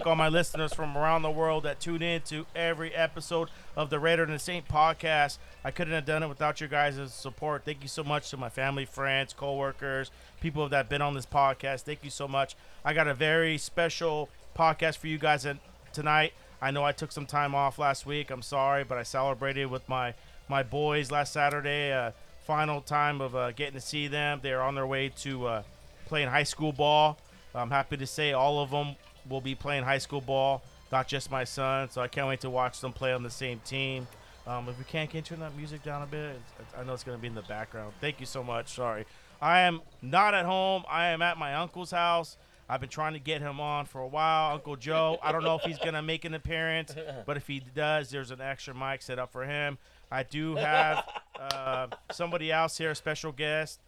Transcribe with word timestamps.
Thank 0.00 0.06
all 0.06 0.16
my 0.16 0.30
listeners 0.30 0.72
from 0.72 0.96
around 0.96 1.20
the 1.20 1.30
world 1.30 1.64
that 1.64 1.78
tune 1.78 2.00
in 2.00 2.22
to 2.22 2.46
every 2.56 2.94
episode 2.94 3.50
of 3.76 3.90
the 3.90 3.98
Raider 3.98 4.22
and 4.22 4.32
the 4.32 4.38
Saint 4.38 4.66
podcast. 4.66 5.36
I 5.62 5.70
couldn't 5.70 5.92
have 5.92 6.06
done 6.06 6.22
it 6.22 6.28
without 6.28 6.58
your 6.58 6.70
guys' 6.70 7.12
support. 7.12 7.66
Thank 7.66 7.82
you 7.82 7.88
so 7.88 8.02
much 8.02 8.30
to 8.30 8.38
my 8.38 8.48
family, 8.48 8.86
friends, 8.86 9.34
coworkers, 9.34 10.10
people 10.40 10.66
that 10.70 10.74
have 10.74 10.88
been 10.88 11.02
on 11.02 11.12
this 11.12 11.26
podcast. 11.26 11.82
Thank 11.82 12.02
you 12.02 12.08
so 12.08 12.26
much. 12.26 12.56
I 12.82 12.94
got 12.94 13.08
a 13.08 13.14
very 13.14 13.58
special 13.58 14.30
podcast 14.56 14.96
for 14.96 15.06
you 15.06 15.18
guys 15.18 15.46
tonight. 15.92 16.32
I 16.62 16.70
know 16.70 16.82
I 16.82 16.92
took 16.92 17.12
some 17.12 17.26
time 17.26 17.54
off 17.54 17.78
last 17.78 18.06
week. 18.06 18.30
I'm 18.30 18.40
sorry, 18.40 18.84
but 18.84 18.96
I 18.96 19.02
celebrated 19.02 19.66
with 19.66 19.86
my 19.86 20.14
my 20.48 20.62
boys 20.62 21.10
last 21.10 21.34
Saturday. 21.34 21.92
Uh, 21.92 22.12
final 22.46 22.80
time 22.80 23.20
of 23.20 23.36
uh, 23.36 23.52
getting 23.52 23.74
to 23.74 23.82
see 23.82 24.08
them. 24.08 24.40
They're 24.42 24.62
on 24.62 24.76
their 24.76 24.86
way 24.86 25.10
to 25.18 25.46
uh, 25.46 25.62
playing 26.06 26.28
high 26.28 26.44
school 26.44 26.72
ball. 26.72 27.18
I'm 27.54 27.70
happy 27.70 27.98
to 27.98 28.06
say 28.06 28.32
all 28.32 28.62
of 28.62 28.70
them 28.70 28.96
will 29.30 29.40
be 29.40 29.54
playing 29.54 29.84
high 29.84 29.98
school 29.98 30.20
ball, 30.20 30.62
not 30.92 31.08
just 31.08 31.30
my 31.30 31.44
son. 31.44 31.90
So 31.90 32.02
I 32.02 32.08
can't 32.08 32.28
wait 32.28 32.40
to 32.40 32.50
watch 32.50 32.80
them 32.80 32.92
play 32.92 33.12
on 33.12 33.22
the 33.22 33.30
same 33.30 33.60
team. 33.60 34.06
Um, 34.46 34.68
if 34.68 34.78
we 34.78 34.84
can't, 34.84 35.08
can 35.08 35.18
you 35.18 35.22
turn 35.22 35.40
that 35.40 35.56
music 35.56 35.82
down 35.82 36.02
a 36.02 36.06
bit? 36.06 36.40
I 36.76 36.82
know 36.82 36.92
it's 36.92 37.04
going 37.04 37.16
to 37.16 37.22
be 37.22 37.28
in 37.28 37.34
the 37.34 37.42
background. 37.42 37.92
Thank 38.00 38.20
you 38.20 38.26
so 38.26 38.42
much. 38.42 38.74
Sorry. 38.74 39.06
I 39.40 39.60
am 39.60 39.80
not 40.02 40.34
at 40.34 40.44
home. 40.44 40.84
I 40.90 41.08
am 41.08 41.22
at 41.22 41.38
my 41.38 41.54
uncle's 41.54 41.90
house. 41.90 42.36
I've 42.68 42.80
been 42.80 42.90
trying 42.90 43.14
to 43.14 43.18
get 43.18 43.40
him 43.40 43.58
on 43.58 43.86
for 43.86 44.00
a 44.00 44.06
while. 44.06 44.54
Uncle 44.54 44.76
Joe, 44.76 45.18
I 45.22 45.32
don't 45.32 45.42
know 45.42 45.56
if 45.56 45.62
he's 45.62 45.78
going 45.82 45.94
to 45.94 46.02
make 46.02 46.24
an 46.24 46.34
appearance, 46.34 46.94
but 47.26 47.36
if 47.36 47.46
he 47.46 47.62
does, 47.74 48.10
there's 48.10 48.30
an 48.30 48.40
extra 48.40 48.74
mic 48.74 49.02
set 49.02 49.18
up 49.18 49.32
for 49.32 49.44
him. 49.44 49.76
I 50.10 50.22
do 50.22 50.56
have 50.56 51.04
uh, 51.38 51.86
somebody 52.12 52.52
else 52.52 52.78
here, 52.78 52.90
a 52.90 52.94
special 52.94 53.32
guest. 53.32 53.80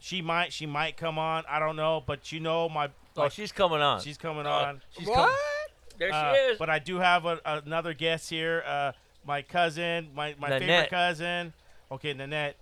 She 0.00 0.22
might, 0.22 0.52
she 0.52 0.66
might 0.66 0.96
come 0.96 1.18
on. 1.18 1.44
I 1.48 1.58
don't 1.58 1.76
know, 1.76 2.02
but 2.06 2.30
you 2.32 2.40
know, 2.40 2.68
my, 2.68 2.90
Oh, 3.16 3.22
my 3.22 3.28
she's 3.28 3.52
coming 3.52 3.80
on. 3.80 4.00
she's 4.00 4.16
coming 4.18 4.46
Oh, 4.46 4.50
on. 4.50 4.82
She's 4.96 5.06
What? 5.08 5.16
coming. 5.16 5.34
There 5.98 6.12
Uh, 6.12 6.32
she 6.34 6.38
is. 6.52 6.58
But 6.58 6.70
I 6.70 6.78
do 6.78 6.98
have 6.98 7.24
a, 7.26 7.40
another 7.44 7.92
guest 7.94 8.30
here. 8.30 8.62
Uh, 8.66 8.92
my 9.26 9.42
cousin, 9.42 10.08
my, 10.14 10.34
my 10.38 10.48
favorite 10.58 10.88
cousin. 10.90 11.52
Okay, 11.92 12.14
Nanette. 12.14 12.56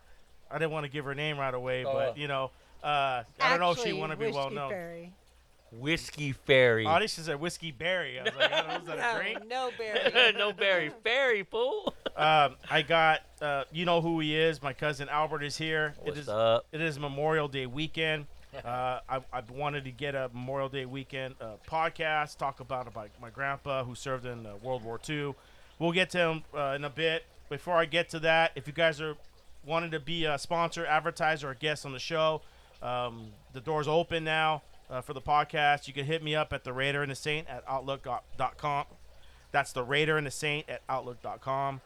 I 0.51 0.59
didn't 0.59 0.73
want 0.73 0.85
to 0.85 0.91
give 0.91 1.05
her 1.05 1.15
name 1.15 1.39
right 1.39 1.53
away, 1.55 1.85
Oh. 1.85 1.93
but 1.93 2.17
you 2.19 2.27
know, 2.27 2.51
uh, 2.83 3.23
I 3.41 3.51
don't 3.51 3.61
know 3.61 3.71
if 3.73 3.77
she 3.79 3.83
Actually, 3.83 4.01
want 4.01 4.13
to 4.13 4.19
be 4.19 4.31
well 4.33 4.51
known. 4.51 4.71
Berry. 4.71 5.13
Whiskey 5.71 6.33
Fairy. 6.33 6.87
Oh, 6.87 6.99
this 6.99 7.19
is 7.19 7.29
a 7.29 7.37
whiskey 7.37 7.73
berry. 7.73 8.19
I 8.19 8.23
was 8.23 8.33
like, 8.39 8.53
I 8.53 8.63
don't 8.63 8.81
is 8.81 8.87
that 8.89 8.99
a 8.99 9.01
No, 9.13 9.19
drink? 9.21 9.47
no 9.49 9.71
berry. 9.77 10.33
no 10.39 10.53
berry. 10.53 10.91
Fairy, 11.05 11.43
fool. 11.45 11.95
Um, 12.19 12.57
I 12.69 12.83
got, 12.83 13.21
uh, 13.41 13.63
you 13.71 13.85
know 13.85 14.01
who 14.01 14.19
he 14.19 14.35
is. 14.37 14.61
My 14.61 14.73
cousin 14.73 15.09
Albert 15.09 15.45
is 15.45 15.57
here. 15.57 15.95
What's 16.01 16.19
it 16.19 16.23
is 16.23 16.29
up? 16.29 16.67
It 16.73 16.81
is 16.81 16.99
Memorial 16.99 17.47
Day 17.47 17.67
weekend. 17.67 18.27
Uh, 18.65 19.01
I, 19.09 19.21
I 19.33 19.43
wanted 19.51 19.85
to 19.85 19.91
get 19.91 20.15
a 20.15 20.31
Memorial 20.33 20.69
Day 20.69 20.87
weekend 20.87 21.35
uh, 21.41 21.53
podcast, 21.69 22.39
talk 22.39 22.61
about 22.61 22.87
about 22.87 23.11
my 23.21 23.31
grandpa 23.31 23.85
who 23.85 23.95
served 23.95 24.27
in 24.27 24.47
uh, 24.47 24.57
World 24.63 24.83
War 24.83 24.99
II. 25.09 25.35
We'll 25.79 25.93
get 25.93 26.11
to 26.11 26.19
him 26.19 26.45
uh, 26.55 26.73
in 26.77 26.85
a 26.85 26.91
bit. 26.91 27.25
Before 27.51 27.77
I 27.77 27.85
get 27.85 28.09
to 28.11 28.19
that, 28.21 28.53
if 28.57 28.67
you 28.67 28.73
guys 28.73 29.01
are 29.01 29.17
wanting 29.65 29.91
to 29.93 30.01
be 30.01 30.25
a 30.25 30.39
sponsor, 30.39 30.85
advertiser, 30.87 31.51
or 31.51 31.55
guest 31.55 31.87
on 31.87 31.93
the 31.93 31.99
show, 31.99 32.43
um, 32.83 33.29
the 33.53 33.61
door's 33.61 33.89
open 33.89 34.25
now 34.25 34.63
uh, 34.91 35.01
for 35.01 35.13
the 35.13 35.21
podcast. 35.21 35.87
You 35.87 35.95
can 35.95 36.05
hit 36.05 36.23
me 36.23 36.35
up 36.35 36.53
at 36.53 36.65
the 36.65 36.73
Raider 36.73 37.03
and 37.03 37.11
the 37.11 37.17
Saint 37.17 37.49
at 37.49 37.65
outlook.com. 37.69 38.85
That's 39.51 39.73
the 39.73 39.83
Raider 39.83 40.17
and 40.17 40.27
the 40.27 40.31
Saint 40.31 40.69
at 40.69 40.83
outlook.com. 40.89 41.81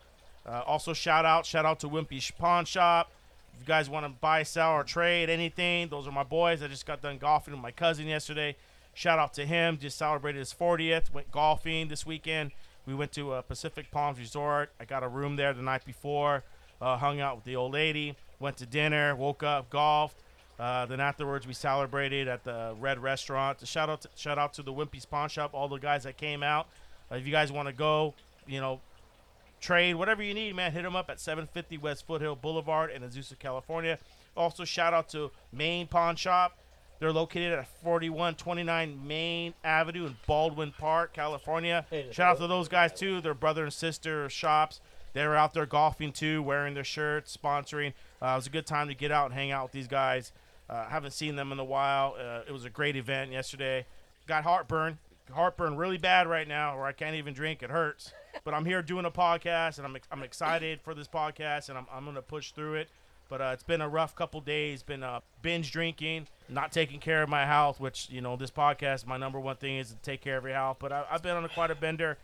Uh, 0.45 0.63
also, 0.67 0.93
shout 0.93 1.25
out, 1.25 1.47
shout 1.47 1.65
out 1.65 1.81
to 1.81 1.89
Wimpy 1.89 2.37
Pawn 2.37 2.65
Shop. 2.65 3.11
You 3.63 3.67
guys 3.69 3.89
want 3.89 4.05
to 4.05 4.09
buy, 4.09 4.43
sell, 4.43 4.73
or 4.73 4.83
trade 4.83 5.31
anything, 5.31 5.87
those 5.87 6.09
are 6.09 6.11
my 6.11 6.25
boys. 6.25 6.65
I 6.65 6.67
just 6.67 6.85
got 6.85 7.01
done 7.01 7.17
golfing 7.19 7.55
with 7.55 7.63
my 7.63 7.71
cousin 7.71 8.09
yesterday. 8.09 8.57
Shout 8.93 9.21
out 9.21 9.35
to 9.35 9.47
him. 9.47 9.79
Just 9.79 9.97
celebrated 9.97 10.41
his 10.41 10.53
40th. 10.53 11.15
Went 11.15 11.31
golfing 11.31 11.87
this 11.87 12.05
weekend. 12.05 12.51
We 12.87 12.95
went 12.97 13.13
to 13.13 13.35
uh, 13.35 13.43
Pacific 13.43 13.89
Palms 13.93 14.19
Resort. 14.19 14.71
I 14.81 14.85
got 14.85 15.05
a 15.05 15.09
room 15.09 15.37
there 15.37 15.55
the 15.55 15.63
night 15.63 15.85
before. 15.85 16.43
Uh, 16.81 16.97
hung 16.97 17.21
out 17.21 17.37
with 17.37 17.45
the 17.45 17.55
old 17.55 17.73
lady. 17.73 18.17
Went 18.41 18.57
to 18.57 18.67
dinner. 18.67 19.15
Woke 19.15 19.45
up. 19.45 19.71
Golfed. 19.71 20.21
Uh, 20.59 20.85
then 20.87 20.99
afterwards, 20.99 21.47
we 21.47 21.55
celebrated 21.55 22.27
at 22.27 22.43
the 22.43 22.75
Red 22.81 22.99
Restaurant. 22.99 23.65
Shout 23.65 23.89
out, 23.89 24.01
to, 24.01 24.09
shout 24.17 24.39
out 24.39 24.55
to 24.55 24.65
the 24.65 24.73
Wimpy's 24.73 25.07
Pawn 25.07 25.29
Shop. 25.29 25.55
All 25.55 25.69
the 25.69 25.79
guys 25.79 26.03
that 26.03 26.17
came 26.17 26.43
out. 26.43 26.67
Uh, 27.13 27.15
if 27.15 27.27
you 27.27 27.31
guys 27.31 27.53
want 27.53 27.69
to 27.69 27.73
go, 27.73 28.13
you 28.49 28.61
know, 28.61 28.81
trade, 29.63 29.95
whatever 29.95 30.23
you 30.23 30.35
need, 30.35 30.55
man, 30.55 30.73
hit 30.73 30.83
them 30.83 30.97
up 30.97 31.09
at 31.09 31.21
750 31.21 31.79
West 31.79 32.07
Foothill 32.07 32.37
Boulevard 32.37 32.91
in 32.91 33.03
Azusa, 33.03 33.39
California. 33.39 33.99
Also, 34.37 34.65
shout 34.65 34.93
out 34.93 35.09
to 35.11 35.31
Main 35.53 35.87
Pawn 35.87 36.17
Shop. 36.17 36.59
They're 36.99 37.13
located 37.13 37.53
at 37.53 37.67
4129 37.83 39.07
Main 39.07 39.55
Avenue 39.65 40.07
in 40.07 40.17
Baldwin 40.27 40.73
Park, 40.79 41.13
California. 41.13 41.85
Shout 42.13 42.33
out 42.33 42.39
to 42.39 42.47
those 42.47 42.69
guys 42.69 42.93
too. 42.93 43.21
They're 43.21 43.35
brother 43.35 43.65
and 43.65 43.73
sister 43.73 44.29
shops. 44.29 44.81
They 45.13 45.27
were 45.27 45.37
out 45.37 45.53
there 45.53 45.67
golfing 45.67 46.13
too, 46.13 46.43
wearing 46.43 46.75
their 46.75 46.85
shirts, 46.85 47.37
sponsoring. 47.37 47.93
Uh, 48.21 48.27
it 48.27 48.37
was 48.37 48.47
a 48.47 48.51
good 48.51 48.67
time 48.67 48.89
to 48.89 48.95
get 48.95 49.11
out 49.11 49.27
and 49.27 49.35
hang 49.35 49.51
out 49.51 49.65
with 49.65 49.73
these 49.73 49.89
guys. 49.89 50.33
Uh, 50.71 50.85
haven't 50.89 51.11
seen 51.11 51.35
them 51.37 51.51
in 51.53 51.59
a 51.59 51.65
while. 51.65 52.15
Uh, 52.19 52.43
it 52.47 52.53
was 52.53 52.65
a 52.65 52.71
great 52.71 52.97
event 52.97 53.33
yesterday. 53.33 53.85
Got 54.27 54.45
heartburn. 54.45 54.99
Heartburn 55.33 55.77
really 55.77 55.99
bad 55.99 56.27
right 56.27 56.47
now, 56.47 56.77
where 56.77 56.87
I 56.87 56.93
can't 56.93 57.17
even 57.17 57.35
drink. 57.35 57.63
It 57.63 57.71
hurts. 57.71 58.13
But 58.45 58.55
I'm 58.55 58.65
here 58.65 58.83
doing 58.83 59.05
a 59.05 59.11
podcast, 59.11 59.79
and 59.79 59.87
I'm, 59.87 59.97
I'm 60.11 60.23
excited 60.23 60.81
for 60.81 60.95
this 60.95 61.09
podcast, 61.09 61.69
and 61.69 61.79
I'm, 61.79 61.87
I'm 61.93 62.05
going 62.05 62.17
to 62.17 62.23
push 62.23 62.53
through 62.53 62.75
it. 62.75 62.89
But 63.29 63.41
uh, 63.41 63.51
it's 63.55 63.63
been 63.63 63.81
a 63.81 63.89
rough 63.89 64.15
couple 64.15 64.41
days. 64.41 64.83
Been 64.83 65.03
uh, 65.03 65.21
binge 65.41 65.73
drinking, 65.73 66.29
not 66.49 66.71
taking 66.71 67.01
care 67.01 67.23
of 67.23 67.29
my 67.29 67.47
health, 67.47 67.81
which 67.81 68.09
you 68.11 68.21
know 68.21 68.37
this 68.37 68.51
podcast, 68.51 69.07
my 69.07 69.17
number 69.17 69.41
one 69.41 69.57
thing 69.57 69.79
is 69.79 69.89
to 69.89 69.97
take 69.97 70.21
care 70.21 70.37
of 70.37 70.45
your 70.45 70.53
health. 70.53 70.77
But 70.81 70.93
I, 70.93 71.05
I've 71.11 71.23
been 71.23 71.37
on 71.37 71.45
a, 71.45 71.49
quite 71.49 71.71
a 71.71 71.75
bender. 71.75 72.19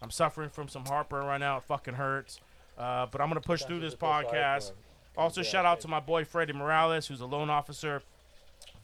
I'm 0.00 0.10
suffering 0.10 0.50
from 0.50 0.68
some 0.68 0.84
heartburn 0.84 1.26
right 1.26 1.38
now. 1.38 1.56
It 1.56 1.64
fucking 1.64 1.94
hurts. 1.94 2.40
Uh, 2.78 3.06
but 3.10 3.20
I'm 3.20 3.28
gonna 3.28 3.40
push 3.40 3.62
through 3.62 3.80
this 3.80 3.94
podcast. 3.94 4.72
Also, 5.16 5.42
shout 5.42 5.66
out 5.66 5.80
to 5.80 5.88
my 5.88 6.00
boy 6.00 6.24
Freddie 6.24 6.52
Morales, 6.52 7.06
who's 7.06 7.20
a 7.20 7.26
loan 7.26 7.50
officer, 7.50 8.02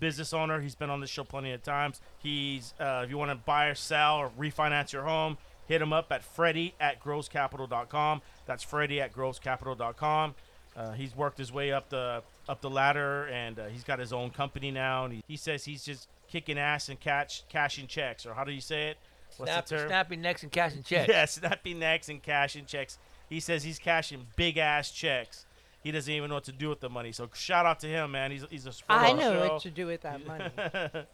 business 0.00 0.32
owner. 0.32 0.60
He's 0.60 0.74
been 0.74 0.90
on 0.90 1.00
this 1.00 1.10
show 1.10 1.24
plenty 1.24 1.52
of 1.52 1.62
times. 1.62 2.00
He's 2.18 2.74
uh, 2.80 3.02
if 3.04 3.10
you 3.10 3.18
want 3.18 3.30
to 3.30 3.36
buy 3.36 3.66
or 3.66 3.74
sell 3.74 4.16
or 4.16 4.30
refinance 4.38 4.92
your 4.92 5.02
home, 5.04 5.38
hit 5.66 5.80
him 5.82 5.92
up 5.92 6.10
at 6.10 6.22
Freddie 6.24 6.74
at 6.80 7.02
grosscapital.com. 7.02 8.22
That's 8.46 8.62
Freddie 8.62 9.00
at 9.00 9.12
grosscapital.com. 9.12 10.34
Uh, 10.76 10.92
he's 10.92 11.16
worked 11.16 11.38
his 11.38 11.52
way 11.52 11.72
up 11.72 11.88
the 11.88 12.22
up 12.48 12.60
the 12.60 12.70
ladder, 12.70 13.26
and 13.26 13.58
uh, 13.58 13.66
he's 13.66 13.84
got 13.84 13.98
his 13.98 14.12
own 14.12 14.30
company 14.30 14.70
now. 14.70 15.04
And 15.04 15.14
he, 15.14 15.24
he 15.26 15.36
says 15.36 15.64
he's 15.64 15.84
just 15.84 16.08
kicking 16.28 16.58
ass 16.58 16.88
and 16.88 17.00
catch 17.00 17.46
cashing 17.48 17.86
checks, 17.86 18.24
or 18.26 18.34
how 18.34 18.44
do 18.44 18.52
you 18.52 18.60
say 18.60 18.90
it? 18.90 18.98
What's 19.36 19.50
Snap, 19.52 19.66
the 19.66 19.76
term? 19.76 19.88
snapping 19.88 20.22
necks 20.22 20.42
and 20.42 20.52
cashing 20.52 20.82
checks. 20.84 21.08
Yeah, 21.08 21.24
snapping 21.24 21.78
necks 21.78 22.08
and 22.08 22.22
cashing 22.22 22.66
checks. 22.66 22.98
He 23.28 23.40
says 23.40 23.62
he's 23.64 23.78
cashing 23.78 24.26
big 24.36 24.56
ass 24.56 24.90
checks. 24.90 25.44
He 25.88 25.92
doesn't 25.92 26.12
even 26.12 26.28
know 26.28 26.34
what 26.34 26.44
to 26.44 26.52
do 26.52 26.68
with 26.68 26.80
the 26.80 26.90
money. 26.90 27.12
So 27.12 27.30
shout 27.32 27.64
out 27.64 27.80
to 27.80 27.86
him, 27.86 28.10
man. 28.10 28.30
He's 28.30 28.44
he's 28.50 28.66
a 28.66 28.72
sport 28.74 29.00
I 29.00 29.10
on 29.12 29.16
the 29.16 29.22
know 29.22 29.32
show. 29.46 29.52
what 29.54 29.62
to 29.62 29.70
do 29.70 29.86
with 29.86 30.02
that 30.02 30.26
money. 30.26 30.44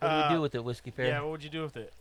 do 0.00 0.06
Uh, 0.06 0.28
you 0.30 0.36
do 0.36 0.40
with 0.40 0.54
it, 0.54 0.64
Whiskey 0.64 0.90
Fairy? 0.92 1.08
Yeah, 1.10 1.20
what 1.20 1.32
would 1.32 1.44
you 1.44 1.50
do 1.50 1.60
with 1.60 1.76
it? 1.76 1.92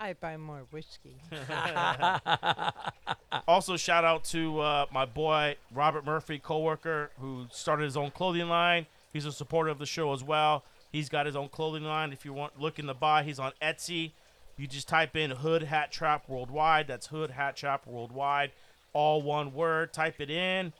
I 0.00 0.14
buy 0.14 0.36
more 0.38 0.62
whiskey. 0.72 1.14
Also, 3.46 3.76
shout 3.76 4.04
out 4.04 4.24
to 4.24 4.58
uh, 4.60 4.86
my 4.92 5.04
boy 5.04 5.54
Robert 5.72 6.04
Murphy, 6.04 6.40
coworker, 6.40 7.10
who 7.20 7.46
started 7.52 7.84
his 7.84 7.96
own 7.96 8.10
clothing 8.10 8.48
line. 8.48 8.86
He's 9.12 9.24
a 9.26 9.32
supporter 9.32 9.70
of 9.70 9.78
the 9.78 9.86
show 9.86 10.12
as 10.12 10.24
well. 10.24 10.64
He's 10.90 11.08
got 11.08 11.26
his 11.26 11.36
own 11.36 11.48
clothing 11.48 11.84
line. 11.84 12.12
If 12.12 12.24
you 12.24 12.32
want 12.32 12.60
looking 12.60 12.86
to 12.88 12.94
buy, 12.94 13.22
he's 13.22 13.38
on 13.38 13.52
Etsy. 13.62 14.10
You 14.56 14.66
just 14.66 14.88
type 14.88 15.14
in 15.16 15.30
Hood 15.30 15.62
Hat 15.64 15.92
Trap 15.92 16.28
Worldwide. 16.28 16.88
That's 16.88 17.06
Hood 17.06 17.30
Hat 17.30 17.56
Trap 17.56 17.86
Worldwide, 17.86 18.50
all 18.92 19.22
one 19.22 19.54
word. 19.54 19.92
Type 19.92 20.20
it 20.20 20.30
in, 20.30 20.72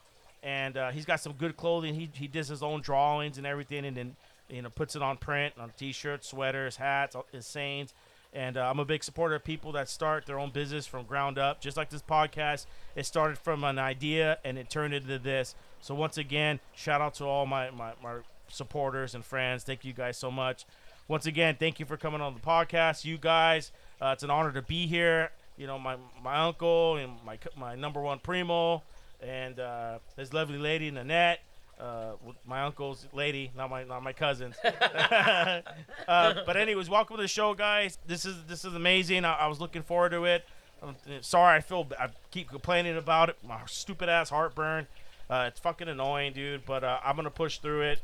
and 0.42 0.76
uh, 0.76 0.90
he's 0.90 1.04
got 1.04 1.20
some 1.20 1.32
good 1.32 1.56
clothing. 1.56 1.94
He 1.94 2.10
he 2.12 2.26
does 2.26 2.48
his 2.48 2.62
own 2.62 2.80
drawings 2.80 3.38
and 3.38 3.46
everything, 3.46 3.84
and 3.84 3.96
then 3.96 4.16
you 4.48 4.62
know 4.62 4.70
puts 4.70 4.96
it 4.96 5.02
on 5.02 5.16
print 5.16 5.54
on 5.58 5.72
t-shirts, 5.76 6.28
sweaters, 6.28 6.76
hats, 6.76 7.16
his 7.32 7.46
sayings. 7.46 7.94
And 8.34 8.56
uh, 8.56 8.68
I'm 8.68 8.78
a 8.78 8.84
big 8.86 9.04
supporter 9.04 9.34
of 9.34 9.44
people 9.44 9.72
that 9.72 9.90
start 9.90 10.24
their 10.24 10.38
own 10.38 10.50
business 10.50 10.86
from 10.86 11.04
ground 11.04 11.38
up, 11.38 11.60
just 11.60 11.76
like 11.76 11.90
this 11.90 12.00
podcast. 12.00 12.64
It 12.96 13.04
started 13.04 13.36
from 13.36 13.62
an 13.62 13.78
idea 13.78 14.38
and 14.42 14.56
it 14.56 14.70
turned 14.70 14.94
into 14.94 15.18
this. 15.18 15.54
So 15.80 15.94
once 15.94 16.16
again, 16.16 16.58
shout 16.74 17.02
out 17.02 17.12
to 17.16 17.24
all 17.24 17.44
my, 17.44 17.70
my, 17.70 17.92
my 18.02 18.14
supporters 18.48 19.14
and 19.14 19.22
friends. 19.22 19.64
Thank 19.64 19.84
you 19.84 19.92
guys 19.92 20.16
so 20.16 20.30
much. 20.30 20.64
Once 21.08 21.26
again, 21.26 21.56
thank 21.58 21.78
you 21.78 21.84
for 21.84 21.98
coming 21.98 22.22
on 22.22 22.32
the 22.32 22.40
podcast. 22.40 23.04
You 23.04 23.18
guys, 23.18 23.70
uh, 24.00 24.12
it's 24.14 24.22
an 24.22 24.30
honor 24.30 24.52
to 24.52 24.62
be 24.62 24.86
here. 24.86 25.30
You 25.58 25.66
know, 25.66 25.78
my 25.78 25.96
my 26.24 26.38
uncle 26.38 26.96
and 26.96 27.12
my 27.26 27.38
my 27.54 27.74
number 27.74 28.00
one 28.00 28.18
primo, 28.18 28.82
and 29.22 29.58
uh, 29.60 29.98
his 30.16 30.32
lovely 30.32 30.58
lady 30.58 30.90
Nanette. 30.90 31.40
Uh, 31.80 32.12
my 32.46 32.62
uncle's 32.62 33.06
lady, 33.12 33.50
not 33.56 33.68
my 33.70 33.82
not 33.84 34.02
my 34.02 34.12
cousins. 34.12 34.54
uh, 34.64 35.62
but 36.06 36.56
anyways, 36.56 36.88
welcome 36.88 37.16
to 37.16 37.22
the 37.22 37.28
show, 37.28 37.54
guys. 37.54 37.98
This 38.06 38.24
is 38.24 38.36
this 38.46 38.64
is 38.64 38.74
amazing. 38.74 39.24
I, 39.24 39.34
I 39.34 39.46
was 39.48 39.60
looking 39.60 39.82
forward 39.82 40.10
to 40.10 40.24
it. 40.24 40.44
I'm 40.82 40.94
sorry, 41.22 41.56
I 41.56 41.60
feel 41.60 41.86
I 41.98 42.08
keep 42.30 42.48
complaining 42.50 42.96
about 42.96 43.28
it. 43.30 43.36
My 43.46 43.58
stupid 43.66 44.08
ass 44.08 44.30
heartburn. 44.30 44.86
Uh, 45.30 45.46
it's 45.48 45.60
fucking 45.60 45.88
annoying, 45.88 46.32
dude. 46.34 46.64
But 46.66 46.84
uh, 46.84 46.98
I'm 47.04 47.16
gonna 47.16 47.30
push 47.30 47.58
through 47.58 47.82
it. 47.82 48.00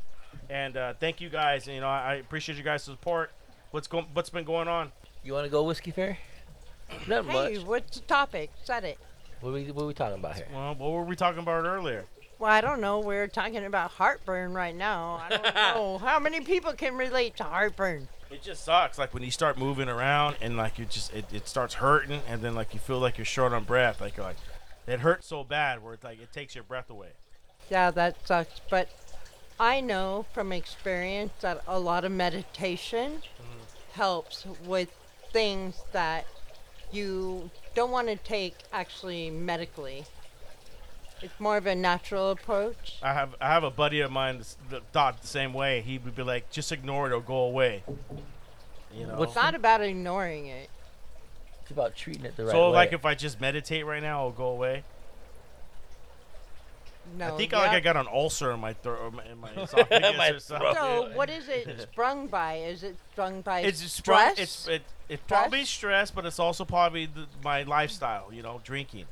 And 0.49 0.77
uh, 0.77 0.93
thank 0.99 1.21
you 1.21 1.29
guys. 1.29 1.67
You 1.67 1.79
know, 1.79 1.87
I, 1.87 2.13
I 2.13 2.13
appreciate 2.15 2.57
you 2.57 2.63
guys' 2.63 2.83
support. 2.83 3.31
What's 3.71 3.87
going 3.87 4.07
What's 4.13 4.29
been 4.29 4.45
going 4.45 4.67
on? 4.67 4.91
you 5.23 5.33
want 5.33 5.45
to 5.45 5.49
go 5.51 5.63
whiskey 5.63 5.91
fair? 5.91 6.17
Not 7.07 7.25
Hey, 7.25 7.53
much. 7.55 7.63
what's 7.65 7.99
the 7.99 8.05
topic? 8.05 8.51
Set 8.63 8.83
it. 8.83 8.97
What 9.41 9.51
are 9.51 9.53
we 9.53 9.71
what 9.71 9.83
are 9.83 9.87
we 9.87 9.93
talking 9.93 10.19
about 10.19 10.35
here? 10.35 10.47
Well, 10.53 10.75
what 10.75 10.91
were 10.91 11.03
we 11.03 11.15
talking 11.15 11.39
about 11.39 11.65
earlier? 11.65 12.05
Well, 12.39 12.51
I 12.51 12.61
don't 12.61 12.81
know. 12.81 12.99
We're 12.99 13.27
talking 13.27 13.65
about 13.65 13.91
heartburn 13.91 14.53
right 14.53 14.75
now. 14.75 15.21
I 15.23 15.29
don't 15.29 15.55
know 15.75 15.97
how 15.97 16.19
many 16.19 16.41
people 16.41 16.73
can 16.73 16.95
relate 16.95 17.37
to 17.37 17.43
heartburn. 17.43 18.07
It 18.31 18.41
just 18.41 18.63
sucks. 18.63 18.97
Like 18.97 19.13
when 19.13 19.23
you 19.23 19.31
start 19.31 19.57
moving 19.57 19.89
around 19.89 20.35
and 20.41 20.57
like 20.57 20.77
you 20.77 20.85
just 20.85 21.13
it, 21.13 21.25
it 21.31 21.47
starts 21.47 21.75
hurting, 21.75 22.21
and 22.27 22.41
then 22.41 22.53
like 22.55 22.73
you 22.73 22.79
feel 22.79 22.99
like 22.99 23.17
you're 23.17 23.25
short 23.25 23.53
on 23.53 23.63
breath. 23.63 24.01
Like 24.01 24.17
you're 24.17 24.25
like 24.25 24.37
it 24.87 24.99
hurts 24.99 25.27
so 25.27 25.43
bad 25.43 25.83
where 25.83 25.93
it's 25.93 26.03
like 26.03 26.21
it 26.21 26.33
takes 26.33 26.55
your 26.55 26.63
breath 26.63 26.89
away. 26.89 27.09
Yeah, 27.69 27.91
that 27.91 28.27
sucks. 28.27 28.59
But 28.69 28.89
I 29.59 29.79
know 29.79 30.25
from 30.33 30.51
experience 30.51 31.33
that 31.41 31.61
a 31.67 31.79
lot 31.79 32.03
of 32.03 32.11
meditation 32.11 33.13
mm-hmm. 33.13 33.63
helps 33.93 34.45
with 34.65 34.89
things 35.31 35.83
that 35.91 36.25
you 36.91 37.49
don't 37.75 37.91
want 37.91 38.07
to 38.07 38.15
take 38.15 38.55
actually 38.71 39.29
medically. 39.29 40.05
It's 41.21 41.39
more 41.39 41.57
of 41.57 41.67
a 41.67 41.75
natural 41.75 42.31
approach. 42.31 42.97
I 43.03 43.13
have 43.13 43.35
I 43.41 43.49
have 43.49 43.63
a 43.63 43.71
buddy 43.71 43.99
of 43.99 44.11
mine 44.11 44.41
that 44.69 44.83
thought 44.93 45.21
the 45.21 45.27
same 45.27 45.53
way. 45.53 45.81
He 45.81 45.97
would 45.97 46.15
be 46.15 46.23
like, 46.23 46.49
just 46.49 46.71
ignore 46.71 47.07
it, 47.07 47.09
it'll 47.09 47.21
go 47.21 47.39
away. 47.39 47.83
You 48.93 49.05
know. 49.05 49.15
What's 49.15 49.31
It's 49.31 49.35
not 49.35 49.53
about 49.53 49.81
ignoring 49.81 50.47
it. 50.47 50.69
It's 51.61 51.71
about 51.71 51.95
treating 51.95 52.25
it 52.25 52.35
the 52.37 52.45
right 52.45 52.51
so 52.51 52.69
way. 52.69 52.75
like 52.75 52.93
if 52.93 53.05
I 53.05 53.15
just 53.15 53.41
meditate 53.41 53.85
right 53.85 54.01
now, 54.01 54.19
it'll 54.19 54.31
go 54.31 54.47
away. 54.47 54.83
No. 57.17 57.33
I 57.33 57.37
think 57.37 57.51
yeah. 57.51 57.59
like 57.59 57.71
I 57.71 57.79
got 57.79 57.97
an 57.97 58.07
ulcer 58.11 58.51
in 58.51 58.59
my 58.59 58.73
throat, 58.73 59.13
in 59.29 59.39
my 59.39 59.49
esophagus 59.57 60.17
My 60.17 60.29
or 60.29 60.39
something. 60.39 60.73
throat. 60.73 60.75
So 60.75 61.11
what 61.15 61.29
is 61.29 61.47
it 61.49 61.81
sprung 61.81 62.27
by? 62.27 62.55
Is 62.57 62.83
it 62.83 62.95
sprung 63.11 63.41
by 63.41 63.61
It's 63.61 63.81
just 63.81 63.95
stress? 63.97 64.33
stress. 64.33 64.39
It's 64.39 64.67
it, 64.67 64.81
it's 65.09 65.23
probably 65.27 65.65
stress, 65.65 66.11
but 66.11 66.25
it's 66.25 66.39
also 66.39 66.65
probably 66.65 67.07
the, 67.07 67.25
my 67.43 67.63
lifestyle. 67.63 68.31
You 68.31 68.41
know, 68.43 68.61
drinking. 68.63 69.05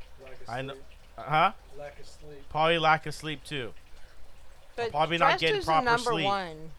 I 0.47 0.61
know. 0.61 0.75
Huh? 1.17 1.51
Lack 1.77 1.99
of 1.99 2.05
sleep. 2.05 2.49
Probably 2.49 2.77
lack 2.79 3.05
of 3.05 3.13
sleep 3.15 3.43
too. 3.43 3.73
but 4.75 4.91
probably 4.91 5.17
not 5.17 5.29
stress 5.31 5.41
getting 5.41 5.57
is 5.57 5.65
proper 5.65 5.85
number 5.85 6.11
sleep. 6.11 6.25
one. 6.25 6.71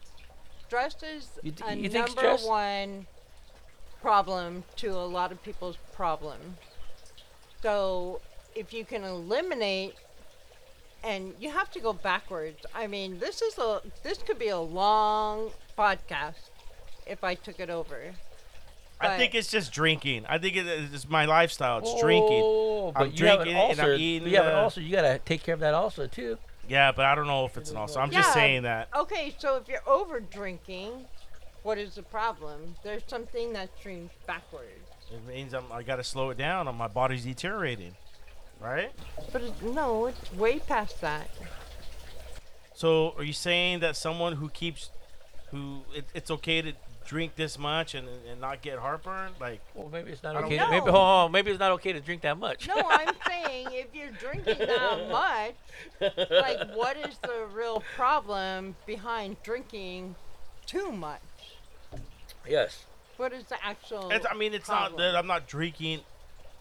Stress 0.67 1.03
is 1.03 1.31
You 1.43 1.51
th- 1.53 1.71
a 1.71 1.75
you 1.77 1.89
think 1.89 2.07
number 2.07 2.21
stress- 2.21 2.45
one 2.47 3.07
problem 4.01 4.65
to 4.77 4.89
a 4.93 5.07
lot 5.07 5.33
of 5.33 5.43
people's 5.43 5.77
problems. 5.93 6.57
So 7.63 8.21
if 8.55 8.73
you 8.73 8.85
can 8.85 9.03
eliminate 9.05 9.95
and 11.05 11.35
you 11.39 11.51
have 11.51 11.71
to 11.73 11.81
go 11.81 11.93
backwards. 11.93 12.65
I 12.75 12.87
mean, 12.87 13.19
this 13.19 13.43
is 13.43 13.59
a 13.59 13.83
this 14.03 14.19
could 14.19 14.39
be 14.39 14.49
a 14.49 14.59
long 14.59 15.51
podcast 15.77 16.51
if 17.07 17.25
I 17.25 17.35
took 17.35 17.61
it 17.61 17.71
over. 17.71 18.15
I 19.01 19.17
think 19.17 19.35
it's 19.37 19.49
just 19.49 19.73
drinking. 19.73 20.27
I 20.29 20.39
think 20.39 20.57
it's 20.57 21.09
my 21.09 21.25
lifestyle. 21.25 21.79
It's 21.79 21.91
oh, 21.93 22.01
drinking. 22.01 22.43
Oh, 22.43 22.93
but 22.93 23.03
I'm 23.03 23.13
you 23.15 23.27
have 23.27 23.41
an 23.41 23.47
drinking 23.47 23.71
and 23.71 23.81
I'm 23.81 23.87
ulcer. 23.87 23.95
eating 23.95 24.23
but 24.25 24.31
you 24.31 24.37
have 24.37 24.47
an 24.47 24.53
the- 24.53 24.59
ulcer. 24.59 24.81
You 24.81 24.93
gotta 24.93 25.21
take 25.25 25.43
care 25.43 25.55
of 25.55 25.61
that 25.61 25.75
also 25.75 26.07
too. 26.07 26.39
Yeah, 26.69 26.93
but 26.93 27.07
I 27.07 27.15
don't 27.15 27.27
know 27.27 27.47
if 27.47 27.57
it's 27.57 27.71
an 27.71 27.77
ulcer. 27.77 28.01
I'm 28.01 28.11
just 28.11 28.35
saying 28.35 28.65
that. 28.65 28.89
Okay, 28.95 29.35
so 29.39 29.57
if 29.57 29.69
you're 29.69 29.89
over 29.89 30.21
drinking, 30.21 31.07
what 31.63 31.79
is 31.79 31.95
the 31.95 32.03
problem? 32.03 32.75
There's 32.83 33.03
something 33.07 33.55
that 33.55 33.71
streams 33.79 34.11
backwards. 34.27 34.67
It 35.11 35.27
means 35.27 35.55
I'm, 35.55 35.65
I 35.73 35.83
got 35.83 35.97
to 35.97 36.05
slow 36.05 36.29
it 36.29 36.37
down, 36.37 36.69
or 36.69 36.75
my 36.75 36.89
body's 36.89 37.25
deteriorating. 37.25 37.95
Right? 38.61 38.91
But 39.33 39.43
it, 39.43 39.63
no, 39.63 40.07
it's 40.07 40.33
way 40.35 40.59
past 40.59 41.01
that. 41.01 41.31
So, 42.75 43.15
are 43.17 43.25
you 43.25 43.33
saying 43.33 43.81
that 43.81 43.97
someone 43.97 44.35
who 44.35 44.49
keeps, 44.49 44.91
who 45.51 45.83
it, 45.95 46.05
it's 46.15 46.31
okay 46.31 46.63
to 46.63 46.73
drink 47.07 47.35
this 47.37 47.59
much 47.59 47.95
and, 47.95 48.07
and 48.31 48.41
not 48.41 48.63
get 48.63 48.79
heartburn? 48.79 49.33
Like, 49.41 49.61
Well, 49.75 49.89
maybe 49.91 50.11
it's 50.13 50.23
not 50.23 50.37
okay. 50.37 50.57
know. 50.57 50.67
To, 50.67 50.71
maybe 50.71 50.85
hold 50.85 50.95
on, 50.97 51.33
maybe 51.33 51.51
it's 51.51 51.61
not 51.61 51.73
okay 51.73 51.93
to 51.93 52.01
drink 52.01 52.23
that 52.23 52.39
much. 52.39 52.69
No, 52.69 52.75
I'm 52.77 53.15
saying 53.27 53.69
if 53.73 53.95
you're 53.95 54.11
drinking 54.11 54.59
that 54.67 55.09
much, 55.11 55.55
like 56.31 56.75
what 56.75 56.97
is 56.97 57.19
the 57.19 57.47
real 57.53 57.83
problem 57.97 58.77
behind 58.87 59.43
drinking 59.43 60.15
too 60.67 60.93
much? 60.93 61.21
yes. 62.47 62.85
What 63.17 63.33
is 63.33 63.45
the 63.45 63.57
actual? 63.65 64.11
it's, 64.11 64.27
I 64.31 64.35
mean, 64.35 64.55
it's 64.55 64.69
not 64.69 64.97
that 64.99 65.17
I'm 65.17 65.27
not 65.27 65.49
drinking 65.49 66.01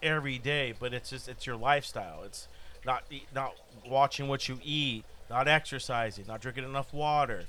every 0.02 0.38
day, 0.38 0.74
but 0.78 0.92
it's 0.92 1.10
just 1.10 1.28
it's 1.28 1.46
your 1.46 1.56
lifestyle. 1.56 2.22
It's 2.24 2.48
not 2.84 3.04
not 3.34 3.54
watching 3.86 4.28
what 4.28 4.48
you 4.48 4.58
eat, 4.64 5.04
not 5.30 5.48
exercising, 5.48 6.24
not 6.28 6.40
drinking 6.40 6.64
enough 6.64 6.92
water. 6.92 7.44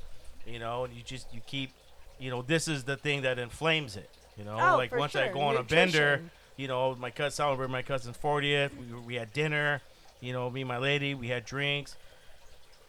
You 0.45 0.59
know, 0.59 0.85
and 0.85 0.93
you 0.93 1.03
just 1.03 1.31
you 1.33 1.41
keep, 1.45 1.71
you 2.19 2.29
know, 2.29 2.41
this 2.41 2.67
is 2.67 2.83
the 2.85 2.95
thing 2.97 3.21
that 3.21 3.37
inflames 3.39 3.95
it. 3.95 4.09
You 4.37 4.45
know, 4.45 4.57
Oh, 4.59 4.77
like 4.77 4.95
once 4.95 5.15
I 5.15 5.27
go 5.31 5.41
on 5.41 5.57
a 5.57 5.63
bender, 5.63 6.21
you 6.57 6.67
know, 6.67 6.95
my 6.95 7.11
cousin 7.11 7.31
celebrated 7.35 7.71
my 7.71 7.81
cousin's 7.81 8.17
40th. 8.17 8.71
We, 8.77 8.99
we 8.99 9.15
had 9.15 9.33
dinner. 9.33 9.81
You 10.21 10.33
know, 10.33 10.49
me 10.49 10.61
and 10.61 10.67
my 10.67 10.77
lady, 10.77 11.13
we 11.13 11.27
had 11.29 11.45
drinks, 11.45 11.95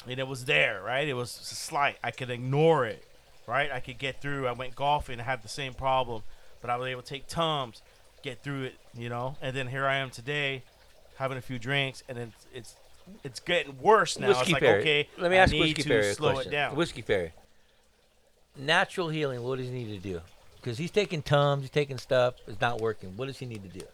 and 0.08 0.18
it 0.18 0.26
was 0.26 0.46
there, 0.46 0.82
right? 0.82 1.06
It 1.06 1.14
was 1.14 1.30
slight. 1.30 1.96
I 2.02 2.10
could 2.10 2.28
ignore 2.30 2.86
it, 2.86 3.04
right? 3.46 3.70
I 3.70 3.78
could 3.80 3.98
get 3.98 4.20
through. 4.20 4.48
I 4.48 4.52
went 4.52 4.74
golfing, 4.74 5.20
I 5.20 5.24
had 5.24 5.42
the 5.42 5.48
same 5.48 5.74
problem, 5.74 6.22
but 6.60 6.70
I 6.70 6.76
was 6.76 6.88
able 6.88 7.02
to 7.02 7.08
take 7.08 7.28
tums, 7.28 7.82
get 8.22 8.42
through 8.42 8.64
it, 8.64 8.74
you 8.94 9.08
know. 9.08 9.36
And 9.42 9.54
then 9.56 9.66
here 9.68 9.86
I 9.86 9.96
am 9.96 10.10
today, 10.10 10.62
having 11.16 11.38
a 11.38 11.40
few 11.42 11.58
drinks, 11.58 12.02
and 12.08 12.18
it's 12.18 12.46
it's 12.54 12.74
it's 13.24 13.40
getting 13.40 13.78
worse 13.80 14.18
now. 14.18 14.28
Whiskey 14.28 14.42
it's 14.42 14.52
like 14.52 14.62
Fairy. 14.62 14.80
okay, 14.80 15.08
Let 15.18 15.30
me 15.30 15.36
I 15.38 15.42
ask 15.42 15.52
need 15.52 15.60
Whiskey 15.60 15.82
to 15.82 15.88
Fairy 15.88 16.08
a 16.10 16.14
slow 16.14 16.32
question. 16.34 16.52
it 16.52 16.56
down. 16.56 16.76
Whiskey 16.76 17.02
Fairy. 17.02 17.32
Natural 18.56 19.08
healing. 19.08 19.42
What 19.42 19.58
does 19.58 19.68
he 19.68 19.72
need 19.72 20.02
to 20.02 20.08
do? 20.08 20.20
Because 20.56 20.76
he's 20.78 20.90
taking 20.90 21.22
tums, 21.22 21.62
he's 21.62 21.70
taking 21.70 21.98
stuff. 21.98 22.34
It's 22.46 22.60
not 22.60 22.80
working. 22.80 23.16
What 23.16 23.26
does 23.26 23.38
he 23.38 23.46
need 23.46 23.62
to 23.62 23.78
do? 23.78 23.86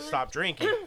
Stop 0.00 0.32
drinking. 0.32 0.68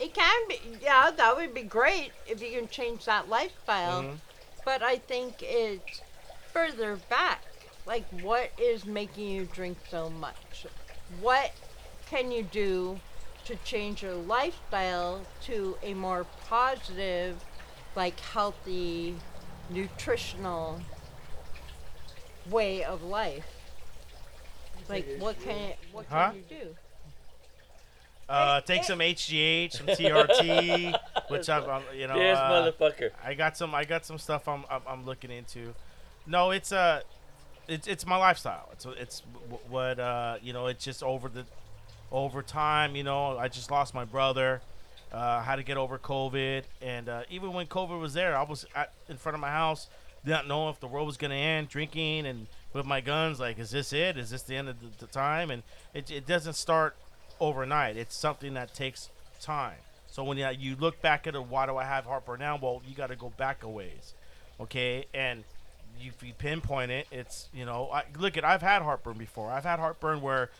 It 0.00 0.14
can 0.14 0.48
be, 0.48 0.60
yeah, 0.80 1.10
that 1.10 1.36
would 1.36 1.52
be 1.52 1.62
great 1.62 2.12
if 2.26 2.40
you 2.40 2.56
can 2.56 2.68
change 2.68 3.04
that 3.06 3.28
lifestyle. 3.28 4.02
Mhm. 4.04 4.16
But 4.64 4.80
I 4.80 4.98
think 4.98 5.42
it's 5.42 6.02
further 6.52 6.96
back. 7.10 7.42
Like, 7.88 8.04
what 8.20 8.50
is 8.58 8.84
making 8.84 9.30
you 9.30 9.46
drink 9.46 9.78
so 9.88 10.10
much? 10.10 10.66
What 11.22 11.52
can 12.10 12.30
you 12.30 12.42
do 12.42 13.00
to 13.46 13.56
change 13.64 14.02
your 14.02 14.12
lifestyle 14.12 15.22
to 15.44 15.78
a 15.82 15.94
more 15.94 16.26
positive, 16.46 17.42
like 17.96 18.20
healthy, 18.20 19.16
nutritional 19.70 20.82
way 22.50 22.84
of 22.84 23.02
life? 23.02 23.46
Like, 24.86 25.06
what 25.18 25.40
can 25.40 25.72
what 25.90 26.04
Huh? 26.10 26.28
can 26.28 26.36
you 26.36 26.44
do? 26.62 26.76
Uh, 28.28 28.60
take 28.60 28.84
some 28.84 28.98
HGH, 28.98 29.72
some 29.72 29.86
TRT, 29.86 30.94
which 31.28 31.48
I'm, 31.48 31.70
I'm 31.70 31.82
you 31.96 32.06
know, 32.06 32.18
this 32.18 32.38
uh, 32.38 32.50
motherfucker. 32.50 33.12
I 33.24 33.32
got 33.32 33.56
some. 33.56 33.74
I 33.74 33.84
got 33.84 34.04
some 34.04 34.18
stuff 34.18 34.46
I'm, 34.46 34.66
I'm 34.70 34.82
I'm 34.86 35.06
looking 35.06 35.30
into. 35.30 35.74
No, 36.26 36.50
it's 36.50 36.70
uh 36.70 37.00
it's 37.68 37.86
it's 37.86 38.06
my 38.06 38.16
lifestyle. 38.16 38.68
It's 38.72 38.86
it's 38.98 39.22
what 39.68 40.00
uh, 40.00 40.36
you 40.42 40.52
know. 40.52 40.66
It's 40.66 40.84
just 40.84 41.02
over 41.02 41.28
the 41.28 41.44
over 42.10 42.42
time. 42.42 42.96
You 42.96 43.04
know, 43.04 43.38
I 43.38 43.48
just 43.48 43.70
lost 43.70 43.94
my 43.94 44.04
brother. 44.04 44.60
Uh, 45.12 45.40
had 45.40 45.56
to 45.56 45.62
get 45.62 45.78
over 45.78 45.98
COVID, 45.98 46.64
and 46.82 47.08
uh, 47.08 47.22
even 47.30 47.54
when 47.54 47.66
COVID 47.66 47.98
was 47.98 48.12
there, 48.12 48.36
I 48.36 48.42
was 48.42 48.66
at, 48.76 48.92
in 49.08 49.16
front 49.16 49.34
of 49.34 49.40
my 49.40 49.48
house, 49.48 49.88
not 50.22 50.46
knowing 50.46 50.68
if 50.68 50.80
the 50.80 50.86
world 50.86 51.06
was 51.06 51.16
gonna 51.16 51.34
end, 51.34 51.70
drinking 51.70 52.26
and 52.26 52.46
with 52.74 52.84
my 52.84 53.00
guns. 53.00 53.40
Like, 53.40 53.58
is 53.58 53.70
this 53.70 53.94
it? 53.94 54.18
Is 54.18 54.28
this 54.28 54.42
the 54.42 54.54
end 54.56 54.68
of 54.68 54.80
the, 54.80 55.06
the 55.06 55.10
time? 55.10 55.50
And 55.50 55.62
it, 55.94 56.10
it 56.10 56.26
doesn't 56.26 56.54
start 56.54 56.94
overnight. 57.40 57.96
It's 57.96 58.14
something 58.14 58.52
that 58.54 58.74
takes 58.74 59.08
time. 59.40 59.78
So 60.08 60.24
when 60.24 60.36
you, 60.36 60.48
you 60.58 60.76
look 60.76 61.00
back 61.00 61.26
at 61.26 61.34
it, 61.34 61.44
why 61.44 61.64
do 61.64 61.76
I 61.76 61.84
have 61.84 62.04
heartburn 62.04 62.40
now? 62.40 62.58
Well, 62.60 62.82
you 62.86 62.94
got 62.94 63.08
to 63.08 63.16
go 63.16 63.30
back 63.36 63.62
a 63.62 63.68
ways, 63.68 64.14
okay? 64.60 65.06
And 65.14 65.44
you, 66.00 66.10
if 66.16 66.26
you 66.26 66.32
pinpoint 66.34 66.90
it, 66.90 67.06
it's 67.10 67.48
you 67.52 67.64
know, 67.64 67.90
I, 67.92 68.04
look 68.18 68.36
at 68.36 68.44
I've 68.44 68.62
had 68.62 68.82
heartburn 68.82 69.18
before. 69.18 69.50
I've 69.50 69.64
had 69.64 69.78
heartburn 69.78 70.20
where 70.20 70.50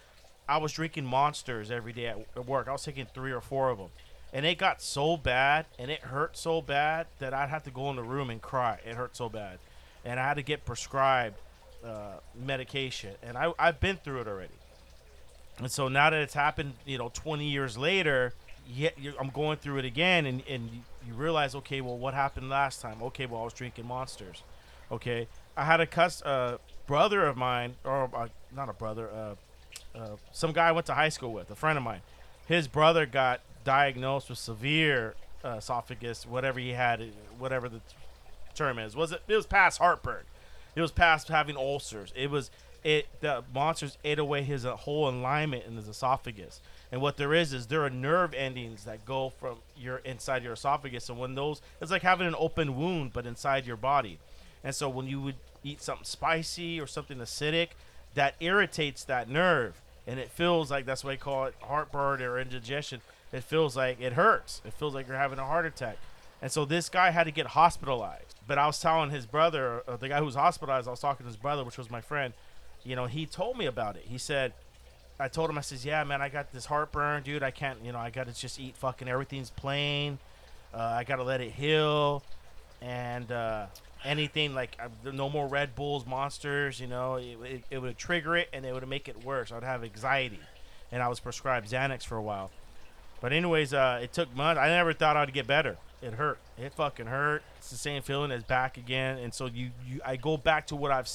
I 0.48 0.58
was 0.58 0.72
drinking 0.72 1.06
monsters 1.06 1.70
every 1.70 1.92
day 1.92 2.06
at, 2.06 2.18
at 2.36 2.46
work. 2.46 2.68
I 2.68 2.72
was 2.72 2.84
taking 2.84 3.06
three 3.06 3.32
or 3.32 3.40
four 3.40 3.70
of 3.70 3.78
them, 3.78 3.88
and 4.32 4.46
it 4.46 4.58
got 4.58 4.82
so 4.82 5.16
bad 5.16 5.66
and 5.78 5.90
it 5.90 6.00
hurt 6.00 6.36
so 6.36 6.60
bad 6.62 7.06
that 7.18 7.34
I'd 7.34 7.48
have 7.48 7.64
to 7.64 7.70
go 7.70 7.90
in 7.90 7.96
the 7.96 8.02
room 8.02 8.30
and 8.30 8.40
cry. 8.40 8.78
It 8.86 8.94
hurt 8.94 9.16
so 9.16 9.28
bad, 9.28 9.58
and 10.04 10.18
I 10.18 10.24
had 10.26 10.34
to 10.34 10.42
get 10.42 10.64
prescribed 10.64 11.36
uh, 11.84 12.18
medication, 12.34 13.14
and 13.22 13.36
I 13.36 13.52
I've 13.58 13.80
been 13.80 13.96
through 13.96 14.22
it 14.22 14.28
already. 14.28 14.54
And 15.58 15.70
so 15.70 15.88
now 15.88 16.10
that 16.10 16.20
it's 16.20 16.34
happened, 16.34 16.74
you 16.86 16.98
know, 16.98 17.10
20 17.12 17.44
years 17.44 17.76
later, 17.76 18.32
yet 18.68 18.98
you 18.98 19.14
I'm 19.18 19.30
going 19.30 19.58
through 19.58 19.78
it 19.78 19.84
again, 19.84 20.26
and, 20.26 20.42
and 20.48 20.70
you 21.06 21.14
realize, 21.14 21.54
okay, 21.54 21.80
well, 21.80 21.96
what 21.96 22.14
happened 22.14 22.48
last 22.48 22.80
time? 22.80 23.02
Okay, 23.02 23.26
well, 23.26 23.40
I 23.40 23.44
was 23.44 23.52
drinking 23.54 23.86
monsters. 23.86 24.42
Okay, 24.90 25.28
I 25.56 25.64
had 25.64 25.80
a 25.80 25.86
cus 25.86 26.22
uh, 26.22 26.58
brother 26.86 27.26
of 27.26 27.36
mine, 27.36 27.74
or 27.84 28.10
uh, 28.14 28.28
not 28.54 28.68
a 28.68 28.72
brother, 28.72 29.10
uh, 29.10 29.34
uh, 29.98 30.16
some 30.32 30.52
guy 30.52 30.68
I 30.68 30.72
went 30.72 30.86
to 30.86 30.94
high 30.94 31.10
school 31.10 31.32
with, 31.32 31.50
a 31.50 31.54
friend 31.54 31.76
of 31.76 31.84
mine. 31.84 32.00
His 32.46 32.68
brother 32.68 33.04
got 33.04 33.40
diagnosed 33.64 34.30
with 34.30 34.38
severe 34.38 35.14
uh, 35.44 35.56
esophagus, 35.58 36.26
whatever 36.26 36.58
he 36.58 36.70
had, 36.70 37.02
whatever 37.38 37.68
the 37.68 37.80
term 38.54 38.78
is. 38.78 38.96
Was 38.96 39.12
it? 39.12 39.22
It 39.28 39.36
was 39.36 39.46
past 39.46 39.78
heartburn. 39.78 40.24
It 40.74 40.80
was 40.80 40.90
past 40.90 41.28
having 41.28 41.56
ulcers. 41.56 42.12
It 42.16 42.30
was 42.30 42.50
it. 42.82 43.08
The 43.20 43.44
monsters 43.52 43.98
ate 44.04 44.18
away 44.18 44.42
his 44.42 44.64
uh, 44.64 44.76
whole 44.76 45.08
alignment 45.08 45.64
in 45.66 45.76
his 45.76 45.88
esophagus. 45.88 46.60
And 46.90 47.02
what 47.02 47.18
there 47.18 47.34
is 47.34 47.52
is 47.52 47.66
there 47.66 47.84
are 47.84 47.90
nerve 47.90 48.32
endings 48.32 48.84
that 48.84 49.04
go 49.04 49.30
from 49.38 49.58
your 49.76 49.98
inside 49.98 50.42
your 50.42 50.54
esophagus, 50.54 51.08
and 51.10 51.18
when 51.18 51.34
those, 51.34 51.60
it's 51.80 51.90
like 51.90 52.02
having 52.02 52.26
an 52.26 52.34
open 52.38 52.76
wound, 52.76 53.12
but 53.12 53.26
inside 53.26 53.66
your 53.66 53.76
body. 53.76 54.18
And 54.64 54.74
so 54.74 54.88
when 54.88 55.06
you 55.06 55.20
would 55.20 55.36
eat 55.64 55.82
something 55.82 56.04
spicy 56.04 56.80
or 56.80 56.86
something 56.86 57.18
acidic, 57.18 57.68
that 58.14 58.34
irritates 58.40 59.04
that 59.04 59.28
nerve, 59.28 59.80
and 60.06 60.18
it 60.18 60.30
feels 60.30 60.70
like 60.70 60.86
that's 60.86 61.04
why 61.04 61.12
they 61.12 61.16
call 61.16 61.44
it 61.44 61.54
heartburn 61.60 62.22
or 62.22 62.38
indigestion. 62.38 63.00
It 63.32 63.44
feels 63.44 63.76
like 63.76 64.00
it 64.00 64.14
hurts. 64.14 64.62
It 64.64 64.72
feels 64.72 64.94
like 64.94 65.06
you're 65.06 65.18
having 65.18 65.38
a 65.38 65.44
heart 65.44 65.66
attack. 65.66 65.98
And 66.40 66.50
so 66.50 66.64
this 66.64 66.88
guy 66.88 67.10
had 67.10 67.24
to 67.24 67.30
get 67.30 67.48
hospitalized. 67.48 68.36
But 68.46 68.58
I 68.58 68.66
was 68.66 68.80
telling 68.80 69.10
his 69.10 69.26
brother, 69.26 69.82
uh, 69.86 69.96
the 69.96 70.08
guy 70.08 70.18
who 70.18 70.24
was 70.24 70.34
hospitalized, 70.34 70.88
I 70.88 70.92
was 70.92 71.00
talking 71.00 71.24
to 71.24 71.28
his 71.28 71.36
brother, 71.36 71.62
which 71.64 71.76
was 71.76 71.90
my 71.90 72.00
friend. 72.00 72.32
You 72.84 72.96
know, 72.96 73.06
he 73.06 73.26
told 73.26 73.58
me 73.58 73.66
about 73.66 73.96
it. 73.96 74.06
He 74.08 74.16
said, 74.16 74.54
I 75.20 75.28
told 75.28 75.50
him, 75.50 75.58
I 75.58 75.62
says, 75.62 75.84
yeah, 75.84 76.02
man, 76.04 76.22
I 76.22 76.28
got 76.28 76.52
this 76.52 76.64
heartburn, 76.64 77.24
dude. 77.24 77.42
I 77.42 77.50
can't, 77.50 77.78
you 77.84 77.92
know, 77.92 77.98
I 77.98 78.10
got 78.10 78.28
to 78.28 78.32
just 78.32 78.58
eat 78.58 78.76
fucking 78.76 79.08
everything's 79.08 79.50
plain. 79.50 80.18
Uh, 80.72 80.78
I 80.78 81.04
got 81.04 81.16
to 81.16 81.24
let 81.24 81.40
it 81.40 81.50
heal. 81.50 82.22
And 82.80 83.30
uh, 83.30 83.66
anything 84.04 84.54
like 84.54 84.76
uh, 84.82 85.10
no 85.12 85.28
more 85.28 85.46
Red 85.46 85.74
Bulls, 85.74 86.06
monsters, 86.06 86.80
you 86.80 86.86
know, 86.86 87.16
it, 87.16 87.36
it, 87.44 87.64
it 87.70 87.78
would 87.78 87.98
trigger 87.98 88.36
it 88.36 88.48
and 88.52 88.64
it 88.64 88.72
would 88.72 88.86
make 88.88 89.08
it 89.08 89.24
worse. 89.24 89.52
I'd 89.52 89.62
have 89.62 89.84
anxiety. 89.84 90.40
And 90.90 91.02
I 91.02 91.08
was 91.08 91.20
prescribed 91.20 91.70
Xanax 91.70 92.04
for 92.04 92.16
a 92.16 92.22
while. 92.22 92.50
But 93.20 93.32
anyways, 93.32 93.74
uh, 93.74 94.00
it 94.02 94.12
took 94.12 94.34
months. 94.34 94.60
I 94.60 94.68
never 94.68 94.92
thought 94.92 95.16
I'd 95.16 95.32
get 95.32 95.46
better. 95.46 95.76
It 96.00 96.14
hurt. 96.14 96.38
It 96.56 96.72
fucking 96.74 97.06
hurt. 97.06 97.42
It's 97.58 97.70
the 97.70 97.76
same 97.76 98.02
feeling 98.02 98.30
as 98.30 98.44
back 98.44 98.76
again. 98.76 99.18
And 99.18 99.34
so 99.34 99.46
you, 99.46 99.70
you 99.86 100.00
I 100.04 100.16
go 100.16 100.36
back 100.36 100.68
to 100.68 100.76
what 100.76 100.92
I've 100.92 101.10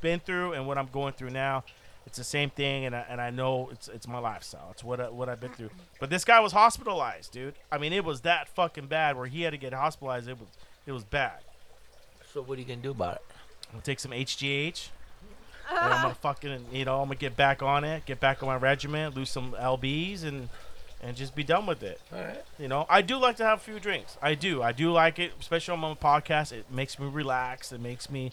been 0.00 0.20
through 0.20 0.52
and 0.54 0.66
what 0.66 0.76
I'm 0.76 0.88
going 0.92 1.12
through 1.12 1.30
now. 1.30 1.64
It's 2.06 2.18
the 2.18 2.24
same 2.24 2.50
thing, 2.50 2.84
and 2.84 2.94
I, 2.94 3.06
and 3.08 3.18
I 3.18 3.30
know 3.30 3.70
it's 3.72 3.88
it's 3.88 4.06
my 4.06 4.18
lifestyle. 4.18 4.68
It's 4.72 4.84
what 4.84 5.00
I, 5.00 5.08
what 5.08 5.30
I've 5.30 5.40
been 5.40 5.52
through. 5.52 5.70
But 6.00 6.10
this 6.10 6.22
guy 6.22 6.38
was 6.40 6.52
hospitalized, 6.52 7.32
dude. 7.32 7.54
I 7.72 7.78
mean, 7.78 7.94
it 7.94 8.04
was 8.04 8.20
that 8.22 8.48
fucking 8.50 8.88
bad 8.88 9.16
where 9.16 9.26
he 9.26 9.42
had 9.42 9.52
to 9.52 9.56
get 9.56 9.72
hospitalized. 9.72 10.28
It 10.28 10.38
was 10.38 10.48
it 10.86 10.92
was 10.92 11.04
bad. 11.04 11.38
So 12.34 12.42
what 12.42 12.58
are 12.58 12.60
you 12.60 12.66
gonna 12.66 12.80
do 12.80 12.90
about 12.90 13.14
it? 13.14 13.22
I'm 13.68 13.74
gonna 13.74 13.82
take 13.82 14.00
some 14.00 14.10
HGH. 14.10 14.88
And 15.70 15.78
I'm 15.78 16.02
gonna 16.02 16.14
fucking, 16.20 16.66
you 16.72 16.84
know, 16.84 17.00
I'm 17.00 17.06
gonna 17.06 17.14
get 17.14 17.36
back 17.36 17.62
on 17.62 17.84
it, 17.84 18.04
get 18.06 18.18
back 18.18 18.42
on 18.42 18.48
my 18.48 18.56
regiment, 18.56 19.14
lose 19.14 19.30
some 19.30 19.52
lbs, 19.52 20.24
and 20.24 20.48
and 21.00 21.16
just 21.16 21.36
be 21.36 21.44
done 21.44 21.64
with 21.64 21.84
it. 21.84 22.00
All 22.12 22.18
right. 22.18 22.42
You 22.58 22.66
know, 22.66 22.86
I 22.90 23.02
do 23.02 23.18
like 23.18 23.36
to 23.36 23.44
have 23.44 23.58
a 23.58 23.62
few 23.62 23.78
drinks. 23.78 24.18
I 24.20 24.34
do. 24.34 24.62
I 24.62 24.72
do 24.72 24.90
like 24.90 25.20
it, 25.20 25.30
especially 25.38 25.74
on 25.74 25.78
my 25.78 25.94
podcast. 25.94 26.50
It 26.50 26.68
makes 26.72 26.98
me 26.98 27.06
relax. 27.06 27.70
It 27.70 27.80
makes 27.80 28.10
me 28.10 28.32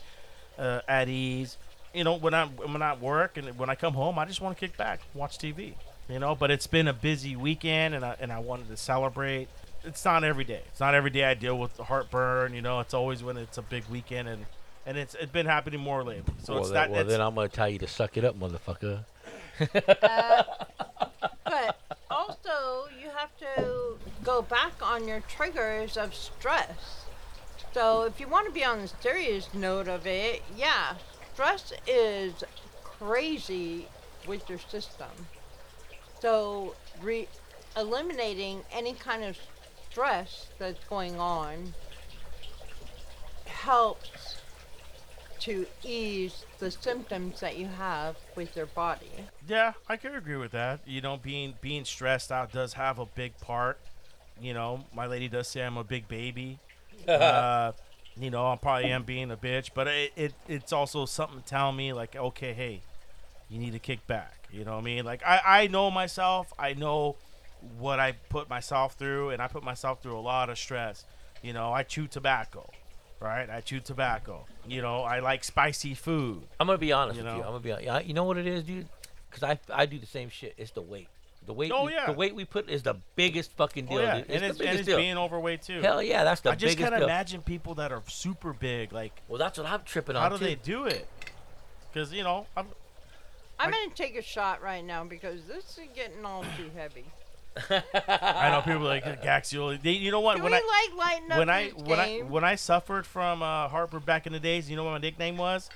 uh, 0.57 0.81
at 0.87 1.07
ease. 1.07 1.57
You 1.93 2.03
know, 2.03 2.15
when 2.15 2.33
I'm 2.33 2.49
when 2.57 2.81
I 2.81 2.95
work 2.95 3.37
and 3.37 3.55
when 3.59 3.69
I 3.69 3.75
come 3.75 3.93
home, 3.93 4.17
I 4.17 4.25
just 4.25 4.41
want 4.41 4.57
to 4.57 4.67
kick 4.67 4.77
back, 4.77 5.01
watch 5.13 5.37
TV. 5.37 5.75
You 6.09 6.17
know, 6.17 6.33
but 6.33 6.49
it's 6.49 6.65
been 6.65 6.87
a 6.87 6.93
busy 6.93 7.35
weekend, 7.35 7.93
and 7.93 8.03
I 8.03 8.15
and 8.19 8.31
I 8.31 8.39
wanted 8.39 8.67
to 8.69 8.77
celebrate. 8.77 9.47
It's 9.83 10.03
not 10.05 10.23
every 10.23 10.43
day. 10.43 10.61
It's 10.67 10.79
not 10.79 10.93
every 10.93 11.09
day 11.09 11.23
I 11.23 11.33
deal 11.33 11.57
with 11.57 11.75
the 11.77 11.83
heartburn. 11.83 12.53
You 12.53 12.61
know, 12.61 12.79
it's 12.79 12.93
always 12.93 13.23
when 13.23 13.37
it's 13.37 13.57
a 13.57 13.61
big 13.63 13.83
weekend, 13.89 14.27
and 14.27 14.45
and 14.85 14.97
it's 14.97 15.15
it's 15.15 15.31
been 15.31 15.45
happening 15.47 15.79
more 15.79 16.03
lately. 16.03 16.33
So 16.43 16.53
well, 16.53 16.61
it's 16.63 16.71
then, 16.71 16.75
that. 16.75 16.89
well 16.91 16.99
it's- 17.01 17.11
then 17.11 17.21
I'm 17.21 17.35
gonna 17.35 17.49
tell 17.49 17.69
you 17.69 17.79
to 17.79 17.87
suck 17.87 18.17
it 18.17 18.23
up, 18.25 18.39
motherfucker. 18.39 19.05
Uh, 20.01 20.43
but 21.45 21.77
also, 22.09 22.87
you 23.01 23.09
have 23.15 23.35
to 23.39 23.95
go 24.23 24.41
back 24.41 24.71
on 24.81 25.07
your 25.07 25.19
triggers 25.21 25.97
of 25.97 26.15
stress. 26.15 27.05
So, 27.73 28.03
if 28.03 28.19
you 28.19 28.27
want 28.27 28.47
to 28.47 28.53
be 28.53 28.65
on 28.65 28.81
the 28.81 28.87
serious 28.87 29.53
note 29.53 29.87
of 29.87 30.05
it, 30.07 30.41
yeah, 30.57 30.95
stress 31.33 31.71
is 31.87 32.43
crazy 32.83 33.87
with 34.27 34.49
your 34.49 34.59
system. 34.59 35.09
So, 36.19 36.75
re- 37.01 37.27
eliminating 37.77 38.63
any 38.73 38.93
kind 38.93 39.23
of 39.23 39.37
stress 39.91 40.47
that's 40.57 40.83
going 40.85 41.19
on 41.19 41.73
helps 43.45 44.37
to 45.39 45.65
ease 45.83 46.45
the 46.59 46.69
symptoms 46.69 47.39
that 47.39 47.57
you 47.57 47.65
have 47.65 48.15
with 48.35 48.55
your 48.55 48.67
body. 48.67 49.09
Yeah, 49.47 49.73
I 49.89 49.97
could 49.97 50.15
agree 50.15 50.37
with 50.37 50.51
that. 50.51 50.81
You 50.85 51.01
know, 51.01 51.17
being 51.17 51.55
being 51.61 51.83
stressed 51.83 52.31
out 52.31 52.51
does 52.51 52.73
have 52.73 52.99
a 52.99 53.05
big 53.05 53.37
part. 53.39 53.79
You 54.39 54.53
know, 54.53 54.85
my 54.93 55.07
lady 55.07 55.27
does 55.27 55.47
say 55.47 55.61
I'm 55.61 55.77
a 55.77 55.83
big 55.83 56.07
baby. 56.07 56.59
uh, 57.07 57.71
you 58.15 58.29
know, 58.29 58.51
I 58.51 58.55
probably 58.55 58.91
am 58.91 59.03
being 59.03 59.31
a 59.31 59.37
bitch, 59.37 59.71
but 59.73 59.87
it, 59.87 60.11
it 60.15 60.33
it's 60.47 60.71
also 60.71 61.05
something 61.05 61.41
telling 61.45 61.75
me 61.75 61.91
like, 61.91 62.15
okay, 62.15 62.53
hey, 62.53 62.81
you 63.49 63.59
need 63.59 63.73
to 63.73 63.79
kick 63.79 64.05
back. 64.05 64.47
You 64.51 64.63
know 64.63 64.73
what 64.73 64.81
I 64.81 64.83
mean? 64.83 65.05
Like 65.05 65.23
I 65.25 65.41
I 65.45 65.67
know 65.67 65.89
myself. 65.89 66.53
I 66.59 66.73
know 66.73 67.15
what 67.77 67.99
I 67.99 68.13
put 68.29 68.49
myself 68.49 68.93
through, 68.95 69.29
and 69.31 69.41
I 69.41 69.47
put 69.47 69.63
myself 69.63 70.01
through 70.01 70.17
a 70.17 70.21
lot 70.21 70.49
of 70.49 70.57
stress. 70.57 71.05
You 71.41 71.53
know, 71.53 71.71
I 71.73 71.83
chew 71.83 72.07
tobacco, 72.07 72.69
right? 73.19 73.49
I 73.49 73.61
chew 73.61 73.79
tobacco. 73.79 74.45
You 74.67 74.81
know, 74.81 75.01
I 75.03 75.19
like 75.19 75.43
spicy 75.43 75.93
food. 75.93 76.43
I'm 76.59 76.67
gonna 76.67 76.77
be 76.77 76.91
honest 76.91 77.17
You 77.19 77.25
with 77.25 77.33
you. 77.35 77.39
I'm 77.41 77.47
gonna 77.47 77.59
be. 77.59 77.71
hon- 77.71 77.83
yeah, 77.83 77.99
You 77.99 78.13
know 78.13 78.23
what 78.25 78.37
it 78.37 78.47
is, 78.47 78.63
dude? 78.63 78.87
Because 79.29 79.43
I 79.43 79.59
I 79.73 79.85
do 79.85 79.97
the 79.99 80.05
same 80.05 80.29
shit. 80.29 80.53
It's 80.57 80.71
the 80.71 80.81
weight. 80.81 81.07
The 81.47 81.53
weight. 81.53 81.71
Oh, 81.73 81.85
we, 81.85 81.93
yeah. 81.93 82.05
The 82.05 82.13
weight 82.13 82.35
we 82.35 82.45
put 82.45 82.69
is 82.69 82.83
the 82.83 82.95
biggest 83.15 83.51
fucking 83.53 83.87
deal. 83.87 83.97
oh 83.97 84.01
yeah, 84.01 84.15
dude. 84.17 84.25
It's 84.29 84.33
and 84.33 84.41
the 84.43 84.47
it's, 84.49 84.59
and 84.61 84.79
it's 84.79 84.87
deal. 84.87 84.97
being 84.97 85.17
overweight 85.17 85.63
too. 85.63 85.81
Hell 85.81 86.03
yeah, 86.03 86.23
that's 86.23 86.41
the 86.41 86.51
biggest. 86.51 86.63
I 86.63 86.67
just 86.67 86.77
can't 86.77 86.95
deal. 86.95 87.03
imagine 87.05 87.41
people 87.41 87.73
that 87.75 87.91
are 87.91 88.03
super 88.07 88.53
big. 88.53 88.91
Like, 88.93 89.19
Well, 89.27 89.39
that's 89.39 89.57
what 89.57 89.65
I'm 89.67 89.81
tripping 89.83 90.15
how 90.15 90.25
on 90.25 90.31
How 90.31 90.37
do 90.37 90.43
too. 90.43 90.45
they 90.45 90.55
do 90.55 90.85
it? 90.85 91.07
Because 91.91 92.13
you 92.13 92.23
know, 92.23 92.45
I'm, 92.55 92.67
I'm 93.59 93.69
I- 93.69 93.71
gonna 93.71 93.95
take 93.95 94.15
a 94.15 94.21
shot 94.21 94.61
right 94.61 94.83
now 94.85 95.03
because 95.03 95.43
this 95.45 95.77
is 95.79 95.87
getting 95.95 96.23
all 96.25 96.43
too 96.57 96.69
heavy. 96.75 97.05
I 97.69 98.49
know 98.51 98.61
people 98.63 98.81
like 98.87 99.03
Gaxiola. 99.21 99.81
They, 99.81 99.91
you 99.91 100.09
know 100.11 100.21
what? 100.21 100.35
Can 100.35 100.43
when 100.43 100.53
we 100.53 100.57
I 100.57 100.87
like 100.89 100.97
lighten 100.97 101.31
up 101.31 101.37
when 101.39 101.49
I 101.49 101.63
this 101.69 101.73
when 101.83 101.99
I 101.99 102.05
game? 102.07 102.29
when 102.29 102.43
I 102.43 102.55
suffered 102.55 103.05
from 103.05 103.41
uh, 103.43 103.67
heartburn 103.67 104.01
back 104.01 104.25
in 104.25 104.33
the 104.33 104.39
days, 104.39 104.69
you 104.69 104.75
know 104.77 104.83
what 104.85 104.91
my 104.91 104.97
nickname 104.99 105.37
was? 105.37 105.69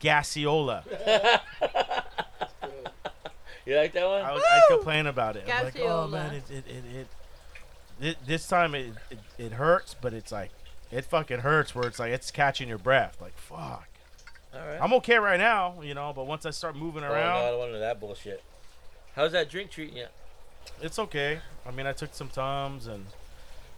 Gasiola. 0.00 0.84
You 3.66 3.76
like 3.76 3.92
that 3.92 4.06
one? 4.06 4.22
I 4.22 4.32
was 4.32 4.42
I 4.50 4.60
complain 4.68 5.06
about 5.06 5.36
it. 5.36 5.44
I'm 5.52 5.64
like, 5.64 5.78
oh 5.80 6.08
man, 6.08 6.34
it 6.34 6.44
it 6.50 6.64
it, 6.66 6.84
it, 6.96 7.06
it 8.00 8.26
this 8.26 8.48
time 8.48 8.74
it, 8.74 8.94
it 9.10 9.18
it 9.36 9.52
hurts, 9.52 9.94
but 10.00 10.14
it's 10.14 10.32
like 10.32 10.50
it 10.90 11.04
fucking 11.04 11.40
hurts 11.40 11.74
where 11.74 11.86
it's 11.86 11.98
like 11.98 12.12
it's 12.12 12.30
catching 12.30 12.68
your 12.68 12.78
breath. 12.78 13.18
Like 13.20 13.36
fuck. 13.36 13.86
All 14.54 14.60
right. 14.66 14.78
I'm 14.80 14.94
okay 14.94 15.16
right 15.18 15.38
now, 15.38 15.82
you 15.82 15.92
know, 15.92 16.14
but 16.16 16.26
once 16.26 16.46
I 16.46 16.50
start 16.50 16.74
moving 16.76 17.04
Oh, 17.04 17.08
no, 17.08 17.12
around, 17.14 17.36
I 17.44 17.50
don't 17.50 17.58
want 17.58 17.70
none 17.72 17.74
of 17.74 17.80
that 17.82 18.00
bullshit. 18.00 18.42
How's 19.14 19.32
that 19.32 19.50
drink 19.50 19.70
treating 19.70 19.98
you? 19.98 20.06
It's 20.80 20.98
okay. 20.98 21.40
I 21.66 21.70
mean, 21.70 21.86
I 21.86 21.92
took 21.92 22.14
some 22.14 22.28
tums 22.28 22.86
and 22.86 23.06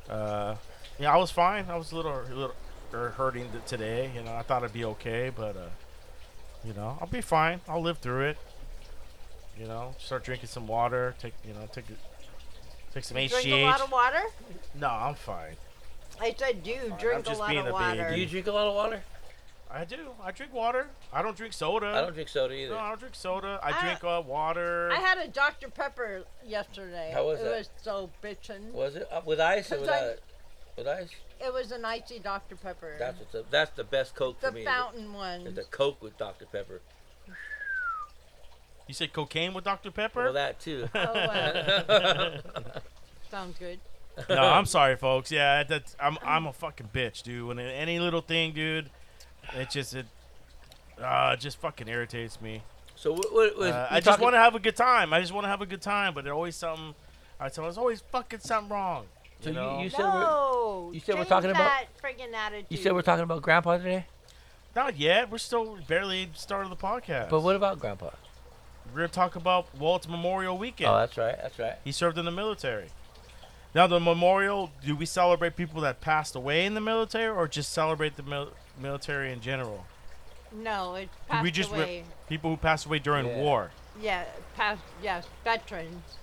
uh, 0.09 0.57
yeah, 0.99 1.13
I 1.13 1.17
was 1.17 1.31
fine. 1.31 1.67
I 1.69 1.77
was 1.77 1.93
a 1.93 1.97
little, 1.97 2.13
a 2.13 2.23
little 2.35 2.55
er, 2.93 3.11
hurting 3.17 3.49
today. 3.67 4.11
You 4.15 4.23
know, 4.23 4.35
I 4.35 4.43
thought 4.43 4.65
I'd 4.65 4.73
be 4.73 4.85
okay, 4.85 5.31
but 5.35 5.57
uh, 5.57 5.69
You 6.65 6.75
know, 6.75 6.99
I'll 7.01 7.07
be 7.07 7.21
fine. 7.21 7.61
I'll 7.69 7.81
live 7.83 7.99
through 7.99 8.29
it. 8.31 8.39
You 9.59 9.67
know, 9.67 9.95
start 9.99 10.25
drinking 10.25 10.49
some 10.49 10.67
water. 10.67 11.15
Take 11.19 11.35
you 11.47 11.53
know, 11.53 11.69
take 11.73 11.85
take 12.95 13.05
some 13.05 13.17
Drink 13.17 13.31
HGH. 13.33 13.53
a 13.53 13.65
lot 13.65 13.81
of 13.81 13.91
water. 13.93 14.23
no, 14.75 14.89
I'm 14.89 15.15
fine. 15.15 15.57
I 16.21 16.35
said, 16.39 16.63
do 16.63 16.75
I'm 16.93 16.99
drink 16.99 17.21
a 17.27 17.29
just 17.29 17.41
lot 17.41 17.49
being 17.49 17.61
of 17.61 17.67
a 17.69 17.73
water. 17.73 18.03
baby. 18.05 18.15
Do 18.17 18.21
you 18.21 18.27
drink 18.27 18.47
a 18.47 18.53
lot 18.53 18.67
of 18.67 18.75
water? 18.75 19.03
I 19.73 19.85
do. 19.85 20.11
I 20.23 20.33
drink 20.33 20.53
water. 20.53 20.89
I 21.13 21.23
don't 21.23 21.37
drink 21.37 21.53
soda. 21.53 21.87
I 21.87 22.01
don't 22.01 22.13
drink 22.15 22.29
soda 22.29 22.55
either. 22.55 22.75
No, 22.75 22.81
I 22.81 22.89
don't 22.89 22.99
drink 23.01 23.15
soda. 23.15 23.61
I 23.63 23.71
I- 23.71 23.81
drink 23.81 24.03
uh, 24.05 24.23
water. 24.27 24.91
I 24.93 24.97
had 24.97 25.19
a 25.19 25.29
Dr 25.29 25.69
Pepper 25.71 26.25
yesterday. 26.45 27.11
How 27.15 27.27
was 27.27 27.41
it 27.41 27.45
that? 27.45 27.57
was 27.59 27.71
so 27.81 28.11
bitchin'. 28.23 28.73
Was 28.73 28.97
it 28.97 29.09
uh, 29.13 29.21
with 29.25 29.39
ice 29.41 29.71
or 29.73 29.81
without 29.81 30.03
I- 30.03 30.07
it? 30.07 30.23
With 30.77 30.89
ice? 30.89 31.09
It 31.45 31.53
was 31.53 31.73
an 31.73 31.85
icy 31.85 32.19
Dr 32.19 32.57
Pepper. 32.57 32.97
That's 32.99 33.19
what's 33.19 33.35
up. 33.35 33.51
That's 33.51 33.71
the 33.77 33.85
best 33.85 34.15
Coke 34.15 34.41
the 34.41 34.49
for 34.49 34.53
me. 34.55 34.65
fountain 34.65 35.13
one. 35.15 35.43
Is 35.47 35.55
the 35.55 35.63
Coke 35.65 36.03
with 36.03 36.19
Dr 36.19 36.47
Pepper. 36.47 36.81
you 38.87 38.95
said 38.95 39.13
cocaine 39.13 39.55
with 39.55 39.65
Dr 39.65 39.91
Pepper? 39.91 40.25
Well, 40.25 40.33
that 40.35 40.59
too. 40.61 40.89
Oh, 40.95 40.99
wow. 41.15 42.39
Sounds 43.31 43.57
good. 43.59 43.79
no, 44.29 44.37
I'm 44.43 44.67
sorry, 44.67 44.97
folks. 44.97 45.31
Yeah, 45.31 45.63
that's 45.63 45.97
I'm 46.01 46.19
I'm 46.23 46.47
a 46.47 46.53
fucking 46.53 46.91
bitch, 46.93 47.23
dude. 47.23 47.47
When 47.47 47.59
any 47.61 48.01
little 48.01 48.21
thing, 48.21 48.53
dude, 48.53 48.91
it 49.55 49.71
just 49.71 49.95
it 49.95 50.07
uh 51.03 51.37
just 51.37 51.59
fucking 51.59 51.89
irritates 51.89 52.41
me. 52.41 52.63
so 52.97 53.13
what? 53.13 53.33
what 53.33 53.57
was, 53.59 53.71
Uh, 53.71 53.87
I 53.91 54.01
just 54.01 54.21
want 54.21 54.35
to 54.35 54.39
have 54.39 54.55
a 54.55 54.59
good 54.61 54.77
time. 54.77 55.13
I 55.13 55.21
just 55.21 55.33
want 55.33 55.45
to 55.45 55.49
have 55.49 55.63
a 55.63 55.67
good 55.67 55.83
time, 55.83 56.15
but 56.15 56.25
there's 56.25 56.35
always 56.35 56.57
something. 56.57 56.95
I 57.39 57.49
tell 57.49 57.65
there's 57.65 57.79
always 57.79 58.03
fucking 58.13 58.41
something 58.41 58.71
wrong. 58.71 59.07
So 59.41 59.49
You 59.51 59.55
you- 59.57 59.61
know? 59.63 59.83
you 59.83 59.91
said 59.91 60.01
we're- 60.05 60.95
you 60.95 61.01
said 61.01 61.15
we're 61.15 61.21
change 61.21 61.29
talking 61.29 61.51
about- 61.51 61.65
that 61.65 61.87
friggin' 62.03 62.35
attitude. 62.35 62.67
You 62.69 62.77
said 62.77 62.93
we're 62.93 63.01
talking 63.03 63.23
about 63.25 63.41
Grandpa 63.43 63.79
today, 63.79 64.07
Not 64.77 64.97
yet. 64.99 65.31
We're 65.31 65.39
still 65.39 65.79
barely 65.89 66.29
started 66.35 66.71
the 66.71 66.77
podcast. 66.77 67.31
but 67.31 67.41
what 67.41 67.57
about 67.57 67.79
Grandpa? 67.79 68.11
We're 68.93 68.97
gonna 69.03 69.09
talk 69.09 69.37
about 69.37 69.69
well, 69.79 69.97
it's 69.97 70.07
Memorial 70.09 70.59
Weekend. 70.59 70.91
Oh, 70.91 70.99
that's 70.99 71.17
right. 71.17 71.37
That's 71.41 71.59
right. 71.59 71.77
He 71.85 71.93
served 71.93 72.19
in 72.19 72.25
the 72.27 72.31
military. 72.31 72.91
Now, 73.75 73.87
the 73.87 74.01
memorial, 74.01 74.73
do 74.85 74.97
we 74.97 75.07
celebrate 75.07 75.55
people 75.57 75.81
that 75.83 76.01
passed 76.01 76.35
away 76.35 76.67
in 76.67 76.75
the 76.75 76.81
military 76.81 77.29
or 77.29 77.47
just 77.47 77.73
celebrate 77.73 78.17
the 78.17 78.25
mil- 78.25 78.51
military 78.81 79.33
in 79.33 79.41
general? 79.41 79.85
No, 80.53 80.95
it 80.97 81.09
passed 81.29 81.43
we 81.45 81.51
just 81.51 81.71
re- 81.71 81.77
away. 81.77 82.05
people 82.29 82.51
who 82.51 82.57
passed 82.57 82.87
away 82.87 82.99
during 82.99 83.27
Yeah. 83.27 83.37
war. 83.37 83.71
yeah, 84.01 84.25
past. 84.57 84.83
Yes, 85.03 85.27
veterans. 85.45 86.17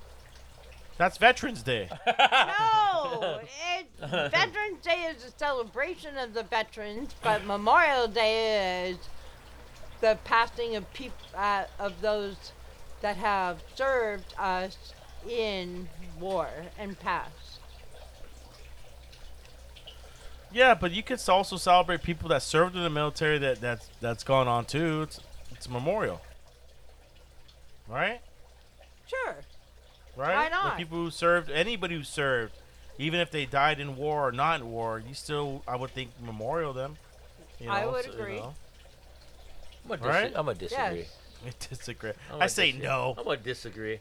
That's 0.97 1.17
Veterans 1.17 1.61
Day. 1.61 1.89
no, 2.07 3.39
it, 3.77 3.87
Veterans 3.99 4.81
Day 4.83 5.03
is 5.15 5.23
a 5.23 5.31
celebration 5.37 6.17
of 6.17 6.33
the 6.33 6.41
veterans, 6.43 7.13
but 7.21 7.45
Memorial 7.45 8.07
Day 8.07 8.89
is 8.89 8.97
the 10.01 10.17
passing 10.23 10.75
of 10.75 10.91
peop- 10.93 11.11
uh, 11.35 11.65
of 11.77 12.01
those 12.01 12.51
that 13.01 13.15
have 13.17 13.61
served 13.75 14.33
us 14.39 14.75
in 15.29 15.87
war 16.19 16.49
and 16.79 16.99
passed. 16.99 17.56
Yeah, 20.51 20.73
but 20.73 20.91
you 20.91 21.03
could 21.03 21.21
also 21.29 21.57
celebrate 21.57 22.03
people 22.03 22.29
that 22.29 22.41
served 22.41 22.75
in 22.75 22.83
the 22.83 22.89
military 22.89 23.37
that 23.39 23.59
that's 23.61 23.89
that's 24.01 24.23
gone 24.23 24.47
on 24.47 24.65
too. 24.65 25.01
It's 25.03 25.19
it's 25.51 25.65
a 25.65 25.69
memorial, 25.71 26.21
right? 27.87 28.19
Sure. 29.07 29.35
Right. 30.15 30.35
Why 30.35 30.49
not? 30.49 30.77
The 30.77 30.83
people 30.83 30.97
who 30.97 31.11
served, 31.11 31.49
anybody 31.51 31.95
who 31.95 32.03
served, 32.03 32.53
even 32.97 33.19
if 33.19 33.29
they 33.31 33.45
died 33.45 33.79
in 33.79 33.95
war 33.95 34.27
or 34.27 34.31
not 34.31 34.59
in 34.61 34.71
war, 34.71 35.01
you 35.07 35.13
still, 35.13 35.61
I 35.67 35.75
would 35.75 35.91
think, 35.91 36.11
memorial 36.21 36.73
them. 36.73 36.97
You 37.59 37.67
know, 37.67 37.71
I 37.73 37.85
would 37.85 38.05
so, 38.05 38.11
you 38.13 38.19
agree. 38.19 38.35
know. 38.37 38.55
I'm 39.83 39.89
gonna, 39.89 39.97
dis- 40.01 40.07
Right? 40.07 40.25
I'm 40.35 40.45
gonna 40.45 40.55
disagree. 40.55 40.97
Yes. 40.99 41.17
I 41.45 41.49
disagree. 41.75 42.09
I'm 42.09 42.35
I 42.35 42.37
gonna 42.39 42.49
say 42.49 42.65
disagree. 42.71 42.87
no. 42.87 43.15
I'm 43.17 43.23
gonna 43.23 43.37
disagree. 43.37 43.93
I 43.95 43.99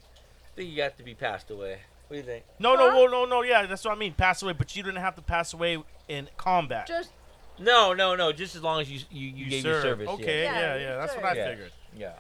think 0.57 0.71
you 0.71 0.76
got 0.76 0.97
to 0.97 1.03
be 1.05 1.15
passed 1.15 1.50
away. 1.50 1.81
What 2.09 2.15
do 2.15 2.17
you 2.17 2.23
think? 2.23 2.45
No, 2.59 2.75
no, 2.77 2.91
Huh? 2.91 2.95
no, 2.97 3.07
no, 3.07 3.25
no. 3.25 3.43
Yeah, 3.43 3.67
that's 3.67 3.85
what 3.85 3.93
I 3.95 3.97
mean. 3.99 4.13
Pass 4.13 4.42
away, 4.42 4.53
but 4.53 4.75
you 4.77 4.83
didn't 4.83 5.01
have 5.01 5.16
to 5.16 5.23
pass 5.23 5.53
away 5.53 5.83
in 6.09 6.29
combat. 6.37 6.87
Just 6.87 7.11
No, 7.59 7.92
no, 7.95 8.14
no. 8.14 8.33
Just 8.33 8.55
as 8.55 8.62
long 8.62 8.81
as 8.81 8.90
you 8.90 9.01
you, 9.11 9.29
you, 9.29 9.45
gave 9.51 9.64
your 9.64 9.75
served. 9.75 9.83
service. 9.85 10.09
Okay, 10.11 10.42
Yeah, 10.45 10.59
yeah, 10.61 10.75
you 10.77 10.81
yeah. 10.83 10.97
That's 10.97 11.14
what 11.14 11.23
served. 11.25 11.27
I 11.38 11.40
Yeah. 11.40 11.51
figured. 11.51 11.73
Yeah. 11.97 12.12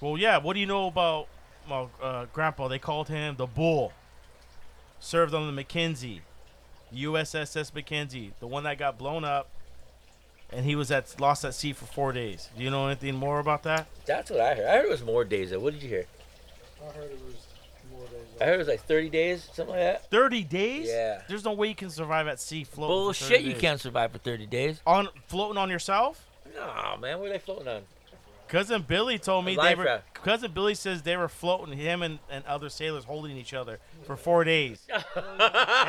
Well, 0.00 0.18
yeah. 0.18 0.36
What 0.38 0.54
do 0.54 0.60
you 0.60 0.66
know 0.66 0.86
about 0.88 1.28
well, 1.68 1.90
uh, 2.02 2.26
Grandpa? 2.32 2.68
They 2.68 2.78
called 2.78 3.08
him 3.08 3.36
the 3.36 3.46
Bull. 3.46 3.92
Served 5.00 5.34
on 5.34 5.46
the 5.46 5.52
Mackenzie, 5.52 6.22
USSS 6.92 7.74
Mackenzie, 7.74 8.32
the 8.40 8.46
one 8.46 8.64
that 8.64 8.78
got 8.78 8.96
blown 8.98 9.22
up, 9.24 9.48
and 10.50 10.64
he 10.64 10.74
was 10.76 10.90
at 10.90 11.18
lost 11.20 11.44
at 11.44 11.54
sea 11.54 11.72
for 11.72 11.84
four 11.86 12.12
days. 12.12 12.48
Do 12.56 12.62
you 12.64 12.70
know 12.70 12.86
anything 12.86 13.14
more 13.14 13.38
about 13.38 13.62
that? 13.64 13.86
That's 14.06 14.30
what 14.30 14.40
I 14.40 14.54
heard. 14.54 14.66
I 14.66 14.76
heard 14.76 14.84
it 14.86 14.90
was 14.90 15.02
more 15.02 15.24
days. 15.24 15.50
Though. 15.50 15.60
What 15.60 15.74
did 15.74 15.82
you 15.82 15.88
hear? 15.90 16.06
I 16.82 16.92
heard 16.92 17.04
it 17.04 17.10
was 17.12 17.20
more 17.20 17.30
days. 17.30 17.33
I 18.40 18.44
heard 18.46 18.54
it 18.54 18.58
was 18.58 18.68
like 18.68 18.84
30 18.84 19.10
days, 19.10 19.48
something 19.52 19.74
like 19.74 19.84
that. 19.84 20.10
Thirty 20.10 20.42
days? 20.42 20.88
Yeah. 20.88 21.22
There's 21.28 21.44
no 21.44 21.52
way 21.52 21.68
you 21.68 21.74
can 21.74 21.90
survive 21.90 22.26
at 22.26 22.40
sea 22.40 22.64
floating. 22.64 22.94
for 22.96 23.04
Bullshit! 23.04 23.38
30 23.38 23.42
You 23.44 23.54
can't 23.54 23.80
survive 23.80 24.12
for 24.12 24.18
30 24.18 24.46
days. 24.46 24.80
on 24.86 25.08
floating 25.28 25.56
on 25.58 25.70
yourself. 25.70 26.26
No, 26.54 26.96
man. 27.00 27.18
Where 27.20 27.28
are 27.28 27.32
they 27.32 27.38
floating 27.38 27.68
on? 27.68 27.82
Cousin 28.46 28.82
Billy 28.82 29.18
told 29.18 29.44
me 29.46 29.52
A 29.54 29.56
they 29.56 29.62
life 29.62 29.78
were. 29.78 29.84
raft. 29.84 30.14
Cousin 30.14 30.52
Billy 30.52 30.74
says 30.74 31.02
they 31.02 31.16
were 31.16 31.28
floating, 31.28 31.76
him 31.76 32.02
and, 32.02 32.18
and 32.30 32.44
other 32.44 32.68
sailors 32.68 33.04
holding 33.04 33.36
each 33.36 33.54
other 33.54 33.78
for 34.06 34.16
four 34.16 34.44
days, 34.44 34.86
and 34.90 35.02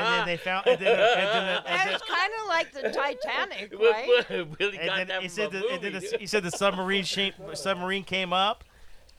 then 0.00 0.26
they 0.26 0.36
found. 0.38 0.66
And 0.66 0.78
then, 0.80 0.88
and 0.88 0.98
then, 0.98 1.62
and 1.66 1.66
then, 1.66 1.94
it's 1.94 2.02
kind 2.02 2.32
of 2.40 2.48
like 2.48 2.72
the 2.72 2.82
Titanic, 2.90 3.72
What- 3.78 3.92
right? 3.92 4.08
what- 4.30 4.58
Billy 4.58 4.78
got 4.78 4.88
and 4.88 5.00
that 5.00 5.08
then 5.08 5.22
he 5.22 5.28
from 5.28 5.34
said 5.36 5.48
a 5.48 5.50
the, 5.50 5.68
and 5.68 5.82
then 5.82 5.92
movie, 5.92 6.08
the, 6.08 6.18
he 6.18 6.26
said 6.26 6.42
the 6.42 6.50
submarine 6.50 7.04
shape, 7.04 7.34
submarine 7.54 8.04
came 8.04 8.32
up, 8.32 8.64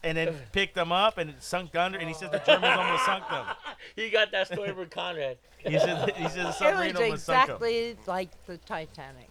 and 0.08 0.18
then 0.18 0.36
picked 0.52 0.76
them 0.76 0.92
up 0.92 1.18
and 1.18 1.30
it 1.30 1.44
sunk 1.44 1.76
under, 1.76 1.98
and 1.98 2.08
he 2.08 2.14
said 2.14 2.32
the 2.32 2.40
Germans 2.40 2.78
almost 2.78 3.06
sunk 3.06 3.28
them. 3.30 3.46
he 3.96 4.10
got 4.10 4.32
that 4.32 4.48
story 4.48 4.74
from 4.74 4.88
Conrad. 4.88 5.38
He 5.60 5.78
said 5.78 6.12
he 6.16 6.28
said 6.30 6.46
the 6.46 6.50
It 6.50 6.54
submarine 6.54 6.94
was 6.94 7.02
almost 7.02 7.26
sunk 7.26 7.48
them. 7.48 7.56
exactly 7.58 7.98
like 8.08 8.46
the 8.46 8.58
Titanic. 8.58 9.30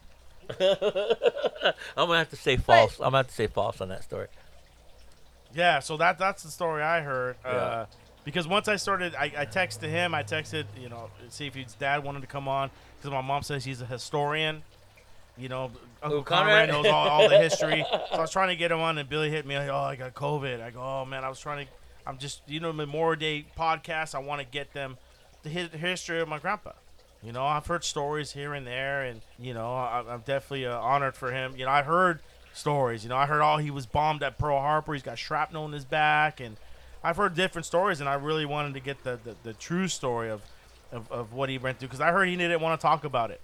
I'm 1.97 2.07
gonna 2.07 2.19
have 2.19 2.31
to 2.31 2.37
say 2.37 2.57
false. 2.57 2.99
I'm 2.99 3.07
gonna 3.07 3.19
have 3.19 3.29
to 3.29 3.35
say 3.35 3.47
false 3.47 3.81
on 3.81 3.89
that 3.89 4.05
story. 4.05 4.29
Yeah, 5.55 5.81
so 5.81 5.97
that 5.97 6.19
that's 6.19 6.43
the 6.43 6.51
story 6.51 6.83
I 6.83 7.01
heard. 7.01 7.37
Yeah. 7.45 7.51
Uh, 7.51 7.87
because 8.25 8.49
once 8.49 8.67
I 8.67 8.75
started, 8.77 9.15
I, 9.15 9.33
I 9.39 9.47
texted 9.47 9.89
him. 9.89 10.13
I 10.13 10.25
texted, 10.25 10.65
you 10.81 10.89
know, 10.89 11.11
see 11.29 11.47
if 11.47 11.55
his 11.55 11.75
dad 11.75 12.03
wanted 12.03 12.21
to 12.23 12.27
come 12.27 12.49
on 12.49 12.71
because 12.99 13.13
my 13.13 13.21
mom 13.21 13.43
says 13.43 13.65
he's 13.65 13.81
a 13.81 13.87
historian. 13.87 14.63
You 15.39 15.49
know, 15.49 15.71
Uncle 16.03 16.23
Conrad? 16.23 16.69
Conrad 16.69 16.69
knows 16.71 16.87
all, 16.87 17.09
all 17.09 17.29
the 17.29 17.39
history. 17.39 17.85
so 17.91 18.17
I 18.17 18.21
was 18.21 18.31
trying 18.31 18.49
to 18.49 18.57
get 18.57 18.73
him 18.73 18.81
on, 18.81 18.97
and 18.99 19.09
Billy 19.09 19.31
hit 19.31 19.47
me 19.47 19.59
like, 19.59 19.69
"Oh, 19.69 19.77
I 19.77 19.97
got 19.97 20.15
COVID." 20.15 20.63
I 20.63 20.71
go, 20.71 20.81
"Oh 20.81 21.05
man, 21.05 21.25
I 21.25 21.29
was 21.29 21.39
trying 21.39 21.67
to. 21.67 21.73
I'm 22.07 22.19
just, 22.19 22.41
you 22.47 22.61
know, 22.61 22.73
Memorial 22.73 23.19
Day 23.19 23.47
podcast. 23.59 24.15
I 24.15 24.21
want 24.21 24.41
to 24.41 24.47
get 24.47 24.73
them 24.73 24.97
the 25.43 25.49
history 25.49 26.21
of 26.21 26.29
my 26.29 26.39
grandpa. 26.39 26.73
You 27.23 27.33
know, 27.33 27.45
I've 27.45 27.67
heard 27.67 27.85
stories 27.85 28.33
here 28.33 28.55
and 28.55 28.67
there, 28.67 29.03
and 29.03 29.21
you 29.39 29.55
know, 29.55 29.73
I, 29.75 30.05
I'm 30.09 30.21
definitely 30.21 30.67
uh, 30.67 30.79
honored 30.79 31.17
for 31.17 31.33
him. 31.33 31.55
You 31.57 31.65
know, 31.65 31.71
I 31.71 31.83
heard 31.83 32.21
stories. 32.53 33.03
You 33.03 33.11
know, 33.11 33.17
I 33.17 33.27
heard 33.27 33.41
all 33.41 33.59
he 33.59 33.71
was 33.71 33.87
bombed 33.87 34.23
at 34.23 34.39
Pearl 34.39 34.59
Harbor. 34.59 34.93
He's 34.93 35.03
got 35.03 35.19
shrapnel 35.19 35.67
in 35.67 35.73
his 35.73 35.85
back, 35.85 36.41
and 36.41 36.57
I've 37.03 37.17
heard 37.17 37.35
different 37.35 37.67
stories, 37.67 38.01
and 38.01 38.09
I 38.09 38.15
really 38.15 38.47
wanted 38.47 38.75
to 38.75 38.81
get 38.81 39.03
the 39.05 39.19
the, 39.23 39.37
the 39.43 39.53
true 39.55 39.89
story 39.89 40.31
of, 40.31 40.43
of 40.93 41.11
of 41.11 41.33
what 41.33 41.49
he 41.49 41.59
went 41.59 41.79
through 41.79 41.89
because 41.89 42.01
I 42.01 42.13
heard 42.13 42.29
he 42.29 42.37
didn't 42.37 42.61
want 42.61 42.81
to 42.81 42.83
talk 42.83 43.05
about 43.05 43.31
it. 43.31 43.41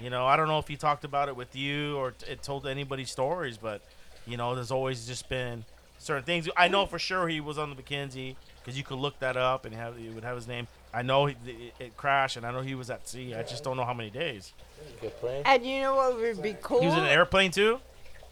You 0.00 0.08
know, 0.10 0.26
I 0.26 0.36
don't 0.36 0.48
know 0.48 0.58
if 0.58 0.68
he 0.68 0.76
talked 0.76 1.04
about 1.04 1.28
it 1.28 1.36
with 1.36 1.54
you 1.54 1.96
or 1.96 2.12
t- 2.12 2.32
it 2.32 2.42
told 2.42 2.66
anybody 2.66 3.04
stories, 3.04 3.58
but 3.58 3.82
you 4.26 4.36
know, 4.36 4.54
there's 4.54 4.70
always 4.70 5.06
just 5.06 5.28
been 5.28 5.64
certain 5.98 6.24
things. 6.24 6.48
I 6.56 6.68
know 6.68 6.86
for 6.86 6.98
sure 6.98 7.28
he 7.28 7.40
was 7.40 7.58
on 7.58 7.68
the 7.68 7.76
Mackenzie 7.76 8.36
because 8.58 8.78
you 8.78 8.84
could 8.84 8.98
look 8.98 9.18
that 9.20 9.36
up 9.36 9.64
and 9.64 9.74
have 9.74 9.98
it 9.98 10.14
would 10.14 10.24
have 10.24 10.36
his 10.36 10.48
name. 10.48 10.68
I 10.92 11.02
know 11.02 11.26
he, 11.26 11.36
it, 11.46 11.74
it 11.78 11.96
crashed, 11.96 12.36
and 12.36 12.46
I 12.46 12.50
know 12.50 12.62
he 12.62 12.74
was 12.74 12.90
at 12.90 13.06
sea. 13.08 13.34
I 13.34 13.42
just 13.42 13.62
don't 13.62 13.76
know 13.76 13.84
how 13.84 13.94
many 13.94 14.10
days. 14.10 14.52
Good 15.00 15.16
plane. 15.20 15.42
And 15.44 15.64
you 15.64 15.82
know 15.82 15.94
what 15.94 16.16
would 16.16 16.42
be 16.42 16.56
cool? 16.62 16.80
He 16.80 16.86
was 16.86 16.96
in 16.96 17.04
an 17.04 17.10
airplane 17.10 17.50
too. 17.50 17.78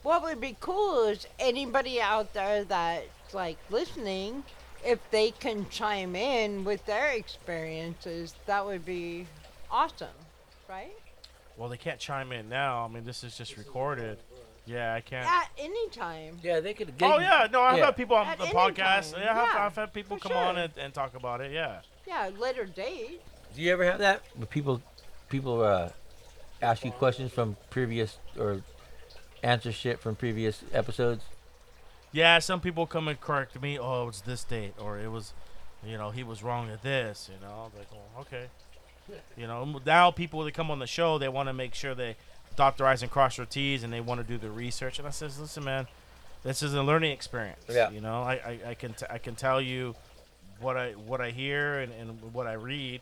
What 0.02 0.22
would 0.22 0.40
be 0.40 0.56
cool 0.60 1.04
is 1.04 1.26
anybody 1.38 2.00
out 2.00 2.32
there 2.32 2.64
that's 2.64 3.34
like 3.34 3.58
listening, 3.68 4.44
if 4.84 4.98
they 5.10 5.32
can 5.32 5.68
chime 5.68 6.16
in 6.16 6.64
with 6.64 6.84
their 6.86 7.10
experiences, 7.10 8.34
that 8.46 8.64
would 8.64 8.86
be 8.86 9.26
awesome, 9.70 10.08
right? 10.68 10.92
Well, 11.58 11.68
they 11.68 11.76
can't 11.76 11.98
chime 11.98 12.30
in 12.32 12.48
now. 12.48 12.84
I 12.84 12.88
mean, 12.88 13.04
this 13.04 13.24
is 13.24 13.36
just 13.36 13.56
recorded. 13.56 14.18
Yeah, 14.64 14.94
I 14.94 15.00
can't. 15.00 15.26
At 15.26 15.48
any 15.58 15.88
time. 15.88 16.38
Yeah, 16.42 16.60
they 16.60 16.72
could. 16.72 16.96
Get, 16.96 17.10
Oh 17.10 17.18
yeah, 17.18 17.48
no, 17.50 17.62
I've 17.62 17.78
yeah. 17.78 17.86
had 17.86 17.96
people 17.96 18.16
on 18.16 18.26
At 18.26 18.38
the 18.38 18.44
podcast. 18.44 19.12
time, 19.14 19.22
Yeah, 19.22 19.42
I've, 19.42 19.54
yeah, 19.54 19.66
I've 19.66 19.74
had 19.74 19.92
people 19.92 20.18
for 20.18 20.28
come 20.28 20.36
on 20.36 20.56
and, 20.58 20.72
and 20.78 20.94
talk 20.94 21.16
about 21.16 21.40
it. 21.40 21.52
Yeah. 21.52 21.80
Yeah, 22.06 22.30
later 22.38 22.64
date. 22.64 23.20
Do 23.56 23.62
you 23.62 23.72
ever 23.72 23.84
have 23.84 23.98
that? 23.98 24.22
Where 24.36 24.46
people, 24.46 24.80
people 25.30 25.62
uh, 25.62 25.88
ask 26.62 26.84
you 26.84 26.90
questions 26.92 27.32
from 27.32 27.56
previous 27.70 28.18
or 28.38 28.62
answer 29.42 29.72
shit 29.72 30.00
from 30.00 30.16
previous 30.16 30.62
episodes. 30.72 31.24
Yeah, 32.12 32.38
some 32.38 32.60
people 32.60 32.86
come 32.86 33.08
and 33.08 33.20
correct 33.20 33.60
me. 33.60 33.78
Oh, 33.78 34.08
it's 34.08 34.20
this 34.20 34.44
date, 34.44 34.74
or 34.78 34.98
it 34.98 35.10
was, 35.10 35.32
you 35.84 35.96
know, 35.98 36.10
he 36.10 36.22
was 36.22 36.42
wrong 36.42 36.70
at 36.70 36.82
this. 36.82 37.30
You 37.32 37.40
know, 37.40 37.70
I'm 37.72 37.78
like, 37.78 37.90
well, 37.90 38.20
okay. 38.22 38.46
You 39.36 39.46
know, 39.46 39.80
now 39.86 40.10
people 40.10 40.42
that 40.44 40.52
come 40.54 40.70
on 40.70 40.78
the 40.78 40.86
show, 40.86 41.18
they 41.18 41.28
want 41.28 41.48
to 41.48 41.52
make 41.52 41.74
sure 41.74 41.94
they 41.94 42.16
dot 42.56 42.76
their 42.76 42.86
i's 42.88 43.02
and 43.02 43.10
cross 43.10 43.36
their 43.36 43.46
t's, 43.46 43.82
and 43.84 43.92
they 43.92 44.00
want 44.00 44.20
to 44.20 44.26
do 44.26 44.36
the 44.38 44.50
research. 44.50 44.98
And 44.98 45.06
I 45.06 45.10
says, 45.10 45.38
listen, 45.38 45.64
man, 45.64 45.86
this 46.42 46.62
is 46.62 46.74
a 46.74 46.82
learning 46.82 47.12
experience. 47.12 47.60
Yeah. 47.68 47.90
You 47.90 48.00
know, 48.00 48.22
I, 48.22 48.32
I, 48.34 48.58
I 48.70 48.74
can 48.74 48.94
t- 48.94 49.06
I 49.08 49.18
can 49.18 49.34
tell 49.34 49.60
you 49.60 49.94
what 50.60 50.76
I 50.76 50.92
what 50.92 51.20
I 51.20 51.30
hear 51.30 51.78
and, 51.80 51.92
and 51.92 52.32
what 52.32 52.46
I 52.46 52.54
read. 52.54 53.00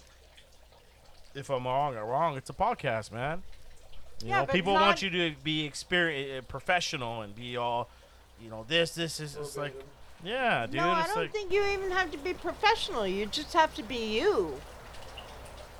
If 1.35 1.51
I'm 1.51 1.65
wrong, 1.65 1.97
I'm 1.97 2.05
wrong. 2.07 2.37
It's 2.37 2.51
a 2.51 2.55
podcast, 2.55 3.13
man. 3.13 3.43
You 4.23 4.29
Yeah, 4.29 4.41
know, 4.41 4.47
people 4.47 4.75
not- 4.75 4.81
want 4.83 5.03
you 5.03 5.11
to 5.11 5.33
be 5.43 5.65
experience 5.67 6.31
eh, 6.45 6.47
professional 6.49 7.21
and 7.23 7.35
be 7.35 7.57
all, 7.57 7.89
you 8.43 8.49
know, 8.49 8.65
this 8.69 8.95
this 8.95 9.21
is 9.21 9.37
it's 9.37 9.57
like, 9.57 9.75
yeah, 10.25 10.65
dude. 10.67 10.77
no, 10.77 10.89
I 10.91 11.07
don't 11.07 11.17
like, 11.17 11.33
think 11.33 11.53
you 11.53 11.63
even 11.67 11.91
have 11.91 12.11
to 12.13 12.19
be 12.19 12.33
professional. 12.33 13.07
You 13.07 13.27
just 13.27 13.53
have 13.53 13.75
to 13.75 13.83
be 13.83 14.19
you. 14.19 14.61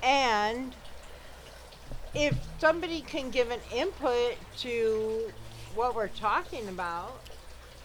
And 0.03 0.73
if 2.13 2.37
somebody 2.59 3.01
can 3.01 3.29
give 3.29 3.51
an 3.51 3.59
input 3.73 4.35
to 4.59 5.31
what 5.75 5.95
we're 5.95 6.07
talking 6.07 6.67
about, 6.67 7.19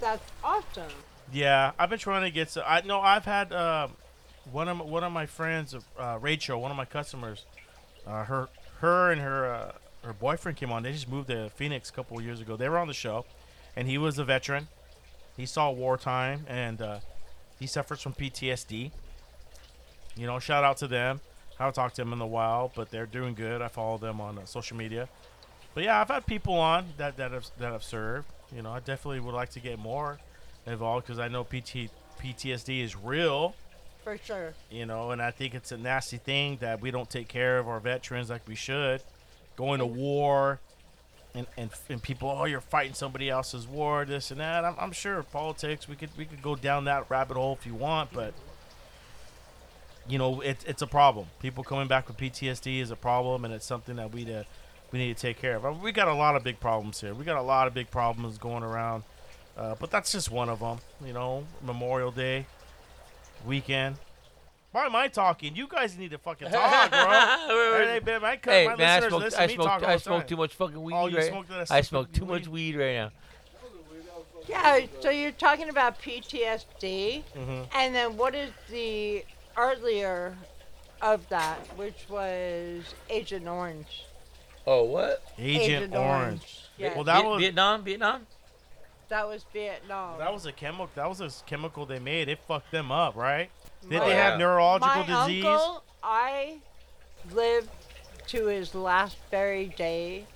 that's 0.00 0.30
awesome. 0.42 0.92
Yeah, 1.32 1.72
I've 1.78 1.90
been 1.90 1.98
trying 1.98 2.22
to 2.22 2.30
get. 2.30 2.50
So 2.50 2.62
I 2.66 2.82
know 2.82 3.00
I've 3.00 3.24
had 3.24 3.52
uh, 3.52 3.88
one 4.50 4.68
of 4.68 4.78
my, 4.78 4.84
one 4.84 5.04
of 5.04 5.12
my 5.12 5.26
friends, 5.26 5.74
uh, 5.98 6.18
Rachel, 6.20 6.60
one 6.60 6.70
of 6.70 6.76
my 6.76 6.84
customers. 6.84 7.44
Uh, 8.06 8.24
her 8.24 8.48
her 8.80 9.12
and 9.12 9.20
her 9.20 9.46
uh, 9.46 9.72
her 10.04 10.12
boyfriend 10.12 10.58
came 10.58 10.72
on. 10.72 10.82
They 10.82 10.92
just 10.92 11.08
moved 11.08 11.28
to 11.28 11.50
Phoenix 11.50 11.90
a 11.90 11.92
couple 11.92 12.20
years 12.20 12.40
ago. 12.40 12.56
They 12.56 12.68
were 12.68 12.78
on 12.78 12.88
the 12.88 12.94
show, 12.94 13.24
and 13.76 13.88
he 13.88 13.98
was 13.98 14.18
a 14.18 14.24
veteran. 14.24 14.68
He 15.36 15.46
saw 15.46 15.70
wartime, 15.70 16.44
and 16.48 16.82
uh, 16.82 16.98
he 17.58 17.66
suffers 17.66 18.02
from 18.02 18.12
PTSD. 18.12 18.90
You 20.16 20.26
know, 20.26 20.38
shout 20.38 20.64
out 20.64 20.76
to 20.78 20.88
them. 20.88 21.20
I 21.58 21.64
haven't 21.64 21.74
talked 21.74 21.96
to 21.96 22.02
them 22.02 22.12
in 22.12 22.20
a 22.20 22.26
while, 22.26 22.72
but 22.74 22.90
they're 22.90 23.06
doing 23.06 23.34
good. 23.34 23.62
I 23.62 23.68
follow 23.68 23.98
them 23.98 24.20
on 24.20 24.38
uh, 24.38 24.44
social 24.44 24.76
media. 24.76 25.08
But 25.74 25.84
yeah, 25.84 26.00
I've 26.00 26.08
had 26.08 26.26
people 26.26 26.54
on 26.54 26.86
that 26.98 27.16
that 27.16 27.32
have 27.32 27.46
that 27.58 27.72
have 27.72 27.84
served. 27.84 28.26
You 28.54 28.62
know, 28.62 28.72
I 28.72 28.80
definitely 28.80 29.20
would 29.20 29.34
like 29.34 29.50
to 29.50 29.60
get 29.60 29.78
more 29.78 30.18
involved 30.66 31.06
because 31.06 31.18
I 31.18 31.28
know 31.28 31.44
PT, 31.44 31.90
PTSD 32.20 32.82
is 32.82 32.96
real. 32.96 33.54
For 34.04 34.18
sure. 34.18 34.52
You 34.70 34.84
know, 34.84 35.12
and 35.12 35.22
I 35.22 35.30
think 35.30 35.54
it's 35.54 35.72
a 35.72 35.78
nasty 35.78 36.18
thing 36.18 36.58
that 36.60 36.80
we 36.80 36.90
don't 36.90 37.08
take 37.08 37.28
care 37.28 37.58
of 37.58 37.68
our 37.68 37.80
veterans 37.80 38.30
like 38.30 38.46
we 38.46 38.54
should. 38.54 39.00
Going 39.56 39.78
to 39.78 39.86
war, 39.86 40.60
and 41.34 41.46
and, 41.56 41.70
and 41.88 42.02
people, 42.02 42.28
oh, 42.28 42.44
you're 42.44 42.60
fighting 42.60 42.94
somebody 42.94 43.30
else's 43.30 43.66
war, 43.66 44.04
this 44.04 44.30
and 44.30 44.40
that. 44.40 44.64
I'm, 44.64 44.74
I'm 44.78 44.92
sure 44.92 45.22
politics. 45.22 45.88
We 45.88 45.96
could 45.96 46.10
we 46.16 46.24
could 46.24 46.42
go 46.42 46.56
down 46.56 46.84
that 46.86 47.08
rabbit 47.08 47.36
hole 47.36 47.56
if 47.58 47.66
you 47.66 47.74
want, 47.74 48.12
but 48.12 48.34
you 50.08 50.18
know, 50.18 50.40
it's 50.40 50.64
it's 50.64 50.82
a 50.82 50.86
problem. 50.86 51.26
People 51.40 51.62
coming 51.64 51.86
back 51.88 52.08
with 52.08 52.16
PTSD 52.16 52.80
is 52.80 52.90
a 52.90 52.96
problem, 52.96 53.44
and 53.44 53.52
it's 53.54 53.66
something 53.66 53.96
that 53.96 54.12
we 54.12 54.24
to 54.24 54.44
we 54.90 54.98
need 54.98 55.16
to 55.16 55.20
take 55.20 55.38
care 55.40 55.56
of. 55.56 55.64
Uh, 55.64 55.72
We 55.72 55.92
got 55.92 56.08
a 56.08 56.14
lot 56.14 56.36
of 56.36 56.44
big 56.44 56.60
problems 56.60 57.00
here. 57.00 57.14
We 57.14 57.24
got 57.24 57.36
a 57.38 57.42
lot 57.42 57.66
of 57.66 57.74
big 57.74 57.90
problems 57.90 58.36
going 58.38 58.62
around, 58.62 59.04
uh, 59.56 59.74
but 59.78 59.90
that's 59.90 60.12
just 60.12 60.30
one 60.30 60.48
of 60.48 60.60
them. 60.60 60.78
You 61.04 61.12
know, 61.12 61.44
Memorial 61.62 62.10
Day 62.10 62.46
weekend. 63.46 63.96
Why 64.72 64.86
am 64.86 64.96
I 64.96 65.08
talking? 65.08 65.54
You 65.54 65.66
guys 65.68 65.98
need 65.98 66.12
to 66.12 66.18
fucking 66.18 66.48
talk, 66.50 66.90
bro. 66.90 66.98
hey, 67.86 68.00
man, 68.04 68.22
my, 68.22 68.38
Hey, 68.42 68.66
my 68.66 68.74
man, 68.76 68.88
I 68.88 68.94
listeners 69.06 69.10
smoked, 69.10 69.24
listen 69.24 69.40
I 69.40 69.46
to 69.46 69.48
me 69.52 69.56
talk 69.56 69.66
smoked, 69.80 69.84
I 69.90 69.94
the 69.96 70.00
smoked 70.00 70.28
too 70.30 70.36
much 70.36 70.54
fucking 70.54 70.82
weed. 70.82 70.94
Oh, 70.96 71.06
you 71.08 71.16
right? 71.18 71.28
smoked 71.28 71.48
that 71.50 71.58
I 71.60 71.64
stupid 71.64 71.84
smoked 71.84 72.14
too 72.14 72.24
much 72.24 72.48
weed? 72.48 72.76
weed 72.76 72.82
right 72.82 72.94
now. 72.94 73.10
Yeah, 74.48 74.86
so 75.00 75.10
you're 75.10 75.30
talking 75.30 75.68
about 75.68 76.00
PTSD, 76.00 77.22
Mhm. 77.36 77.66
and 77.74 77.94
then 77.94 78.16
what 78.16 78.34
is 78.34 78.50
the 78.70 79.24
earlier 79.56 80.36
of 81.00 81.28
that, 81.28 81.58
which 81.76 82.06
was 82.08 82.82
Agent 83.10 83.46
Orange? 83.48 84.04
Oh, 84.66 84.84
what? 84.84 85.22
Agent, 85.38 85.62
Agent 85.64 85.94
Orange. 85.96 86.08
Orange. 86.22 86.58
Yeah. 86.78 86.94
Well, 86.94 87.04
that 87.04 87.20
Viet- 87.22 87.30
was 87.30 87.40
Vietnam, 87.40 87.84
Vietnam. 87.84 88.26
That 89.08 89.28
was 89.28 89.44
Vietnam. 89.52 90.18
that 90.18 90.32
was 90.32 90.46
a 90.46 90.52
chemical. 90.52 90.88
That 90.94 91.08
was 91.08 91.20
a 91.20 91.30
chemical 91.46 91.84
they 91.84 91.98
made. 91.98 92.28
It 92.28 92.38
fucked 92.48 92.70
them 92.70 92.90
up, 92.90 93.14
right? 93.16 93.50
Did 93.82 93.98
My- 93.98 94.06
they 94.06 94.12
oh, 94.12 94.16
have 94.16 94.32
Yeah. 94.34 94.36
neurological 94.46 95.04
My 95.04 95.26
disease? 95.26 95.44
uncle, 95.44 95.82
I 96.02 96.58
lived 97.30 97.68
to 98.28 98.46
his 98.46 98.74
last 98.74 99.16
very 99.30 99.66
day 99.66 100.26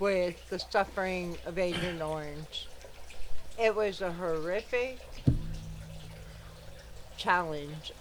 with 0.00 0.36
the 0.50 0.58
suffering 0.58 1.38
of 1.46 1.58
Agent 1.58 2.02
Orange. 2.02 2.66
It 3.58 3.74
was 3.74 4.00
a 4.02 4.12
horrific 4.12 4.98
challenge. 7.16 7.92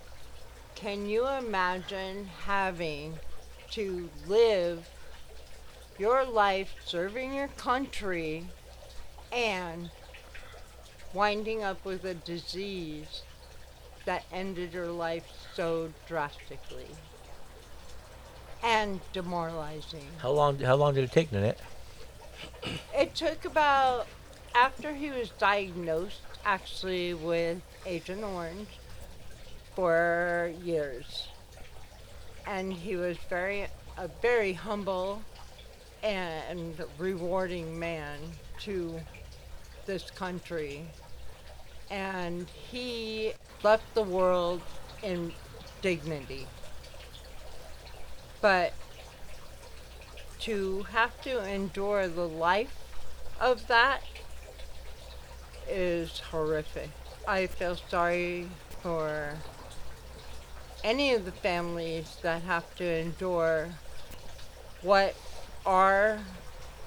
Can 0.83 1.07
you 1.07 1.25
imagine 1.25 2.25
having 2.45 3.17
to 3.71 4.09
live 4.27 4.89
your 5.97 6.25
life 6.25 6.75
serving 6.83 7.33
your 7.33 7.47
country 7.47 8.47
and 9.31 9.89
winding 11.13 11.63
up 11.63 11.85
with 11.85 12.03
a 12.03 12.13
disease 12.13 13.21
that 14.03 14.25
ended 14.29 14.73
your 14.73 14.91
life 14.91 15.23
so 15.55 15.93
drastically 16.05 16.89
and 18.61 18.99
demoralizing. 19.13 20.07
How 20.17 20.31
long? 20.31 20.59
How 20.59 20.75
long 20.75 20.95
did 20.95 21.05
it 21.05 21.13
take, 21.13 21.31
Nanette? 21.31 21.61
It 22.93 23.15
took 23.15 23.45
about 23.45 24.07
after 24.53 24.93
he 24.93 25.11
was 25.11 25.29
diagnosed 25.29 26.19
actually 26.43 27.13
with 27.13 27.61
Agent 27.85 28.25
Orange 28.25 28.67
for 29.75 30.51
years. 30.63 31.27
And 32.45 32.73
he 32.73 32.95
was 32.95 33.17
very 33.29 33.67
a 33.97 34.07
very 34.21 34.53
humble 34.53 35.21
and 36.01 36.75
rewarding 36.97 37.79
man 37.79 38.19
to 38.59 38.99
this 39.85 40.09
country. 40.11 40.85
And 41.89 42.49
he 42.49 43.33
left 43.63 43.93
the 43.93 44.03
world 44.03 44.61
in 45.01 45.31
dignity. 45.81 46.47
But 48.41 48.73
to 50.41 50.83
have 50.91 51.21
to 51.21 51.47
endure 51.47 52.07
the 52.07 52.27
life 52.27 52.75
of 53.39 53.67
that 53.67 54.01
is 55.69 56.19
horrific. 56.19 56.89
I 57.25 57.47
feel 57.47 57.77
sorry 57.89 58.49
for 58.81 59.37
any 60.83 61.13
of 61.13 61.25
the 61.25 61.31
families 61.31 62.17
that 62.21 62.41
have 62.43 62.75
to 62.75 62.83
endure 62.83 63.69
what 64.81 65.15
our 65.65 66.19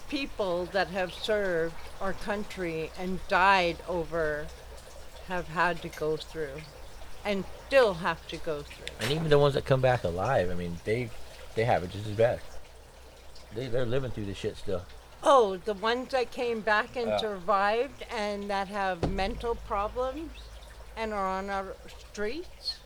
people 0.09 0.67
that 0.67 0.89
have 0.89 1.13
served 1.13 1.75
our 2.01 2.13
country 2.13 2.91
and 2.99 3.19
died 3.29 3.77
over 3.89 4.47
have 5.29 5.49
had 5.49 5.81
to 5.83 5.89
go 5.89 6.17
through 6.17 6.53
and 7.25 7.45
still 7.67 7.95
have 7.95 8.27
to 8.29 8.37
go 8.37 8.63
through. 8.63 8.87
And 9.01 9.11
even 9.11 9.29
the 9.29 9.39
ones 9.39 9.55
that 9.55 9.65
come 9.65 9.81
back 9.81 10.05
alive, 10.05 10.51
I 10.51 10.55
mean, 10.55 10.79
they 10.85 11.11
they 11.55 11.65
have 11.65 11.83
it 11.83 11.91
just 11.91 12.07
as 12.07 12.13
bad. 12.13 12.41
They 13.55 13.67
they're 13.67 13.87
living 13.87 14.11
through 14.11 14.27
this 14.27 14.37
shit 14.37 14.57
still. 14.57 14.83
Oh, 15.23 15.57
the 15.57 15.75
ones 15.75 16.11
that 16.11 16.31
came 16.31 16.61
back 16.61 16.95
and 16.95 17.09
Yeah. 17.09 17.19
survived 17.19 18.05
and 18.15 18.49
that 18.51 18.69
have 18.69 19.11
mental 19.11 19.57
problems 19.57 20.31
and 20.97 21.13
are 21.13 21.27
on 21.27 21.51
our 21.51 21.75
streets? 22.11 22.77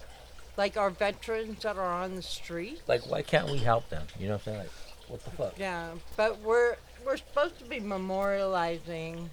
Like 0.60 0.76
our 0.76 0.90
veterans 0.90 1.62
that 1.62 1.78
are 1.78 2.02
on 2.02 2.16
the 2.16 2.20
street? 2.22 2.82
Like, 2.86 3.08
why 3.10 3.22
can't 3.22 3.48
we 3.48 3.56
help 3.56 3.88
them? 3.88 4.06
You 4.18 4.26
know 4.28 4.34
what 4.34 4.40
I'm 4.42 4.44
saying? 4.44 4.58
Like, 4.58 4.70
what 5.08 5.24
the 5.24 5.30
fuck? 5.30 5.54
Yeah, 5.58 5.92
but 6.18 6.38
we're 6.42 6.76
we're 7.02 7.16
supposed 7.16 7.58
to 7.60 7.64
be 7.64 7.80
memorializing 7.80 9.30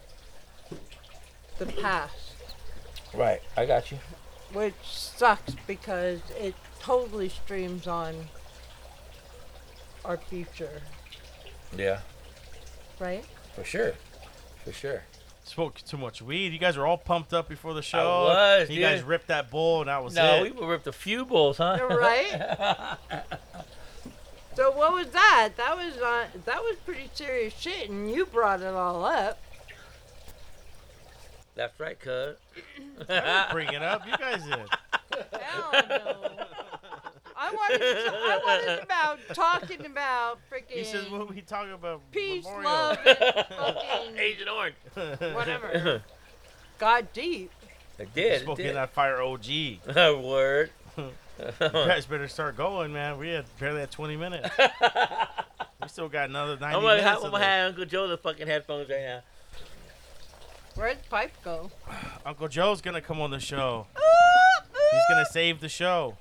the 1.59 1.65
past, 1.65 2.15
Right. 3.13 3.41
I 3.57 3.65
got 3.65 3.91
you. 3.91 3.97
which 4.53 4.73
sucks 4.85 5.53
because 5.67 6.21
it 6.39 6.55
totally 6.79 7.27
streams 7.27 7.87
on 7.87 8.15
our 10.05 10.15
future, 10.15 10.81
Yeah. 11.75 11.99
right? 12.99 13.25
For 13.53 13.65
sure. 13.65 13.95
For 14.63 14.71
sure. 14.71 15.03
Smoked 15.47 15.87
too 15.87 15.97
much 15.97 16.21
weed. 16.21 16.51
You 16.51 16.59
guys 16.59 16.75
were 16.75 16.85
all 16.85 16.97
pumped 16.97 17.33
up 17.33 17.47
before 17.47 17.73
the 17.73 17.81
show. 17.81 18.25
was, 18.25 18.69
You 18.69 18.81
guys 18.81 19.01
ripped 19.01 19.27
that 19.27 19.49
bowl, 19.49 19.79
and 19.79 19.87
that 19.87 20.03
was 20.03 20.13
no, 20.13 20.43
it. 20.43 20.59
we 20.59 20.65
ripped 20.65 20.87
a 20.87 20.91
few 20.91 21.23
bulls, 21.23 21.57
huh? 21.57 21.77
You're 21.79 21.97
right? 21.97 22.97
so 24.55 24.71
what 24.71 24.91
was 24.91 25.07
that? 25.07 25.53
That 25.55 25.77
was 25.77 25.95
uh, 25.97 26.25
that 26.43 26.61
was 26.61 26.75
pretty 26.85 27.09
serious 27.13 27.53
shit, 27.57 27.89
and 27.89 28.11
you 28.11 28.25
brought 28.25 28.61
it 28.61 28.73
all 28.73 29.05
up. 29.05 29.41
That's 31.55 31.79
right, 31.79 31.97
cuz. 31.97 32.35
Bring 33.51 33.69
it 33.69 33.81
up. 33.81 34.05
You 34.05 34.17
guys 34.17 34.43
did. 34.43 34.67
Hell 35.41 35.71
no. 35.89 36.45
I 37.39 37.51
wanted 37.53 37.77
to, 37.79 38.11
I 38.13 38.39
wanted 38.45 38.79
about 38.83 39.19
talking 39.33 39.85
about 39.85 40.39
freaking 40.51 40.77
He 40.77 40.83
says 40.83 41.09
when 41.09 41.27
we 41.27 41.41
talk 41.41 41.67
about 41.69 42.01
peace, 42.11 42.45
Memorial. 42.45 42.63
love, 42.71 42.97
and 43.05 43.17
fucking 43.17 44.17
Agent 44.17 44.49
Orange. 44.49 44.75
whatever. 45.35 46.01
God 46.79 47.07
deep. 47.13 47.51
I 47.99 48.05
did. 48.05 48.41
I 48.41 48.45
Smoking 48.45 48.65
did. 48.65 48.75
that 48.75 48.91
fire 48.93 49.21
OG. 49.21 49.45
Word. 50.23 50.71
You 50.97 51.11
guys 51.69 52.05
better 52.07 52.27
start 52.27 52.57
going, 52.57 52.91
man. 52.93 53.17
We 53.19 53.29
had 53.29 53.45
barely 53.59 53.81
had 53.81 53.91
20 53.91 54.17
minutes. 54.17 54.49
we 55.81 55.87
still 55.87 56.09
got 56.09 56.29
another 56.29 56.53
90 56.57 56.65
I'm 56.65 56.73
gonna 56.73 56.87
minutes. 56.87 57.03
have, 57.03 57.17
of 57.19 57.23
I'm 57.25 57.31
gonna 57.31 57.43
have 57.43 57.69
Uncle 57.69 57.85
Joe 57.85 58.07
the 58.07 58.17
fucking 58.17 58.47
headphones 58.47 58.89
right 58.89 59.01
now. 59.01 59.21
Where'd 60.75 61.07
Pipe 61.09 61.31
go? 61.43 61.69
Uncle 62.25 62.47
Joe's 62.47 62.81
gonna 62.81 63.01
come 63.01 63.19
on 63.21 63.29
the 63.31 63.39
show. 63.39 63.85
He's 64.91 65.01
gonna 65.09 65.25
save 65.25 65.59
the 65.59 65.69
show. 65.69 66.17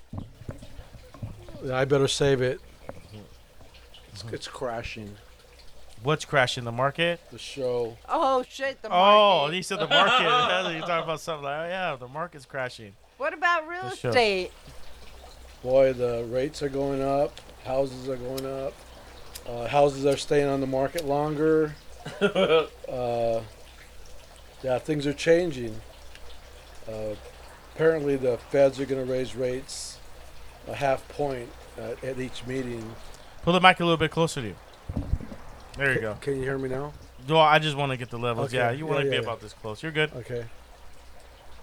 I 1.71 1.85
better 1.85 2.07
save 2.07 2.41
it. 2.41 2.59
It's, 4.13 4.23
it's 4.31 4.47
crashing. 4.47 5.15
What's 6.03 6.25
crashing 6.25 6.63
the 6.63 6.71
market? 6.71 7.19
The 7.31 7.37
show. 7.39 7.97
Oh 8.07 8.43
shit, 8.47 8.81
the 8.81 8.89
Oh, 8.89 9.39
market. 9.41 9.55
he 9.55 9.61
said 9.63 9.79
the 9.79 9.87
market. 9.87 10.21
You're 10.73 10.81
talking 10.81 11.03
about 11.03 11.19
something 11.19 11.43
like, 11.43 11.65
oh, 11.65 11.67
yeah, 11.67 11.95
the 11.95 12.07
market's 12.07 12.45
crashing. 12.45 12.93
What 13.17 13.33
about 13.33 13.67
real 13.67 13.81
The 13.89 13.95
show. 13.95 14.09
estate? 14.09 14.51
Boy, 15.63 15.93
the 15.93 16.25
rates 16.29 16.61
are 16.61 16.69
going 16.69 17.01
up. 17.01 17.39
Houses 17.65 18.07
are 18.07 18.15
going 18.15 18.45
up. 18.45 18.73
Uh, 19.49 19.67
houses 19.67 20.05
are 20.05 20.17
staying 20.17 20.47
on 20.47 20.61
the 20.61 20.67
market 20.67 21.05
longer. 21.05 21.73
uh, 22.21 23.41
yeah, 24.63 24.79
things 24.79 25.07
are 25.07 25.13
changing. 25.13 25.75
Uh, 26.87 27.15
apparently, 27.73 28.15
the 28.17 28.37
feds 28.49 28.79
are 28.79 28.85
going 28.85 29.03
to 29.05 29.11
raise 29.11 29.35
rates 29.35 29.96
a 30.67 30.75
half 30.75 31.07
point 31.09 31.49
at, 31.77 32.03
at 32.03 32.19
each 32.19 32.45
meeting. 32.45 32.83
Pull 33.43 33.53
the 33.53 33.61
mic 33.61 33.79
a 33.79 33.83
little 33.83 33.97
bit 33.97 34.11
closer 34.11 34.41
to 34.41 34.47
you. 34.47 34.55
There 35.77 35.93
you 35.93 36.01
go. 36.01 36.17
Can 36.21 36.37
you 36.37 36.43
hear 36.43 36.57
me 36.57 36.69
now? 36.69 36.93
No, 37.27 37.39
I 37.39 37.59
just 37.59 37.75
want 37.75 37.91
to 37.91 37.97
get 37.97 38.09
the 38.09 38.17
levels. 38.17 38.47
Okay. 38.47 38.57
Yeah, 38.57 38.71
you 38.71 38.85
want 38.85 38.99
Yeah, 38.99 39.03
to 39.05 39.09
be 39.09 39.15
yeah, 39.17 39.21
about 39.21 39.41
this 39.41 39.53
close. 39.53 39.83
You're 39.83 39.91
good. 39.91 40.11
Okay. 40.15 40.45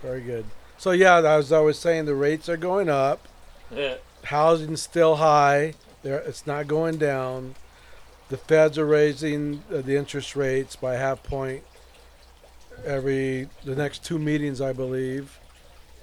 Very 0.02 0.20
good. 0.20 0.44
So 0.78 0.90
yeah, 0.90 1.18
as 1.18 1.52
I 1.52 1.60
was 1.60 1.78
saying, 1.78 2.04
the 2.04 2.14
rates 2.14 2.48
are 2.48 2.56
going 2.56 2.88
up. 2.88 3.26
Yeah. 3.70 3.96
Housing's 4.24 4.82
still 4.82 5.16
high. 5.16 5.74
There, 6.02 6.18
it's 6.18 6.46
not 6.46 6.66
going 6.68 6.98
down. 6.98 7.54
The 8.28 8.36
feds 8.36 8.78
are 8.78 8.86
raising 8.86 9.62
uh, 9.72 9.80
the 9.80 9.96
interest 9.96 10.36
rates 10.36 10.76
by 10.76 10.94
half 10.94 11.22
point 11.22 11.62
every 12.84 13.48
the 13.64 13.74
next 13.74 14.04
two 14.04 14.18
meetings, 14.18 14.60
I 14.60 14.72
believe. 14.72 15.38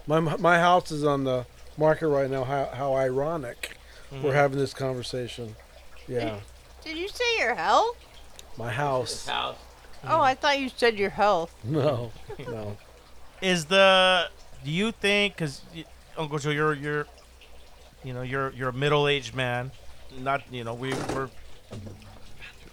My 0.08 0.20
my 0.20 0.60
house 0.60 0.92
is 0.92 1.04
on 1.04 1.24
the 1.24 1.46
market 1.78 2.08
right 2.08 2.30
now. 2.30 2.44
How, 2.44 2.66
how 2.74 2.94
ironic 2.96 3.78
we're 4.12 4.32
Mhm. 4.32 4.34
having 4.34 4.58
this 4.60 4.74
conversation. 4.74 5.56
Yeah, 6.08 6.40
Did 6.84 6.98
you 6.98 7.08
say 7.08 7.38
your 7.40 7.56
health? 7.56 7.96
my 8.58 8.72
house. 8.72 9.26
House. 9.28 9.56
Oh, 10.04 10.20
I 10.22 10.36
thought 10.36 10.60
you 10.60 10.70
said 10.70 10.98
your 10.98 11.12
health. 11.12 11.54
No, 11.64 12.12
no. 12.40 12.78
Is 13.42 13.66
the 13.66 14.30
do 14.64 14.70
you 14.72 14.92
think 14.92 15.36
because 15.36 15.62
Uncle 16.18 16.38
Joe, 16.40 16.50
you're 16.52 16.74
you're 16.74 17.08
you 18.04 18.14
know 18.14 18.22
you're 18.22 18.52
you're 18.54 18.70
a 18.70 18.74
middle 18.74 19.08
aged 19.08 19.34
man, 19.36 19.72
not 20.20 20.42
you 20.52 20.64
know 20.64 20.74
we 20.74 20.94
we're 21.14 21.30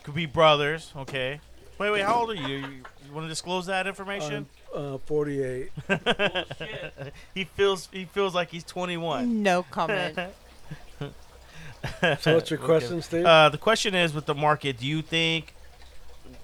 could 0.03 0.15
be 0.15 0.27
brothers. 0.27 0.93
Okay. 0.97 1.41
Wait, 1.79 1.91
wait. 1.91 2.03
How 2.03 2.17
old 2.21 2.31
are 2.31 2.35
you? 2.35 2.47
You, 2.57 2.67
you 3.07 3.13
want 3.13 3.25
to 3.25 3.29
disclose 3.29 3.67
that 3.67 3.87
information? 3.87 4.35
I'm 4.35 4.47
uh, 4.75 4.99
48. 5.07 5.71
he 7.35 7.45
feels 7.45 7.89
he 7.93 8.05
feels 8.07 8.35
like 8.35 8.51
he's 8.51 8.65
21. 8.65 9.43
No 9.43 9.63
comment. 9.65 10.19
So 12.21 12.35
what's 12.35 12.51
your 12.51 12.59
Okay. 12.59 12.67
question, 12.67 13.01
Steve? 13.03 13.25
Uh, 13.25 13.49
the 13.51 13.59
question 13.59 13.95
is 13.95 14.13
with 14.13 14.27
the 14.27 14.35
market, 14.35 14.79
do 14.79 14.87
you 14.87 15.01
think 15.01 15.55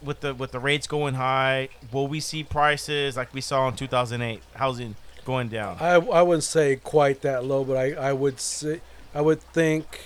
with 0.01 0.21
the 0.21 0.33
with 0.33 0.53
the 0.53 0.61
rates 0.61 0.87
going 0.87 1.15
high, 1.15 1.71
will 1.93 2.07
we 2.07 2.21
see 2.21 2.45
prices 2.45 3.17
like 3.17 3.35
we 3.35 3.41
saw 3.41 3.67
in 3.69 3.75
2008, 3.75 4.41
housing 4.55 4.95
going 5.25 5.49
down? 5.49 5.77
I, 5.81 5.95
I 5.95 6.23
wouldn't 6.23 6.45
say 6.45 6.77
quite 6.77 7.23
that 7.23 7.45
low, 7.45 7.65
but 7.65 7.77
I, 7.77 7.93
I 7.95 8.13
would 8.13 8.39
say 8.39 8.81
I 9.13 9.23
would 9.23 9.41
think 9.41 10.03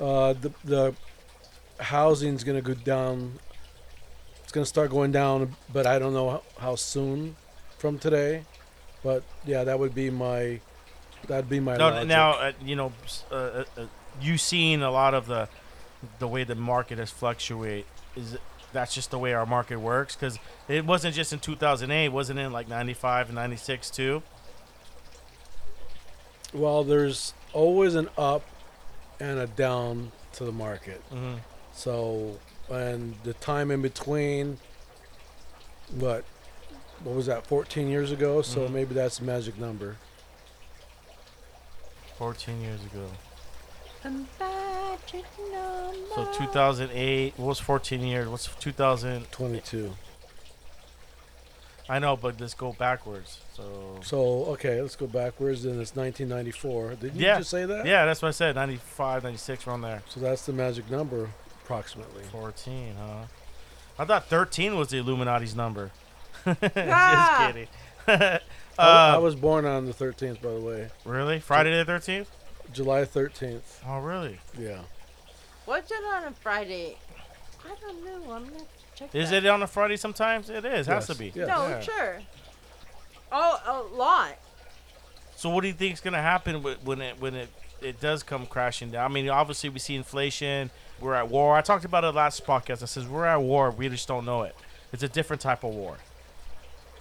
uh, 0.00 0.32
the 0.32 0.50
the 0.64 0.94
housing's 1.78 2.42
gonna 2.42 2.62
go 2.62 2.74
down. 2.74 3.38
It's 4.52 4.54
gonna 4.54 4.66
start 4.66 4.90
going 4.90 5.12
down, 5.12 5.56
but 5.72 5.86
I 5.86 5.98
don't 5.98 6.12
know 6.12 6.28
how, 6.28 6.42
how 6.58 6.74
soon 6.76 7.36
from 7.78 7.98
today. 7.98 8.44
But 9.02 9.22
yeah, 9.46 9.64
that 9.64 9.78
would 9.78 9.94
be 9.94 10.10
my 10.10 10.60
that'd 11.26 11.48
be 11.48 11.58
my 11.58 11.78
No, 11.78 11.88
logic. 11.88 12.08
now 12.08 12.32
uh, 12.32 12.52
you 12.62 12.76
know 12.76 12.92
uh, 13.30 13.34
uh, 13.34 13.64
uh, 13.78 13.86
you 14.20 14.36
seen 14.36 14.82
a 14.82 14.90
lot 14.90 15.14
of 15.14 15.24
the 15.26 15.48
the 16.18 16.28
way 16.28 16.44
the 16.44 16.54
market 16.54 16.98
has 16.98 17.10
fluctuate. 17.10 17.86
Is 18.14 18.36
that's 18.74 18.94
just 18.94 19.10
the 19.10 19.18
way 19.18 19.32
our 19.32 19.46
market 19.46 19.78
works? 19.78 20.16
Because 20.16 20.38
it 20.68 20.84
wasn't 20.84 21.14
just 21.14 21.32
in 21.32 21.38
2008, 21.38 22.10
wasn't 22.10 22.38
in 22.38 22.52
like 22.52 22.68
95 22.68 23.28
and 23.28 23.36
96 23.36 23.88
too? 23.88 24.22
well, 26.52 26.84
there's 26.84 27.32
always 27.54 27.94
an 27.94 28.10
up 28.18 28.42
and 29.18 29.38
a 29.38 29.46
down 29.46 30.12
to 30.34 30.44
the 30.44 30.52
market. 30.52 31.00
Mm-hmm. 31.10 31.36
So, 31.72 32.38
and 32.72 33.14
the 33.24 33.34
time 33.34 33.70
in 33.70 33.82
between, 33.82 34.58
what, 35.90 36.24
what 37.04 37.14
was 37.16 37.26
that? 37.26 37.46
14 37.46 37.88
years 37.88 38.10
ago. 38.10 38.42
So 38.42 38.60
Mhm. 38.68 38.70
maybe 38.72 38.94
that's 38.94 39.18
the 39.18 39.24
magic 39.24 39.58
number. 39.58 39.96
14 42.18 42.60
years 42.60 42.80
ago. 42.84 43.06
A 44.04 44.10
magic 44.10 45.24
number. 45.52 46.14
So 46.14 46.28
2008. 46.36 47.34
What 47.38 47.46
was 47.46 47.60
14 47.60 48.02
years? 48.02 48.28
What's 48.28 48.48
2022 48.60 49.94
I 51.88 51.98
know, 51.98 52.16
but 52.16 52.40
let's 52.40 52.54
go 52.54 52.72
backwards. 52.72 53.40
So 53.54 53.98
So 54.02 54.44
okay, 54.54 54.80
let's 54.80 54.96
go 54.96 55.06
backwards. 55.08 55.64
Then 55.64 55.80
it's 55.80 55.94
1994. 55.96 56.94
Did 56.94 57.14
you 57.16 57.26
Yeah. 57.26 57.38
just 57.38 57.50
say 57.50 57.64
that? 57.66 57.84
yeah, 57.84 58.04
that's 58.06 58.22
what 58.22 58.28
I 58.28 58.32
said. 58.32 58.54
95, 58.54 59.24
96, 59.24 59.66
around 59.66 59.82
there. 59.82 60.02
So 60.08 60.20
that's 60.20 60.46
the 60.46 60.52
magic 60.52 60.88
number, 60.90 61.30
approximately. 61.64 62.22
14, 62.24 62.94
huh? 62.98 63.24
I 63.98 64.04
thought 64.04 64.26
13 64.26 64.76
was 64.76 64.88
the 64.88 64.98
Illuminati's 64.98 65.54
number. 65.56 65.90
Ah. 66.46 67.52
Just 67.54 67.54
kidding. 67.54 67.68
uh, 68.08 68.38
I, 68.78 69.14
I 69.14 69.18
was 69.18 69.34
born 69.36 69.64
on 69.64 69.84
the 69.86 69.92
13th, 69.92 70.42
by 70.42 70.52
the 70.54 70.60
way, 70.60 70.88
really? 71.04 71.38
Friday 71.40 71.70
the 71.84 71.90
13th? 71.90 72.26
July 72.72 73.02
13th. 73.04 73.60
Oh, 73.86 73.98
really? 74.00 74.38
Yeah. 74.58 74.80
What's 75.66 75.90
it 75.92 76.02
on 76.12 76.24
a 76.24 76.32
Friday? 76.32 76.96
I 77.64 77.74
don't 77.80 78.04
know. 78.04 78.32
I'm 78.32 78.44
gonna 78.44 78.58
have 78.58 78.66
to 78.66 78.98
check. 78.98 79.14
Is 79.14 79.30
that. 79.30 79.44
it 79.44 79.48
on 79.48 79.62
a 79.62 79.66
Friday 79.68 79.96
sometimes? 79.96 80.50
It 80.50 80.64
is. 80.64 80.86
Has 80.88 81.06
to 81.06 81.12
Yes, 81.12 81.18
be. 81.18 81.26
yes. 81.38 81.46
No, 81.48 81.68
Yeah. 81.68 81.80
sure. 81.80 82.18
Oh, 83.30 83.86
a 83.92 83.96
lot. 83.96 84.36
So 85.36 85.48
what 85.50 85.60
do 85.62 85.68
you 85.68 85.74
think 85.74 85.94
is 85.94 86.00
going 86.00 86.14
to 86.14 86.20
happen 86.20 86.62
wh- 86.62 86.84
when 86.86 87.00
it 87.00 87.20
when 87.20 87.34
it 87.34 87.48
it 87.80 88.00
does 88.00 88.22
come 88.22 88.46
crashing 88.46 88.90
down? 88.90 89.08
I 89.10 89.14
mean, 89.14 89.28
obviously 89.28 89.70
we 89.70 89.78
see 89.78 89.94
inflation. 89.94 90.70
We're 91.02 91.14
at 91.14 91.28
war. 91.28 91.56
I 91.56 91.62
talked 91.62 91.84
about 91.84 92.04
it 92.04 92.12
last 92.12 92.46
podcast. 92.46 92.82
I 92.82 92.86
says 92.86 93.06
we're 93.06 93.26
at 93.26 93.40
war. 93.42 93.70
We 93.72 93.88
just 93.88 94.06
don't 94.06 94.24
know 94.24 94.42
it. 94.42 94.54
It's 94.92 95.02
a 95.02 95.08
different 95.08 95.42
type 95.42 95.64
of 95.64 95.74
war. 95.74 95.96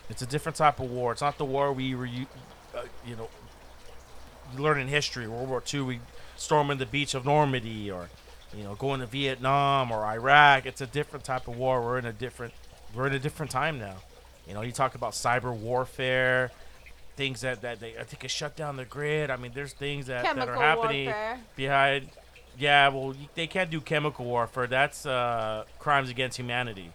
It's 0.10 0.24
a 0.24 0.26
different 0.26 0.56
type 0.56 0.80
of 0.80 0.90
war. 0.90 1.12
It's 1.12 1.22
not 1.22 1.38
the 1.38 1.46
war 1.46 1.72
we 1.72 1.94
were, 1.94 2.08
you, 2.08 2.26
uh, 2.76 2.84
you 3.06 3.16
know, 3.16 3.30
learning 4.58 4.88
history. 4.88 5.28
World 5.28 5.50
War 5.50 5.64
II, 5.72 5.82
we 5.82 6.00
storming 6.36 6.80
the 6.80 6.86
beach 6.86 7.14
of 7.14 7.26
Normandy, 7.26 7.92
or 7.92 8.10
you 8.58 8.64
know, 8.64 8.76
going 8.76 9.00
to 9.02 9.06
Vietnam 9.06 9.92
or 9.92 10.04
Iraq. 10.04 10.66
It's 10.66 10.82
a 10.82 10.88
different 10.88 11.24
type 11.24 11.48
of 11.48 11.56
war. 11.56 11.82
We're 11.82 12.00
in 12.00 12.06
a 12.06 12.14
different, 12.14 12.54
we're 12.96 13.08
in 13.08 13.14
a 13.14 13.20
different 13.20 13.52
time 13.52 13.78
now. 13.78 13.98
You 14.48 14.56
know, 14.56 14.62
you 14.62 14.72
talk 14.72 14.96
about 14.96 15.14
cyber 15.14 15.56
warfare, 15.56 16.52
things 17.16 17.42
that 17.42 17.62
that 17.62 17.80
they 17.80 17.98
I 17.98 18.04
think 18.04 18.24
it 18.26 18.32
shut 18.32 18.56
down 18.56 18.78
the 18.78 18.86
grid. 18.86 19.30
I 19.30 19.38
mean, 19.38 19.52
there's 19.54 19.74
things 19.74 20.08
that, 20.08 20.24
that 20.36 20.50
are 20.50 20.56
happening 20.56 21.06
warfare. 21.06 21.40
behind. 21.56 22.10
Yeah, 22.58 22.90
well, 22.90 23.16
they 23.36 23.48
can't 23.48 23.70
do 23.70 23.82
chemical 23.82 24.26
warfare. 24.26 24.68
That's 24.68 25.06
uh, 25.06 25.66
crimes 25.80 26.10
against 26.10 26.38
humanity. 26.38 26.92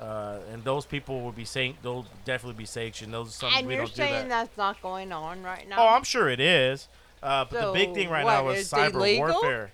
Uh, 0.00 0.38
and 0.52 0.64
those 0.64 0.84
people 0.84 1.20
will 1.20 1.32
be 1.32 1.44
saying 1.44 1.76
they'll 1.82 2.06
definitely 2.24 2.58
be 2.58 2.64
sanctioned. 2.66 3.12
Those 3.12 3.28
are 3.28 3.30
something 3.32 3.58
And 3.60 3.66
we 3.68 3.74
you're 3.74 3.82
don't 3.84 3.90
do 3.94 4.02
saying 4.02 4.28
that. 4.28 4.46
that's 4.46 4.56
not 4.58 4.80
going 4.82 5.12
on 5.12 5.42
right 5.42 5.68
now? 5.68 5.76
Oh, 5.78 5.88
I'm 5.88 6.02
sure 6.02 6.28
it 6.28 6.40
is. 6.40 6.88
Uh, 7.22 7.44
but 7.48 7.66
the 7.66 7.72
big 7.72 7.94
thing 7.94 8.08
right 8.10 8.24
what, 8.24 8.32
now 8.32 8.48
is 8.48 8.62
it's 8.62 8.72
cyber 8.72 8.94
illegal? 8.94 9.28
warfare. 9.28 9.72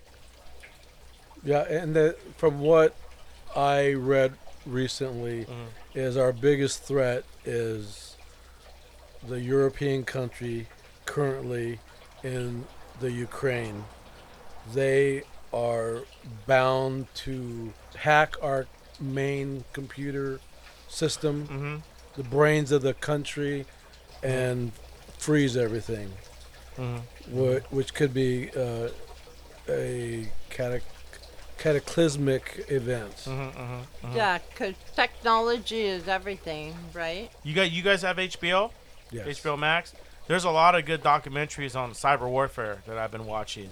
Yeah, 1.43 1.61
and 1.63 1.95
the, 1.95 2.15
from 2.37 2.59
what 2.59 2.95
I 3.55 3.93
read 3.93 4.33
recently, 4.65 5.45
Mhm. 5.45 5.67
is 5.95 6.15
our 6.17 6.31
biggest 6.33 6.83
threat 6.83 7.23
is 7.45 8.17
the 9.27 9.39
European 9.39 10.03
country 10.03 10.67
currently 11.05 11.79
in 12.23 12.67
the 12.99 13.11
Ukraine. 13.11 13.85
They 14.73 15.23
are 15.53 16.01
bound 16.47 17.07
to 17.15 17.73
hack 17.95 18.35
our 18.41 18.67
main 18.99 19.63
computer 19.73 20.39
system, 20.87 21.47
Mm-hmm. 21.47 21.75
the 22.21 22.23
brains 22.23 22.71
of 22.71 22.81
the 22.81 22.93
country, 22.93 23.65
and 24.23 24.71
freeze 25.17 25.55
everything, 25.57 26.11
Mm-hmm. 26.77 26.97
whi- 27.37 27.61
which 27.71 27.93
could 27.93 28.13
be 28.13 28.49
uh, 28.51 28.89
a 29.67 30.27
catac- 30.49 30.81
cataclysmic 31.57 32.65
event. 32.69 33.15
Mm-hmm, 33.25 33.59
mm-hmm, 33.59 34.15
Yeah, 34.15 34.39
'cause 34.55 34.73
technology 34.95 35.81
is 35.83 36.07
everything, 36.07 36.75
right? 36.93 37.29
You 37.43 37.53
got 37.53 37.71
you 37.71 37.81
guys 37.83 38.01
have 38.03 38.17
HBO, 38.17 38.71
Yes. 39.11 39.39
HBO 39.39 39.57
Max. 39.57 39.93
There's 40.29 40.43
a 40.43 40.51
lot 40.51 40.75
of 40.75 40.85
good 40.85 41.01
documentaries 41.01 41.75
on 41.75 41.93
cyber 41.93 42.29
warfare 42.29 42.83
that 42.85 42.99
I've 42.99 43.09
been 43.09 43.25
watching, 43.25 43.67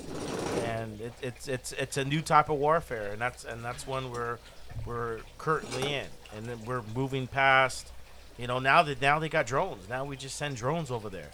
and 0.63 0.99
it, 0.99 1.13
it's 1.21 1.47
it's 1.47 1.71
it's 1.73 1.97
a 1.97 2.03
new 2.03 2.19
type 2.19 2.49
of 2.49 2.57
warfare, 2.57 3.11
and 3.11 3.21
that's 3.21 3.45
and 3.45 3.63
that's 3.63 3.85
one 3.85 4.09
we're 4.09 4.39
we're 4.83 5.19
currently 5.37 5.93
in, 5.93 6.07
and 6.35 6.65
we're 6.65 6.81
moving 6.95 7.27
past 7.27 7.91
You 8.37 8.47
know, 8.47 8.59
now 8.59 8.83
that 8.83 9.01
now 9.01 9.19
they 9.19 9.29
got 9.29 9.47
drones. 9.47 9.89
Now 9.89 10.05
we 10.05 10.15
just 10.15 10.35
send 10.35 10.55
drones 10.57 10.91
over 10.91 11.09
there. 11.09 11.31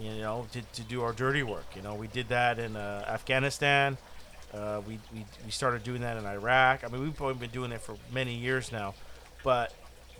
You 0.00 0.18
know, 0.18 0.46
to, 0.52 0.62
to 0.62 0.82
do 0.82 1.02
our 1.02 1.12
dirty 1.12 1.42
work. 1.42 1.66
You 1.76 1.82
know, 1.82 1.94
we 1.94 2.08
did 2.08 2.28
that 2.28 2.58
in 2.58 2.76
uh, 2.76 3.04
Afghanistan. 3.08 3.98
Uh, 4.52 4.80
we, 4.86 4.98
we 5.14 5.24
we 5.44 5.50
started 5.50 5.84
doing 5.84 6.00
that 6.00 6.16
in 6.16 6.26
Iraq. 6.26 6.82
I 6.84 6.88
mean, 6.88 7.02
we've 7.02 7.14
probably 7.14 7.34
been 7.34 7.50
doing 7.50 7.70
it 7.70 7.80
for 7.80 7.96
many 8.12 8.34
years 8.34 8.72
now, 8.72 8.94
but 9.44 9.72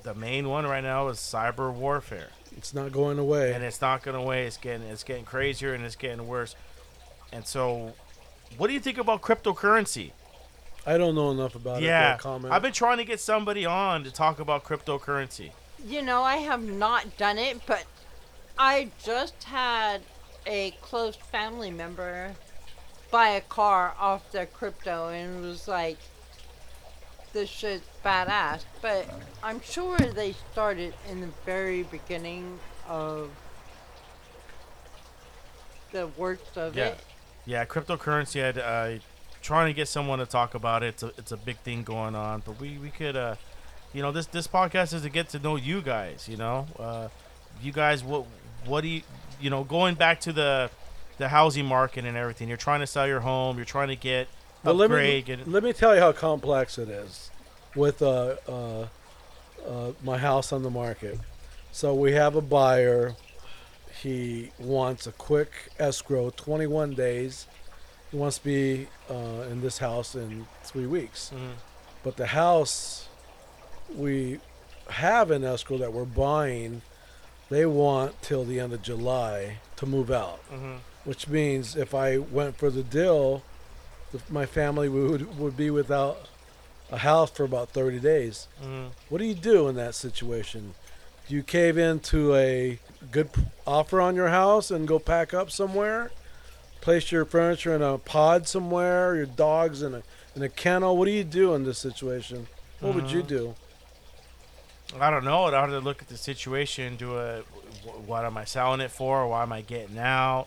the 0.02 0.14
main 0.14 0.48
one 0.48 0.66
right 0.66 0.84
now 0.84 1.08
is 1.08 1.18
cyber 1.18 1.72
warfare, 1.72 2.28
It's 2.56 2.74
not 2.74 2.92
going 2.92 3.18
away. 3.18 3.52
and 3.52 3.64
it's 3.64 3.80
not 3.80 4.02
going 4.02 4.16
away. 4.16 4.46
It's 4.46 4.56
getting 4.56 4.86
it's 4.86 5.04
getting 5.04 5.24
crazier 5.24 5.74
and 5.74 5.84
it's 5.84 5.96
getting 5.96 6.26
worse. 6.26 6.56
And 7.32 7.46
so, 7.46 7.94
what 8.58 8.66
do 8.66 8.74
you 8.74 8.80
think 8.80 8.98
about 8.98 9.22
cryptocurrency? 9.22 10.12
I 10.86 10.98
don't 10.98 11.14
know 11.14 11.30
enough 11.30 11.54
about 11.54 11.82
it. 11.82 11.86
yeah. 11.86 12.18
I've 12.50 12.62
been 12.62 12.72
trying 12.72 12.98
to 12.98 13.04
get 13.04 13.20
somebody 13.20 13.66
on 13.66 14.02
to 14.04 14.10
talk 14.10 14.40
about 14.40 14.64
cryptocurrency. 14.64 15.50
You 15.86 16.02
know, 16.02 16.22
I 16.22 16.36
have 16.36 16.62
not 16.62 17.16
done 17.16 17.38
it, 17.38 17.60
but 17.66 17.84
I 18.58 18.90
just 19.02 19.44
had 19.44 20.02
a 20.46 20.72
close 20.82 21.16
family 21.16 21.70
member 21.70 22.34
buy 23.10 23.28
a 23.30 23.40
car 23.40 23.94
off 23.98 24.30
their 24.32 24.46
crypto 24.46 25.08
and 25.08 25.44
it 25.44 25.48
was 25.48 25.66
like 25.66 25.98
this 27.32 27.48
shit's 27.48 27.86
badass. 28.04 28.64
But 28.82 29.08
I'm 29.42 29.60
sure 29.60 29.96
they 29.98 30.32
started 30.52 30.94
in 31.08 31.20
the 31.20 31.28
very 31.44 31.82
beginning 31.84 32.58
of 32.88 33.30
the 35.92 36.06
works 36.08 36.56
of 36.56 36.76
Yeah. 36.76 36.86
it. 36.86 37.00
Yeah, 37.46 37.64
cryptocurrency. 37.64 38.44
I'd 38.44 38.58
uh, 38.58 39.00
trying 39.42 39.68
to 39.68 39.72
get 39.72 39.88
someone 39.88 40.18
to 40.18 40.26
talk 40.26 40.54
about 40.54 40.82
it. 40.82 40.88
It's 40.88 41.02
a, 41.02 41.06
it's 41.18 41.32
a 41.32 41.36
big 41.36 41.56
thing 41.58 41.82
going 41.82 42.14
on, 42.14 42.42
but 42.44 42.60
we, 42.60 42.78
we 42.78 42.90
could, 42.90 43.16
uh, 43.16 43.34
you 43.92 44.02
know, 44.02 44.12
this 44.12 44.26
this 44.26 44.46
podcast 44.46 44.92
is 44.94 45.02
to 45.02 45.08
get 45.08 45.30
to 45.30 45.38
know 45.38 45.56
you 45.56 45.80
guys. 45.80 46.28
You 46.28 46.36
know, 46.36 46.66
uh, 46.78 47.08
you 47.62 47.72
guys, 47.72 48.04
what 48.04 48.26
what 48.66 48.82
do 48.82 48.88
you, 48.88 49.02
you 49.40 49.50
know, 49.50 49.64
going 49.64 49.94
back 49.94 50.20
to 50.20 50.32
the 50.32 50.70
the 51.18 51.28
housing 51.28 51.66
market 51.66 52.04
and 52.04 52.16
everything. 52.16 52.48
You're 52.48 52.56
trying 52.56 52.80
to 52.80 52.86
sell 52.86 53.06
your 53.06 53.20
home. 53.20 53.56
You're 53.56 53.64
trying 53.66 53.88
to 53.88 53.96
get 53.96 54.28
Let 54.64 54.90
me 54.90 55.22
get, 55.22 55.48
let 55.48 55.62
me 55.62 55.72
tell 55.72 55.94
you 55.94 56.00
how 56.00 56.12
complex 56.12 56.78
it 56.78 56.88
is 56.88 57.30
with 57.74 58.02
uh, 58.02 58.36
uh, 58.48 58.86
uh, 59.66 59.92
my 60.02 60.18
house 60.18 60.52
on 60.52 60.62
the 60.62 60.70
market. 60.70 61.18
So 61.72 61.94
we 61.94 62.12
have 62.12 62.34
a 62.36 62.40
buyer. 62.40 63.14
He 64.02 64.50
wants 64.58 65.06
a 65.06 65.12
quick 65.12 65.50
escrow, 65.78 66.30
21 66.30 66.94
days. 66.94 67.46
He 68.10 68.16
wants 68.16 68.38
to 68.38 68.44
be 68.44 68.88
uh, 69.08 69.44
in 69.50 69.60
this 69.60 69.78
house 69.78 70.14
in 70.14 70.46
three 70.64 70.86
weeks. 70.86 71.30
Mhm. 71.34 71.52
But 72.02 72.16
the 72.16 72.26
house 72.26 73.08
we 73.94 74.40
have 74.88 75.30
in 75.30 75.44
escrow 75.44 75.78
that 75.78 75.92
we're 75.92 76.04
buying, 76.04 76.82
they 77.50 77.66
want 77.66 78.20
till 78.22 78.44
the 78.44 78.58
end 78.58 78.72
of 78.72 78.82
July 78.82 79.58
to 79.76 79.86
move 79.86 80.10
out. 80.10 80.40
Mhm. 80.52 80.78
Which 81.04 81.28
means 81.28 81.76
if 81.76 81.94
I 81.94 82.18
went 82.18 82.56
for 82.58 82.70
the 82.70 82.82
deal, 82.82 83.42
the, 84.12 84.20
my 84.28 84.46
family 84.46 84.88
would 84.88 85.38
would 85.38 85.56
be 85.56 85.70
without 85.70 86.28
a 86.90 86.98
house 86.98 87.30
for 87.30 87.44
about 87.44 87.70
30 87.70 88.00
days. 88.00 88.48
Mhm. 88.62 88.88
What 89.08 89.18
do 89.18 89.24
you 89.24 89.34
do 89.34 89.68
in 89.68 89.76
that 89.76 89.94
situation? 89.94 90.74
Do 91.28 91.34
you 91.36 91.42
cave 91.44 91.78
into 91.78 92.34
a 92.34 92.78
good 93.12 93.30
offer 93.66 94.00
on 94.00 94.16
your 94.16 94.28
house 94.28 94.70
and 94.72 94.88
go 94.88 94.98
pack 94.98 95.32
up 95.32 95.50
somewhere? 95.50 96.10
Place 96.80 97.12
your 97.12 97.24
furniture 97.24 97.74
in 97.74 97.82
a 97.82 97.98
pod 97.98 98.48
somewhere, 98.48 99.14
your 99.14 99.26
dogs 99.26 99.82
in 99.82 99.94
a 99.94 100.02
in 100.34 100.42
a 100.42 100.48
kennel. 100.48 100.96
What 100.96 101.04
do 101.04 101.10
you 101.12 101.24
do 101.24 101.54
in 101.54 101.64
this 101.64 101.78
situation? 101.78 102.48
What 102.80 102.94
would 102.94 103.10
you 103.10 103.22
Mhm. 103.22 103.26
do? 103.28 103.54
I 104.98 105.10
don't 105.10 105.24
know. 105.24 105.44
I'd 105.44 105.54
have 105.54 105.70
to 105.70 105.78
look 105.78 106.02
at 106.02 106.08
the 106.08 106.16
situation. 106.16 106.96
Do 106.96 107.16
a 107.18 107.42
what 108.06 108.24
am 108.24 108.36
I 108.36 108.44
selling 108.44 108.80
it 108.80 108.90
for? 108.90 109.26
Why 109.28 109.42
am 109.42 109.52
I 109.52 109.60
getting 109.60 109.98
out? 109.98 110.46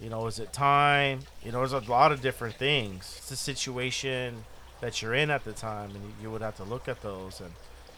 You 0.00 0.08
know, 0.08 0.26
is 0.26 0.38
it 0.38 0.52
time? 0.52 1.20
You 1.44 1.52
know, 1.52 1.58
there's 1.58 1.72
a 1.72 1.90
lot 1.90 2.10
of 2.10 2.22
different 2.22 2.54
things. 2.54 3.14
It's 3.18 3.28
the 3.28 3.36
situation 3.36 4.44
that 4.80 5.02
you're 5.02 5.14
in 5.14 5.30
at 5.30 5.44
the 5.44 5.52
time, 5.52 5.90
and 5.90 6.14
you, 6.22 6.30
would 6.30 6.40
have 6.40 6.56
to 6.56 6.64
look 6.64 6.88
at 6.88 7.02
those. 7.02 7.40
And 7.40 7.52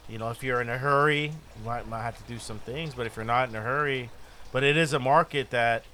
you 0.08 0.18
know, 0.18 0.30
if 0.30 0.42
you're 0.42 0.60
in 0.60 0.68
a 0.68 0.78
hurry, 0.78 1.26
you 1.26 1.64
might 1.64 1.86
might 1.88 2.02
have 2.02 2.18
to 2.18 2.24
do 2.32 2.38
some 2.38 2.58
things. 2.58 2.94
But 2.94 3.06
if 3.06 3.16
you're 3.16 3.24
not 3.24 3.48
in 3.48 3.54
a 3.54 3.60
hurry, 3.60 4.10
but 4.50 4.64
it 4.64 4.76
is 4.76 4.92
a 4.92 4.98
market 4.98 5.50
that, 5.50 5.84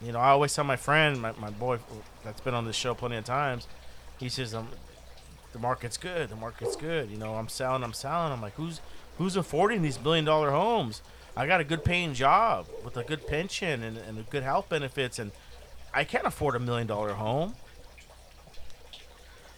you 0.00 0.12
know, 0.12 0.18
I 0.18 0.30
always 0.30 0.54
tell 0.54 0.64
my 0.64 0.76
friend, 0.76 1.20
my, 1.20 1.32
my 1.32 1.50
boy 1.50 1.78
that's 2.24 2.40
been 2.40 2.54
on 2.54 2.64
this 2.64 2.76
show 2.76 2.94
plenty 2.94 3.16
of 3.16 3.24
times, 3.24 3.68
he 4.18 4.30
says, 4.30 4.54
um, 4.54 4.68
the 5.52 5.58
market's 5.58 5.96
good. 5.96 6.30
The 6.30 6.36
market's 6.36 6.76
good. 6.76 7.10
You 7.10 7.18
know, 7.18 7.34
I'm 7.34 7.48
selling. 7.48 7.84
I'm 7.84 7.92
selling. 7.92 8.32
I'm 8.32 8.40
like, 8.40 8.54
who's 8.54 8.80
who's 9.18 9.36
affording 9.36 9.82
these 9.82 9.98
billion 9.98 10.24
dollar 10.24 10.50
homes? 10.50 11.02
I 11.38 11.46
got 11.46 11.60
a 11.60 11.64
good 11.64 11.84
paying 11.84 12.14
job 12.14 12.66
with 12.84 12.96
a 12.96 13.04
good 13.04 13.26
pension 13.28 13.84
and, 13.84 13.96
and 13.96 14.18
a 14.18 14.22
good 14.22 14.42
health 14.42 14.68
benefits, 14.68 15.20
and 15.20 15.30
I 15.94 16.02
can't 16.02 16.26
afford 16.26 16.56
a 16.56 16.58
million 16.58 16.88
dollar 16.88 17.12
home. 17.14 17.54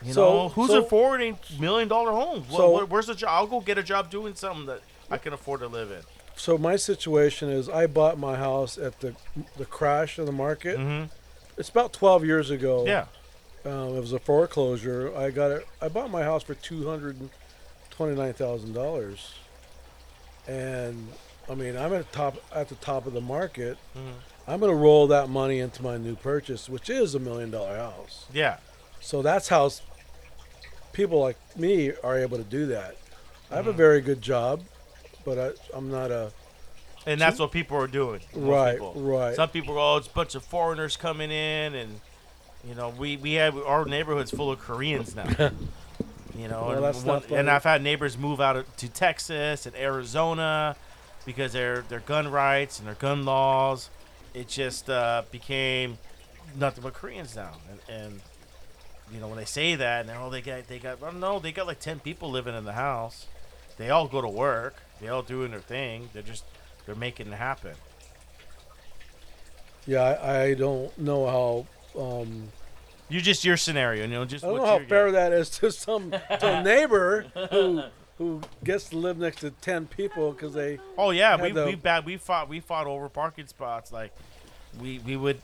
You 0.03 0.13
So- 0.13 0.21
know, 0.23 0.49
who's 0.51 0.71
so- 0.71 0.85
affording 0.85 1.39
million 1.59 1.89
dollar 1.89 2.13
homes? 2.13 2.47
So- 2.51 2.79
wh- 2.85 2.91
where's 2.91 3.07
the 3.07 3.15
job? 3.15 3.31
I'll 3.33 3.47
go 3.47 3.61
get 3.61 3.79
a 3.79 3.83
job 3.83 4.11
doing 4.11 4.35
something 4.35 4.67
that 4.67 4.81
I 5.11 5.17
can 5.17 5.33
afford 5.33 5.61
to 5.61 5.69
live 5.69 5.91
in. 5.91 6.03
So 6.37 6.59
my 6.59 6.77
situation 6.77 7.49
is 7.51 7.69
I 7.69 7.87
bought 7.87 8.19
my 8.19 8.37
house 8.37 8.77
at 8.79 9.01
the 9.01 9.15
the 9.57 9.65
crash 9.67 10.19
of 10.19 10.27
the 10.27 10.33
market. 10.33 10.77
hmm 10.77 11.05
It's 11.57 11.69
about 11.71 11.93
12 11.95 12.25
years 12.25 12.51
ago. 12.51 12.85
Yeah. 12.87 13.07
Um, 13.65 13.97
it 13.97 14.01
was 14.01 14.13
a 14.15 14.19
foreclosure. 14.19 15.15
I 15.17 15.31
got 15.31 15.51
it. 15.51 15.67
I 15.83 15.89
bought 15.89 16.11
my 16.11 16.23
house 16.23 16.43
for 16.43 16.55
two 16.55 16.87
hundred 16.89 17.21
and 17.21 17.31
twenty-nine 17.91 18.33
thousand 18.35 18.73
dollars, 18.73 19.35
and 20.49 21.09
I 21.51 21.55
mean 21.55 21.77
I'm 21.77 21.93
at 21.93 22.11
the 22.11 22.17
top 22.17 22.37
at 22.55 22.69
the 22.69 22.75
top 22.77 23.07
of 23.07 23.13
the 23.13 23.21
market. 23.21 23.77
Mhm. 23.97 24.13
I'm 24.49 24.59
going 24.61 24.73
to 24.73 24.77
roll 24.77 25.07
that 25.09 25.29
money 25.29 25.61
into 25.61 25.83
my 25.83 25.97
new 25.97 26.17
purchase, 26.17 26.69
which 26.69 26.89
is 26.91 27.15
a 27.15 27.19
million 27.21 27.51
dollar 27.51 27.77
house. 27.77 28.25
Yeah. 28.33 28.57
So 29.01 29.23
that's 29.23 29.49
how 29.49 29.71
people 30.93 31.21
like 31.21 31.37
me 31.57 31.93
are 32.03 32.19
able 32.19 32.37
to 32.39 32.43
do 32.45 32.67
that. 32.67 32.97
I 33.51 33.57
have 33.57 33.67
a 33.67 33.73
very 33.73 34.01
good 34.01 34.23
job, 34.23 34.63
but 35.25 35.39
I, 35.39 35.51
I'm 35.77 35.91
not 35.91 36.11
a 36.11 36.33
And 37.07 37.21
that's 37.21 37.39
what 37.39 37.53
people 37.53 37.77
are 37.77 37.87
doing. 37.87 38.21
right, 38.35 38.75
people. 38.75 38.95
right. 38.97 39.35
Some 39.37 39.49
people 39.51 39.75
go, 39.75 39.95
oh, 39.95 39.97
it's 39.99 40.07
a 40.09 40.11
bunch 40.11 40.35
of 40.35 40.45
foreigners 40.45 40.97
coming 40.97 41.31
in, 41.31 41.75
and 41.75 42.01
you 42.69 42.75
know, 42.75 42.89
we 42.91 43.17
we 43.17 43.35
have 43.35 43.57
our 43.57 43.85
neighborhood's 43.85 44.31
full 44.31 44.51
of 44.51 44.59
Koreans 44.61 45.15
now. 45.15 45.27
you 46.37 46.49
know, 46.49 46.67
Well, 46.69 46.85
and, 46.85 47.05
one- 47.05 47.23
and 47.31 47.51
I've 47.51 47.65
had 47.65 47.83
neighbors 47.83 48.17
move 48.19 48.41
out 48.41 48.57
of- 48.57 48.77
to 48.79 48.89
Texas 48.89 49.67
and 49.67 49.75
Arizona 49.77 50.77
because 51.31 51.53
their 51.53 51.83
their 51.83 52.01
gun 52.01 52.29
rights 52.31 52.79
and 52.79 52.89
their 52.89 52.95
gun 52.97 53.25
laws. 53.25 53.89
It 54.35 54.49
just 54.49 54.89
uh, 54.89 55.23
became 55.31 55.99
nothing 56.59 56.83
but 56.83 56.93
Koreans 56.95 57.35
now, 57.35 57.55
and, 57.71 58.03
and 58.03 58.21
you 59.13 59.19
know 59.21 59.29
when 59.29 59.39
they 59.39 59.45
say 59.45 59.75
that, 59.77 60.07
and 60.07 60.11
oh 60.19 60.31
they 60.31 60.41
got 60.41 60.67
they 60.69 60.79
got 60.79 61.01
well, 61.01 61.13
no 61.13 61.39
they 61.39 61.53
got 61.53 61.67
like 61.67 61.81
ten 61.81 61.99
people 62.01 62.31
living 62.31 62.55
in 62.57 62.65
the 62.65 62.75
house. 62.75 63.27
They 63.77 63.91
all 63.91 64.07
go 64.09 64.21
to 64.21 64.29
work. 64.29 64.75
They 65.01 65.09
all 65.09 65.23
doing 65.23 65.51
their 65.53 65.61
thing. 65.61 66.11
They're 66.13 66.23
just 66.23 66.45
they're 66.87 66.95
making 66.95 67.29
it 67.29 67.37
happen. 67.37 67.75
yeah, 69.87 70.03
I, 70.03 70.43
I 70.43 70.55
don't 70.55 70.97
know 70.99 71.27
how. 71.27 72.01
Um, 72.01 72.49
You 73.09 73.21
just 73.21 73.45
your 73.45 73.57
scenario, 73.57 74.05
you 74.05 74.11
know, 74.11 74.25
just 74.25 74.45
I 74.45 74.49
don't 74.49 74.59
know 74.59 74.67
how 74.67 74.79
fair 74.87 75.11
that 75.11 75.33
is 75.33 75.51
to 75.59 75.73
some 75.73 76.13
to 76.13 76.63
neighbor 76.63 77.27
who 77.51 77.83
who 78.21 78.39
gets 78.63 78.91
to 78.91 78.99
live 78.99 79.17
next 79.19 79.41
to 79.41 79.51
ten 79.51 79.87
people 79.87 80.33
because 80.33 80.53
they 80.53 80.79
Oh 80.99 81.11
yeah, 81.11 81.41
we 81.41 81.53
the- 81.53 81.65
we 81.65 81.75
bad 81.75 82.05
we 82.05 82.19
fought 82.19 82.49
we 82.51 82.61
fought 82.61 82.87
over 82.87 83.09
parking 83.09 83.47
spots. 83.47 83.91
Like 83.91 84.13
we 84.79 84.99
we 84.99 85.17
would 85.17 85.41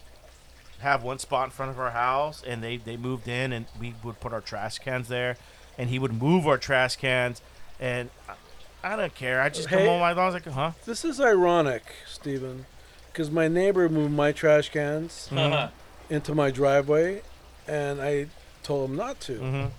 have 0.81 1.03
one 1.03 1.19
spot 1.19 1.47
in 1.47 1.51
front 1.53 1.71
of 1.71 1.81
our 1.81 1.91
house, 1.91 2.43
and 2.47 2.62
they 2.62 2.77
they 2.77 2.99
moved 2.99 3.29
in, 3.29 3.53
and 3.55 3.65
we 3.81 3.95
would 4.05 4.21
put 4.21 4.35
our 4.35 4.43
trash 4.43 4.79
cans 4.79 5.09
there, 5.09 5.39
and 5.79 5.89
he 5.89 5.99
would 5.99 6.12
move 6.12 6.47
our 6.47 6.59
trash 6.59 6.97
cans, 6.97 7.41
and 7.81 8.11
I, 8.29 8.93
I 8.93 8.97
don't 8.97 9.14
care. 9.14 9.41
I 9.41 9.49
just 9.49 9.68
come 9.70 9.79
Hey. 9.81 9.87
home. 9.87 10.03
I 10.03 10.12
was 10.12 10.35
like, 10.35 10.45
huh? 10.45 10.72
This 10.85 11.03
is 11.03 11.18
ironic, 11.18 11.83
Steven, 12.07 12.66
because 13.11 13.31
my 13.31 13.49
neighbor 13.49 13.89
moved 13.89 14.12
my 14.12 14.33
trash 14.33 14.68
cans 14.68 15.29
Mhm. 15.33 15.70
into 16.11 16.35
my 16.35 16.51
driveway, 16.51 17.22
and 17.66 18.03
I 18.03 18.27
told 18.62 18.91
him 18.91 18.97
not 18.97 19.18
to. 19.20 19.33
Mhm. 19.39 19.70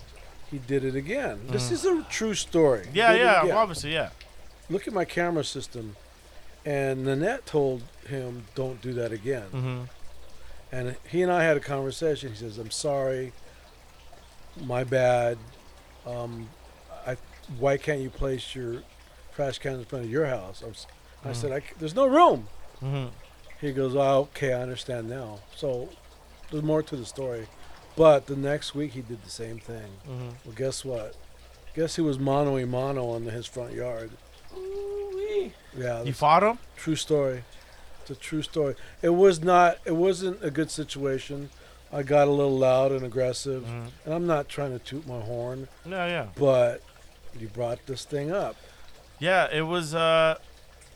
He 0.49 0.59
did 0.59 0.83
it 0.85 0.95
again. 0.95 1.47
This 1.49 1.69
Mhm. 1.69 1.71
is 1.73 1.85
a 1.85 2.03
true 2.09 2.33
story. 2.33 2.87
Yeah, 2.93 3.13
yeah, 3.13 3.43
again. 3.43 3.57
obviously, 3.57 3.93
yeah. 3.93 4.09
Look 4.69 4.87
at 4.87 4.93
my 4.93 5.05
camera 5.05 5.43
system. 5.43 5.95
And 6.65 7.05
Nanette 7.05 7.45
told 7.45 7.83
him, 8.07 8.45
"Don't 8.55 8.81
do 8.81 8.93
that 8.93 9.11
again." 9.11 9.47
hmm 9.49 9.81
And 10.71 10.97
he 11.09 11.21
and 11.21 11.31
I 11.31 11.43
had 11.43 11.55
a 11.55 11.61
conversation. 11.61 12.29
He 12.31 12.35
says, 12.37 12.57
"I'm 12.57 12.71
sorry. 12.71 13.31
My 14.59 14.83
bad. 14.83 15.37
Um, 16.05 16.49
I, 17.05 17.15
why 17.57 17.77
can't 17.77 17.99
you 18.01 18.09
place 18.09 18.53
your 18.55 18.83
trash 19.35 19.59
cans 19.59 19.79
in 19.79 19.85
front 19.85 20.05
of 20.05 20.11
your 20.11 20.25
house?" 20.25 20.61
I, 20.63 20.67
was, 20.67 20.87
I 21.23 21.29
Mhm. 21.29 21.35
said, 21.35 21.51
I 21.51 21.61
"There's 21.79 21.95
no 21.95 22.05
room." 22.05 22.47
hmm 22.79 23.07
He 23.61 23.71
goes, 23.73 23.95
oh, 23.95 24.19
okay, 24.35 24.53
I 24.53 24.61
understand 24.61 25.09
now. 25.09 25.39
So 25.55 25.89
there's 26.51 26.63
more 26.63 26.83
to 26.83 26.95
the 26.95 27.05
story. 27.05 27.47
But 27.97 28.27
the 28.27 28.35
next 28.37 28.73
week 28.75 28.91
he 28.93 29.01
did 29.01 29.23
the 29.25 29.29
same 29.29 29.59
thing. 29.59 29.89
hmm 30.05 30.29
Well, 30.45 30.55
guess 30.55 30.85
what? 30.85 31.15
Guess 31.75 31.95
he 31.97 32.01
was 32.01 32.17
mano 32.17 32.55
a 32.57 32.65
mano 32.65 33.09
on 33.09 33.23
his 33.23 33.45
front 33.45 33.73
yard. 33.73 34.11
Really? 34.55 35.53
Yeah, 35.77 35.99
You 35.99 36.05
that's 36.05 36.19
fought 36.19 36.43
him? 36.43 36.59
true 36.77 36.95
story. 36.95 37.43
It's 38.01 38.11
a 38.11 38.15
true 38.15 38.41
story. 38.41 38.75
It 39.01 39.09
was 39.09 39.41
not. 39.43 39.79
It 39.85 39.95
wasn't 39.95 40.43
a 40.43 40.49
good 40.49 40.71
situation. 40.71 41.49
I 41.91 42.03
got 42.03 42.27
a 42.27 42.31
little 42.31 42.57
loud 42.57 42.91
and 42.91 43.03
aggressive, 43.05 43.63
Mhm. 43.63 43.89
and 44.05 44.13
I'm 44.13 44.27
not 44.27 44.47
trying 44.49 44.77
to 44.77 44.83
toot 44.83 45.07
my 45.07 45.19
horn, 45.21 45.67
No, 45.85 46.05
yeah. 46.05 46.27
but 46.35 46.81
you 47.37 47.47
brought 47.47 47.85
this 47.85 48.03
thing 48.05 48.31
up. 48.31 48.55
Yeah, 49.19 49.47
it 49.51 49.61
was. 49.63 49.93
Uh, 49.95 50.35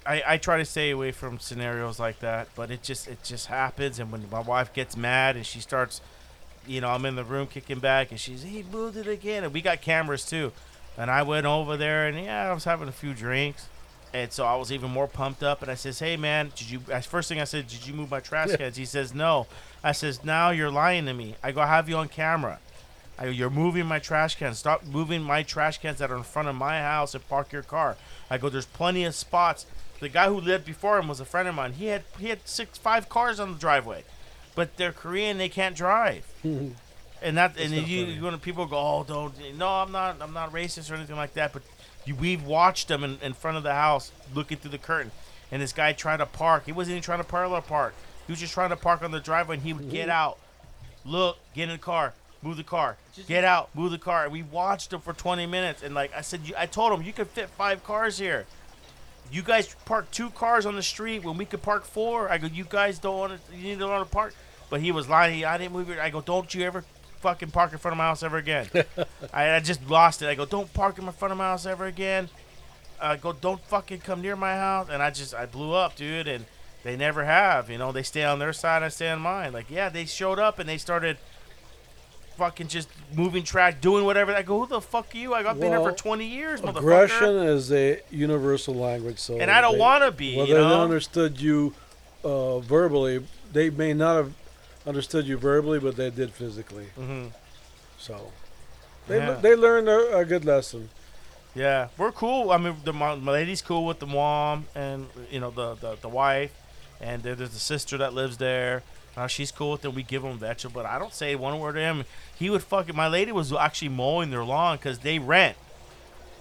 I 0.06 0.24
I 0.26 0.38
try 0.38 0.58
to 0.58 0.66
stay 0.66 0.90
away 0.92 1.12
from 1.12 1.40
scenarios 1.40 2.00
like 2.00 2.20
that, 2.20 2.48
but 2.56 2.72
it 2.72 2.82
just 2.84 3.08
it 3.08 3.24
just 3.24 3.48
happens. 3.48 4.00
And 4.00 4.12
when 4.12 4.30
my 4.30 4.40
wife 4.42 4.74
gets 4.74 4.96
mad 4.98 5.36
and 5.36 5.46
she 5.46 5.60
starts, 5.60 6.02
you 6.68 6.82
know, 6.82 6.90
I'm 6.90 7.06
in 7.06 7.16
the 7.16 7.24
room 7.24 7.48
kicking 7.48 7.80
back, 7.80 8.12
and 8.12 8.20
she's 8.20 8.44
he 8.44 8.64
moved 8.72 8.98
it 8.98 9.08
again, 9.08 9.44
and 9.44 9.54
we 9.54 9.62
got 9.62 9.82
cameras 9.82 10.26
too. 10.26 10.52
And 10.98 11.10
I 11.10 11.24
went 11.24 11.46
over 11.46 11.78
there, 11.78 12.08
and 12.08 12.24
yeah, 12.24 12.50
I 12.50 12.54
was 12.54 12.66
having 12.66 12.88
a 12.88 12.92
few 12.92 13.14
drinks, 13.14 13.68
and 14.14 14.32
so 14.32 14.46
I 14.46 14.56
was 14.56 14.72
even 14.72 14.92
more 14.92 15.08
pumped 15.08 15.42
up. 15.42 15.62
And 15.62 15.72
I 15.72 15.76
says, 15.76 16.00
"Hey 16.00 16.18
man, 16.18 16.52
did 16.56 16.70
you?" 16.70 16.80
First 16.80 17.30
thing 17.30 17.40
I 17.40 17.46
said, 17.46 17.68
"Did 17.68 17.88
you 17.88 17.94
move 17.94 18.12
my 18.12 18.20
trash 18.20 18.56
cans?" 18.56 18.76
He 18.78 18.86
says, 18.86 19.14
"No." 19.14 19.48
I 19.84 19.94
says, 19.94 20.24
"Now 20.24 20.50
you're 20.52 20.72
lying 20.72 21.06
to 21.06 21.14
me." 21.14 21.36
I 21.44 21.52
go, 21.52 21.62
"I 21.62 21.68
have 21.68 21.90
you 21.90 21.98
on 21.98 22.08
camera." 22.08 22.60
I 23.22 23.26
go, 23.26 23.30
You're 23.30 23.52
moving 23.52 23.86
my 23.86 24.00
trash 24.00 24.36
cans. 24.36 24.58
Stop 24.58 24.84
moving 24.84 25.22
my 25.22 25.44
trash 25.44 25.78
cans 25.78 26.00
that 26.00 26.10
are 26.10 26.18
in 26.18 26.24
front 26.24 26.48
of 26.48 26.56
my 26.56 26.80
house 26.80 27.14
and 27.14 27.28
park 27.30 27.52
your 27.52 27.62
car. 27.62 27.96
I 28.32 28.40
go, 28.40 28.50
there's 28.50 28.66
plenty 28.66 29.04
of 29.04 29.14
spots. 29.14 29.68
The 30.00 30.10
guy 30.10 30.28
who 30.28 30.42
lived 30.42 30.66
before 30.66 30.98
him 30.98 31.08
was 31.08 31.20
a 31.20 31.26
friend 31.26 31.48
of 31.48 31.54
mine. 31.54 31.74
He 31.74 31.86
had 31.86 32.02
he 32.18 32.30
had 32.30 32.40
six 32.46 32.80
five 32.80 33.10
cars 33.10 33.40
on 33.40 33.54
the 33.54 33.60
driveway, 33.60 34.04
but 34.56 34.78
they're 34.78 34.92
Korean. 34.92 35.38
They 35.38 35.50
can't 35.50 35.76
drive. 35.76 36.26
and 36.44 37.38
that 37.38 37.58
and 37.58 37.72
not 37.76 37.88
you, 37.88 38.06
you 38.06 38.24
when 38.24 38.38
people 38.40 38.66
go, 38.66 38.78
oh, 38.78 39.06
don't. 39.08 39.58
No, 39.58 39.68
I'm 39.68 39.92
not. 39.92 40.18
I'm 40.22 40.34
not 40.34 40.52
racist 40.52 40.92
or 40.92 40.96
anything 40.96 41.16
like 41.16 41.34
that. 41.36 41.54
But 41.54 41.64
you, 42.06 42.16
we've 42.16 42.44
watched 42.44 42.88
them 42.88 43.04
in, 43.04 43.18
in 43.22 43.34
front 43.34 43.58
of 43.58 43.64
the 43.64 43.74
house 43.74 44.12
looking 44.34 44.58
through 44.58 44.72
the 44.72 44.78
curtain, 44.78 45.12
and 45.52 45.62
this 45.62 45.74
guy 45.74 45.94
tried 45.94 46.18
to 46.18 46.26
park. 46.26 46.66
He 46.66 46.72
wasn't 46.72 46.94
even 46.94 47.04
trying 47.04 47.20
to 47.20 47.24
parallel 47.24 47.62
park. 47.62 47.94
He 48.28 48.32
was 48.32 48.40
just 48.40 48.54
trying 48.54 48.70
to 48.70 48.76
park 48.76 49.04
on 49.04 49.12
the 49.12 49.20
driveway, 49.20 49.56
and 49.56 49.64
he 49.64 49.74
would 49.74 49.90
get 49.90 50.10
out, 50.10 50.38
look, 51.06 51.38
get 51.54 51.64
in 51.64 51.70
the 51.70 51.78
car, 51.78 52.14
move 52.42 52.58
the 52.58 52.64
car, 52.64 52.98
get 53.28 53.44
out, 53.44 53.70
move 53.76 53.92
the 53.92 53.98
car. 53.98 54.24
And 54.24 54.32
we 54.32 54.44
watched 54.44 54.94
him 54.94 55.02
for 55.02 55.14
20 55.14 55.46
minutes, 55.48 55.84
and 55.84 55.94
like 55.94 56.14
I 56.16 56.22
said, 56.22 56.42
you, 56.48 56.54
I 56.58 56.66
told 56.66 56.94
him 56.94 57.06
you 57.06 57.14
could 57.14 57.28
fit 57.28 57.50
five 57.50 57.84
cars 57.84 58.18
here. 58.18 58.46
You 59.32 59.42
guys 59.42 59.76
park 59.86 60.10
two 60.12 60.30
cars 60.32 60.66
on 60.66 60.76
the 60.76 60.84
street 60.84 61.24
when 61.24 61.38
we 61.38 61.46
could 61.46 61.62
park 61.62 61.86
four. 61.86 62.30
I 62.30 62.38
go, 62.38 62.48
you 62.48 62.66
guys 62.68 63.00
don't 63.00 63.18
want 63.18 63.34
to, 63.34 63.58
you 63.58 63.64
need 63.64 63.80
to 63.80 63.88
want 63.88 64.06
to 64.08 64.12
park. 64.12 64.34
But 64.70 64.82
he 64.82 64.92
was 64.92 65.08
lying. 65.08 65.46
I 65.46 65.58
didn't 65.58 65.74
move 65.74 65.90
it. 65.90 66.00
I 66.00 66.10
go, 66.10 66.22
don't 66.22 66.54
you 66.54 66.64
ever 66.64 66.84
fucking 67.20 67.52
park 67.52 67.72
in 67.72 67.78
front 67.78 67.94
of 67.94 67.98
my 67.98 68.06
house 68.06 68.24
ever 68.24 68.38
again. 68.38 68.68
I, 69.34 69.56
I 69.56 69.60
just 69.60 69.88
lost 69.90 70.22
it. 70.22 70.28
I 70.28 70.36
go, 70.36 70.46
don't 70.46 70.74
park 70.74 70.98
in 70.98 71.10
front 71.12 71.32
of 71.32 71.38
my 71.38 71.46
house 71.46 71.66
ever 71.66 71.86
again. 71.86 72.30
I 73.02 73.16
go, 73.18 73.34
don't 73.34 73.62
fucking 73.66 74.00
come 74.00 74.22
near 74.22 74.36
my 74.36 74.56
house. 74.56 74.88
And 74.92 75.02
I 75.02 75.12
just, 75.12 75.34
I 75.34 75.46
blew 75.46 75.74
up, 75.74 75.96
dude. 75.96 76.28
And 76.28 76.46
they 76.84 76.96
never 76.96 77.24
have. 77.24 77.70
You 77.70 77.78
know, 77.78 77.92
they 77.92 78.04
stay 78.04 78.24
on 78.24 78.40
their 78.40 78.54
side, 78.54 78.84
I 78.84 78.90
stay 78.90 79.10
on 79.10 79.22
mine. 79.22 79.54
Like, 79.54 79.70
yeah, 79.70 79.90
they 79.90 80.06
showed 80.06 80.40
up 80.40 80.60
and 80.60 80.68
they 80.68 80.78
started 80.78 81.18
fucking 82.42 82.68
just 82.70 82.90
moving 83.14 83.44
track, 83.44 83.82
doing 83.82 84.04
whatever. 84.04 84.34
I 84.34 84.42
go, 84.42 84.62
who 84.62 84.66
the 84.66 84.82
fuck 84.82 85.14
are 85.14 85.18
you? 85.18 85.36
I 85.36 85.44
got 85.44 85.60
been 85.60 85.72
here 85.74 85.80
for 85.80 85.92
20 85.92 86.26
years, 86.26 86.60
motherfucker. 86.62 86.78
Aggression 86.80 87.36
is 87.36 87.72
a 87.72 88.02
universal 88.10 88.74
language, 88.74 89.20
so 89.20 89.38
And 89.40 89.52
I 89.52 89.62
don't 89.62 89.78
want 89.78 90.04
to 90.04 90.10
be, 90.12 90.36
Well, 90.36 90.48
you 90.48 90.56
they 90.56 90.62
know? 90.62 90.82
understood 90.82 91.40
you 91.40 91.76
uh, 92.24 92.58
verbally. 92.62 93.24
They 93.54 93.70
may 93.70 93.94
not 93.94 94.16
have 94.16 94.34
understood 94.88 95.28
you 95.28 95.38
verbally, 95.38 95.78
but 95.80 95.96
they 95.98 96.10
did 96.10 96.32
physically. 96.32 96.86
hmm 96.96 97.26
So 98.00 98.32
they 99.08 99.18
Yeah. 99.18 99.36
they 99.36 99.56
learned 99.56 99.88
a, 99.88 100.18
a 100.18 100.26
good 100.26 100.44
lesson. 100.44 100.90
Yeah, 101.54 101.90
we're 102.00 102.12
cool. 102.12 102.50
I 102.50 102.58
mean, 102.58 102.76
the 102.84 102.92
my, 102.94 103.14
my 103.14 103.34
lady's 103.34 103.62
cool 103.62 103.86
with 103.86 104.00
the 104.00 104.08
mom 104.08 104.66
and 104.74 105.06
you 105.30 105.40
know 105.40 105.52
the 105.52 105.76
the, 105.76 105.96
the 106.02 106.10
wife, 106.10 106.54
and 107.00 107.22
there, 107.22 107.36
there's 107.36 107.54
a 107.56 107.60
sister 107.74 108.00
that 108.00 108.14
lives 108.16 108.38
there. 108.38 108.82
Uh, 109.16 109.28
she's 109.28 109.52
cool 109.52 109.72
with 109.72 109.82
them. 109.82 109.94
We 109.94 110.04
give 110.04 110.24
them 110.24 110.38
vegetable, 110.38 110.82
but 110.82 110.90
I 110.90 110.98
don't 110.98 111.14
say 111.14 111.36
one 111.36 111.60
word 111.60 111.74
to 111.74 111.82
him. 111.82 112.06
He 112.38 112.50
would 112.50 112.64
fucking. 112.64 112.96
My 112.96 113.08
lady 113.08 113.32
was 113.32 113.52
actually 113.52 113.90
mowing 113.90 114.32
their 114.32 114.44
lawn 114.44 114.78
because 114.78 115.00
they 115.00 115.20
rent, 115.20 115.58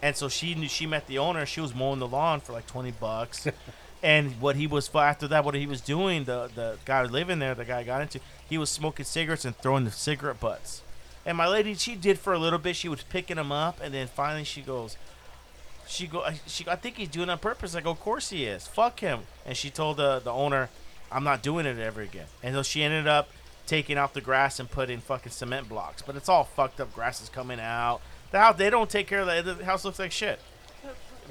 and 0.02 0.14
so 0.16 0.28
she 0.28 0.54
knew 0.54 0.68
she 0.68 0.86
met 0.86 1.06
the 1.06 1.18
owner. 1.18 1.44
She 1.46 1.60
was 1.60 1.74
mowing 1.74 1.98
the 1.98 2.06
lawn 2.06 2.40
for 2.40 2.52
like 2.52 2.66
twenty 2.66 2.92
bucks. 2.92 3.48
and 4.02 4.40
what 4.40 4.56
he 4.56 4.66
was 4.66 4.94
after 4.94 5.28
that, 5.28 5.44
what 5.44 5.54
he 5.54 5.66
was 5.66 5.80
doing, 5.80 6.24
the 6.24 6.50
the 6.54 6.76
guy 6.84 7.02
living 7.04 7.38
there, 7.40 7.54
the 7.54 7.64
guy 7.64 7.82
got 7.82 8.02
into, 8.02 8.20
he 8.48 8.56
was 8.56 8.70
smoking 8.70 9.04
cigarettes 9.04 9.44
and 9.44 9.56
throwing 9.56 9.84
the 9.84 9.90
cigarette 9.90 10.40
butts. 10.40 10.82
And 11.26 11.36
my 11.36 11.46
lady, 11.46 11.74
she 11.74 11.96
did 11.96 12.18
for 12.18 12.32
a 12.32 12.38
little 12.38 12.58
bit. 12.58 12.76
She 12.76 12.88
was 12.88 13.02
picking 13.02 13.36
them 13.36 13.52
up, 13.52 13.78
and 13.82 13.92
then 13.92 14.06
finally 14.06 14.44
she 14.44 14.62
goes, 14.62 14.96
she 15.86 16.06
go, 16.06 16.24
she, 16.46 16.64
I 16.66 16.76
think 16.76 16.96
he's 16.96 17.08
doing 17.08 17.28
it 17.28 17.32
on 17.32 17.38
purpose. 17.38 17.74
I 17.74 17.80
go, 17.80 17.90
of 17.90 18.00
course 18.00 18.30
he 18.30 18.44
is. 18.44 18.66
Fuck 18.66 19.00
him. 19.00 19.20
And 19.44 19.56
she 19.56 19.70
told 19.70 19.98
the 19.98 20.20
the 20.20 20.32
owner, 20.32 20.70
I'm 21.10 21.24
not 21.24 21.42
doing 21.42 21.66
it 21.66 21.78
ever 21.78 22.00
again. 22.00 22.26
And 22.42 22.54
so 22.54 22.62
she 22.62 22.82
ended 22.82 23.06
up 23.06 23.28
taking 23.66 23.96
out 23.96 24.14
the 24.14 24.20
grass 24.20 24.60
and 24.60 24.70
putting 24.70 25.00
fucking 25.00 25.32
cement 25.32 25.68
blocks. 25.68 26.02
But 26.02 26.16
it's 26.16 26.28
all 26.28 26.44
fucked 26.44 26.80
up. 26.80 26.94
Grass 26.94 27.22
is 27.22 27.28
coming 27.28 27.60
out. 27.60 28.00
The 28.30 28.38
house, 28.38 28.56
they 28.56 28.70
don't 28.70 28.88
take 28.88 29.06
care 29.06 29.20
of 29.20 29.26
that. 29.26 29.44
The 29.44 29.64
house 29.64 29.84
looks 29.84 29.98
like 29.98 30.12
shit. 30.12 30.40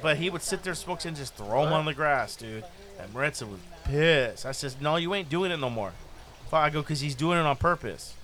But 0.02 0.18
he 0.18 0.30
would 0.30 0.42
sit 0.42 0.64
there, 0.64 0.76
smoke 0.76 1.04
and 1.06 1.16
just 1.16 1.36
throw 1.36 1.64
them 1.64 1.74
on 1.74 1.86
the 1.86 1.94
grass, 1.94 2.36
dude. 2.36 2.64
And 3.00 3.14
Maritza 3.14 3.46
was 3.46 3.60
pissed. 3.84 4.46
I 4.46 4.52
says, 4.52 4.78
no, 4.80 4.96
you 4.96 5.14
ain't 5.14 5.30
doing 5.30 5.52
it 5.52 5.58
no 5.58 5.70
more. 5.70 5.94
Fuck, 6.50 6.60
I 6.60 6.70
go, 6.70 6.82
because 6.82 7.02
he's 7.02 7.16
doing 7.16 7.38
it 7.38 7.46
on 7.46 7.58
purpose. 7.58 8.16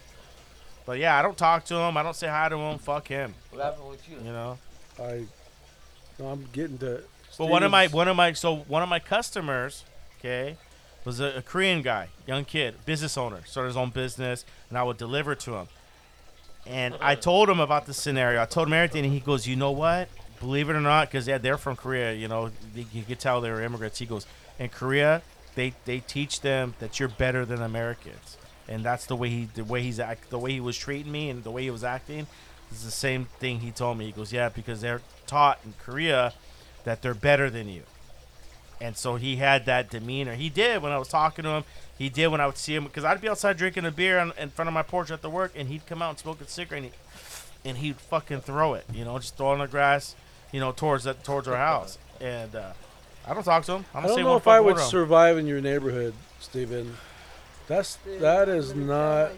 But 0.86 1.00
yeah, 1.00 1.18
I 1.18 1.22
don't 1.22 1.38
talk 1.38 1.66
to 1.66 1.76
him. 1.76 1.98
I 1.98 2.04
don't 2.04 2.16
say 2.16 2.28
hi 2.28 2.50
to 2.50 2.58
him. 2.58 2.78
Fuck 2.78 3.08
him. 3.08 3.34
What 3.52 3.64
happened 3.64 3.90
with 3.90 4.10
you? 4.10 4.18
You 4.18 4.32
know. 4.32 4.58
I 5.00 5.26
no, 6.20 6.28
I'm 6.28 6.46
getting 6.54 6.78
to. 6.80 7.02
But 7.38 7.50
one 7.50 7.64
of 7.64 7.72
my 7.72 7.88
one 7.88 8.08
of 8.08 8.16
my 8.16 8.34
so 8.34 8.56
one 8.56 8.82
of 8.82 8.90
my 8.90 9.00
customers, 9.00 9.84
okay, 10.20 10.58
was 11.06 11.20
a, 11.20 11.38
a 11.38 11.42
Korean 11.42 11.82
guy, 11.82 12.10
young 12.28 12.46
kid, 12.46 12.76
business 12.86 13.18
owner, 13.18 13.42
started 13.46 13.70
his 13.70 13.78
own 13.78 13.92
business, 13.92 14.44
and 14.70 14.78
I 14.78 14.84
would 14.84 14.98
deliver 14.98 15.36
to 15.36 15.56
him. 15.56 15.68
And 16.66 16.96
I 17.00 17.14
told 17.16 17.48
him 17.48 17.60
about 17.60 17.86
the 17.86 17.94
scenario. 17.94 18.42
I 18.42 18.46
told 18.46 18.68
him 18.68 18.74
everything, 18.74 19.06
and 19.06 19.14
he 19.14 19.20
goes, 19.20 19.48
"You 19.48 19.56
know 19.56 19.72
what? 19.72 20.10
Believe 20.40 20.70
it 20.70 20.76
or 20.76 20.82
not, 20.82 21.08
because 21.08 21.28
yeah, 21.28 21.38
they're 21.38 21.60
from 21.60 21.76
Korea. 21.76 22.14
You 22.14 22.28
know, 22.28 22.52
you 22.74 23.04
could 23.04 23.20
tell 23.20 23.40
they 23.40 23.52
were 23.52 23.62
immigrants." 23.62 24.00
He 24.00 24.08
goes, 24.08 24.26
"In 24.58 24.70
Korea, 24.70 25.22
they 25.54 25.74
they 25.86 26.00
teach 26.00 26.42
them 26.42 26.74
that 26.80 27.00
you're 27.00 27.10
better 27.10 27.46
than 27.46 27.62
Americans, 27.62 28.38
and 28.68 28.84
that's 28.84 29.06
the 29.06 29.16
way 29.16 29.30
he 29.30 29.50
the 29.54 29.64
way 29.64 29.84
he's 29.84 30.00
act 30.00 30.32
the 30.32 30.40
way 30.40 30.54
he 30.54 30.60
was 30.60 30.76
treating 30.76 31.12
me 31.12 31.30
and 31.30 31.44
the 31.44 31.52
way 31.52 31.64
he 31.64 31.72
was 31.72 31.84
acting." 31.84 32.26
Is 32.72 32.84
the 32.84 32.90
same 32.90 33.26
thing 33.40 33.60
he 33.60 33.70
told 33.70 34.00
me. 34.00 34.08
He 34.08 34.12
goes, 34.12 34.34
"Yeah, 34.34 34.50
because 34.50 34.82
they're 34.82 35.02
taught 35.28 35.60
in 35.64 35.76
Korea 35.80 36.34
that 36.84 37.04
they're 37.04 37.14
better 37.14 37.52
than 37.52 37.70
you." 37.70 37.84
And 38.82 38.98
so 38.98 39.16
he 39.16 39.38
had 39.38 39.66
that 39.66 39.90
demeanor. 39.90 40.36
He 40.36 40.50
did 40.50 40.82
when 40.82 40.92
I 40.92 40.98
was 40.98 41.08
talking 41.08 41.44
to 41.44 41.50
him. 41.50 41.64
He 41.98 42.10
did 42.10 42.28
when 42.28 42.42
I 42.42 42.46
would 42.46 42.58
see 42.58 42.76
him 42.76 42.84
because 42.84 43.04
I'd 43.06 43.22
be 43.22 43.30
outside 43.30 43.58
drinking 43.58 43.86
a 43.86 43.92
beer 43.92 44.20
on, 44.20 44.34
in 44.38 44.50
front 44.50 44.68
of 44.68 44.74
my 44.74 44.82
porch 44.84 45.12
at 45.12 45.22
the 45.22 45.30
work, 45.30 45.54
and 45.56 45.70
he'd 45.70 45.86
come 45.88 46.02
out 46.02 46.10
and 46.10 46.20
smoke 46.20 46.42
a 46.42 46.48
cigarette, 46.48 46.84
and, 46.84 46.92
he, 46.92 47.70
and 47.70 47.78
he'd 47.78 47.96
fucking 47.96 48.42
throw 48.42 48.74
it, 48.74 48.86
you 48.94 49.06
know, 49.06 49.18
just 49.18 49.38
throw 49.38 49.52
it 49.52 49.54
on 49.54 49.60
the 49.60 49.68
grass, 49.68 50.14
you 50.52 50.60
know, 50.60 50.74
towards 50.74 51.06
that 51.06 51.24
towards 51.24 51.48
our 51.48 51.56
house. 51.56 51.98
And 52.20 52.54
uh, 52.54 52.74
I 53.26 53.34
don't 53.34 53.44
talk 53.44 53.64
to 53.66 53.78
him. 53.78 53.86
I 53.94 54.00
I 54.00 54.02
don't, 54.08 54.18
don't 54.18 54.26
know 54.26 54.36
if 54.36 54.48
I 54.48 54.60
would 54.60 54.76
word 54.76 54.82
him. 54.82 54.90
survive 54.90 55.38
in 55.38 55.48
your 55.48 55.62
neighborhood, 55.62 56.14
Steven. 56.42 56.98
That's 57.68 57.98
that 58.20 58.50
is 58.50 58.76
not 58.76 59.32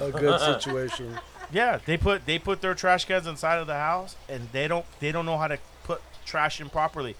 a 0.00 0.10
good 0.12 0.40
situation. 0.40 1.18
Yeah, 1.52 1.78
they 1.86 1.96
put 1.96 2.26
they 2.26 2.40
put 2.40 2.60
their 2.60 2.74
trash 2.74 3.04
cans 3.04 3.24
inside 3.28 3.58
of 3.58 3.68
the 3.68 3.74
house, 3.74 4.16
and 4.28 4.48
they 4.50 4.66
don't 4.66 4.84
they 4.98 5.12
don't 5.12 5.24
know 5.24 5.38
how 5.38 5.46
to 5.46 5.58
put 5.84 6.02
trash 6.24 6.60
in 6.60 6.68
properly. 6.68 7.14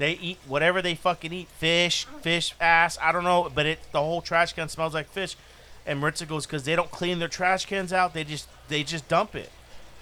They 0.00 0.12
eat 0.12 0.38
whatever 0.48 0.80
they 0.80 0.94
fucking 0.94 1.30
eat, 1.30 1.48
fish, 1.48 2.06
fish 2.22 2.54
ass. 2.58 2.96
I 3.02 3.12
don't 3.12 3.22
know, 3.22 3.52
but 3.54 3.66
it 3.66 3.80
the 3.92 4.00
whole 4.00 4.22
trash 4.22 4.54
can 4.54 4.70
smells 4.70 4.94
like 4.94 5.10
fish. 5.10 5.36
And 5.84 6.00
Maritza 6.00 6.24
goes 6.24 6.46
because 6.46 6.64
they 6.64 6.74
don't 6.74 6.90
clean 6.90 7.18
their 7.18 7.28
trash 7.28 7.66
cans 7.66 7.92
out. 7.92 8.14
They 8.14 8.24
just 8.24 8.48
they 8.70 8.82
just 8.82 9.08
dump 9.08 9.34
it. 9.34 9.50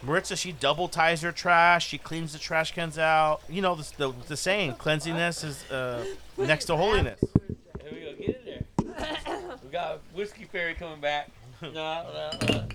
Maritza 0.01 0.37
she 0.37 0.53
double 0.53 0.87
ties 0.87 1.23
her 1.23 1.33
trash. 1.33 1.89
She 1.89 1.99
cleans 1.99 2.33
the 2.33 2.39
trash 2.39 2.73
cans 2.77 2.97
out. 2.97 3.41
You 3.49 3.61
know 3.61 3.75
the 3.75 3.93
the, 3.97 4.15
the 4.29 4.37
saying, 4.37 4.75
cleanliness 4.75 5.43
is 5.43 5.69
uh, 5.69 6.05
next 6.37 6.67
to 6.67 6.77
holiness. 6.77 7.19
Here 7.83 7.91
we 7.91 8.01
go. 8.01 8.15
Get 8.25 8.41
in 8.47 8.95
there. 8.95 9.57
we 9.65 9.71
got 9.71 9.99
whiskey 10.15 10.45
fairy 10.45 10.75
coming 10.75 11.01
back. 11.01 11.29
No, 11.61 11.73
no, 11.73 12.31
no. 12.47 12.69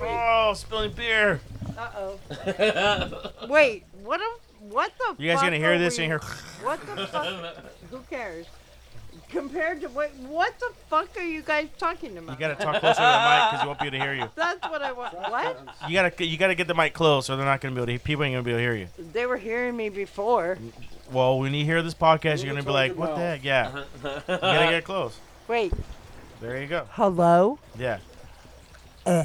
Oh, 0.00 0.52
spilling 0.56 0.94
beer. 0.94 1.40
Uh 1.78 1.90
oh. 1.96 3.46
Wait, 3.48 3.84
what? 4.02 4.20
A, 4.20 4.45
what 4.70 4.92
the? 4.98 5.04
Fuck 5.04 5.20
You 5.20 5.28
guys 5.28 5.36
fuck 5.36 5.44
gonna 5.46 5.56
hear 5.56 5.74
are 5.74 5.78
this 5.78 5.98
we- 5.98 6.04
and 6.04 6.12
hear? 6.12 6.20
What 6.62 6.80
the 6.86 7.06
fuck? 7.06 7.26
Who 7.90 7.98
cares? 8.10 8.46
Compared 9.28 9.80
to 9.80 9.88
what? 9.88 10.12
What 10.28 10.58
the 10.60 10.70
fuck 10.88 11.08
are 11.16 11.22
you 11.24 11.42
guys 11.42 11.68
talking 11.78 12.16
about? 12.16 12.32
You 12.34 12.38
gotta 12.38 12.54
talk 12.64 12.80
closer 12.80 12.94
to 12.94 13.00
the 13.00 13.28
mic 13.28 13.50
because 13.50 13.60
you 13.62 13.66
won't 13.66 13.80
be 13.80 13.86
able 13.86 13.98
to 13.98 14.04
hear 14.04 14.14
you. 14.14 14.30
That's 14.36 14.62
what 14.70 14.82
I 14.82 14.92
want. 14.92 15.14
What? 15.14 15.68
You 15.88 15.94
gotta 15.94 16.24
you 16.24 16.36
gotta 16.38 16.54
get 16.54 16.68
the 16.68 16.74
mic 16.74 16.94
close, 16.94 17.28
or 17.28 17.36
they're 17.36 17.44
not 17.44 17.60
gonna 17.60 17.74
be 17.74 17.80
able 17.82 17.92
to. 17.92 17.98
People 18.04 18.24
ain't 18.24 18.34
gonna 18.34 18.42
be 18.44 18.50
able 18.52 18.58
to 18.58 18.62
hear 18.62 18.74
you. 18.76 18.88
They 19.12 19.26
were 19.26 19.36
hearing 19.36 19.76
me 19.76 19.88
before. 19.88 20.58
Well, 21.10 21.38
when 21.40 21.54
you 21.54 21.64
hear 21.64 21.82
this 21.82 21.94
podcast, 21.94 22.44
you're 22.44 22.52
gonna 22.54 22.64
be 22.64 22.70
like, 22.70 22.94
"What 22.96 23.10
the 23.10 23.16
no?" 23.16 23.22
heck?" 23.22 23.44
Yeah, 23.44 23.76
you 23.76 24.20
gotta 24.28 24.70
get 24.70 24.84
close. 24.92 25.18
Wait. 25.48 25.72
There 26.40 26.60
you 26.62 26.68
go. 26.68 26.86
Hello. 26.92 27.58
Yeah. 27.78 27.98
Eh. 29.06 29.24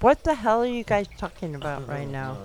What 0.00 0.24
the 0.24 0.34
hell 0.34 0.62
are 0.62 0.66
you 0.66 0.84
guys 0.84 1.06
talking 1.18 1.54
about 1.54 1.86
right 1.88 2.08
now? 2.08 2.36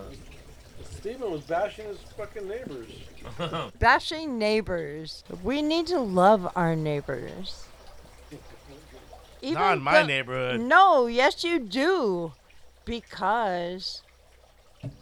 Steven 1.06 1.30
was 1.30 1.42
bashing 1.42 1.86
his 1.86 2.00
fucking 2.18 2.48
neighbors. 2.48 2.90
Bashing 3.80 4.40
neighbors. 4.40 5.24
We 5.44 5.62
need 5.62 5.86
to 5.86 6.00
love 6.00 6.52
our 6.56 6.76
neighbors. 6.76 7.68
Even 9.44 9.54
Not 9.54 9.78
in 9.78 9.84
my 9.84 10.00
though- 10.02 10.08
neighborhood. 10.08 10.62
No, 10.62 11.06
yes 11.06 11.44
you 11.44 11.60
do. 11.60 12.34
Because 12.86 14.02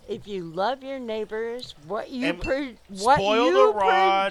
if 0.09 0.27
you 0.27 0.43
love 0.43 0.83
your 0.83 0.99
neighbors, 0.99 1.73
what 1.87 2.09
you 2.09 2.27
And 2.27 2.41
pro- 2.41 2.73
what 2.89 3.15
spoil 3.15 3.45
you 3.45 3.71
rod, 3.71 3.79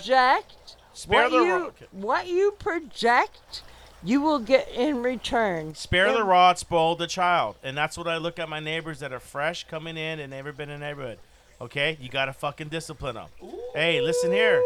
project, 0.02 0.76
Spare 0.92 1.22
what 1.22 1.30
the 1.30 1.36
you 1.38 1.54
rod. 1.54 1.72
what 1.92 2.26
you 2.26 2.50
project, 2.58 3.62
you 4.04 4.20
will 4.20 4.40
get 4.40 4.68
in 4.68 5.02
return. 5.02 5.74
Spare 5.74 6.12
the 6.12 6.22
rod, 6.22 6.58
spoil 6.58 6.96
the 6.96 7.06
child, 7.06 7.56
and 7.62 7.74
that's 7.74 7.96
what 7.96 8.06
I 8.08 8.18
look 8.18 8.38
at 8.38 8.50
my 8.50 8.60
neighbors 8.60 8.98
that 9.00 9.10
are 9.10 9.20
fresh 9.20 9.66
coming 9.66 9.96
in 9.96 10.20
and 10.20 10.32
never 10.32 10.52
been 10.52 10.68
in 10.68 10.80
the 10.80 10.86
neighborhood. 10.86 11.18
Okay, 11.62 11.96
you 12.00 12.08
gotta 12.08 12.32
fucking 12.32 12.70
discipline 12.70 13.14
them. 13.14 13.28
Hey, 13.72 14.00
listen 14.00 14.32
here. 14.32 14.60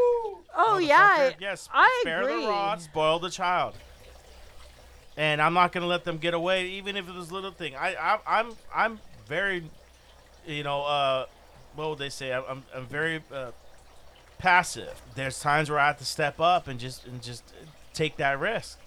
Oh 0.56 0.78
yeah, 0.82 1.32
yes. 1.38 1.68
I 1.70 1.98
spare 2.00 2.22
agree. 2.22 2.40
the 2.40 2.48
rod, 2.48 2.80
spoil 2.80 3.18
the 3.18 3.28
child. 3.28 3.74
And 5.18 5.42
I'm 5.42 5.52
not 5.52 5.72
gonna 5.72 5.86
let 5.86 6.04
them 6.04 6.16
get 6.16 6.32
away, 6.32 6.68
even 6.70 6.96
if 6.96 7.06
it 7.06 7.14
was 7.14 7.30
a 7.30 7.34
little 7.34 7.50
thing. 7.50 7.76
I, 7.76 7.94
I 7.96 8.18
I'm 8.26 8.52
I'm 8.74 8.98
very, 9.26 9.64
you 10.46 10.62
know, 10.62 10.84
uh, 10.84 11.26
what 11.74 11.90
would 11.90 11.98
they 11.98 12.08
say? 12.08 12.32
I'm 12.32 12.44
I'm, 12.48 12.62
I'm 12.74 12.86
very 12.86 13.22
uh, 13.30 13.50
passive. 14.38 15.02
There's 15.14 15.38
times 15.38 15.68
where 15.68 15.78
I 15.78 15.88
have 15.88 15.98
to 15.98 16.06
step 16.06 16.40
up 16.40 16.66
and 16.66 16.80
just 16.80 17.04
and 17.04 17.22
just 17.22 17.44
take 17.92 18.16
that 18.16 18.40
risk. 18.40 18.78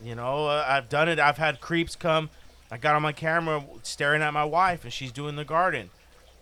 You 0.00 0.14
know, 0.14 0.46
uh, 0.46 0.64
I've 0.68 0.88
done 0.88 1.08
it. 1.08 1.18
I've 1.18 1.38
had 1.38 1.60
creeps 1.60 1.96
come. 1.96 2.30
I 2.70 2.76
got 2.76 2.94
on 2.94 3.02
my 3.02 3.12
camera 3.12 3.64
staring 3.82 4.22
at 4.22 4.32
my 4.32 4.44
wife, 4.44 4.84
and 4.84 4.92
she's 4.92 5.10
doing 5.10 5.34
the 5.34 5.44
garden. 5.44 5.90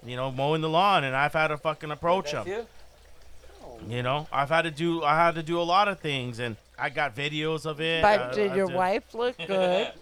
You 0.06 0.16
know, 0.16 0.30
mowing 0.30 0.62
the 0.62 0.68
lawn, 0.68 1.04
and 1.04 1.14
I've 1.14 1.32
had 1.34 1.48
to 1.48 1.58
fucking 1.58 1.90
approach 1.90 2.32
them. 2.32 2.46
you? 2.48 2.66
You 3.88 4.02
know, 4.02 4.26
I've 4.32 4.48
had 4.50 4.62
to 4.62 4.70
do 4.70 5.02
I 5.02 5.14
had 5.16 5.34
to 5.36 5.42
do 5.42 5.60
a 5.60 5.62
lot 5.64 5.88
of 5.88 6.00
things, 6.00 6.38
and 6.38 6.56
I 6.78 6.90
got 6.90 7.14
videos 7.16 7.64
of 7.66 7.80
it. 7.80 8.02
But 8.02 8.20
uh, 8.20 8.32
did 8.34 8.52
I 8.52 8.56
your 8.56 8.66
did- 8.68 8.76
wife 8.76 9.14
look 9.14 9.36
good? 9.46 9.92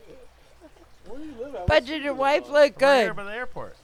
Where 1.07 1.21
you 1.21 1.35
but 1.67 1.85
did 1.87 2.03
your 2.03 2.15
wife 2.15 2.49
look 2.49 2.81
Right 2.81 2.97
here 2.99 3.09
good? 3.09 3.17
by 3.17 3.25
the 3.25 3.33
airport. 3.33 3.77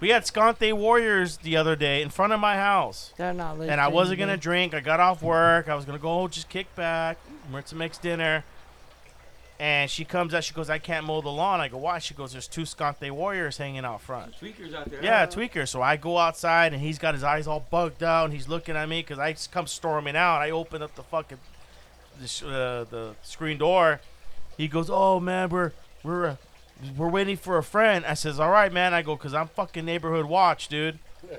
We 0.00 0.10
had 0.10 0.24
Scante 0.26 0.72
Warriors 0.74 1.38
the 1.38 1.56
other 1.56 1.76
day 1.76 2.02
in 2.02 2.10
front 2.10 2.34
of 2.34 2.40
my 2.40 2.56
house, 2.56 3.14
They're 3.16 3.32
not 3.32 3.52
listening. 3.58 3.70
and 3.70 3.80
I 3.80 3.88
wasn't 3.88 4.18
gonna 4.20 4.36
drink. 4.36 4.74
I 4.74 4.80
got 4.80 5.00
off 5.00 5.22
work. 5.22 5.68
I 5.68 5.74
was 5.74 5.84
gonna 5.86 5.98
go 5.98 6.28
just 6.28 6.48
kick 6.50 6.74
back. 6.76 7.16
Maritza 7.50 7.74
makes 7.74 7.96
dinner, 7.98 8.44
and 9.58 9.90
she 9.90 10.04
comes 10.04 10.34
out. 10.34 10.44
She 10.44 10.54
goes, 10.54 10.68
"I 10.68 10.78
can't 10.78 11.06
mow 11.06 11.20
the 11.20 11.30
lawn." 11.30 11.60
I 11.60 11.68
go, 11.68 11.78
"Why?" 11.78 11.98
She 11.98 12.14
goes, 12.14 12.32
"There's 12.32 12.48
two 12.48 12.62
Scante 12.62 13.10
Warriors 13.10 13.56
hanging 13.56 13.84
out 13.84 14.00
front." 14.00 14.38
Tweakers 14.40 14.74
out 14.74 14.90
there. 14.90 15.02
Yeah, 15.02 15.26
tweaker. 15.26 15.66
So 15.68 15.82
I 15.82 15.96
go 15.96 16.18
outside 16.18 16.72
and 16.72 16.82
he's 16.82 16.98
got 16.98 17.14
his 17.14 17.24
eyes 17.24 17.46
all 17.46 17.66
bugged 17.70 18.02
out 18.02 18.24
and 18.26 18.34
he's 18.34 18.48
looking 18.48 18.76
at 18.76 18.88
me 18.88 19.00
because 19.00 19.18
I 19.18 19.32
just 19.32 19.52
come 19.52 19.66
storming 19.66 20.16
out. 20.16 20.40
I 20.40 20.50
open 20.50 20.82
up 20.82 20.94
the 20.94 21.02
fucking 21.02 21.38
the, 22.20 22.46
uh, 22.46 22.84
the 22.90 23.14
screen 23.22 23.58
door. 23.58 24.00
He 24.56 24.68
goes, 24.68 24.90
"Oh 24.90 25.20
man, 25.20 25.48
we're 25.48 25.72
we're 26.02 26.26
uh, 26.26 26.36
we're 26.96 27.08
waiting 27.10 27.36
for 27.36 27.58
a 27.58 27.62
friend." 27.62 28.04
I 28.04 28.14
says, 28.14 28.38
"All 28.38 28.50
right, 28.50 28.72
man." 28.72 28.92
I 28.94 29.02
go, 29.02 29.16
"Cause 29.16 29.34
I'm 29.34 29.48
fucking 29.48 29.84
neighborhood 29.84 30.26
watch, 30.26 30.68
dude, 30.68 30.98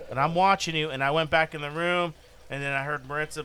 and 0.09 0.19
I'm 0.19 0.33
watching 0.33 0.75
you." 0.75 0.89
And 0.89 1.03
I 1.03 1.11
went 1.11 1.29
back 1.29 1.53
in 1.53 1.61
the 1.61 1.71
room 1.71 2.13
and 2.49 2.63
then 2.63 2.73
I 2.73 2.83
heard 2.83 3.07
Maritza 3.07 3.43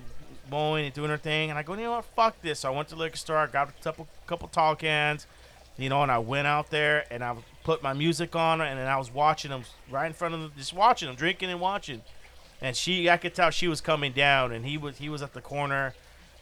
mowing 0.52 0.84
and 0.84 0.94
doing 0.94 1.10
her 1.10 1.18
thing, 1.18 1.50
and 1.50 1.58
I 1.58 1.62
go, 1.62 1.74
"You 1.74 1.84
know 1.84 1.92
what? 1.92 2.04
Fuck 2.04 2.40
this." 2.42 2.60
So 2.60 2.72
I 2.72 2.76
went 2.76 2.88
to 2.90 2.94
the 2.94 3.00
liquor 3.00 3.16
store, 3.16 3.38
I 3.38 3.46
got 3.46 3.70
a 3.70 3.82
couple 3.82 4.06
couple 4.26 4.48
tall 4.48 4.76
cans 4.76 5.26
you 5.78 5.88
know, 5.88 6.02
and 6.02 6.12
I 6.12 6.18
went 6.18 6.46
out 6.46 6.70
there 6.70 7.04
and 7.10 7.24
I 7.24 7.34
put 7.64 7.82
my 7.82 7.92
music 7.92 8.36
on 8.36 8.60
and 8.60 8.78
then 8.78 8.86
I 8.86 8.96
was 8.96 9.10
watching 9.10 9.50
them 9.50 9.64
right 9.90 10.06
in 10.06 10.12
front 10.12 10.34
of 10.34 10.40
them, 10.40 10.52
just 10.56 10.72
watching 10.72 11.08
them, 11.08 11.16
drinking 11.16 11.50
and 11.50 11.60
watching. 11.60 12.02
And 12.60 12.76
she, 12.76 13.08
I 13.10 13.16
could 13.16 13.34
tell 13.34 13.50
she 13.50 13.66
was 13.66 13.80
coming 13.80 14.12
down, 14.12 14.52
and 14.52 14.64
he 14.64 14.78
was 14.78 14.98
he 14.98 15.08
was 15.08 15.20
at 15.20 15.32
the 15.32 15.40
corner, 15.40 15.94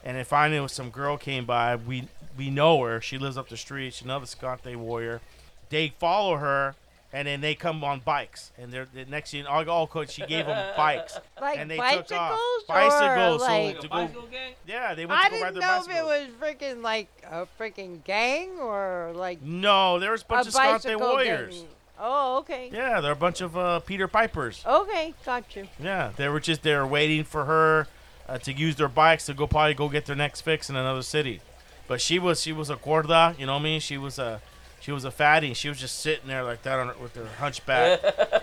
and 0.04 0.18
then 0.18 0.24
finally 0.26 0.68
some 0.68 0.90
girl 0.90 1.16
came 1.16 1.46
by. 1.46 1.76
We 1.76 2.08
we 2.36 2.50
know 2.50 2.82
her. 2.82 3.00
She 3.00 3.16
lives 3.16 3.38
up 3.38 3.48
the 3.48 3.56
street. 3.56 3.94
She's 3.94 4.04
another 4.04 4.26
Scante 4.26 4.76
warrior. 4.76 5.22
They 5.70 5.94
follow 5.98 6.36
her, 6.36 6.74
and 7.12 7.26
then 7.26 7.40
they 7.40 7.54
come 7.54 7.82
on 7.82 8.00
bikes, 8.00 8.52
and 8.58 8.72
they're 8.72 8.86
the 8.92 9.04
next 9.04 9.30
thing. 9.32 9.44
Oh, 9.48 9.64
oh, 9.66 9.86
coach, 9.86 10.10
she 10.12 10.26
gave 10.26 10.46
them 10.46 10.72
bikes, 10.76 11.18
like 11.40 11.58
and 11.58 11.70
they 11.70 11.76
bicycles 11.76 12.08
took 12.08 12.18
off. 12.18 12.38
or 12.38 12.74
Bicycles, 12.74 13.42
so 13.42 13.48
like 13.48 13.80
to 13.80 13.88
go- 13.88 13.94
bicycle 13.94 14.22
gang? 14.30 14.52
yeah, 14.66 14.94
they 14.94 15.06
went 15.06 15.20
I 15.20 15.24
to 15.28 15.30
go 15.36 15.42
ride 15.42 15.54
didn't 15.54 15.60
know 15.60 15.82
if 15.88 15.96
it 15.96 16.04
was 16.04 16.28
freaking 16.40 16.82
like 16.82 17.08
a 17.30 17.46
freaking 17.58 18.04
gang 18.04 18.58
or 18.60 19.12
like 19.14 19.42
no, 19.42 19.98
there 19.98 20.12
was 20.12 20.22
a 20.22 20.26
bunch 20.26 20.46
a 20.46 20.48
of 20.48 20.54
Scante 20.54 20.96
warriors. 20.98 21.56
gang. 21.58 21.68
Oh, 22.02 22.38
okay. 22.38 22.70
Yeah, 22.72 23.00
they're 23.02 23.12
a 23.12 23.16
bunch 23.16 23.42
of 23.42 23.58
uh, 23.58 23.80
Peter 23.80 24.08
Pipers. 24.08 24.64
Okay, 24.66 25.12
got 25.26 25.54
you. 25.54 25.68
Yeah, 25.78 26.12
they 26.16 26.28
were 26.28 26.40
just 26.40 26.62
there 26.62 26.86
waiting 26.86 27.24
for 27.24 27.44
her 27.44 27.88
uh, 28.26 28.38
to 28.38 28.52
use 28.54 28.76
their 28.76 28.88
bikes 28.88 29.26
to 29.26 29.34
go 29.34 29.46
probably 29.46 29.74
go 29.74 29.88
get 29.90 30.06
their 30.06 30.16
next 30.16 30.40
fix 30.40 30.70
in 30.70 30.76
another 30.76 31.02
city. 31.02 31.40
But 31.88 32.00
she 32.00 32.18
was 32.18 32.40
she 32.40 32.52
was 32.52 32.70
a 32.70 32.76
gorda, 32.76 33.34
you 33.38 33.44
know 33.46 33.52
what 33.54 33.60
I 33.60 33.64
mean? 33.64 33.80
She 33.80 33.98
was 33.98 34.18
a 34.18 34.40
she 34.80 34.92
was 34.92 35.04
a 35.04 35.10
fatty. 35.10 35.54
She 35.54 35.68
was 35.68 35.78
just 35.78 36.00
sitting 36.00 36.26
there 36.28 36.42
like 36.42 36.62
that 36.62 36.78
on 36.78 36.88
her, 36.88 36.94
with 37.00 37.14
her 37.14 37.26
hunchback, 37.38 38.00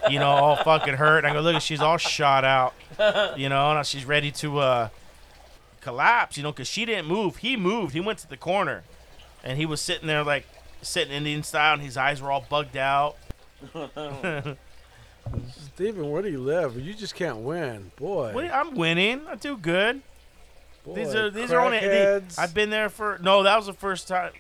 you 0.10 0.20
know, 0.20 0.28
all 0.30 0.56
fucking 0.58 0.94
hurt. 0.96 1.20
And 1.20 1.28
I 1.28 1.34
go, 1.34 1.42
look, 1.42 1.62
she's 1.62 1.82
all 1.82 1.98
shot 1.98 2.46
out, 2.46 2.74
you 3.38 3.50
know, 3.50 3.72
and 3.76 3.86
she's 3.86 4.06
ready 4.06 4.32
to 4.32 4.60
uh, 4.60 4.90
collapse, 5.82 6.38
you 6.38 6.44
know, 6.44 6.52
because 6.52 6.68
she 6.68 6.86
didn't 6.86 7.08
move. 7.08 7.38
He 7.38 7.58
moved. 7.58 7.94
He 7.94 8.00
went 8.00 8.20
to 8.20 8.30
the 8.30 8.38
corner, 8.38 8.84
and 9.44 9.58
he 9.58 9.66
was 9.66 9.82
sitting 9.82 10.08
there 10.08 10.24
like 10.24 10.46
sitting 10.82 11.14
Indian 11.14 11.42
style, 11.44 11.74
and 11.74 11.82
his 11.82 11.98
eyes 11.98 12.22
were 12.22 12.32
all 12.32 12.46
bugged 12.50 12.78
out. 12.78 13.16
Steven, 15.76 16.10
where 16.10 16.22
do 16.22 16.30
you 16.30 16.40
live? 16.40 16.80
You 16.80 16.94
just 16.94 17.16
can't 17.16 17.38
win, 17.40 17.92
boy. 17.98 18.32
Wait, 18.34 18.50
I'm 18.52 18.76
winning. 18.76 19.26
I 19.28 19.36
do 19.36 19.58
good. 19.58 20.02
boy. 20.86 20.96
These 20.96 21.16
are 21.16 21.30
these 21.30 21.52
are 21.52 21.60
only. 21.60 21.80
they- 21.80 22.22
I've 22.38 22.54
been 22.54 22.70
there 22.70 22.90
for 22.90 23.20
no. 23.22 23.44
That 23.44 23.58
was 23.58 23.66
the 23.66 23.74
first 23.74 24.08
time. 24.08 24.32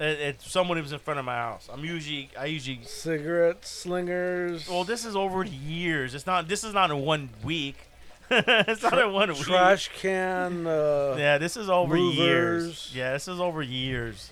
It, 0.00 0.20
it, 0.20 0.42
somebody 0.42 0.80
was 0.80 0.92
in 0.92 0.98
front 0.98 1.20
of 1.20 1.24
my 1.26 1.36
house. 1.36 1.68
I'm 1.72 1.84
usually. 1.84 2.30
I 2.38 2.46
usually. 2.46 2.80
cigarette 2.84 3.64
slingers. 3.64 4.68
Well, 4.68 4.84
this 4.84 5.04
is 5.04 5.14
over 5.14 5.44
years. 5.44 6.14
It's 6.14 6.26
not. 6.26 6.48
This 6.48 6.64
is 6.64 6.74
not 6.74 6.90
in 6.90 6.98
one 7.00 7.30
week. 7.44 7.76
it's 8.30 8.82
not 8.82 8.98
in 8.98 9.12
one 9.12 9.28
week. 9.28 9.38
trash 9.38 9.90
can. 10.00 10.66
Uh, 10.66 11.14
Yeah, 11.18 11.38
this 11.38 11.56
is 11.56 11.68
over 11.70 11.94
movers. 11.94 12.16
years. 12.18 12.92
Yeah, 12.94 13.12
this 13.12 13.28
is 13.28 13.38
over 13.38 13.62
years. 13.62 14.30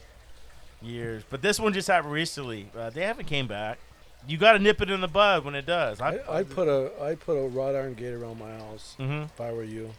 Years. 0.81 1.23
But 1.31 1.43
this 1.43 1.61
one 1.61 1.73
just 1.73 1.87
happened 1.87 2.13
recently. 2.13 2.69
Uh, 2.77 2.91
they 2.91 3.03
haven't 3.03 3.27
came 3.27 3.47
back. 3.47 3.79
You 4.27 4.39
got 4.39 4.53
to 4.55 4.59
nip 4.59 4.81
it 4.81 4.91
in 4.91 5.01
the 5.01 5.09
bud 5.09 5.45
when 5.45 5.55
it 5.55 5.67
does. 5.67 6.01
I, 6.01 6.19
I 6.29 6.43
put 6.43 6.69
a 6.69 6.91
I 7.03 7.15
put 7.17 7.35
a 7.35 7.49
wrought 7.49 7.75
iron 7.77 7.95
gate 7.95 8.15
around 8.15 8.39
my 8.39 8.53
house 8.57 8.95
hmm 8.97 9.23
if 9.23 9.41
I 9.41 9.53
were 9.53 9.65
you. 9.65 9.91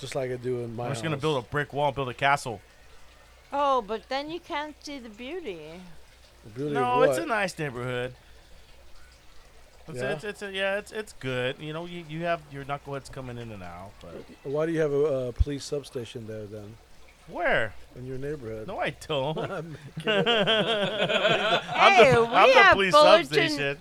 Just 0.00 0.14
like 0.14 0.30
I 0.30 0.36
do 0.36 0.60
in 0.60 0.74
my 0.74 0.84
I'm 0.86 0.90
just 0.92 1.00
house. 1.02 1.10
gonna 1.10 1.16
build 1.20 1.44
a 1.44 1.46
brick 1.48 1.72
wall, 1.72 1.92
build 1.92 2.08
a 2.08 2.14
castle. 2.14 2.60
Oh, 3.52 3.82
but 3.82 4.08
then 4.08 4.30
you 4.30 4.40
can't 4.40 4.74
see 4.84 4.98
the 4.98 5.08
beauty. 5.08 5.80
The 6.44 6.50
beauty 6.50 6.74
No, 6.74 7.02
of 7.02 7.10
it's 7.10 7.18
a 7.18 7.26
nice 7.26 7.58
neighborhood. 7.58 8.14
It's, 9.88 9.98
Yeah? 9.98 10.12
it's, 10.12 10.24
it's 10.24 10.42
a, 10.42 10.52
yeah, 10.52 10.78
it's 10.78 10.92
it's 10.92 11.12
good. 11.14 11.56
You 11.58 11.72
know, 11.72 11.84
you, 11.86 12.04
you 12.08 12.22
have 12.24 12.40
your 12.52 12.64
knuckleheads 12.64 13.10
coming 13.10 13.38
in 13.38 13.50
and 13.50 13.62
out, 13.62 13.90
but 14.00 14.14
Why 14.44 14.66
do 14.66 14.72
you 14.72 14.80
have 14.80 14.92
a, 14.92 15.04
uh 15.04 15.32
police 15.32 15.64
substation 15.64 16.26
there 16.28 16.46
then 16.46 16.76
where? 17.26 17.74
in 17.96 18.06
your 18.06 18.18
neighborhood? 18.18 18.68
No, 18.68 18.78
I 18.78 18.90
don't. 18.90 19.36
I'm 19.50 19.76
I'm 20.06 20.24
Hey, 21.92 22.12
the, 22.14 22.20
we 22.20 22.26
I'm 22.28 22.48
the 22.48 22.54
have 22.54 22.72
police 22.74 22.92
Fullerton- 22.94 23.24
substation. 23.26 23.76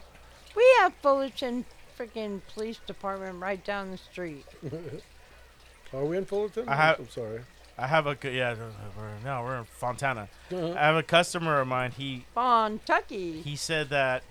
We 0.55 0.65
have 0.79 0.93
Fullerton 1.01 1.65
freaking 1.97 2.41
police 2.53 2.79
department 2.87 3.39
right 3.39 3.63
down 3.63 3.91
the 3.91 3.97
street. 3.97 4.45
Are 5.93 6.05
we 6.05 6.17
in 6.17 6.25
Fullerton? 6.25 6.67
I 6.67 6.75
have- 6.75 6.99
I'm 6.99 7.09
sorry. 7.09 7.41
I 7.79 7.87
have 7.87 8.07
a 8.07 8.17
yeah. 8.23 8.55
We're, 8.97 9.11
no, 9.23 9.43
we're 9.43 9.59
in 9.59 9.65
Fontana. 9.65 10.27
Uh-huh. 10.51 10.73
I 10.77 10.85
have 10.85 10.95
a 10.95 11.03
customer 11.03 11.61
of 11.61 11.67
mine. 11.67 11.91
He 11.91 12.25
Kentucky. 12.33 13.41
he 13.41 13.55
said 13.55 13.89
that 13.89 14.23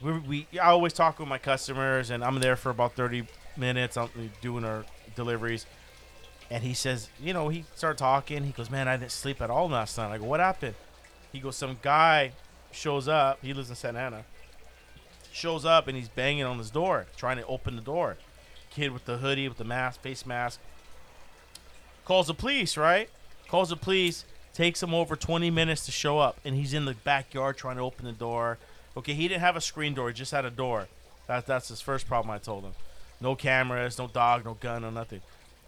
we, 0.00 0.18
we 0.20 0.46
I 0.60 0.66
always 0.66 0.92
talk 0.92 1.18
with 1.18 1.28
my 1.28 1.38
customers, 1.38 2.10
and 2.10 2.24
I'm 2.24 2.38
there 2.40 2.56
for 2.56 2.70
about 2.70 2.92
30 2.94 3.26
minutes. 3.56 3.96
I'm 3.96 4.10
doing 4.40 4.64
our 4.64 4.84
deliveries, 5.14 5.66
and 6.50 6.62
he 6.62 6.74
says, 6.74 7.08
you 7.20 7.32
know, 7.32 7.48
he 7.48 7.64
started 7.74 7.98
talking. 7.98 8.44
He 8.44 8.52
goes, 8.52 8.70
man, 8.70 8.86
I 8.88 8.96
didn't 8.96 9.12
sleep 9.12 9.40
at 9.42 9.50
all 9.50 9.68
last 9.68 9.98
night. 9.98 10.12
I 10.12 10.18
go, 10.18 10.24
what 10.24 10.40
happened? 10.40 10.74
He 11.32 11.40
goes, 11.40 11.56
some 11.56 11.78
guy 11.82 12.32
shows 12.70 13.08
up. 13.08 13.38
He 13.42 13.52
lives 13.52 13.70
in 13.70 13.76
Santa 13.76 13.98
Ana. 13.98 14.24
Shows 15.32 15.64
up 15.64 15.86
and 15.86 15.96
he's 15.96 16.08
banging 16.08 16.44
on 16.44 16.58
his 16.58 16.70
door, 16.70 17.06
trying 17.16 17.36
to 17.36 17.46
open 17.46 17.76
the 17.76 17.82
door. 17.82 18.16
Kid 18.70 18.92
with 18.92 19.04
the 19.04 19.18
hoodie, 19.18 19.48
with 19.48 19.58
the 19.58 19.64
mask, 19.64 20.00
face 20.00 20.24
mask. 20.24 20.60
Calls 22.06 22.28
the 22.28 22.34
police, 22.34 22.76
right? 22.78 23.10
Calls 23.48 23.68
the 23.68 23.76
police. 23.76 24.24
Takes 24.54 24.82
him 24.82 24.94
over 24.94 25.16
20 25.16 25.50
minutes 25.50 25.84
to 25.84 25.92
show 25.92 26.18
up, 26.18 26.38
and 26.42 26.54
he's 26.54 26.72
in 26.72 26.86
the 26.86 26.94
backyard 26.94 27.58
trying 27.58 27.76
to 27.76 27.82
open 27.82 28.06
the 28.06 28.12
door. 28.12 28.56
Okay, 28.96 29.12
he 29.12 29.28
didn't 29.28 29.42
have 29.42 29.54
a 29.54 29.60
screen 29.60 29.92
door; 29.92 30.08
he 30.08 30.14
just 30.14 30.32
had 30.32 30.46
a 30.46 30.50
door. 30.50 30.88
That, 31.26 31.44
that's 31.44 31.68
his 31.68 31.82
first 31.82 32.08
problem. 32.08 32.30
I 32.30 32.38
told 32.38 32.64
him, 32.64 32.72
no 33.20 33.34
cameras, 33.34 33.98
no 33.98 34.06
dog, 34.06 34.46
no 34.46 34.54
gun, 34.54 34.80
no 34.80 34.88
nothing. 34.88 35.20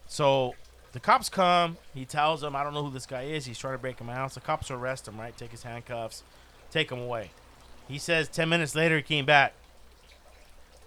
So 0.06 0.54
the 0.92 1.00
cops 1.00 1.28
come. 1.28 1.76
He 1.92 2.06
tells 2.06 2.40
them, 2.40 2.56
"I 2.56 2.62
don't 2.62 2.72
know 2.72 2.84
who 2.84 2.90
this 2.90 3.04
guy 3.04 3.24
is. 3.24 3.44
He's 3.44 3.58
trying 3.58 3.74
to 3.74 3.78
break 3.78 4.02
my 4.02 4.14
house." 4.14 4.32
The 4.32 4.40
cops 4.40 4.70
arrest 4.70 5.06
him, 5.06 5.20
right? 5.20 5.36
Take 5.36 5.50
his 5.50 5.64
handcuffs, 5.64 6.22
take 6.70 6.90
him 6.90 7.00
away. 7.00 7.32
He 7.88 7.98
says 7.98 8.26
10 8.28 8.48
minutes 8.48 8.74
later 8.74 8.96
he 8.96 9.02
came 9.02 9.26
back. 9.26 9.52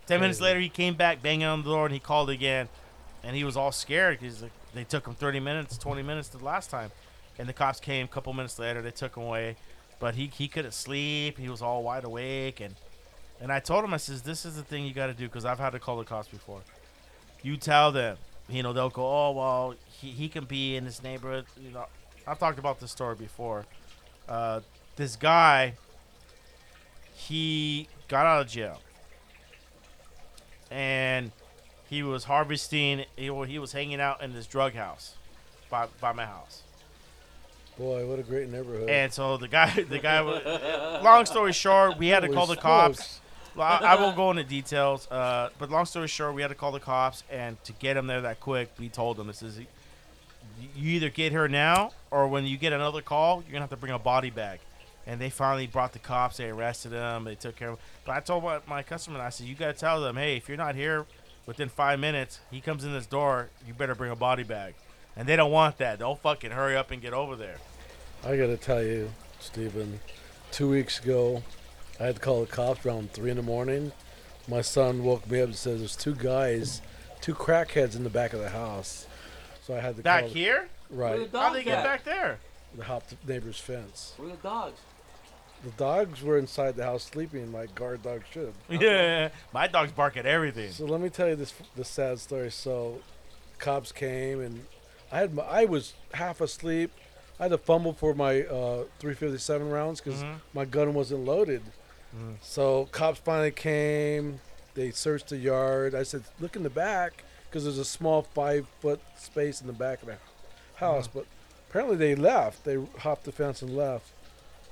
Ten 0.07 0.19
minutes 0.19 0.41
later, 0.41 0.59
he 0.59 0.67
came 0.67 0.95
back 0.95 1.21
banging 1.21 1.45
on 1.45 1.63
the 1.63 1.69
door 1.69 1.85
and 1.85 1.93
he 1.93 1.99
called 1.99 2.29
again, 2.29 2.67
and 3.23 3.35
he 3.35 3.43
was 3.43 3.55
all 3.55 3.71
scared 3.71 4.19
because 4.19 4.41
like, 4.41 4.51
they 4.73 4.83
took 4.83 5.07
him 5.07 5.13
30 5.13 5.39
minutes, 5.39 5.77
20 5.77 6.01
minutes 6.03 6.29
the 6.29 6.43
last 6.43 6.69
time, 6.69 6.91
and 7.37 7.47
the 7.47 7.53
cops 7.53 7.79
came 7.79 8.05
a 8.05 8.07
couple 8.07 8.33
minutes 8.33 8.57
later. 8.59 8.81
They 8.81 8.91
took 8.91 9.15
him 9.15 9.23
away, 9.23 9.55
but 9.99 10.15
he 10.15 10.27
he 10.27 10.47
couldn't 10.47 10.73
sleep. 10.73 11.37
He 11.37 11.49
was 11.49 11.61
all 11.61 11.83
wide 11.83 12.03
awake 12.03 12.59
and. 12.59 12.75
And 13.41 13.51
I 13.51 13.59
told 13.59 13.83
him, 13.83 13.91
I 13.91 13.97
says, 13.97 14.21
this 14.21 14.45
is 14.45 14.55
the 14.55 14.61
thing 14.61 14.85
you 14.85 14.93
got 14.93 15.07
to 15.07 15.13
do 15.13 15.25
because 15.25 15.45
I've 15.45 15.57
had 15.57 15.71
to 15.71 15.79
call 15.79 15.97
the 15.97 16.03
cops 16.03 16.27
before. 16.27 16.61
You 17.41 17.57
tell 17.57 17.91
them, 17.91 18.17
you 18.47 18.61
know, 18.61 18.71
they'll 18.71 18.91
go, 18.91 19.03
oh, 19.03 19.31
well, 19.31 19.75
he, 19.87 20.11
he 20.11 20.29
can 20.29 20.45
be 20.45 20.75
in 20.75 20.85
this 20.85 21.01
neighborhood. 21.01 21.45
You 21.59 21.71
know, 21.71 21.87
I've 22.27 22.37
talked 22.37 22.59
about 22.59 22.79
this 22.79 22.91
story 22.91 23.15
before. 23.15 23.65
Uh, 24.29 24.59
this 24.95 25.15
guy, 25.15 25.73
he 27.15 27.87
got 28.07 28.27
out 28.27 28.41
of 28.41 28.47
jail. 28.47 28.79
And 30.69 31.31
he 31.91 32.03
was 32.03 32.23
harvesting, 32.23 33.03
he, 33.17 33.25
he 33.25 33.59
was 33.59 33.73
hanging 33.73 33.99
out 33.99 34.23
in 34.23 34.33
this 34.33 34.47
drug 34.47 34.73
house 34.73 35.15
by, 35.69 35.87
by 35.99 36.13
my 36.13 36.25
house. 36.25 36.63
Boy, 37.77 38.07
what 38.07 38.17
a 38.17 38.23
great 38.23 38.49
neighborhood. 38.49 38.89
And 38.89 39.11
so 39.11 39.35
the 39.35 39.49
guy, 39.49 39.69
the 39.89 39.99
guy, 39.99 40.21
long 41.01 41.25
story 41.25 41.51
short, 41.51 41.97
we 41.97 42.07
had 42.07 42.21
to 42.21 42.29
call 42.29 42.47
the 42.47 42.55
cops. 42.55 43.19
I, 43.57 43.79
I 43.83 43.95
won't 43.95 44.15
go 44.15 44.31
into 44.31 44.45
details, 44.45 45.11
uh, 45.11 45.49
but 45.59 45.69
long 45.69 45.85
story 45.85 46.07
short, 46.07 46.33
we 46.33 46.41
had 46.41 46.47
to 46.47 46.55
call 46.55 46.71
the 46.71 46.79
cops, 46.79 47.23
and 47.29 47.61
to 47.65 47.73
get 47.73 47.97
him 47.97 48.07
there 48.07 48.21
that 48.21 48.39
quick, 48.39 48.71
we 48.79 48.87
told 48.87 49.17
them 49.17 49.27
this 49.27 49.43
is 49.43 49.59
you 50.73 50.91
either 50.91 51.09
get 51.09 51.33
here 51.33 51.49
now, 51.49 51.91
or 52.09 52.29
when 52.29 52.45
you 52.45 52.57
get 52.57 52.71
another 52.71 53.01
call, 53.01 53.43
you're 53.43 53.51
gonna 53.51 53.63
have 53.63 53.69
to 53.69 53.75
bring 53.75 53.91
a 53.91 53.99
body 53.99 54.29
bag. 54.29 54.61
And 55.05 55.19
they 55.19 55.29
finally 55.29 55.67
brought 55.67 55.91
the 55.91 55.99
cops. 55.99 56.37
They 56.37 56.49
arrested 56.49 56.91
him. 56.91 57.23
They 57.23 57.33
took 57.33 57.55
care 57.55 57.69
of 57.69 57.79
him. 57.79 57.83
But 58.05 58.15
I 58.15 58.19
told 58.19 58.43
my, 58.43 58.59
my 58.67 58.83
customer, 58.83 59.19
I 59.19 59.29
said, 59.29 59.47
you 59.47 59.55
gotta 59.55 59.73
tell 59.73 59.99
them, 59.99 60.15
hey, 60.15 60.37
if 60.37 60.47
you're 60.47 60.57
not 60.57 60.75
here 60.75 61.07
within 61.51 61.67
five 61.67 61.99
minutes, 61.99 62.39
he 62.49 62.61
comes 62.61 62.85
in 62.85 62.93
this 62.93 63.05
door, 63.05 63.49
you 63.67 63.73
better 63.73 63.93
bring 63.93 64.09
a 64.09 64.15
body 64.15 64.43
bag. 64.43 64.73
And 65.17 65.27
they 65.27 65.35
don't 65.35 65.51
want 65.51 65.79
that. 65.79 65.99
They'll 65.99 66.15
fucking 66.15 66.51
hurry 66.51 66.77
up 66.77 66.91
and 66.91 67.01
get 67.01 67.11
over 67.11 67.35
there. 67.35 67.57
I 68.23 68.37
got 68.37 68.47
to 68.47 68.55
tell 68.55 68.81
you, 68.81 69.09
Steven, 69.41 69.99
two 70.51 70.69
weeks 70.69 71.01
ago, 71.01 71.43
I 71.99 72.05
had 72.05 72.15
to 72.15 72.21
call 72.21 72.39
the 72.39 72.47
cops 72.47 72.85
around 72.85 73.11
three 73.11 73.31
in 73.31 73.35
the 73.35 73.43
morning. 73.43 73.91
My 74.47 74.61
son 74.61 75.03
woke 75.03 75.29
me 75.29 75.41
up 75.41 75.47
and 75.47 75.55
said 75.57 75.81
there's 75.81 75.97
two 75.97 76.15
guys, 76.15 76.81
two 77.19 77.35
crackheads 77.35 77.97
in 77.97 78.05
the 78.05 78.09
back 78.09 78.31
of 78.31 78.39
the 78.39 78.51
house. 78.51 79.05
So 79.61 79.75
I 79.75 79.81
had 79.81 79.97
to 79.97 80.03
Back 80.03 80.21
call 80.21 80.29
here? 80.29 80.69
Right 80.89 81.29
How'd 81.33 81.53
they 81.53 81.63
get 81.65 81.83
back 81.83 82.05
there? 82.05 82.39
the 82.77 82.85
hop 82.85 83.03
the 83.09 83.17
neighbor's 83.27 83.59
fence. 83.59 84.13
Where 84.15 84.29
the 84.29 84.37
dogs? 84.37 84.79
The 85.63 85.69
dogs 85.71 86.23
were 86.23 86.37
inside 86.39 86.75
the 86.75 86.83
house 86.83 87.03
sleeping 87.03 87.51
like 87.51 87.75
guard 87.75 88.01
dogs 88.03 88.25
should. 88.31 88.53
Yeah, 88.69 89.29
my 89.53 89.67
dogs 89.67 89.91
bark 89.91 90.17
at 90.17 90.25
everything. 90.25 90.71
So 90.71 90.85
let 90.85 90.99
me 91.01 91.09
tell 91.09 91.27
you 91.29 91.35
this 91.35 91.53
this 91.75 91.87
sad 91.87 92.19
story. 92.19 92.49
So, 92.51 92.99
cops 93.59 93.91
came 93.91 94.39
and 94.41 94.65
I 95.11 95.19
had 95.19 95.33
my, 95.35 95.43
I 95.43 95.65
was 95.65 95.93
half 96.13 96.41
asleep. 96.41 96.91
I 97.39 97.43
had 97.43 97.51
to 97.51 97.57
fumble 97.57 97.93
for 97.93 98.13
my 98.15 98.41
uh, 98.43 98.83
357 98.99 99.69
rounds 99.69 99.99
because 100.01 100.23
Mhm. 100.23 100.35
my 100.53 100.65
gun 100.65 100.93
wasn't 100.93 101.25
loaded. 101.25 101.61
Mhm. 102.15 102.35
So 102.41 102.85
cops 102.91 103.19
finally 103.19 103.51
came. 103.51 104.39
They 104.73 104.91
searched 104.91 105.29
the 105.29 105.37
yard. 105.37 105.93
I 105.93 106.03
said, 106.03 106.23
"Look 106.39 106.55
in 106.55 106.63
the 106.63 106.69
back," 106.69 107.23
because 107.49 107.63
there's 107.65 107.77
a 107.77 107.85
small 107.85 108.21
five 108.23 108.67
foot 108.79 108.99
space 109.17 109.59
in 109.61 109.67
the 109.67 109.73
back 109.73 110.01
of 110.01 110.07
the 110.07 110.17
house. 110.75 111.07
But 111.07 111.25
apparently 111.69 111.97
they 111.97 112.15
left. 112.15 112.63
They 112.63 112.77
hopped 112.99 113.25
the 113.25 113.31
fence 113.31 113.61
and 113.61 113.75
left. 113.75 114.07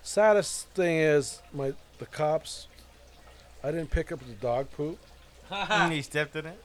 Saddest 0.04 0.68
thing 0.70 0.98
is 0.98 1.42
my 1.54 1.74
the 2.00 2.06
cops. 2.06 2.68
I 3.64 3.72
didn't 3.72 3.92
pick 3.92 4.12
up 4.12 4.20
the 4.20 4.34
dog 4.34 4.72
poop 4.72 4.98
And 5.52 5.92
he 5.98 6.02
stepped 6.02 6.36
in 6.36 6.46
it. 6.46 6.64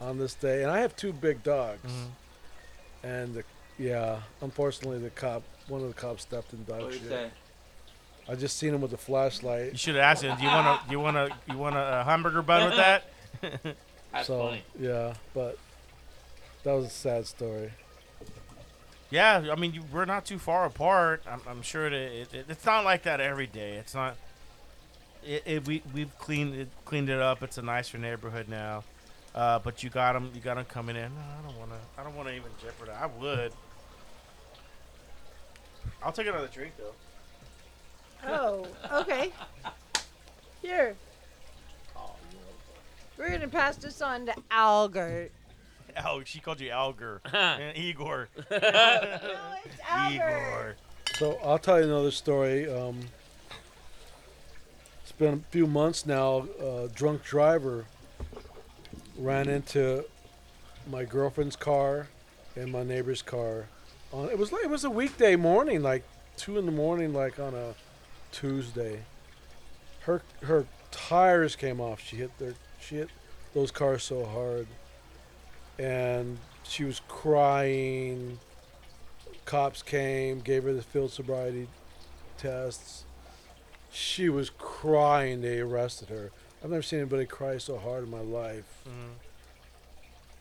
on 0.00 0.18
this 0.18 0.34
day, 0.34 0.62
and 0.62 0.70
I 0.70 0.80
have 0.80 0.94
two 0.96 1.12
big 1.12 1.42
dogs. 1.42 1.80
Mhm. 1.90 2.08
And 3.02 3.34
the, 3.34 3.44
yeah, 3.78 4.20
unfortunately, 4.42 4.98
the 4.98 5.10
cop, 5.10 5.42
one 5.68 5.80
of 5.80 5.88
the 5.88 5.94
cops 5.94 6.22
stepped 6.22 6.52
in 6.52 6.64
dog 6.64 6.82
What 6.82 6.90
did 6.92 6.94
shit. 6.94 7.02
you 7.04 7.08
say? 7.08 7.30
I 8.28 8.34
just 8.34 8.58
seen 8.58 8.74
him 8.74 8.80
with 8.80 8.90
the 8.90 8.96
flashlight. 8.98 9.72
You 9.72 9.78
should 9.78 9.94
have 9.94 10.02
asked 10.02 10.22
him. 10.24 10.36
Do 10.36 10.42
you 10.42 10.48
want 10.50 10.80
to? 10.82 10.86
Do 10.86 10.92
you 10.92 11.00
want 11.00 11.16
to? 11.16 11.36
You 11.52 11.56
want 11.58 11.76
a, 11.76 11.78
uh 11.78 12.04
hamburger 12.04 12.42
bun 12.42 12.68
with 12.68 12.76
that? 12.76 13.04
That's 14.12 14.26
so 14.26 14.48
funny. 14.48 14.62
yeah, 14.80 15.14
but 15.34 15.58
that 16.64 16.72
was 16.72 16.86
a 16.86 16.90
sad 16.90 17.26
story. 17.26 17.70
Yeah, 19.10 19.48
I 19.50 19.54
mean, 19.54 19.72
you, 19.72 19.82
we're 19.92 20.04
not 20.04 20.24
too 20.24 20.38
far 20.38 20.64
apart. 20.64 21.22
I'm, 21.30 21.40
I'm 21.48 21.62
sure 21.62 21.88
that 21.88 21.96
it, 21.96 22.34
it, 22.34 22.46
it's 22.48 22.66
not 22.66 22.84
like 22.84 23.04
that 23.04 23.20
every 23.20 23.46
day. 23.46 23.74
It's 23.74 23.94
not. 23.94 24.16
It, 25.24 25.42
it, 25.46 25.66
we 25.66 25.82
we've 25.94 26.16
cleaned 26.18 26.54
it 26.54 26.68
cleaned 26.84 27.08
it 27.08 27.20
up. 27.20 27.42
It's 27.42 27.58
a 27.58 27.62
nicer 27.62 27.98
neighborhood 27.98 28.48
now. 28.48 28.84
Uh, 29.34 29.58
but 29.58 29.82
you 29.82 29.90
got 29.90 30.14
them. 30.14 30.30
You 30.34 30.40
got 30.40 30.54
them 30.54 30.64
coming 30.64 30.96
in. 30.96 31.14
No, 31.14 31.20
I 31.20 31.48
don't 31.48 31.58
want 31.58 31.70
to. 31.70 32.00
I 32.00 32.04
don't 32.04 32.16
want 32.16 32.28
to 32.28 32.34
even 32.34 32.50
jeopardize. 32.60 32.96
I 33.00 33.06
would. 33.06 33.52
I'll 36.02 36.12
take 36.12 36.26
another 36.26 36.48
drink 36.48 36.72
though. 36.78 36.94
Oh, 38.28 38.66
okay. 38.92 39.32
Here. 40.62 40.96
We're 43.18 43.30
gonna 43.30 43.48
pass 43.48 43.76
this 43.76 44.02
on 44.02 44.26
to 44.26 44.34
Algert. 44.50 45.32
Al, 45.96 46.22
she 46.24 46.40
called 46.40 46.60
you 46.60 46.70
Alger. 46.70 47.20
and 47.32 47.76
Igor. 47.76 48.28
No, 48.50 48.56
it's 48.56 49.80
Albert. 49.88 50.14
Igor. 50.14 50.76
So 51.18 51.38
I'll 51.42 51.58
tell 51.58 51.78
you 51.78 51.86
another 51.86 52.10
story. 52.10 52.70
Um, 52.70 53.00
it's 55.02 55.12
been 55.12 55.34
a 55.34 55.50
few 55.50 55.66
months 55.66 56.04
now. 56.04 56.46
A 56.60 56.88
drunk 56.94 57.24
driver 57.24 57.86
ran 59.18 59.48
into 59.48 60.04
my 60.90 61.04
girlfriend's 61.04 61.56
car 61.56 62.08
and 62.54 62.70
my 62.70 62.82
neighbor's 62.82 63.22
car. 63.22 63.66
On 64.12 64.28
it 64.28 64.38
was 64.38 64.52
like 64.52 64.64
it 64.64 64.70
was 64.70 64.84
a 64.84 64.90
weekday 64.90 65.36
morning, 65.36 65.82
like 65.82 66.04
two 66.36 66.58
in 66.58 66.66
the 66.66 66.72
morning, 66.72 67.12
like 67.12 67.38
on 67.38 67.54
a 67.54 67.74
Tuesday. 68.32 69.00
Her 70.00 70.22
her 70.42 70.66
tires 70.90 71.56
came 71.56 71.80
off. 71.80 72.00
She 72.00 72.16
hit 72.16 72.36
their 72.38 72.54
she 72.80 72.96
hit 72.96 73.08
those 73.54 73.70
cars 73.70 74.02
so 74.02 74.24
hard, 74.24 74.66
and 75.78 76.38
she 76.64 76.84
was 76.84 77.00
crying 77.08 78.38
cops 79.46 79.80
came, 79.82 80.40
gave 80.40 80.64
her 80.64 80.72
the 80.74 80.82
field 80.82 81.10
sobriety 81.10 81.68
tests. 82.36 83.04
She 83.90 84.28
was 84.28 84.50
crying. 84.50 85.40
They 85.40 85.60
arrested 85.60 86.10
her. 86.10 86.30
I've 86.62 86.70
never 86.70 86.82
seen 86.82 86.98
anybody 86.98 87.24
cry 87.24 87.56
so 87.58 87.78
hard 87.78 88.04
in 88.04 88.10
my 88.10 88.20
life. 88.20 88.82
Mhm. 88.86 89.14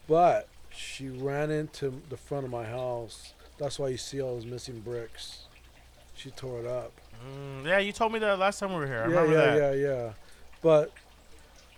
But 0.08 0.48
she 0.70 1.08
ran 1.08 1.52
into 1.52 2.02
the 2.10 2.18
front 2.18 2.46
of 2.46 2.52
my 2.52 2.66
house. 2.66 3.34
That's 3.58 3.80
why 3.80 3.88
you 3.90 3.98
see 3.98 4.22
all 4.22 4.36
those 4.36 4.46
missing 4.46 4.82
bricks. 4.82 5.46
She 6.16 6.32
tore 6.32 6.60
it 6.60 6.66
up. 6.66 6.92
Mm, 7.26 7.66
yeah, 7.66 7.78
you 7.78 7.92
told 7.94 8.12
me 8.12 8.20
that 8.20 8.38
last 8.40 8.60
time 8.60 8.74
we 8.74 8.80
were 8.80 8.88
here. 8.88 9.04
I 9.04 9.08
yeah, 9.10 9.20
remember 9.22 9.32
yeah, 9.34 9.56
that. 9.56 9.78
yeah, 9.78 9.88
yeah. 9.88 10.14
But 10.62 10.92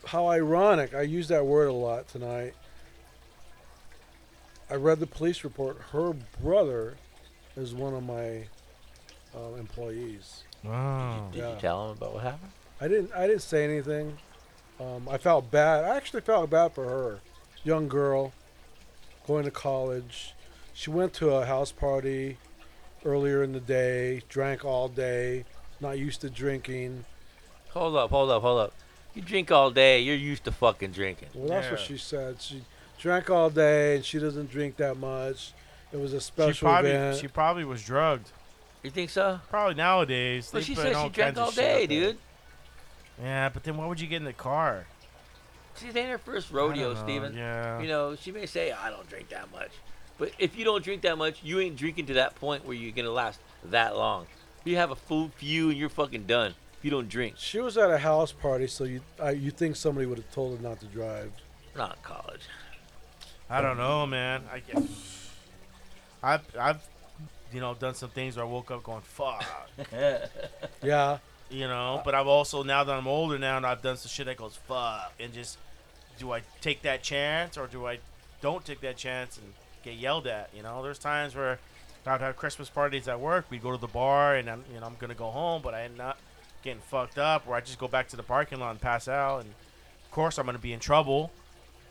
how 0.05 0.27
ironic. 0.27 0.95
I 0.95 1.01
use 1.01 1.27
that 1.27 1.45
word 1.45 1.67
a 1.67 1.73
lot 1.73 2.07
tonight. 2.07 2.55
I 4.69 4.75
read 4.75 4.99
the 4.99 5.07
police 5.07 5.43
report. 5.43 5.77
Her 5.91 6.13
brother 6.41 6.95
is 7.55 7.73
one 7.73 7.93
of 7.93 8.03
my 8.03 8.45
uh, 9.35 9.53
employees. 9.57 10.43
Wow. 10.63 11.29
Did 11.31 11.39
Yeah. 11.39 11.53
you 11.53 11.59
tell 11.59 11.85
him 11.85 11.97
about 11.97 12.13
what 12.13 12.23
happened? 12.23 12.51
I 12.81 12.87
didn't. 12.87 13.11
I 13.13 13.27
didn't 13.27 13.41
say 13.41 13.63
anything. 13.63 14.17
Um, 14.79 15.07
I 15.09 15.17
felt 15.17 15.49
bad. 15.49 15.85
I 15.85 15.95
actually 15.95 16.21
felt 16.21 16.49
bad 16.49 16.73
for 16.73 16.85
her, 16.85 17.19
young 17.63 17.87
girl, 17.87 18.33
going 19.25 19.45
to 19.45 19.51
college. 19.51 20.33
She 20.73 20.91
went 20.91 21.13
to 21.13 21.31
a 21.31 21.45
house 21.45 21.71
party 21.71 22.37
earlier 23.03 23.41
in 23.41 23.53
the 23.53 23.59
day, 23.59 24.21
drank 24.29 24.63
all 24.63 24.87
day, 24.87 25.45
not 25.79 25.97
used 25.97 26.21
to 26.21 26.29
drinking. 26.29 27.05
Hold 27.69 27.95
up, 27.95 28.11
hold 28.11 28.29
up, 28.29 28.43
hold 28.43 28.59
up. 28.59 28.73
You 29.15 29.23
drink 29.23 29.51
all 29.51 29.71
day. 29.71 29.99
You're 29.99 30.15
used 30.15 30.43
to 30.43 30.51
fucking 30.51 30.91
drinking. 30.91 31.29
Well, 31.33 31.47
that's 31.49 31.71
what 31.71 31.79
she 31.79 31.97
said. 31.97 32.39
She 32.39 32.61
drank 32.99 33.29
all 33.29 33.49
day, 33.49 33.95
and 33.97 34.05
she 34.05 34.19
doesn't 34.19 34.49
drink 34.49 34.77
that 34.77 34.97
much. 34.97 35.53
It 35.91 35.97
was 35.97 36.13
a 36.13 36.19
She 36.19 36.25
special 36.25 36.67
probably 36.67 36.91
event. 36.91 37.17
she 37.17 37.27
probably 37.27 37.63
was 37.63 37.83
drugged. 37.83 38.31
You 38.83 38.91
think 38.91 39.09
so? 39.09 39.39
Probably 39.49 39.75
nowadays. 39.75 40.49
Well, 40.51 40.61
they 40.61 40.65
she 40.65 40.75
said 40.75 40.93
all 40.93 41.05
she 41.07 41.13
drank 41.13 41.37
all 41.37 41.51
day, 41.51 41.87
dude. 41.87 42.17
Yeah, 43.21 43.49
but 43.49 43.63
then 43.63 43.77
why 43.77 43.85
would 43.87 43.99
you 43.99 44.07
get 44.07 44.17
in 44.17 44.25
the 44.25 44.33
car? 44.33 44.85
She's 45.79 45.95
ain't 45.95 46.09
her 46.09 46.17
first 46.17 46.51
rodeo, 46.51 46.95
Steven. 46.95 47.35
Yeah. 47.35 47.79
You 47.79 47.87
know, 47.87 48.15
she 48.15 48.31
may 48.31 48.45
say, 48.45 48.71
I 48.71 48.89
don't 48.89 49.07
drink 49.09 49.29
that 49.29 49.51
much. 49.51 49.71
But 50.17 50.31
if 50.39 50.57
you 50.57 50.65
don't 50.65 50.83
drink 50.83 51.03
that 51.03 51.17
much, 51.17 51.43
you 51.43 51.59
ain't 51.59 51.75
drinking 51.75 52.07
to 52.07 52.13
that 52.15 52.35
point 52.35 52.65
where 52.65 52.75
you're 52.75 52.91
going 52.91 53.05
to 53.05 53.11
last 53.11 53.39
that 53.65 53.95
long. 53.95 54.25
You 54.63 54.75
have 54.77 54.91
a 54.91 54.95
full 54.95 55.29
few 55.37 55.69
and 55.69 55.77
you're 55.77 55.89
fucking 55.89 56.25
done 56.25 56.55
if 56.77 56.83
you 56.85 56.91
don't 56.91 57.07
drink. 57.07 57.35
she 57.37 57.59
was 57.59 57.77
at 57.77 57.89
a 57.91 57.97
house 57.97 58.31
party, 58.31 58.67
so 58.67 58.83
you 58.83 59.01
I, 59.21 59.31
you 59.31 59.51
think 59.51 59.75
somebody 59.75 60.05
would 60.07 60.17
have 60.17 60.31
told 60.31 60.57
her 60.57 60.63
not 60.63 60.79
to 60.79 60.85
drive? 60.87 61.31
Not 61.75 61.97
in 61.97 62.03
college. 62.03 62.41
I 63.49 63.61
don't 63.61 63.77
know, 63.77 64.05
man. 64.05 64.43
I 64.51 64.59
guess 64.59 65.31
I've 66.21 66.57
I've 66.57 66.81
you 67.53 67.61
know 67.61 67.73
done 67.73 67.95
some 67.95 68.09
things 68.09 68.35
where 68.35 68.45
I 68.45 68.47
woke 68.49 68.71
up 68.71 68.83
going 68.83 69.01
fuck, 69.01 69.45
Yeah, 70.83 71.19
you 71.49 71.67
know. 71.67 72.01
But 72.03 72.15
I've 72.15 72.27
also 72.27 72.63
now 72.63 72.83
that 72.83 72.93
I'm 72.93 73.07
older 73.07 73.39
now, 73.39 73.57
and 73.57 73.65
I've 73.65 73.81
done 73.81 73.97
some 73.97 74.09
shit 74.09 74.25
that 74.25 74.37
goes 74.37 74.55
fuck, 74.67 75.13
and 75.19 75.33
just 75.33 75.57
do 76.19 76.31
I 76.31 76.41
take 76.61 76.81
that 76.81 77.03
chance 77.03 77.57
or 77.57 77.67
do 77.67 77.85
I 77.85 77.99
don't 78.41 78.65
take 78.65 78.81
that 78.81 78.97
chance 78.97 79.37
and 79.37 79.53
get 79.83 79.95
yelled 79.95 80.27
at? 80.27 80.49
You 80.55 80.63
know, 80.63 80.83
there's 80.83 80.99
times 80.99 81.35
where 81.35 81.59
I'd 82.05 82.21
have 82.21 82.35
Christmas 82.37 82.69
parties 82.69 83.07
at 83.07 83.19
work. 83.19 83.45
We'd 83.49 83.61
go 83.61 83.71
to 83.71 83.77
the 83.77 83.87
bar 83.87 84.35
and 84.35 84.49
I'm, 84.49 84.63
you 84.73 84.79
know, 84.79 84.85
I'm 84.85 84.95
gonna 84.99 85.13
go 85.13 85.29
home, 85.29 85.61
but 85.61 85.73
I 85.73 85.83
end 85.83 86.01
up 86.01 86.17
getting 86.63 86.81
fucked 86.81 87.17
up, 87.17 87.47
or 87.47 87.55
I 87.55 87.61
just 87.61 87.79
go 87.79 87.87
back 87.87 88.07
to 88.09 88.15
the 88.15 88.23
parking 88.23 88.59
lot 88.59 88.71
and 88.71 88.81
pass 88.81 89.07
out. 89.07 89.41
And 89.41 89.49
of 89.49 90.11
course, 90.11 90.37
I'm 90.37 90.45
gonna 90.45 90.57
be 90.57 90.73
in 90.73 90.79
trouble. 90.79 91.31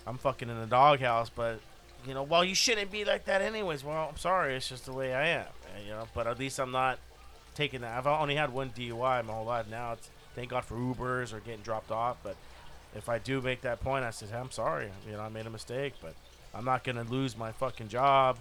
I'm 0.07 0.19
fucking 0.19 0.49
in 0.49 0.61
the 0.61 0.67
doghouse, 0.67 1.31
but 1.31 1.61
you 2.07 2.15
know, 2.15 2.23
well, 2.23 2.45
you 2.45 2.55
shouldn't 2.55 2.91
be 2.91 3.05
like 3.05 3.25
that 3.25 3.43
anyways. 3.43 3.83
Well, 3.83 4.09
I'm 4.11 4.17
sorry, 4.17 4.55
it's 4.55 4.69
just 4.69 4.87
the 4.87 4.93
way 4.93 5.13
I 5.15 5.27
am. 5.29 5.47
You 5.85 5.93
know, 5.93 6.09
but 6.15 6.27
at 6.27 6.39
least 6.39 6.59
I'm 6.59 6.71
not 6.71 6.99
taking 7.55 7.81
that. 7.81 7.97
I've 7.97 8.07
only 8.07 8.37
had 8.37 8.53
one 8.53 8.71
DUI 8.71 9.25
my 9.25 9.33
whole 9.33 9.45
life. 9.45 9.67
Now 9.69 9.95
it's 9.95 10.09
thank 10.35 10.51
God 10.51 10.65
for 10.65 10.77
Ubers 10.77 11.33
or 11.33 11.41
getting 11.41 11.63
dropped 11.63 11.91
off. 11.91 12.19
But 12.23 12.37
if 12.95 13.09
I 13.09 13.19
do 13.19 13.41
make 13.41 13.63
that 13.63 13.81
point, 13.81 14.05
I 14.05 14.11
said, 14.11 14.29
hey, 14.29 14.37
I'm 14.37 14.51
sorry. 14.51 14.91
You 15.07 15.17
know, 15.17 15.21
I 15.21 15.29
made 15.29 15.47
a 15.47 15.51
mistake, 15.51 15.95
but 16.01 16.15
I'm 16.55 16.65
not 16.65 16.85
gonna 16.85 17.05
lose 17.05 17.37
my 17.37 17.53
fucking 17.53 17.89
job 17.89 18.39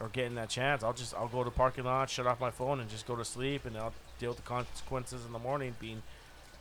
or 0.00 0.08
getting 0.08 0.34
that 0.34 0.48
chance. 0.48 0.82
I'll 0.82 0.92
just 0.92 1.14
I'll 1.14 1.28
go 1.28 1.44
to 1.44 1.50
the 1.50 1.56
parking 1.56 1.84
lot, 1.84 2.10
shut 2.10 2.26
off 2.26 2.40
my 2.40 2.50
phone, 2.50 2.80
and 2.80 2.90
just 2.90 3.06
go 3.06 3.14
to 3.14 3.24
sleep, 3.24 3.64
and 3.64 3.76
I'll 3.76 3.94
deal 4.18 4.30
with 4.30 4.38
the 4.38 4.42
consequences 4.42 5.24
in 5.24 5.32
the 5.32 5.38
morning, 5.38 5.76
being 5.78 6.02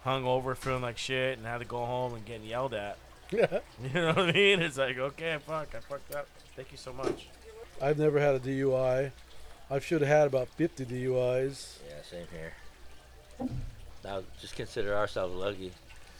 hung 0.03 0.25
over, 0.25 0.53
feeling 0.53 0.81
like 0.83 0.97
shit, 0.97 1.37
and 1.37 1.47
had 1.47 1.59
to 1.59 1.65
go 1.65 1.85
home 1.85 2.13
and 2.13 2.25
getting 2.25 2.45
yelled 2.45 2.73
at. 2.73 2.97
You 3.31 3.47
know 3.93 4.07
what 4.07 4.17
I 4.19 4.31
mean? 4.31 4.61
It's 4.61 4.77
like, 4.77 4.97
okay, 4.97 5.37
fuck, 5.45 5.73
I 5.75 5.79
fucked 5.79 6.13
up. 6.15 6.27
Thank 6.55 6.71
you 6.71 6.77
so 6.77 6.93
much. 6.93 7.27
I've 7.81 7.97
never 7.97 8.19
had 8.19 8.35
a 8.35 8.39
DUI. 8.39 9.11
I 9.71 9.79
should 9.79 10.01
have 10.01 10.09
had 10.09 10.27
about 10.27 10.49
50 10.49 10.85
DUIs. 10.85 11.77
Yeah, 11.87 11.95
same 12.09 12.27
here. 12.31 13.49
Now, 14.03 14.21
just 14.39 14.55
consider 14.55 14.95
ourselves 14.95 15.35
lucky. 15.35 15.71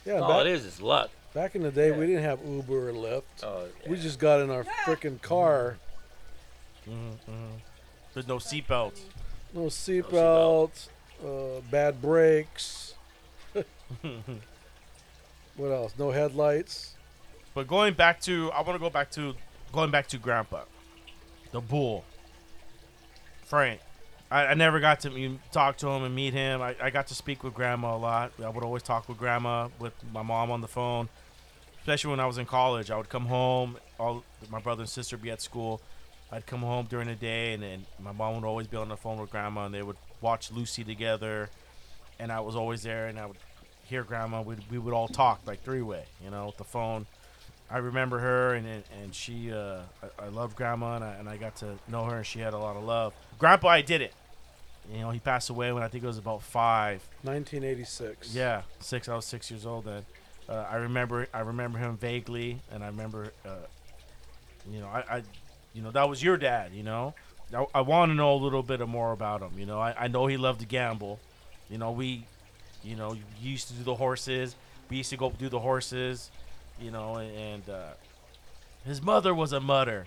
Yeah, 0.04 0.20
All 0.20 0.40
it 0.40 0.44
back, 0.44 0.52
is 0.52 0.64
is 0.64 0.80
luck. 0.80 1.10
back 1.34 1.54
in 1.54 1.62
the 1.62 1.70
day, 1.70 1.92
we 1.92 2.06
didn't 2.06 2.24
have 2.24 2.40
Uber 2.44 2.90
or 2.90 2.92
Lyft. 2.92 3.22
Oh, 3.42 3.66
We 3.88 3.96
just 3.96 4.18
got 4.18 4.40
in 4.40 4.50
our 4.50 4.64
freaking 4.84 5.20
car. 5.22 5.76
Mm-hmm, 6.88 7.32
There's 8.12 8.26
no 8.26 8.36
seatbelts. 8.38 9.00
No 9.54 9.66
seatbelt, 9.66 10.88
uh, 11.24 11.60
bad 11.70 12.02
brakes. 12.02 12.94
what 13.52 13.64
else? 15.70 15.94
No 15.98 16.10
headlights. 16.10 16.93
But 17.54 17.68
going 17.68 17.94
back 17.94 18.20
to, 18.22 18.50
I 18.52 18.62
want 18.62 18.74
to 18.74 18.78
go 18.80 18.90
back 18.90 19.10
to, 19.12 19.34
going 19.72 19.90
back 19.90 20.08
to 20.08 20.18
Grandpa, 20.18 20.62
the 21.52 21.60
bull, 21.60 22.04
Frank. 23.44 23.80
I, 24.30 24.46
I 24.46 24.54
never 24.54 24.80
got 24.80 25.00
to 25.00 25.38
talk 25.52 25.76
to 25.78 25.88
him 25.88 26.02
and 26.02 26.14
meet 26.14 26.34
him. 26.34 26.60
I, 26.60 26.74
I 26.82 26.90
got 26.90 27.06
to 27.08 27.14
speak 27.14 27.44
with 27.44 27.54
Grandma 27.54 27.94
a 27.94 27.98
lot. 27.98 28.32
I 28.44 28.48
would 28.48 28.64
always 28.64 28.82
talk 28.82 29.08
with 29.08 29.18
Grandma, 29.18 29.68
with 29.78 29.92
my 30.12 30.22
mom 30.22 30.50
on 30.50 30.60
the 30.60 30.68
phone, 30.68 31.08
especially 31.80 32.10
when 32.10 32.20
I 32.20 32.26
was 32.26 32.38
in 32.38 32.46
college. 32.46 32.90
I 32.90 32.96
would 32.96 33.08
come 33.08 33.26
home, 33.26 33.76
all 34.00 34.24
my 34.50 34.58
brother 34.58 34.82
and 34.82 34.90
sister 34.90 35.16
be 35.16 35.30
at 35.30 35.40
school. 35.40 35.80
I'd 36.32 36.46
come 36.46 36.60
home 36.60 36.86
during 36.90 37.06
the 37.06 37.14
day, 37.14 37.52
and 37.52 37.62
then 37.62 37.86
my 38.02 38.10
mom 38.10 38.34
would 38.34 38.44
always 38.44 38.66
be 38.66 38.76
on 38.76 38.88
the 38.88 38.96
phone 38.96 39.20
with 39.20 39.30
Grandma, 39.30 39.66
and 39.66 39.74
they 39.74 39.82
would 39.82 39.98
watch 40.20 40.50
Lucy 40.50 40.82
together. 40.82 41.50
And 42.18 42.32
I 42.32 42.40
was 42.40 42.56
always 42.56 42.82
there, 42.82 43.06
and 43.06 43.20
I 43.20 43.26
would 43.26 43.36
hear 43.84 44.02
Grandma. 44.02 44.42
We'd, 44.42 44.58
we 44.70 44.78
would 44.78 44.94
all 44.94 45.06
talk 45.06 45.42
like 45.46 45.62
three 45.62 45.82
way, 45.82 46.06
you 46.24 46.30
know, 46.30 46.46
with 46.46 46.56
the 46.56 46.64
phone. 46.64 47.06
I 47.74 47.78
remember 47.78 48.20
her, 48.20 48.54
and 48.54 48.68
and, 48.68 48.84
and 49.02 49.12
she, 49.12 49.52
uh, 49.52 49.80
I, 50.00 50.26
I 50.26 50.28
love 50.28 50.54
Grandma, 50.54 50.94
and 50.94 51.04
I, 51.04 51.14
and 51.14 51.28
I 51.28 51.36
got 51.36 51.56
to 51.56 51.76
know 51.88 52.04
her, 52.04 52.18
and 52.18 52.24
she 52.24 52.38
had 52.38 52.54
a 52.54 52.58
lot 52.58 52.76
of 52.76 52.84
love. 52.84 53.12
Grandpa, 53.36 53.66
I 53.66 53.82
did 53.82 54.00
it. 54.00 54.14
You 54.92 55.00
know, 55.00 55.10
he 55.10 55.18
passed 55.18 55.50
away 55.50 55.72
when 55.72 55.82
I 55.82 55.88
think 55.88 56.04
it 56.04 56.06
was 56.06 56.18
about 56.18 56.42
five. 56.44 57.00
1986. 57.22 58.32
Yeah, 58.32 58.62
six. 58.78 59.08
I 59.08 59.16
was 59.16 59.24
six 59.24 59.50
years 59.50 59.66
old 59.66 59.86
then. 59.86 60.04
Uh, 60.48 60.64
I 60.70 60.76
remember, 60.76 61.26
I 61.34 61.40
remember 61.40 61.78
him 61.78 61.96
vaguely, 61.96 62.60
and 62.70 62.84
I 62.84 62.86
remember, 62.86 63.32
uh, 63.44 63.66
you 64.70 64.78
know, 64.78 64.86
I, 64.86 65.16
I, 65.16 65.22
you 65.72 65.82
know, 65.82 65.90
that 65.90 66.08
was 66.08 66.22
your 66.22 66.36
dad. 66.36 66.70
You 66.72 66.84
know, 66.84 67.14
I, 67.52 67.66
I 67.74 67.80
want 67.80 68.10
to 68.10 68.14
know 68.14 68.34
a 68.34 68.38
little 68.38 68.62
bit 68.62 68.86
more 68.86 69.10
about 69.10 69.42
him. 69.42 69.58
You 69.58 69.66
know, 69.66 69.80
I, 69.80 70.04
I 70.04 70.06
know 70.06 70.28
he 70.28 70.36
loved 70.36 70.60
to 70.60 70.66
gamble. 70.66 71.18
You 71.68 71.78
know, 71.78 71.90
we, 71.90 72.24
you 72.84 72.94
know, 72.94 73.14
you 73.14 73.50
used 73.50 73.66
to 73.66 73.74
do 73.74 73.82
the 73.82 73.96
horses. 73.96 74.54
We 74.90 74.98
used 74.98 75.10
to 75.10 75.16
go 75.16 75.30
do 75.30 75.48
the 75.48 75.58
horses. 75.58 76.30
You 76.80 76.90
know, 76.90 77.16
and, 77.16 77.68
uh, 77.68 77.90
his 78.84 79.00
mother 79.00 79.34
was 79.34 79.52
a 79.52 79.60
mutter. 79.60 80.06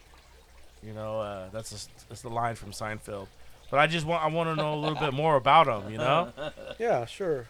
You 0.84 0.94
know, 0.94 1.20
uh, 1.22 1.50
that's 1.52 1.72
a, 1.72 2.08
that's 2.10 2.22
the 2.22 2.30
line 2.30 2.56
from 2.56 2.72
Seinfeld. 2.72 3.28
But 3.72 3.80
I 3.80 3.88
just 3.88 4.06
want 4.06 4.24
I 4.24 4.28
want 4.28 4.50
to 4.50 4.56
know 4.56 4.74
a 4.74 4.80
little 4.80 5.00
bit 5.00 5.14
more 5.14 5.36
about 5.36 5.68
him. 5.68 5.92
You 5.92 5.98
know. 5.98 6.32
Yeah, 6.80 7.06
sure. 7.06 7.48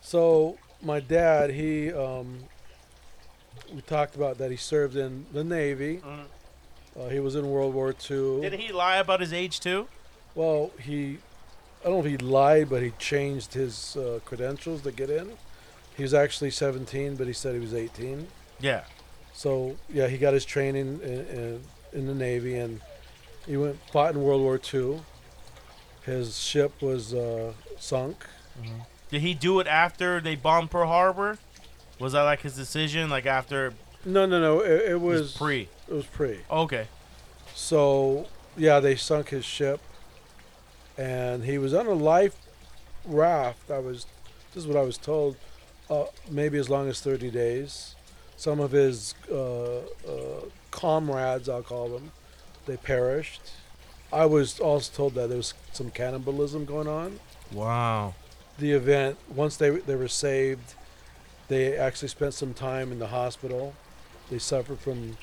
So 0.00 0.56
my 0.82 1.00
dad, 1.00 1.50
he, 1.50 1.92
um, 1.92 2.38
we 3.74 3.80
talked 3.82 4.16
about 4.16 4.38
that 4.38 4.50
he 4.50 4.56
served 4.56 4.96
in 4.96 5.26
the 5.32 5.44
Navy. 5.44 5.98
Mhm. 5.98 6.24
Uh, 6.98 7.08
he 7.10 7.20
was 7.20 7.34
in 7.36 7.48
World 7.50 7.74
War 7.74 7.90
II. 8.10 8.40
Did 8.40 8.54
he 8.54 8.72
lie 8.72 8.96
about 8.96 9.20
his 9.20 9.32
age 9.32 9.60
too? 9.60 9.86
Well, 10.34 10.70
he, 10.80 11.18
I 11.84 11.88
don't 11.90 11.92
know 11.94 12.00
if 12.00 12.06
he 12.06 12.16
lied, 12.16 12.70
but 12.70 12.82
he 12.82 12.92
changed 12.98 13.52
his 13.54 13.96
uh, 13.96 14.20
credentials 14.24 14.82
to 14.82 14.90
get 14.92 15.10
in. 15.10 15.32
He 15.98 16.02
was 16.04 16.14
actually 16.14 16.52
17, 16.52 17.16
but 17.16 17.26
he 17.26 17.32
said 17.32 17.54
he 17.54 17.60
was 17.60 17.74
18. 17.74 18.28
Yeah. 18.60 18.84
So 19.34 19.76
yeah, 19.90 20.06
he 20.06 20.16
got 20.16 20.32
his 20.32 20.44
training 20.44 21.00
in, 21.02 21.10
in, 21.10 21.60
in 21.92 22.06
the 22.06 22.14
Navy, 22.14 22.56
and 22.56 22.80
he 23.46 23.56
went 23.56 23.78
fought 23.90 24.14
in 24.14 24.22
World 24.22 24.40
War 24.40 24.60
II. 24.72 25.00
His 26.06 26.38
ship 26.38 26.80
was 26.80 27.12
uh, 27.12 27.52
sunk. 27.78 28.24
Did 29.10 29.22
he 29.22 29.34
do 29.34 29.58
it 29.58 29.66
after 29.66 30.20
they 30.20 30.36
bombed 30.36 30.70
Pearl 30.70 30.86
Harbor? 30.86 31.38
Was 31.98 32.12
that 32.12 32.22
like 32.22 32.42
his 32.42 32.54
decision? 32.54 33.10
Like 33.10 33.26
after 33.26 33.74
No, 34.04 34.24
no, 34.24 34.40
no. 34.40 34.60
It, 34.60 34.70
it 34.70 34.90
it 34.92 35.00
was 35.00 35.20
was 35.20 35.36
pre? 35.36 35.68
It 35.88 35.94
was 35.94 36.06
pre. 36.06 36.38
Okay. 36.48 36.86
So 37.56 38.28
yeah, 38.56 38.78
they 38.78 38.94
sunk 38.94 39.30
his 39.30 39.44
ship, 39.44 39.80
and 40.96 41.44
he 41.44 41.58
was 41.58 41.74
on 41.74 41.86
a 41.86 41.92
life 41.92 42.36
raft. 43.04 43.68
I 43.68 43.80
was, 43.80 44.06
this 44.54 44.62
is 44.62 44.68
what 44.68 44.76
I 44.76 44.82
was 44.82 44.96
told, 44.96 45.36
uh, 45.90 46.04
maybe 46.30 46.58
as 46.58 46.68
long 46.68 46.88
as 46.88 47.00
thirty 47.00 47.30
days. 47.30 47.94
Some 48.36 48.60
of 48.60 48.70
his 48.70 49.16
uh, 49.32 49.78
uh, 49.78 49.82
comrades, 50.70 51.48
I'll 51.48 51.62
call 51.62 51.88
them, 51.88 52.12
they 52.66 52.76
perished. 52.76 53.40
I 54.12 54.26
was 54.26 54.60
also 54.60 54.94
told 54.94 55.14
that 55.14 55.28
there 55.28 55.36
was 55.36 55.54
some 55.72 55.90
cannibalism 55.90 56.64
going 56.64 56.86
on. 56.86 57.18
Wow. 57.52 58.14
The 58.58 58.72
event, 58.72 59.18
once 59.34 59.56
they 59.56 59.70
they 59.70 59.96
were 59.96 60.08
saved, 60.08 60.74
they 61.48 61.76
actually 61.76 62.08
spent 62.08 62.34
some 62.34 62.54
time 62.54 62.92
in 62.92 62.98
the 62.98 63.08
hospital. 63.08 63.74
They 64.30 64.38
suffered 64.38 64.78
from 64.78 65.16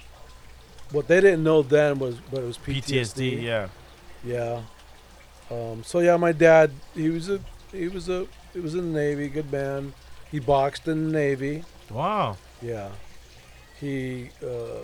what 0.92 1.08
they 1.08 1.22
didn't 1.22 1.44
know 1.44 1.62
then 1.62 2.00
was, 2.00 2.16
but 2.32 2.42
it 2.42 2.48
was 2.48 2.58
PTSD. 2.58 3.42
Yeah. 3.42 3.70
yeah. 4.24 4.62
Um, 5.50 5.84
so 5.84 6.00
yeah, 6.00 6.18
my 6.18 6.32
dad, 6.32 6.72
he 6.94 7.10
was 7.10 7.30
a, 7.30 7.40
he 7.72 7.88
was 7.88 8.10
a, 8.10 8.28
he 8.54 8.60
was 8.60 8.74
in 8.74 8.94
the 8.94 9.00
Navy, 9.00 9.28
good 9.30 9.52
man. 9.52 9.94
He 10.36 10.42
boxed 10.42 10.86
in 10.90 11.06
the 11.06 11.18
Navy. 11.18 11.64
Wow. 11.90 12.36
Yeah. 12.62 12.90
He 13.80 14.32
uh, 14.44 14.80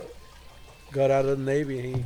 got 0.94 1.12
out 1.12 1.26
of 1.26 1.38
the 1.40 1.44
Navy 1.44 1.78
and 1.80 1.96
he 1.98 2.06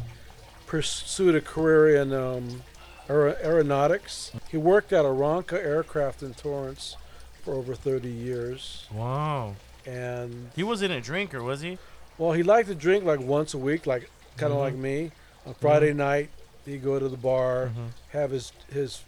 pursued 0.66 1.36
a 1.36 1.42
career 1.42 1.98
in 2.02 2.12
um, 2.12 2.64
aer- 3.08 3.38
aeronautics. 3.46 4.32
He 4.50 4.58
worked 4.58 4.92
at 4.94 5.06
Aeronca 5.06 5.54
Aircraft 5.64 6.24
in 6.24 6.34
Torrance 6.34 6.98
for 7.44 7.54
over 7.54 7.76
30 7.76 8.10
years. 8.10 8.88
Wow. 8.92 9.54
And 9.86 10.50
He 10.56 10.64
wasn't 10.64 10.94
a 10.94 11.00
drinker, 11.00 11.44
was 11.44 11.62
he? 11.62 11.78
well, 12.18 12.32
he 12.32 12.42
liked 12.42 12.68
to 12.70 12.74
drink 12.74 13.04
like 13.06 13.20
once 13.20 13.54
a 13.54 13.60
week, 13.60 13.86
like 13.86 14.10
kind 14.38 14.52
of 14.54 14.58
Mhm. 14.58 14.62
like 14.62 14.74
me. 14.74 15.12
On 15.46 15.54
Friday 15.54 15.94
night, 15.94 16.32
he'd 16.66 16.84
go 16.84 16.98
to 16.98 17.08
the 17.10 17.16
bar, 17.18 17.68
Mhm. 17.78 17.90
have 18.10 18.32
his 18.32 18.52
his 18.74 19.04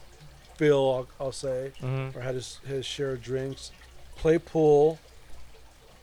fill, 0.57 1.07
I'll, 1.19 1.25
I'll 1.25 1.31
say, 1.31 1.71
Mm-hmm. 1.81 2.15
or 2.15 2.21
had 2.21 2.35
his, 2.35 2.59
his 2.67 2.85
share 2.85 3.13
of 3.13 3.23
drinks, 3.23 3.71
play 4.17 4.37
pool, 4.37 4.99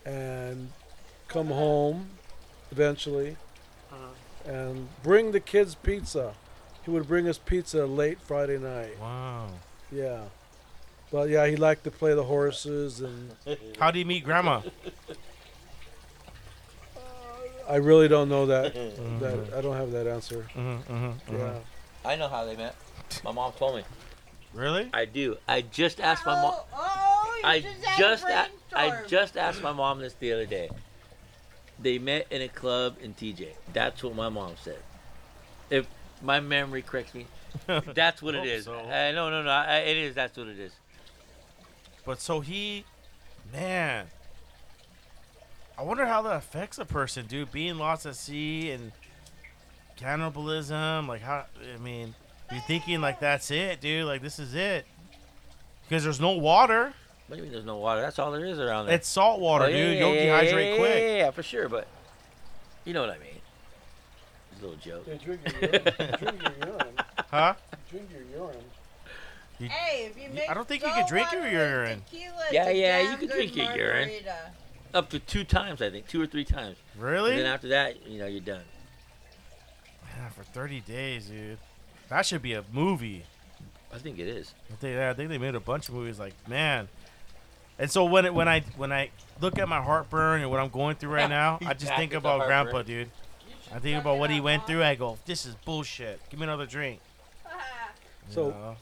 and 0.06 0.70
come 1.28 1.48
home 1.48 2.10
eventually 2.70 3.36
and 4.46 4.88
bring 5.02 5.32
the 5.32 5.40
kids 5.40 5.74
pizza. 5.74 6.34
He 6.84 6.90
would 6.90 7.08
bring 7.08 7.26
us 7.28 7.38
pizza 7.38 7.86
late 7.86 8.18
Friday 8.20 8.58
night. 8.58 8.98
Wow. 9.00 9.48
Yeah. 9.90 10.24
But 11.10 11.30
yeah, 11.30 11.46
he 11.46 11.56
liked 11.56 11.84
to 11.84 11.90
play 11.90 12.14
the 12.14 12.24
horses, 12.24 13.00
and 13.00 13.34
How 13.78 13.90
did 13.90 14.00
you 14.00 14.04
meet 14.04 14.22
Grandma? 14.24 14.60
I 17.66 17.76
really 17.76 18.08
don't 18.08 18.28
know 18.28 18.44
that. 18.46 18.74
Mhm. 18.74 19.20
That 19.20 19.56
I 19.56 19.60
don't 19.62 19.76
have 19.76 19.92
that 19.92 20.06
answer. 20.06 20.46
Mm-hmm, 20.54 20.92
mm-hmm, 20.92 21.36
Yeah. 21.36 21.58
I 22.04 22.16
know 22.16 22.28
how 22.28 22.44
they 22.44 22.56
met. 22.56 22.74
My 23.24 23.32
mom 23.32 23.52
told 23.52 23.76
me. 23.76 23.84
Really? 24.52 24.90
I 24.92 25.06
do. 25.06 25.38
I 25.48 25.62
just 25.62 26.00
asked 26.00 26.26
my 26.26 26.34
mom. 26.42 26.54
You 27.42 27.48
I 27.48 27.60
just 27.60 27.84
had 27.84 27.98
just 27.98 28.24
a 28.24 28.28
a- 28.28 28.48
I 28.76 28.88
brainstorm. 28.88 29.08
just 29.08 29.36
asked 29.36 29.62
my 29.62 29.72
mom 29.72 29.98
this 30.00 30.14
the 30.14 30.32
other 30.32 30.46
day. 30.46 30.70
They 31.80 31.98
met 31.98 32.26
in 32.30 32.42
a 32.42 32.48
club 32.48 32.96
in 33.02 33.14
TJ. 33.14 33.48
That's 33.72 34.02
what 34.02 34.14
my 34.14 34.28
mom 34.28 34.54
said. 34.62 34.78
If 35.70 35.86
my 36.22 36.40
memory 36.40 36.82
corrects 36.82 37.14
me, 37.14 37.26
that's 37.94 38.22
what 38.22 38.34
it 38.34 38.38
Hope 38.38 38.46
is. 38.46 38.64
so. 38.64 38.74
Uh, 38.74 39.12
no, 39.12 39.30
no, 39.30 39.42
no. 39.42 39.50
I, 39.50 39.78
it 39.78 39.96
is. 39.96 40.14
That's 40.14 40.36
what 40.36 40.46
it 40.48 40.58
is. 40.58 40.72
But 42.06 42.20
so 42.20 42.40
he, 42.40 42.84
man. 43.52 44.06
I 45.76 45.82
wonder 45.82 46.06
how 46.06 46.22
that 46.22 46.36
affects 46.36 46.78
a 46.78 46.84
person, 46.84 47.26
dude. 47.26 47.50
Being 47.50 47.78
lost 47.78 48.06
at 48.06 48.14
sea 48.14 48.70
and 48.70 48.92
cannibalism, 49.96 51.08
like 51.08 51.22
how? 51.22 51.46
I 51.74 51.78
mean, 51.78 52.14
you're 52.52 52.60
thinking 52.62 53.00
like 53.00 53.20
that's 53.20 53.50
it, 53.50 53.80
dude. 53.80 54.06
Like 54.06 54.22
this 54.22 54.38
is 54.38 54.54
it, 54.54 54.86
because 55.88 56.04
there's 56.04 56.20
no 56.20 56.32
water. 56.32 56.92
What 57.26 57.36
do 57.36 57.38
you 57.38 57.42
mean 57.44 57.52
there's 57.52 57.64
no 57.64 57.78
water? 57.78 58.00
That's 58.02 58.18
all 58.18 58.30
there 58.32 58.44
is 58.44 58.58
around 58.58 58.86
there. 58.86 58.94
It's 58.96 59.08
salt 59.08 59.40
water, 59.40 59.64
Oh, 59.64 59.68
yeah, 59.68 59.76
dude. 59.76 59.94
yeah, 59.98 60.06
You'll 60.06 60.14
yeah, 60.14 60.42
dehydrate 60.42 60.70
yeah, 60.72 60.76
quick. 60.76 60.94
Yeah, 61.02 61.16
yeah, 61.16 61.30
for 61.30 61.42
sure. 61.42 61.68
But 61.68 61.86
you 62.84 62.92
know 62.92 63.00
what 63.00 63.10
I 63.10 63.18
mean. 63.18 63.40
It's 64.52 64.60
a 64.60 64.64
little 64.66 64.78
joke. 64.78 65.04
Yeah, 65.08 65.14
drink 65.16 65.40
your 65.46 65.60
urine. 65.70 65.82
drink 66.18 66.42
your 66.42 66.68
urine. 66.68 66.94
Huh? 67.30 67.54
Drink 67.90 68.08
your 68.12 68.46
urine. 68.46 68.64
Hey, 69.58 70.06
if 70.06 70.16
you 70.22 70.28
make 70.32 70.48
I 70.48 70.54
don't 70.54 70.68
think 70.68 70.82
you 70.84 70.88
can 70.90 71.08
drink 71.08 71.32
your 71.32 71.48
urine. 71.48 72.02
Yeah, 72.52 72.68
yeah, 72.70 73.00
you 73.10 73.16
can 73.16 73.26
good 73.28 73.30
drink 73.30 73.56
your 73.56 73.74
urine. 73.74 74.10
Up 74.92 75.10
to 75.10 75.18
two 75.18 75.42
times, 75.42 75.82
I 75.82 75.90
think, 75.90 76.06
two 76.06 76.20
or 76.22 76.26
three 76.26 76.44
times. 76.44 76.76
And 76.94 77.02
Really? 77.02 77.36
then 77.36 77.46
after 77.46 77.68
that, 77.68 78.06
you 78.06 78.18
know, 78.20 78.26
you're 78.26 78.40
done. 78.40 78.62
Yeah, 80.16 80.28
for 80.28 80.44
30 80.44 80.80
days, 80.82 81.26
dude. 81.26 81.58
That 82.08 82.24
should 82.26 82.42
be 82.42 82.52
a 82.52 82.62
movie. 82.72 83.24
I 83.92 83.98
think 83.98 84.18
it 84.20 84.28
is. 84.28 84.54
I 84.70 84.74
think, 84.76 84.94
yeah, 84.94 85.10
I 85.10 85.14
think 85.14 85.30
they 85.30 85.38
made 85.38 85.54
a 85.56 85.60
bunch 85.60 85.88
of 85.88 85.94
movies 85.94 86.18
like 86.20 86.34
man. 86.48 86.88
And 87.78 87.90
so 87.90 88.04
when 88.04 88.24
it, 88.26 88.34
when 88.34 88.48
I 88.48 88.60
when 88.76 88.92
I 88.92 89.10
look 89.40 89.58
at 89.58 89.68
my 89.68 89.82
heartburn 89.82 90.42
and 90.42 90.50
what 90.50 90.60
I'm 90.60 90.68
going 90.70 90.96
through 90.96 91.10
right 91.10 91.28
now, 91.42 91.58
I 91.66 91.74
just 91.74 91.94
think 91.94 92.14
about 92.14 92.46
Grandpa, 92.46 92.82
dude. 92.82 93.10
I 93.74 93.78
think 93.80 94.00
about 94.00 94.18
what 94.18 94.30
he 94.30 94.40
went 94.40 94.66
through. 94.66 94.82
I 94.84 94.94
go, 94.94 95.18
this 95.26 95.46
is 95.46 95.54
bullshit. 95.64 96.20
Give 96.30 96.38
me 96.38 96.44
another 96.44 96.66
drink. 96.66 97.00
You 98.28 98.32
So- 98.34 98.76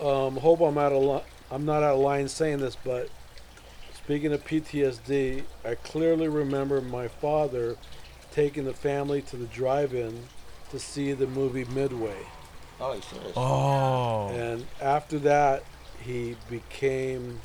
Um, 0.00 0.36
hope 0.36 0.60
I'm 0.60 0.76
out 0.78 0.92
of 0.92 1.02
li- 1.02 1.22
I'm 1.50 1.64
not 1.64 1.82
out 1.82 1.94
of 1.94 2.00
line 2.00 2.26
saying 2.28 2.58
this, 2.58 2.76
but 2.76 3.08
speaking 3.94 4.32
of 4.32 4.44
PTSD, 4.44 5.44
I 5.64 5.76
clearly 5.76 6.26
remember 6.28 6.80
my 6.80 7.06
father 7.08 7.76
taking 8.32 8.64
the 8.64 8.72
family 8.74 9.22
to 9.22 9.36
the 9.36 9.44
drive-in 9.46 10.24
to 10.70 10.78
see 10.78 11.12
the 11.12 11.26
movie 11.28 11.64
Midway, 11.66 12.16
Oh, 12.80 12.94
you 12.94 13.02
serious? 13.02 13.32
oh, 13.36 14.28
and 14.30 14.66
after 14.80 15.18
that, 15.20 15.62
he 16.02 16.34
became 16.50 17.40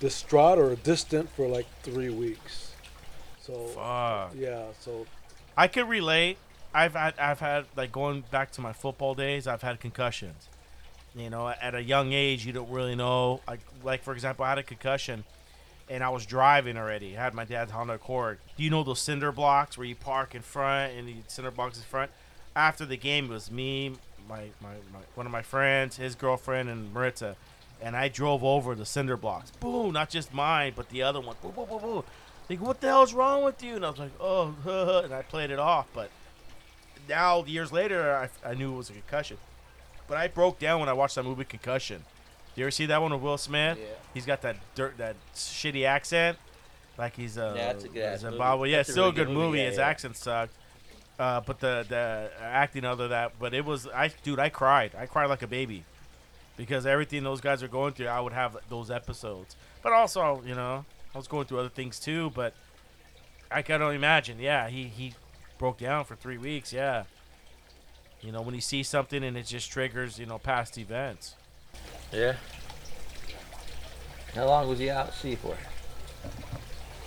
distraught 0.00 0.58
or 0.58 0.74
distant 0.76 1.30
for 1.30 1.46
like 1.46 1.66
three 1.82 2.10
weeks. 2.10 2.72
So 3.40 3.66
fuck. 3.66 4.32
yeah, 4.36 4.64
so 4.80 5.06
I 5.56 5.68
could 5.68 5.88
relate. 5.88 6.38
I've 6.74 6.94
had, 6.94 7.18
I've 7.18 7.40
had 7.40 7.66
like 7.76 7.92
going 7.92 8.24
back 8.30 8.50
to 8.52 8.60
my 8.60 8.72
football 8.72 9.14
days. 9.14 9.46
I've 9.46 9.62
had 9.62 9.80
concussions. 9.80 10.48
You 11.14 11.28
know, 11.28 11.48
at 11.48 11.74
a 11.74 11.82
young 11.82 12.12
age, 12.12 12.46
you 12.46 12.52
don't 12.52 12.70
really 12.70 12.94
know. 12.94 13.40
Like, 13.46 13.60
like 13.82 14.02
for 14.02 14.12
example, 14.14 14.44
I 14.44 14.50
had 14.50 14.58
a 14.58 14.62
concussion, 14.62 15.24
and 15.88 16.04
I 16.04 16.08
was 16.08 16.24
driving 16.24 16.76
already. 16.76 17.16
I 17.16 17.20
had 17.20 17.34
my 17.34 17.44
dad's 17.44 17.72
Honda 17.72 17.94
Accord. 17.94 18.38
Do 18.56 18.62
you 18.62 18.70
know 18.70 18.84
those 18.84 19.00
cinder 19.00 19.32
blocks 19.32 19.76
where 19.76 19.86
you 19.86 19.96
park 19.96 20.36
in 20.36 20.42
front 20.42 20.92
and 20.92 21.08
the 21.08 21.16
cinder 21.26 21.50
blocks 21.50 21.78
in 21.78 21.82
front? 21.82 22.12
After 22.54 22.86
the 22.86 22.96
game, 22.96 23.24
it 23.26 23.30
was 23.30 23.50
me, 23.50 23.94
my, 24.28 24.50
my, 24.60 24.74
my 24.92 25.00
one 25.16 25.26
of 25.26 25.32
my 25.32 25.42
friends, 25.42 25.96
his 25.96 26.14
girlfriend, 26.14 26.68
and 26.68 26.94
Maritza, 26.94 27.36
and 27.82 27.96
I 27.96 28.08
drove 28.08 28.44
over 28.44 28.74
the 28.74 28.84
cinder 28.86 29.16
blocks. 29.16 29.50
Boom! 29.52 29.92
Not 29.92 30.10
just 30.10 30.32
mine, 30.34 30.72
but 30.76 30.88
the 30.90 31.02
other 31.02 31.20
one. 31.20 31.36
Boom! 31.42 31.52
Boom! 31.52 31.66
Boom! 31.68 31.80
Boom! 31.80 32.04
Go, 32.48 32.56
what 32.64 32.80
the 32.80 32.88
hell's 32.88 33.14
wrong 33.14 33.44
with 33.44 33.62
you? 33.62 33.76
And 33.76 33.86
I 33.86 33.90
was 33.90 33.98
like, 33.98 34.10
oh, 34.20 34.54
and 35.04 35.14
I 35.14 35.22
played 35.22 35.50
it 35.50 35.58
off. 35.58 35.86
But 35.94 36.10
now, 37.08 37.44
years 37.44 37.70
later, 37.72 38.28
I, 38.44 38.50
I 38.50 38.54
knew 38.54 38.74
it 38.74 38.76
was 38.76 38.90
a 38.90 38.94
concussion. 38.94 39.36
But 40.08 40.16
I 40.18 40.26
broke 40.26 40.58
down 40.58 40.80
when 40.80 40.88
I 40.88 40.92
watched 40.92 41.14
that 41.14 41.22
movie 41.24 41.44
Concussion. 41.44 42.02
You 42.56 42.64
ever 42.64 42.72
see 42.72 42.86
that 42.86 43.00
one 43.00 43.12
with 43.12 43.22
Will 43.22 43.38
Smith? 43.38 43.78
Yeah. 43.80 43.86
He's 44.12 44.26
got 44.26 44.42
that 44.42 44.56
dirt, 44.74 44.98
that 44.98 45.14
shitty 45.36 45.86
accent, 45.86 46.36
like 46.98 47.14
he's 47.14 47.38
uh, 47.38 47.54
Yeah, 47.56 47.72
that's 47.72 47.84
a 47.84 47.88
good 47.88 48.18
Zimbabwe. 48.18 48.58
movie. 48.58 48.70
Yeah, 48.70 48.76
That's 48.78 48.90
still 48.90 49.08
a 49.08 49.12
good 49.12 49.28
good 49.28 49.34
movie. 49.34 49.46
movie, 49.46 49.58
yeah, 49.60 49.66
His 49.66 49.78
yeah. 49.78 49.86
accent 49.86 50.16
sucked. 50.16 50.52
Uh, 51.16 51.40
but 51.42 51.60
the 51.60 51.86
the 51.88 52.30
acting 52.42 52.84
other 52.84 53.08
that, 53.08 53.38
but 53.38 53.54
it 53.54 53.64
was 53.64 53.86
I 53.86 54.10
dude, 54.24 54.40
I 54.40 54.48
cried. 54.48 54.92
I 54.98 55.06
cried 55.06 55.26
like 55.26 55.42
a 55.42 55.46
baby 55.46 55.84
because 56.56 56.86
everything 56.86 57.22
those 57.22 57.40
guys 57.40 57.62
are 57.62 57.68
going 57.68 57.94
through, 57.94 58.06
I 58.06 58.20
would 58.20 58.32
have 58.32 58.56
those 58.68 58.90
episodes. 58.90 59.56
But 59.82 59.92
also, 59.92 60.42
you 60.44 60.54
know, 60.54 60.84
I 61.14 61.18
was 61.18 61.28
going 61.28 61.46
through 61.46 61.60
other 61.60 61.68
things 61.68 61.98
too. 61.98 62.30
But 62.34 62.54
I 63.50 63.62
can 63.62 63.82
only 63.82 63.96
imagine. 63.96 64.38
Yeah, 64.38 64.68
he 64.68 64.84
he 64.84 65.14
broke 65.58 65.78
down 65.78 66.04
for 66.04 66.16
three 66.16 66.38
weeks. 66.38 66.72
Yeah, 66.72 67.04
you 68.20 68.32
know, 68.32 68.42
when 68.42 68.54
he 68.54 68.60
sees 68.60 68.88
something 68.88 69.24
and 69.24 69.36
it 69.36 69.46
just 69.46 69.70
triggers, 69.70 70.18
you 70.18 70.26
know, 70.26 70.38
past 70.38 70.76
events. 70.78 71.34
Yeah. 72.12 72.36
How 74.34 74.46
long 74.46 74.68
was 74.68 74.78
he 74.78 74.90
out 74.90 75.08
at 75.08 75.14
sea 75.14 75.34
for? 75.34 75.56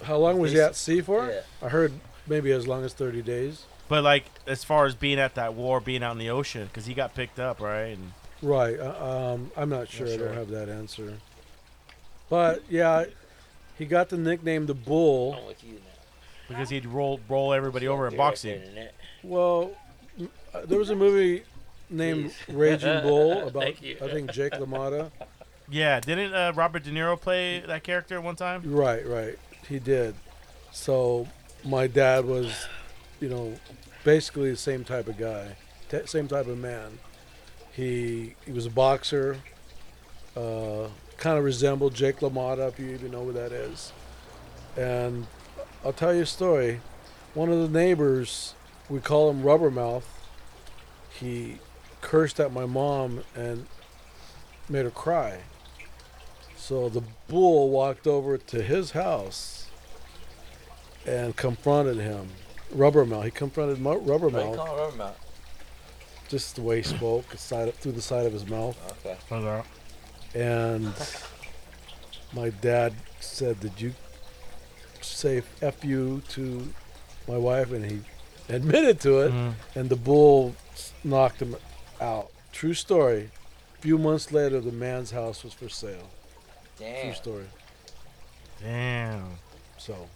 how 0.03 0.17
long 0.17 0.37
was 0.37 0.51
he 0.51 0.59
at 0.59 0.75
sea 0.75 1.01
for? 1.01 1.29
Yeah. 1.29 1.41
I 1.61 1.69
heard 1.69 1.93
maybe 2.27 2.51
as 2.51 2.67
long 2.67 2.83
as 2.83 2.93
30 2.93 3.21
days. 3.21 3.65
But 3.87 4.03
like 4.03 4.25
as 4.47 4.63
far 4.63 4.85
as 4.85 4.95
being 4.95 5.19
at 5.19 5.35
that 5.35 5.53
war, 5.53 5.79
being 5.79 6.03
out 6.03 6.13
in 6.13 6.17
the 6.17 6.29
ocean, 6.29 6.67
because 6.67 6.85
he 6.85 6.93
got 6.93 7.13
picked 7.13 7.39
up, 7.39 7.61
right? 7.61 7.97
And 7.97 8.13
Right. 8.43 8.77
Uh, 8.79 9.33
um, 9.33 9.51
I'm 9.57 9.69
not 9.69 9.89
sure. 9.89 10.05
I 10.05 10.15
sure. 10.17 10.27
don't 10.27 10.35
have 10.37 10.49
that 10.49 10.69
answer. 10.69 11.13
But 12.29 12.63
yeah, 12.69 13.05
he 13.77 13.85
got 13.85 14.09
the 14.09 14.17
nickname 14.17 14.65
the 14.65 14.73
Bull. 14.73 15.35
I'm 15.39 15.45
with 15.47 15.63
you 15.63 15.73
now. 15.73 15.79
because 16.49 16.69
he'd 16.69 16.85
roll 16.85 17.19
roll 17.29 17.53
everybody 17.53 17.87
over 17.87 18.05
in 18.07 18.13
You're 18.13 18.17
boxing. 18.17 18.51
there 18.59 18.63
in 18.63 18.69
the 18.69 18.75
net. 18.81 18.93
Well, 19.23 19.71
m- 20.19 20.29
uh, 20.53 20.65
there 20.65 20.77
was 20.77 20.89
a 20.89 20.95
movie 20.95 21.43
named 21.89 22.33
Raging 22.49 23.01
Bull 23.01 23.47
about 23.47 23.63
Thank 23.63 23.81
you. 23.81 23.97
I 24.03 24.09
think 24.09 24.31
Jake 24.31 24.53
LaMotta. 24.53 25.11
Yeah, 25.69 25.99
didn't 26.01 26.33
uh, 26.33 26.51
Robert 26.53 26.83
De 26.83 26.91
Niro 26.91 27.19
play 27.19 27.61
that 27.61 27.83
character 27.83 28.19
one 28.19 28.35
time? 28.35 28.61
Right, 28.65 29.07
right. 29.07 29.39
He 29.69 29.79
did. 29.79 30.13
So 30.73 31.27
my 31.63 31.87
dad 31.87 32.25
was, 32.25 32.67
you 33.21 33.29
know, 33.29 33.53
basically 34.03 34.51
the 34.51 34.57
same 34.57 34.83
type 34.83 35.07
of 35.07 35.17
guy, 35.17 35.55
t- 35.89 36.05
same 36.05 36.27
type 36.27 36.47
of 36.47 36.57
man. 36.57 36.99
He 37.73 38.35
he 38.45 38.51
was 38.51 38.65
a 38.65 38.69
boxer. 38.69 39.37
Uh, 40.35 40.87
kind 41.17 41.37
of 41.37 41.43
resembled 41.43 41.93
Jake 41.93 42.17
LaMotta, 42.19 42.67
if 42.69 42.79
you 42.79 42.87
even 42.89 43.11
know 43.11 43.25
who 43.25 43.33
that 43.33 43.51
is. 43.51 43.93
And 44.75 45.27
I'll 45.85 45.93
tell 45.93 46.13
you 46.13 46.23
a 46.23 46.25
story. 46.25 46.81
One 47.33 47.49
of 47.49 47.59
the 47.59 47.69
neighbors, 47.69 48.55
we 48.89 48.99
call 48.99 49.29
him 49.29 49.43
Rubbermouth. 49.43 50.03
He 51.19 51.59
cursed 52.01 52.39
at 52.39 52.51
my 52.51 52.65
mom 52.65 53.23
and 53.35 53.67
made 54.67 54.85
her 54.85 54.91
cry. 54.91 55.39
So 56.57 56.89
the 56.89 57.03
bull 57.27 57.69
walked 57.69 58.07
over 58.07 58.37
to 58.37 58.61
his 58.61 58.91
house 58.91 59.67
and 61.05 61.35
confronted 61.35 61.97
him. 61.97 62.29
Rubbermouth. 62.75 63.25
He 63.25 63.31
confronted 63.31 63.77
you 63.77 63.83
Rubbermouth. 63.83 64.55
call 64.55 64.65
him 64.67 64.79
rubber 64.79 64.97
mouth? 64.97 65.19
Just 66.33 66.55
the 66.55 66.63
way 66.63 66.77
he 66.77 66.81
spoke, 66.81 67.29
the 67.29 67.37
side 67.37 67.71
through 67.75 67.91
the 67.91 68.01
side 68.01 68.25
of 68.25 68.33
his 68.33 68.47
mouth. 68.47 68.75
Okay. 69.05 69.15
And 70.33 70.91
my 72.33 72.49
dad 72.49 72.95
said, 73.19 73.59
"Did 73.59 73.79
you 73.79 73.93
say 74.99 75.43
f 75.61 75.85
you 75.85 76.23
to 76.29 76.73
my 77.27 77.37
wife?" 77.37 77.71
And 77.71 77.85
he 77.85 78.01
admitted 78.49 78.99
to 79.01 79.19
it. 79.19 79.31
Mhm. 79.31 79.53
And 79.75 79.89
the 79.91 79.95
bull 79.95 80.55
knocked 81.03 81.39
him 81.39 81.55
out. 82.01 82.31
True 82.51 82.73
story. 82.73 83.29
A 83.77 83.81
few 83.83 83.99
months 83.99 84.31
later, 84.31 84.59
the 84.59 84.71
man's 84.71 85.11
house 85.11 85.43
was 85.43 85.53
for 85.53 85.69
sale. 85.69 86.09
Damn. 86.79 87.03
True 87.03 87.13
story. 87.13 87.49
Damn. 88.59 89.37
So, 89.77 90.09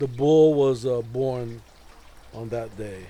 the 0.00 0.08
bull 0.08 0.54
was 0.54 0.84
uh, 0.84 1.02
born 1.02 1.62
on 2.32 2.48
that 2.48 2.76
day. 2.76 3.06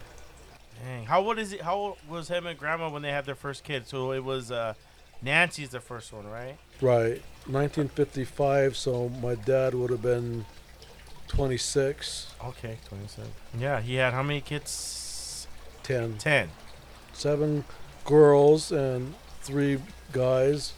Dang. 0.84 1.06
How 1.06 1.24
old 1.24 1.38
is 1.38 1.52
it? 1.52 1.62
How 1.62 1.74
old 1.74 1.96
was 2.08 2.28
him 2.28 2.46
and 2.46 2.58
Grandma 2.58 2.90
when 2.90 3.02
they 3.02 3.12
had 3.12 3.24
their 3.24 3.34
first 3.34 3.64
kid? 3.64 3.86
So 3.86 4.12
it 4.12 4.22
was 4.22 4.50
uh, 4.50 4.74
Nancy's 5.22 5.70
the 5.70 5.80
first 5.80 6.12
one, 6.12 6.26
right? 6.26 6.56
Right, 6.80 7.22
1955. 7.46 8.76
So 8.76 9.08
my 9.08 9.34
dad 9.34 9.74
would 9.74 9.90
have 9.90 10.02
been 10.02 10.44
26, 11.28 12.34
Okay, 12.44 12.78
twenty-seven. 12.88 13.30
Yeah, 13.58 13.80
he 13.80 13.94
had 13.94 14.12
how 14.12 14.22
many 14.22 14.40
kids? 14.40 15.46
10, 15.84 16.18
Ten. 16.18 16.48
seven 17.12 17.64
girls 18.04 18.72
and 18.72 19.14
three 19.42 19.78
guys. 20.12 20.72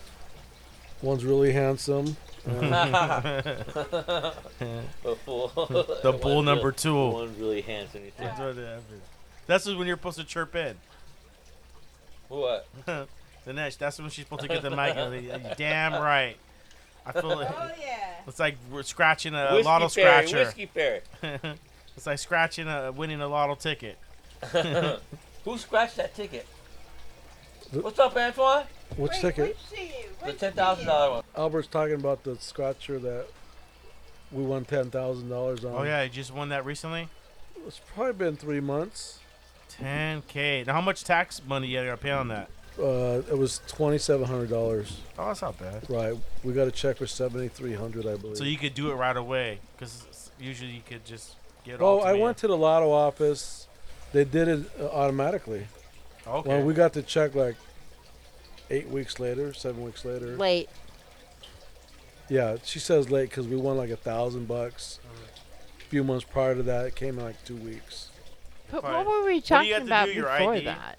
One's 1.02 1.24
really 1.24 1.52
handsome. 1.52 2.16
The 2.46 4.32
bull. 5.24 5.48
The 6.02 6.12
bull 6.20 6.42
number 6.42 6.70
two. 6.72 7.08
One's 7.10 7.38
really 7.38 7.60
handsome. 7.60 8.02
That's 8.16 8.38
what 8.38 8.50
it 8.50 8.58
is. 8.58 8.82
That's 9.46 9.66
when 9.66 9.86
you're 9.86 9.96
supposed 9.96 10.18
to 10.18 10.24
chirp 10.24 10.54
in. 10.56 10.76
What? 12.28 12.66
The 13.46 13.52
next, 13.52 13.76
that's 13.78 13.96
when 14.00 14.10
she's 14.10 14.24
supposed 14.24 14.42
to 14.42 14.48
get 14.48 14.60
the 14.60 14.70
mic. 14.70 14.96
and 14.96 15.24
you're 15.24 15.38
Damn 15.56 15.92
right. 16.02 16.36
I 17.06 17.12
feel 17.12 17.36
like 17.36 17.48
Oh 17.48 17.70
yeah. 17.80 18.14
it's 18.26 18.40
like 18.40 18.56
we're 18.72 18.82
scratching 18.82 19.34
a 19.36 19.50
Whiskey 19.52 19.64
lotto 19.64 19.88
fairy, 19.88 20.26
scratcher. 20.26 20.44
Whiskey 20.44 20.66
fairy. 20.66 21.00
it's 21.96 22.06
like 22.08 22.18
scratching 22.18 22.66
a 22.66 22.90
winning 22.90 23.20
a 23.20 23.28
lotto 23.28 23.54
ticket. 23.54 23.98
Who 25.44 25.58
scratched 25.58 25.94
that 25.98 26.16
ticket? 26.16 26.44
What's 27.70 28.00
up, 28.00 28.16
Antoine? 28.16 28.64
Which 28.96 29.12
Wait, 29.12 29.20
ticket? 29.20 29.56
Which? 29.70 29.98
The 30.24 30.32
ten 30.32 30.52
thousand 30.54 30.86
dollar 30.86 31.10
one. 31.14 31.24
Albert's 31.36 31.68
talking 31.68 31.94
about 31.94 32.24
the 32.24 32.34
scratcher 32.40 32.98
that 32.98 33.26
we 34.32 34.42
won 34.42 34.64
ten 34.64 34.90
thousand 34.90 35.28
dollars 35.28 35.64
on. 35.64 35.72
Oh 35.72 35.82
yeah, 35.84 36.02
you 36.02 36.08
just 36.08 36.34
won 36.34 36.48
that 36.48 36.64
recently. 36.64 37.08
It's 37.64 37.80
probably 37.94 38.14
been 38.14 38.36
three 38.36 38.58
months. 38.58 39.20
10k. 39.70 40.66
Now, 40.66 40.74
how 40.74 40.80
much 40.80 41.04
tax 41.04 41.40
money 41.46 41.68
you 41.68 41.82
gotta 41.82 41.96
pay 41.96 42.10
on 42.10 42.28
that? 42.28 42.50
Uh, 42.78 43.22
it 43.30 43.38
was 43.38 43.60
twenty 43.66 43.96
seven 43.98 44.26
hundred 44.26 44.50
dollars. 44.50 45.00
Oh, 45.18 45.28
that's 45.28 45.40
not 45.40 45.58
bad. 45.58 45.88
Right. 45.88 46.14
We 46.44 46.52
got 46.52 46.68
a 46.68 46.70
check 46.70 46.98
for 46.98 47.06
seventy 47.06 47.48
three 47.48 47.74
hundred, 47.74 48.06
I 48.06 48.16
believe. 48.16 48.36
So 48.36 48.44
you 48.44 48.58
could 48.58 48.74
do 48.74 48.90
it 48.90 48.94
right 48.94 49.16
away, 49.16 49.60
because 49.76 50.30
usually 50.38 50.72
you 50.72 50.82
could 50.86 51.04
just 51.04 51.36
get. 51.64 51.80
oh, 51.80 52.00
I 52.00 52.12
went 52.12 52.36
to 52.38 52.48
the 52.48 52.56
lotto 52.56 52.90
office. 52.90 53.66
They 54.12 54.24
did 54.24 54.48
it 54.48 54.70
uh, 54.78 54.88
automatically. 54.88 55.66
Okay. 56.26 56.48
Well, 56.48 56.62
we 56.62 56.74
got 56.74 56.92
the 56.92 57.02
check 57.02 57.34
like 57.34 57.56
eight 58.68 58.88
weeks 58.88 59.18
later, 59.18 59.54
seven 59.54 59.82
weeks 59.82 60.04
later. 60.04 60.36
Late. 60.36 60.68
Yeah, 62.28 62.56
she 62.64 62.78
says 62.78 63.10
late 63.10 63.30
because 63.30 63.46
we 63.46 63.56
won 63.56 63.76
like 63.76 63.90
a 63.90 63.96
thousand 63.96 64.48
bucks. 64.48 64.98
Mm-hmm. 65.02 65.80
A 65.80 65.84
few 65.88 66.04
months 66.04 66.24
prior 66.24 66.54
to 66.54 66.62
that, 66.64 66.86
it 66.86 66.96
came 66.96 67.18
in 67.18 67.24
like 67.24 67.42
two 67.44 67.56
weeks. 67.56 68.10
But 68.70 68.82
Fine. 68.82 68.92
what 68.92 69.06
were 69.06 69.24
we 69.24 69.30
do 69.32 69.34
you 69.36 69.40
talking 69.42 69.70
to 69.70 69.82
about 69.82 70.06
do, 70.06 70.12
your 70.12 70.24
before 70.38 70.54
ID? 70.54 70.64
that? 70.66 70.98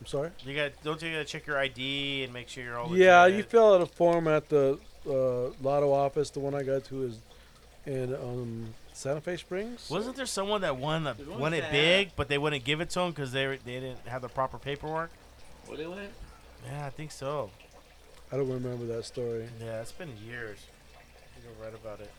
I'm 0.00 0.06
sorry. 0.06 0.30
you 0.44 0.54
got 0.54 0.72
don't 0.82 1.00
you 1.02 1.12
gotta 1.12 1.24
check 1.24 1.46
your 1.46 1.58
ID 1.58 2.24
and 2.24 2.32
make 2.32 2.48
sure 2.48 2.62
you're 2.64 2.78
all. 2.78 2.96
Yeah, 2.96 3.26
you 3.26 3.36
legit? 3.36 3.50
fill 3.50 3.74
out 3.74 3.80
a 3.80 3.86
form 3.86 4.28
at 4.28 4.48
the 4.48 4.78
uh, 5.08 5.50
lotto 5.62 5.92
office. 5.92 6.30
The 6.30 6.40
one 6.40 6.54
I 6.54 6.62
go 6.62 6.78
to 6.80 7.02
is 7.04 7.18
in 7.86 8.14
um, 8.14 8.74
Santa 8.92 9.20
Fe 9.20 9.36
Springs. 9.36 9.88
Wasn't 9.90 10.16
there 10.16 10.26
someone 10.26 10.60
that 10.62 10.76
won 10.76 11.04
the 11.04 11.14
There's 11.14 11.28
one 11.28 11.40
won 11.40 11.54
it 11.54 11.70
big, 11.70 12.10
but 12.16 12.28
they 12.28 12.38
wouldn't 12.38 12.64
give 12.64 12.80
it 12.80 12.90
to 12.90 13.00
them 13.00 13.10
because 13.10 13.32
they 13.32 13.46
were- 13.46 13.58
they 13.64 13.80
didn't 13.80 14.06
have 14.06 14.22
the 14.22 14.28
proper 14.28 14.58
paperwork? 14.58 15.10
What 15.66 15.78
they 15.78 15.86
went? 15.86 16.10
Yeah, 16.66 16.86
I 16.86 16.90
think 16.90 17.10
so. 17.12 17.50
I 18.32 18.36
don't 18.36 18.48
remember 18.48 18.86
that 18.86 19.04
story. 19.04 19.48
Yeah, 19.60 19.80
it's 19.80 19.92
been 19.92 20.10
years. 20.26 20.58
You're 21.42 21.64
right 21.64 21.74
about 21.74 22.00
it. 22.00 22.10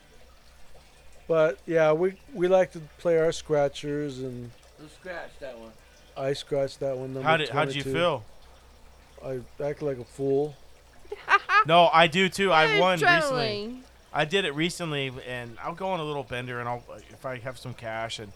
But 1.27 1.57
yeah, 1.65 1.91
we 1.93 2.13
we 2.33 2.47
like 2.47 2.71
to 2.73 2.81
play 2.99 3.17
our 3.17 3.31
scratchers, 3.31 4.19
and 4.19 4.51
Who 4.79 4.87
scratched 4.87 5.39
that 5.39 5.57
one? 5.57 5.71
I 6.17 6.33
scratched 6.33 6.79
that 6.81 6.97
one. 6.97 7.13
Number 7.13 7.27
How 7.27 7.37
did 7.37 7.49
how 7.49 7.65
did 7.65 7.75
you 7.75 7.83
feel? 7.83 8.23
I 9.25 9.39
act 9.63 9.81
like 9.81 9.97
a 9.97 10.03
fool. 10.05 10.55
No, 11.67 11.89
I 11.91 12.05
do 12.05 12.29
too. 12.29 12.51
I 12.51 12.79
won 12.79 12.99
recently. 12.99 13.79
I 14.13 14.25
did 14.25 14.45
it 14.45 14.53
recently, 14.53 15.11
and 15.27 15.57
I'll 15.63 15.73
go 15.73 15.89
on 15.89 15.99
a 15.99 16.03
little 16.03 16.23
bender, 16.23 16.59
and 16.59 16.69
I'll 16.69 16.83
if 17.09 17.25
I 17.25 17.39
have 17.39 17.57
some 17.57 17.73
cash, 17.73 18.19
and 18.19 18.31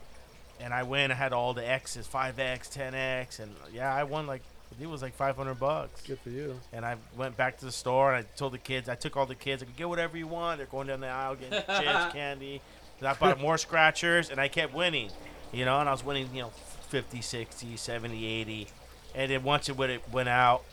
and 0.60 0.74
I 0.74 0.82
win. 0.84 1.12
I 1.12 1.16
had 1.16 1.32
all 1.32 1.54
the 1.54 1.68
X's, 1.68 2.08
five 2.08 2.40
X, 2.40 2.70
ten 2.70 2.96
X, 2.96 3.40
and 3.40 3.52
yeah, 3.72 3.94
I 3.94 4.04
won 4.04 4.26
like 4.26 4.42
it 4.82 4.88
was 4.88 5.02
like 5.02 5.14
five 5.14 5.36
hundred 5.36 5.60
bucks. 5.60 6.02
Good 6.02 6.20
for 6.20 6.30
you. 6.30 6.60
And 6.74 6.86
I 6.86 6.96
went 7.16 7.38
back 7.38 7.58
to 7.60 7.66
the 7.66 7.72
store, 7.72 8.14
and 8.14 8.26
I 8.26 8.28
told 8.36 8.54
the 8.54 8.58
kids, 8.58 8.90
I 8.90 8.96
took 8.96 9.16
all 9.16 9.26
the 9.26 9.36
kids, 9.36 9.62
I 9.62 9.66
could 9.68 9.78
get 9.78 9.90
whatever 9.90 10.18
you 10.18 10.28
want. 10.28 10.58
They're 10.58 10.68
going 10.68 10.88
down 10.88 11.02
the 11.02 11.08
aisle 11.08 11.36
getting 11.36 11.60
chips, 11.84 12.14
candy. 12.14 12.62
I 13.08 13.14
bought 13.14 13.40
more 13.40 13.58
scratchers, 13.58 14.30
and 14.30 14.40
I 14.40 14.48
kept 14.48 14.74
winning, 14.74 15.10
you 15.54 15.66
know, 15.66 15.80
and 15.80 15.88
I 15.88 15.92
was 15.92 16.04
winning, 16.04 16.30
you 16.34 16.42
know, 16.44 16.50
50, 16.90 17.22
60, 17.22 17.78
70, 17.78 18.26
80. 18.26 18.68
And 19.16 19.32
then 19.32 19.44
once 19.44 19.70
it 19.70 19.78
went, 19.78 19.92
it 19.92 20.02
went 20.12 20.30
out, 20.30 20.64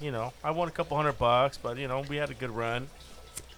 you 0.00 0.10
know, 0.10 0.32
I 0.42 0.50
won 0.50 0.68
a 0.68 0.70
couple 0.70 0.96
hundred 0.96 1.18
bucks, 1.18 1.58
but, 1.58 1.76
you 1.78 1.86
know, 1.88 2.02
we 2.08 2.16
had 2.16 2.30
a 2.30 2.34
good 2.34 2.50
run. 2.50 2.88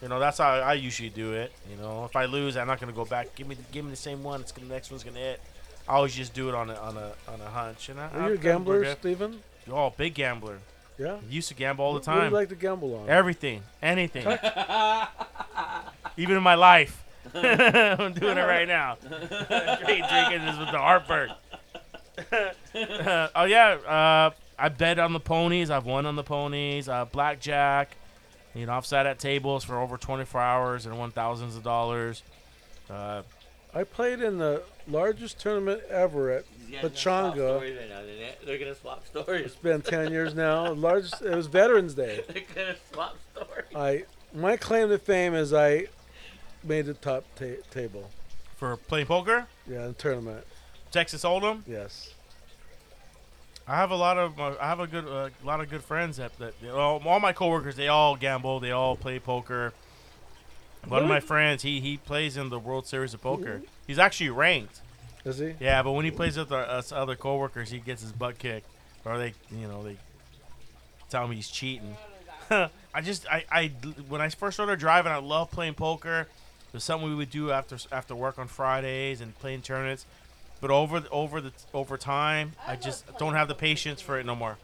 You 0.02 0.08
know, 0.08 0.18
that's 0.20 0.38
how 0.38 0.50
I 0.50 0.74
usually 0.74 1.08
do 1.08 1.32
it. 1.32 1.52
You 1.70 1.76
know, 1.78 2.04
if 2.04 2.14
I 2.16 2.26
lose, 2.26 2.56
I'm 2.56 2.66
not 2.66 2.78
gonna 2.80 2.92
go 2.92 3.06
back. 3.06 3.34
Give 3.34 3.48
me, 3.48 3.56
give 3.72 3.84
me 3.84 3.90
the 3.92 3.96
same 3.96 4.22
one. 4.22 4.42
It's 4.42 4.52
gonna, 4.52 4.68
the 4.68 4.74
next 4.74 4.90
one's 4.90 5.02
gonna 5.04 5.18
hit. 5.18 5.40
I 5.88 5.94
always 5.94 6.14
just 6.14 6.34
do 6.34 6.48
it 6.50 6.54
on 6.54 6.68
a 6.68 6.74
on 6.74 6.96
a 6.98 7.12
on 7.32 7.40
a 7.40 7.48
hunch. 7.48 7.88
And 7.88 7.98
I, 7.98 8.08
Are 8.10 8.28
you 8.28 8.34
a 8.34 8.36
gambler, 8.38 8.74
regret- 8.80 8.98
Steven? 8.98 9.40
Oh, 9.70 9.94
big 9.96 10.12
gambler. 10.14 10.58
Yeah. 10.98 11.16
Used 11.30 11.48
to 11.48 11.54
gamble 11.54 11.84
all 11.84 11.92
the 11.94 12.00
What 12.00 12.04
do 12.04 12.10
time. 12.10 12.30
you 12.30 12.36
like 12.36 12.48
to 12.50 12.54
gamble 12.56 12.94
on? 12.94 13.08
Everything, 13.08 13.62
anything, 13.82 14.26
even 16.16 16.36
in 16.36 16.42
my 16.42 16.54
life. 16.54 17.04
I'm 17.34 18.12
doing 18.12 18.38
it 18.38 18.42
right 18.42 18.68
now. 18.68 18.96
Straight 19.04 20.04
drinking 20.08 20.44
this 20.46 20.58
with 20.58 20.70
the 20.70 20.78
heartburn. 20.78 21.32
oh 23.34 23.44
yeah, 23.44 23.76
uh, 23.86 24.30
I 24.58 24.68
bet 24.68 24.98
on 24.98 25.12
the 25.12 25.20
ponies. 25.20 25.70
I've 25.70 25.86
won 25.86 26.06
on 26.06 26.16
the 26.16 26.22
ponies. 26.22 26.88
Uh, 26.88 27.04
blackjack. 27.04 27.96
You 28.54 28.64
know, 28.66 28.72
I've 28.72 28.86
sat 28.86 29.04
at 29.06 29.18
tables 29.18 29.64
for 29.64 29.78
over 29.78 29.98
24 29.98 30.40
hours 30.40 30.86
and 30.86 30.98
won 30.98 31.10
thousands 31.10 31.56
of 31.56 31.62
dollars. 31.62 32.22
Uh, 32.88 33.22
I 33.74 33.84
played 33.84 34.22
in 34.22 34.38
the 34.38 34.62
largest 34.88 35.38
tournament 35.38 35.82
ever 35.90 36.30
at 36.30 36.44
These 36.66 36.76
gonna 36.80 36.96
swap 36.96 37.34
Pechanga. 37.34 37.60
right 37.60 37.88
now, 37.90 38.00
They're- 38.00 38.32
They're 38.46 38.58
gonna 38.58 38.74
swap 38.74 39.06
stories. 39.06 39.46
It's 39.46 39.56
been 39.56 39.82
ten 39.82 40.10
years 40.10 40.34
now. 40.34 40.64
The 40.68 40.74
largest. 40.74 41.20
It 41.20 41.34
was 41.34 41.46
Veterans 41.48 41.92
Day. 41.94 42.24
They're 42.28 42.42
gonna 42.54 42.76
swap 42.92 43.16
stories. 43.34 43.66
I 43.74 44.04
my 44.34 44.56
claim 44.56 44.88
to 44.88 44.98
fame 44.98 45.34
is 45.34 45.52
I 45.52 45.86
made 46.66 46.86
the 46.86 46.94
top 46.94 47.24
ta- 47.36 47.62
table. 47.70 48.10
for 48.56 48.76
playing 48.76 49.06
poker, 49.06 49.46
Yeah, 49.66 49.82
in 49.82 49.88
the 49.88 49.92
tournament. 49.94 50.44
Texas 50.90 51.22
Hold'em. 51.24 51.62
Yes. 51.66 52.12
I 53.68 53.76
have 53.76 53.90
a 53.90 53.96
lot 53.96 54.16
of 54.16 54.38
uh, 54.38 54.54
I 54.60 54.66
have 54.68 54.78
a 54.80 54.86
good 54.86 55.06
uh, 55.06 55.30
lot 55.44 55.60
of 55.60 55.68
good 55.68 55.82
friends 55.82 56.18
that 56.18 56.38
that 56.38 56.54
all, 56.72 57.02
all 57.04 57.18
my 57.20 57.32
coworkers 57.32 57.74
they 57.74 57.88
all 57.88 58.14
gamble 58.14 58.60
they 58.60 58.70
all 58.70 58.96
play 58.96 59.18
poker. 59.18 59.72
One 60.86 61.02
of 61.02 61.08
my 61.08 61.18
friends 61.18 61.64
he 61.64 61.80
he 61.80 61.96
plays 61.96 62.36
in 62.36 62.48
the 62.48 62.60
World 62.60 62.86
Series 62.86 63.12
of 63.12 63.20
Poker. 63.22 63.62
He's 63.86 63.98
actually 63.98 64.30
ranked. 64.30 64.80
Is 65.24 65.38
he? 65.38 65.54
Yeah, 65.58 65.82
but 65.82 65.92
when 65.92 66.04
he 66.04 66.12
plays 66.12 66.36
with 66.36 66.52
our, 66.52 66.62
us 66.64 66.92
other 66.92 67.16
coworkers, 67.16 67.70
he 67.70 67.78
gets 67.80 68.02
his 68.02 68.12
butt 68.12 68.38
kicked, 68.38 68.68
or 69.04 69.18
they 69.18 69.34
you 69.50 69.66
know 69.66 69.82
they 69.82 69.96
tell 71.10 71.24
him 71.24 71.32
he's 71.32 71.48
cheating. 71.48 71.96
I 72.50 73.00
just 73.02 73.26
I, 73.26 73.44
I 73.50 73.66
when 74.08 74.20
I 74.20 74.28
first 74.28 74.56
started 74.56 74.78
driving, 74.78 75.10
I 75.10 75.16
loved 75.16 75.50
playing 75.50 75.74
poker. 75.74 76.28
Was 76.72 76.84
something 76.84 77.08
we 77.08 77.14
would 77.14 77.30
do 77.30 77.50
after 77.50 77.78
after 77.90 78.14
work 78.14 78.38
on 78.38 78.48
Fridays 78.48 79.20
and 79.20 79.38
playing 79.38 79.62
tournaments. 79.62 80.04
But 80.60 80.70
over 80.70 81.00
the, 81.00 81.08
over 81.10 81.40
the 81.40 81.52
over 81.72 81.96
time, 81.96 82.52
I 82.66 82.76
just 82.76 83.04
don't 83.18 83.34
have 83.34 83.48
the 83.48 83.54
patience 83.54 84.00
for 84.00 84.18
it 84.18 84.26
no 84.26 84.34
more. 84.34 84.56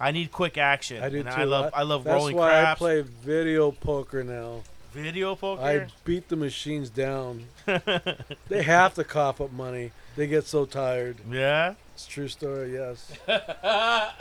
I 0.00 0.10
need 0.10 0.32
quick 0.32 0.58
action. 0.58 1.02
I 1.02 1.08
do 1.08 1.20
and 1.20 1.28
too. 1.28 1.34
I 1.34 1.44
love 1.44 1.70
I 1.74 1.82
love 1.82 2.04
That's 2.04 2.14
rolling 2.14 2.36
why 2.36 2.50
craps. 2.50 2.78
I 2.78 2.84
play 2.84 3.00
video 3.02 3.70
poker 3.70 4.24
now. 4.24 4.62
video 4.92 5.34
poker. 5.34 5.62
I 5.62 5.86
beat 6.04 6.28
the 6.28 6.36
machines 6.36 6.90
down. 6.90 7.46
they 8.48 8.62
have 8.62 8.94
to 8.94 9.04
cough 9.04 9.40
up 9.40 9.52
money. 9.52 9.92
They 10.16 10.26
get 10.26 10.46
so 10.46 10.64
tired. 10.66 11.16
yeah. 11.30 11.74
It's 11.94 12.06
a 12.06 12.10
true 12.10 12.28
story. 12.28 12.72
Yes. 12.74 13.12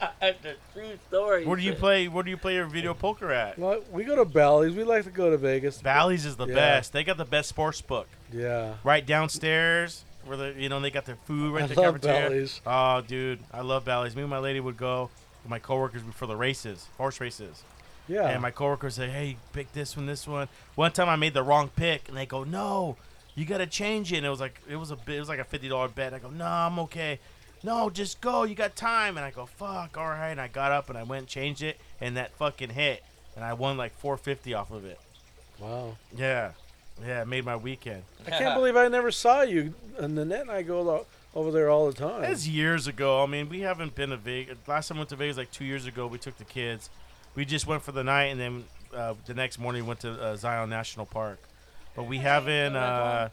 That's 0.20 0.44
a 0.44 0.54
true 0.72 0.98
story. 1.08 1.44
Where 1.44 1.56
do 1.56 1.62
you 1.62 1.72
play? 1.74 2.08
Where 2.08 2.22
do 2.22 2.30
you 2.30 2.36
play 2.36 2.54
your 2.54 2.66
video 2.66 2.94
poker 2.94 3.32
at? 3.32 3.58
Well, 3.58 3.82
we 3.92 4.04
go 4.04 4.16
to 4.16 4.24
Bally's. 4.24 4.74
We 4.74 4.84
like 4.84 5.04
to 5.04 5.10
go 5.10 5.30
to 5.30 5.36
Vegas. 5.36 5.80
Bally's 5.82 6.24
is 6.24 6.36
the 6.36 6.46
Yeah. 6.46 6.54
best. 6.54 6.92
They 6.92 7.04
got 7.04 7.16
the 7.16 7.24
best 7.24 7.48
sports 7.48 7.80
book 7.80 8.08
Yeah. 8.32 8.74
right 8.84 9.04
downstairs 9.04 10.04
where 10.24 10.36
the 10.36 10.54
you 10.56 10.68
know 10.68 10.78
they 10.80 10.90
got 10.90 11.04
their 11.06 11.16
food 11.26 11.52
right 11.54 11.64
I 11.64 11.66
there. 11.68 11.76
love 11.76 11.94
cafeteria. 12.00 12.28
Bally's. 12.30 12.60
Oh, 12.66 13.00
dude, 13.00 13.40
I 13.52 13.60
love 13.62 13.84
Bally's. 13.84 14.14
Me 14.14 14.22
and 14.22 14.30
my 14.30 14.38
lady 14.38 14.60
would 14.60 14.76
go 14.76 15.10
with 15.42 15.50
my 15.50 15.58
coworkers 15.58 16.02
for 16.14 16.26
the 16.26 16.36
races, 16.36 16.86
horse 16.96 17.20
races. 17.20 17.62
Yeah. 18.06 18.28
And 18.28 18.40
my 18.40 18.50
coworkers 18.50 18.94
say, 18.94 19.08
"Hey, 19.08 19.36
pick 19.52 19.72
this 19.72 19.96
one, 19.96 20.06
this 20.06 20.26
one." 20.26 20.48
One 20.76 20.92
time 20.92 21.08
I 21.08 21.16
made 21.16 21.34
the 21.34 21.42
wrong 21.42 21.68
pick, 21.76 22.08
and 22.08 22.16
they 22.16 22.24
go, 22.24 22.42
"No, 22.44 22.96
you 23.34 23.44
got 23.44 23.58
to 23.58 23.66
change 23.66 24.12
it." 24.12 24.18
And 24.18 24.26
it 24.26 24.30
was 24.30 24.40
like 24.40 24.60
it 24.68 24.76
was 24.76 24.90
a 24.90 24.96
bit, 24.96 25.16
it 25.16 25.20
was 25.20 25.28
like 25.28 25.38
a 25.40 25.44
fifty 25.44 25.68
dollar 25.68 25.88
bet. 25.88 26.14
I 26.14 26.18
go, 26.18 26.30
"No, 26.30 26.46
I'm 26.46 26.78
okay." 26.80 27.18
No, 27.62 27.90
just 27.90 28.20
go. 28.20 28.44
You 28.44 28.54
got 28.54 28.76
time. 28.76 29.16
And 29.16 29.24
I 29.26 29.30
go, 29.30 29.46
"Fuck, 29.46 29.96
all 29.98 30.06
right." 30.08 30.30
And 30.30 30.40
I 30.40 30.48
got 30.48 30.72
up 30.72 30.88
and 30.88 30.98
I 30.98 31.02
went 31.02 31.20
and 31.20 31.28
changed 31.28 31.62
it, 31.62 31.78
and 32.00 32.16
that 32.16 32.32
fucking 32.36 32.70
hit, 32.70 33.02
and 33.36 33.44
I 33.44 33.52
won 33.54 33.76
like 33.76 33.96
four 33.98 34.16
fifty 34.16 34.54
off 34.54 34.70
of 34.70 34.84
it. 34.84 34.98
wow. 35.58 35.96
Yeah, 36.16 36.52
yeah, 37.04 37.22
it 37.22 37.28
made 37.28 37.44
my 37.44 37.56
weekend. 37.56 38.02
I 38.26 38.30
can't 38.30 38.54
believe 38.58 38.76
I 38.76 38.88
never 38.88 39.10
saw 39.10 39.42
you. 39.42 39.74
And 39.98 40.14
Nanette 40.14 40.42
and 40.42 40.50
I 40.50 40.62
go 40.62 40.82
lo- 40.82 41.06
over 41.34 41.50
there 41.50 41.68
all 41.70 41.86
the 41.86 41.92
time. 41.92 42.22
That's 42.22 42.46
years 42.46 42.86
ago. 42.86 43.22
I 43.22 43.26
mean, 43.26 43.48
we 43.48 43.60
haven't 43.60 43.94
been 43.94 44.10
to 44.10 44.16
Vegas. 44.16 44.56
Last 44.66 44.88
time 44.88 44.98
I 44.98 45.00
went 45.00 45.10
to 45.10 45.16
Vegas 45.16 45.36
like 45.36 45.50
two 45.50 45.64
years 45.64 45.86
ago. 45.86 46.06
We 46.06 46.18
took 46.18 46.36
the 46.38 46.44
kids. 46.44 46.90
We 47.34 47.44
just 47.44 47.66
went 47.66 47.82
for 47.82 47.92
the 47.92 48.04
night, 48.04 48.26
and 48.26 48.40
then 48.40 48.64
uh, 48.94 49.14
the 49.26 49.34
next 49.34 49.58
morning 49.58 49.86
went 49.86 50.00
to 50.00 50.12
uh, 50.12 50.36
Zion 50.36 50.70
National 50.70 51.06
Park. 51.06 51.38
But 51.96 52.04
we 52.04 52.18
haven't, 52.18 52.76
uh, 52.76 53.28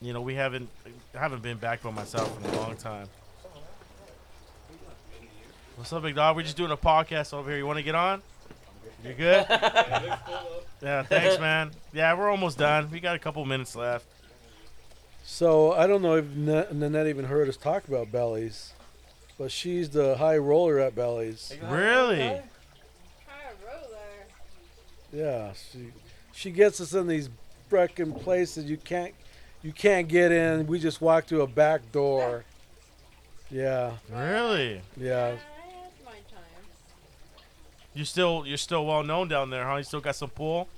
you 0.00 0.12
know, 0.14 0.22
we 0.22 0.34
haven't 0.34 0.68
haven't 1.14 1.42
been 1.42 1.58
back 1.58 1.82
by 1.82 1.90
myself 1.90 2.34
in 2.42 2.50
a 2.50 2.56
long 2.56 2.76
time. 2.76 3.06
What's 5.76 5.92
up, 5.92 6.02
big 6.02 6.14
dog? 6.14 6.36
We're 6.36 6.42
just 6.42 6.56
doing 6.56 6.70
a 6.70 6.76
podcast 6.76 7.32
over 7.34 7.48
here. 7.50 7.58
You 7.58 7.66
want 7.66 7.78
to 7.78 7.82
get 7.82 7.94
on? 7.94 8.22
You 9.04 9.14
good? 9.14 9.46
yeah, 9.48 11.02
thanks, 11.02 11.40
man. 11.40 11.72
Yeah, 11.92 12.14
we're 12.16 12.30
almost 12.30 12.58
done. 12.58 12.90
We 12.90 13.00
got 13.00 13.16
a 13.16 13.18
couple 13.18 13.44
minutes 13.44 13.74
left. 13.74 14.06
So 15.24 15.72
I 15.72 15.86
don't 15.86 16.02
know 16.02 16.16
if 16.16 16.26
Na- 16.26 16.66
Nanette 16.72 17.06
even 17.06 17.24
heard 17.24 17.48
us 17.48 17.56
talk 17.56 17.88
about 17.88 18.12
Bally's, 18.12 18.72
but 19.38 19.50
she's 19.50 19.90
the 19.90 20.16
high 20.16 20.36
roller 20.38 20.78
at 20.78 20.94
Bally's. 20.94 21.52
Really? 21.68 22.20
High 22.20 22.42
roller. 23.64 24.26
Yeah, 25.12 25.52
she 25.54 25.88
she 26.32 26.50
gets 26.50 26.80
us 26.80 26.92
in 26.92 27.06
these 27.06 27.28
freaking 27.70 28.20
places 28.22 28.66
you 28.66 28.76
can't 28.76 29.14
you 29.62 29.72
can't 29.72 30.06
get 30.08 30.32
in. 30.32 30.66
We 30.66 30.78
just 30.78 31.00
walk 31.00 31.24
through 31.26 31.42
a 31.42 31.46
back 31.46 31.90
door. 31.92 32.44
Yeah, 33.50 33.92
Really? 34.10 34.80
yeah. 34.96 35.36
You 37.94 38.04
still 38.04 38.44
you're 38.46 38.56
still 38.56 38.86
well 38.86 39.02
known 39.02 39.28
down 39.28 39.50
there, 39.50 39.66
huh? 39.66 39.76
You 39.76 39.82
still 39.84 40.00
got 40.00 40.16
some 40.16 40.30
pool? 40.30 40.68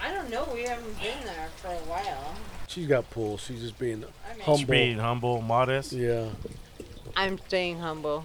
I 0.00 0.12
don't 0.12 0.24
don't 0.30 0.48
know. 0.48 0.54
We 0.54 0.62
haven't 0.62 0.98
been 1.00 1.18
there 1.24 1.48
for 1.56 1.68
a 1.68 1.76
while. 1.86 2.34
She's 2.68 2.86
got 2.86 3.08
pull. 3.10 3.38
She's 3.38 3.60
just 3.60 3.78
being 3.78 4.04
I 4.04 4.32
mean, 4.34 4.40
humble. 4.40 4.56
She's 4.58 4.66
being 4.66 4.98
humble, 4.98 5.42
modest. 5.42 5.92
Yeah. 5.92 6.28
I'm 7.16 7.38
staying 7.38 7.78
humble. 7.78 8.24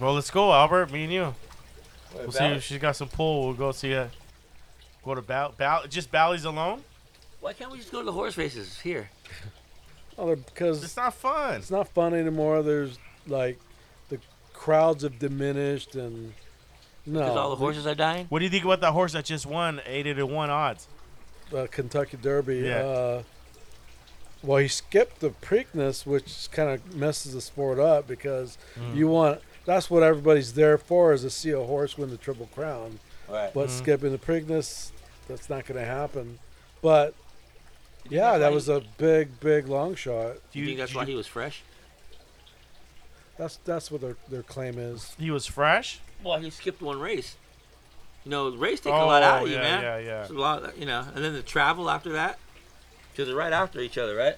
Well, 0.00 0.14
let's 0.14 0.30
go, 0.30 0.52
Albert. 0.52 0.90
Me 0.92 1.04
and 1.04 1.12
you. 1.12 1.34
Wait, 2.14 2.22
We'll 2.22 2.32
see 2.32 2.44
if 2.44 2.64
she's 2.64 2.78
got 2.78 2.96
some 2.96 3.08
pull. 3.08 3.46
We'll 3.46 3.54
go 3.54 3.72
see 3.72 3.92
her. 3.92 4.10
Go 5.04 5.14
to 5.14 5.22
Ball. 5.22 5.54
Ball 5.56 5.82
just 5.88 6.10
Bally's 6.10 6.44
alone. 6.44 6.82
Why 7.40 7.52
can't 7.52 7.70
we 7.70 7.78
just 7.78 7.92
go 7.92 8.00
to 8.00 8.04
the 8.04 8.12
horse 8.12 8.36
races 8.36 8.80
here? 8.80 9.10
Oh, 10.18 10.34
because 10.34 10.82
It's 10.84 10.96
not 10.96 11.14
fun. 11.14 11.56
it's 11.56 11.70
not 11.70 11.88
fun 11.88 12.12
anymore. 12.12 12.62
There's 12.62 12.98
like 13.26 13.58
the 13.58 13.69
crowds 14.64 15.02
have 15.04 15.18
diminished 15.18 15.94
and 15.94 16.34
no. 17.06 17.20
Because 17.20 17.36
all 17.36 17.50
the 17.50 17.56
horses 17.56 17.86
are 17.86 17.94
dying. 17.94 18.26
What 18.28 18.40
do 18.40 18.44
you 18.44 18.50
think 18.50 18.64
about 18.64 18.82
that 18.82 18.92
horse 18.92 19.14
that 19.14 19.24
just 19.24 19.46
won 19.46 19.80
eight 19.86 20.02
to 20.02 20.24
one 20.26 20.50
odds? 20.50 20.86
uh, 21.56 21.66
Kentucky 21.70 22.16
Derby. 22.20 22.58
Yeah. 22.58 22.76
Uh, 22.84 23.22
well, 24.42 24.58
he 24.58 24.68
skipped 24.68 25.20
the 25.20 25.30
Preakness, 25.30 26.04
which 26.06 26.48
kind 26.52 26.68
of 26.70 26.94
messes 26.94 27.32
the 27.34 27.40
sport 27.40 27.78
up 27.78 28.06
because 28.06 28.58
Mm. 28.78 28.94
you 28.96 29.08
want. 29.08 29.40
That's 29.64 29.90
what 29.90 30.02
everybody's 30.02 30.52
there 30.54 30.78
for 30.78 31.12
is 31.12 31.22
to 31.22 31.30
see 31.30 31.50
a 31.50 31.60
horse 31.62 31.96
win 31.98 32.10
the 32.10 32.16
Triple 32.16 32.48
Crown. 32.54 32.98
Right. 33.28 33.52
But 33.54 33.68
Mhm. 33.68 33.78
skipping 33.78 34.12
the 34.12 34.18
Preakness, 34.18 34.90
that's 35.28 35.48
not 35.50 35.66
going 35.66 35.80
to 35.80 35.86
happen. 35.86 36.38
But 36.82 37.14
yeah, 38.08 38.38
that 38.38 38.48
why 38.48 38.54
was 38.54 38.68
a 38.68 38.82
big, 38.98 39.40
big 39.40 39.68
long 39.68 39.94
shot. 39.94 40.36
Do 40.52 40.58
you, 40.58 40.66
think 40.66 40.78
that's 40.78 40.92
do 40.92 40.98
why 40.98 41.04
he 41.06 41.14
was 41.14 41.26
fresh? 41.26 41.62
That's 43.40 43.56
that's 43.64 43.90
what 43.90 44.02
their 44.02 44.16
their 44.28 44.42
claim 44.42 44.78
is. 44.78 45.16
he 45.18 45.30
was 45.30 45.46
fresh? 45.46 46.00
Well, 46.22 46.38
he 46.38 46.50
skipped 46.50 46.82
one 46.82 47.00
race. 47.00 47.36
You 48.26 48.30
know, 48.32 48.50
the 48.50 48.58
race 48.58 48.80
takes 48.80 48.92
a 48.92 49.00
oh, 49.00 49.06
lot 49.06 49.22
out 49.22 49.44
of 49.44 49.48
you, 49.48 49.56
Oh, 49.56 49.62
yeah, 49.62 49.62
man. 49.62 49.82
yeah, 49.82 49.98
yeah. 49.98 50.20
It's 50.20 50.30
a 50.30 50.34
lot, 50.34 50.76
you 50.76 50.84
know, 50.84 51.06
and 51.14 51.24
then 51.24 51.32
the 51.32 51.40
travel 51.40 51.88
after 51.88 52.12
that, 52.12 52.38
because 53.10 53.28
they're 53.28 53.36
right 53.36 53.54
after 53.54 53.80
each 53.80 53.96
other, 53.96 54.14
right? 54.14 54.36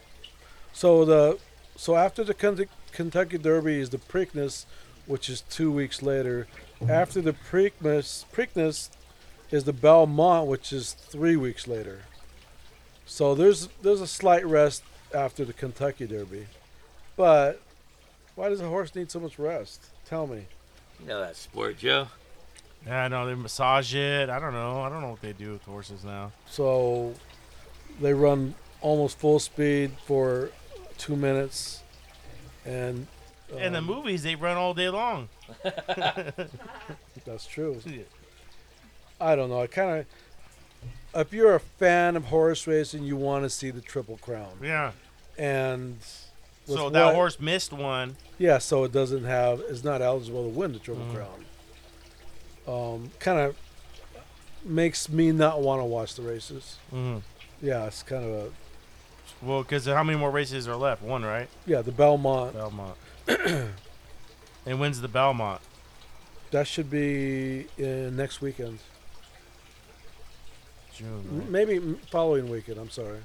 So 0.72 1.04
the 1.04 1.40
so 1.74 1.96
after 1.96 2.22
the 2.22 2.32
Kentucky, 2.32 2.70
Kentucky 2.92 3.38
Derby 3.38 3.80
is 3.80 3.90
the 3.90 3.98
Preakness, 3.98 4.66
which 5.06 5.28
is 5.28 5.40
two 5.50 5.72
weeks 5.72 6.00
later. 6.00 6.46
After 6.88 7.20
the 7.20 7.32
Preakness, 7.32 8.24
Preakness 8.32 8.90
is 9.50 9.64
the 9.64 9.72
Belmont, 9.72 10.46
which 10.46 10.72
is 10.72 10.92
three 10.92 11.34
weeks 11.34 11.66
later. 11.66 12.02
So 13.04 13.34
there's 13.34 13.68
there's 13.82 14.00
a 14.00 14.06
slight 14.06 14.46
rest 14.46 14.84
after 15.12 15.44
the 15.44 15.52
Kentucky 15.52 16.06
Derby, 16.06 16.46
but 17.16 17.60
why 18.34 18.48
does 18.48 18.60
a 18.60 18.68
horse 18.68 18.94
need 18.94 19.10
so 19.10 19.20
much 19.20 19.38
rest? 19.38 19.82
Tell 20.06 20.26
me. 20.26 20.46
You 21.00 21.06
know 21.06 21.20
that 21.20 21.36
sport, 21.36 21.78
Joe. 21.78 22.08
Yeah, 22.86 23.04
I 23.04 23.08
know 23.08 23.26
they 23.26 23.34
massage 23.34 23.94
it. 23.94 24.28
I 24.28 24.38
don't 24.38 24.52
know. 24.52 24.80
I 24.82 24.88
don't 24.88 25.00
know 25.02 25.10
what 25.10 25.20
they 25.20 25.32
do 25.32 25.52
with 25.52 25.62
horses 25.62 26.04
now. 26.04 26.32
So 26.46 27.14
they 28.00 28.12
run 28.12 28.54
almost 28.80 29.18
full 29.18 29.38
speed 29.38 29.92
for 30.06 30.50
two 30.98 31.14
minutes, 31.16 31.82
and 32.64 33.06
In 33.56 33.72
the 33.72 33.78
um, 33.78 33.84
movies, 33.86 34.22
they 34.24 34.34
run 34.34 34.56
all 34.56 34.74
day 34.74 34.88
long. 34.88 35.28
That's 37.24 37.46
true. 37.46 37.80
I 39.20 39.36
don't 39.36 39.50
know. 39.50 39.60
I 39.60 39.66
kind 39.68 40.00
of. 40.00 40.06
If 41.14 41.32
you're 41.32 41.54
a 41.54 41.60
fan 41.60 42.16
of 42.16 42.24
horse 42.26 42.66
racing, 42.66 43.04
you 43.04 43.16
want 43.16 43.44
to 43.44 43.50
see 43.50 43.70
the 43.70 43.82
Triple 43.82 44.16
Crown, 44.16 44.52
Yeah. 44.62 44.92
and 45.38 45.98
with 45.98 46.31
So 46.66 46.90
that 46.90 47.06
what- 47.06 47.14
horse 47.14 47.40
missed 47.40 47.72
one. 47.72 48.16
yeah, 48.38 48.58
so 48.58 48.84
it 48.84 48.92
doesn't 48.92 49.24
have, 49.24 49.60
is 49.62 49.82
not 49.84 50.00
eligible 50.00 50.44
to 50.44 50.48
win 50.48 50.72
the 50.72 50.78
Triple 50.78 51.04
Mhm. 51.06 51.14
Crown. 51.14 51.44
Um, 52.66 53.10
kind 53.18 53.38
of 53.40 53.56
makes 54.64 55.08
me 55.08 55.32
not 55.32 55.60
want 55.60 55.80
to 55.80 55.84
watch 55.84 56.14
the 56.14 56.22
races. 56.22 56.76
Mm-hmm. 56.94 57.18
Yeah, 57.66 57.86
it's 57.86 58.02
kind 58.04 58.24
of 58.24 58.30
a 58.30 58.50
Well, 59.44 59.62
because 59.62 59.86
how 59.86 60.04
many 60.04 60.16
more 60.18 60.30
races 60.30 60.68
are 60.68 60.76
left? 60.76 61.02
One, 61.02 61.24
right? 61.24 61.48
yeah. 61.66 61.82
The 61.82 61.90
Belmont 61.92 62.54
Belmont. 62.54 62.96
and 64.66 64.78
when's 64.80 65.00
the 65.00 65.08
Belmont? 65.08 65.60
that 66.52 66.66
should 66.68 66.90
be 66.90 67.66
in 67.78 68.14
next 68.14 68.40
weekend, 68.42 68.78
June. 70.94 71.24
Right? 71.32 71.48
maybe 71.50 71.78
following 72.10 72.48
weekend. 72.50 72.78
I'm 72.78 72.90
sorry. 72.90 73.20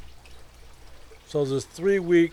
So 1.28 1.44
there's 1.46 1.66
three 1.66 2.00
week 2.00 2.32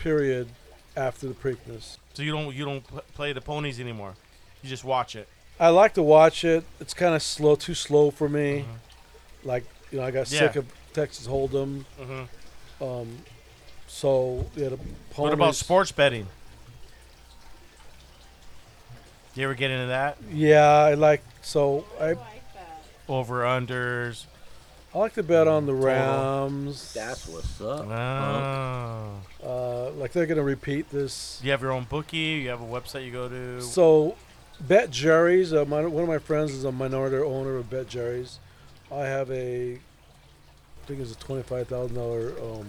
period 0.00 0.48
after 0.96 1.26
the 1.28 1.34
Preakness. 1.34 1.98
So 2.14 2.22
you 2.22 2.32
don't 2.32 2.54
you 2.54 2.64
don't 2.64 2.86
pl- 2.86 3.02
play 3.14 3.32
the 3.32 3.40
ponies 3.40 3.78
anymore. 3.80 4.14
You 4.62 4.68
just 4.68 4.84
watch 4.84 5.14
it. 5.16 5.28
I 5.58 5.68
like 5.68 5.94
to 5.94 6.02
watch 6.02 6.44
it. 6.44 6.64
It's 6.80 6.94
kind 6.94 7.14
of 7.14 7.22
slow, 7.22 7.54
too 7.54 7.74
slow 7.74 8.10
for 8.10 8.28
me. 8.28 8.64
Mhm. 8.66 9.44
Like 9.44 9.64
you 9.90 9.98
know, 9.98 10.04
I 10.04 10.10
got 10.10 10.30
Yeah. 10.30 10.40
sick 10.40 10.56
of 10.56 10.66
Texas 10.92 11.26
Hold'em. 11.26 11.84
Mm-hmm. 12.00 12.84
Um, 12.84 13.18
so 13.86 14.46
yeah, 14.56 14.70
the 14.70 14.76
ponies. 14.76 15.16
What 15.16 15.32
about 15.32 15.54
sports 15.54 15.92
betting? 15.92 16.26
You 19.34 19.44
ever 19.44 19.54
get 19.54 19.70
into 19.70 19.86
that? 19.86 20.16
Yeah, 20.30 20.66
I 20.68 20.94
like. 20.94 21.22
So 21.42 21.84
I 22.00 22.12
like 22.12 22.54
that. 22.54 22.82
Over 23.08 23.42
unders. 23.42 24.24
I 24.92 24.98
like 24.98 25.12
to 25.14 25.22
bet 25.22 25.46
on 25.46 25.66
the 25.66 25.74
Rams. 25.74 26.92
That's 26.92 27.28
what's 27.28 27.60
up. 27.60 27.86
Oh. 27.88 29.20
Uh, 29.42 29.90
like 29.92 30.12
they're 30.12 30.26
gonna 30.26 30.42
repeat 30.42 30.90
this. 30.90 31.40
You 31.44 31.52
have 31.52 31.62
your 31.62 31.70
own 31.70 31.84
bookie. 31.88 32.16
You 32.42 32.48
have 32.48 32.60
a 32.60 32.64
website 32.66 33.04
you 33.04 33.12
go 33.12 33.28
to. 33.28 33.62
So, 33.62 34.16
Bet 34.60 34.90
Jerry's. 34.90 35.52
Uh, 35.52 35.64
my, 35.64 35.86
one 35.86 36.02
of 36.02 36.08
my 36.08 36.18
friends 36.18 36.50
is 36.52 36.64
a 36.64 36.72
minority 36.72 37.16
owner 37.18 37.56
of 37.56 37.70
Bet 37.70 37.88
Jerry's. 37.88 38.40
I 38.90 39.02
have 39.04 39.30
a, 39.30 39.74
I 39.74 40.86
think 40.86 40.98
it's 41.00 41.12
a 41.12 41.18
twenty-five 41.18 41.68
thousand 41.68 41.94
dollar 41.94 42.32
um, 42.42 42.66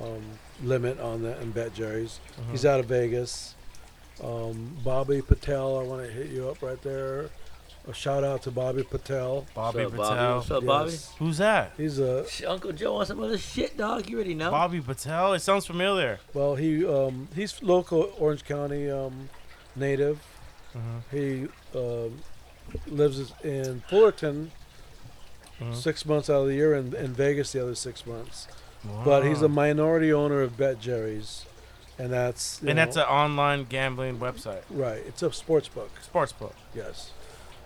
um, 0.00 0.22
limit 0.62 1.00
on 1.00 1.22
that 1.24 1.40
in 1.42 1.50
Bet 1.50 1.74
Jerry's. 1.74 2.20
Mhm. 2.40 2.50
He's 2.52 2.64
out 2.64 2.78
of 2.78 2.86
Vegas. 2.86 3.56
Um, 4.22 4.76
Bobby 4.84 5.22
Patel, 5.22 5.80
I 5.80 5.82
want 5.82 6.06
to 6.06 6.12
hit 6.12 6.28
you 6.28 6.48
up 6.48 6.62
right 6.62 6.80
there. 6.82 7.30
A 7.90 7.94
shout 7.94 8.22
out 8.22 8.42
to 8.42 8.50
Bobby 8.52 8.84
Patel. 8.84 9.46
Bobby 9.54 9.84
What's 9.84 9.94
up, 9.94 10.00
Patel. 10.00 10.16
Bobby? 10.16 10.34
What's 10.36 10.50
up, 10.50 10.64
Bobby? 10.66 10.90
Yes. 10.92 11.12
Who's 11.18 11.38
that? 11.38 11.72
He's 11.76 11.98
a 11.98 12.28
Sh- 12.28 12.42
Uncle 12.46 12.72
Joe 12.72 12.96
on 12.96 13.06
some 13.06 13.20
other 13.20 13.36
shit, 13.38 13.76
dog. 13.76 14.08
You 14.08 14.16
already 14.16 14.34
know. 14.34 14.50
Bobby 14.50 14.80
Patel. 14.80 15.32
It 15.34 15.40
sounds 15.40 15.66
familiar. 15.66 16.20
well, 16.34 16.54
he 16.54 16.86
um, 16.86 17.28
he's 17.34 17.60
local 17.62 18.12
Orange 18.18 18.44
County 18.44 18.88
um, 18.90 19.28
native. 19.74 20.20
Mm-hmm. 20.76 21.16
He 21.16 21.48
um, 21.78 22.20
lives 22.86 23.32
in 23.42 23.82
Fullerton 23.88 24.52
Mhm. 25.60 25.74
six 25.74 26.06
months 26.06 26.30
out 26.30 26.40
of 26.42 26.46
the 26.46 26.54
year, 26.54 26.72
and 26.74 26.94
in 26.94 27.12
Vegas 27.12 27.52
the 27.52 27.60
other 27.62 27.74
six 27.74 28.06
months. 28.06 28.48
But 29.04 29.26
he's 29.26 29.42
a 29.42 29.48
minority 29.48 30.10
owner 30.10 30.40
of 30.40 30.56
Bet 30.56 30.80
Jerry's, 30.80 31.44
and 31.98 32.10
that's 32.10 32.60
you 32.62 32.70
and 32.70 32.78
that's 32.78 32.96
know, 32.96 33.02
an 33.02 33.08
online 33.08 33.64
gambling 33.64 34.18
website, 34.20 34.62
right. 34.70 35.02
It's 35.06 35.22
a 35.22 35.30
sports 35.32 35.68
book. 35.68 35.90
sports 36.00 36.32
book. 36.32 36.54
Yes. 36.74 37.10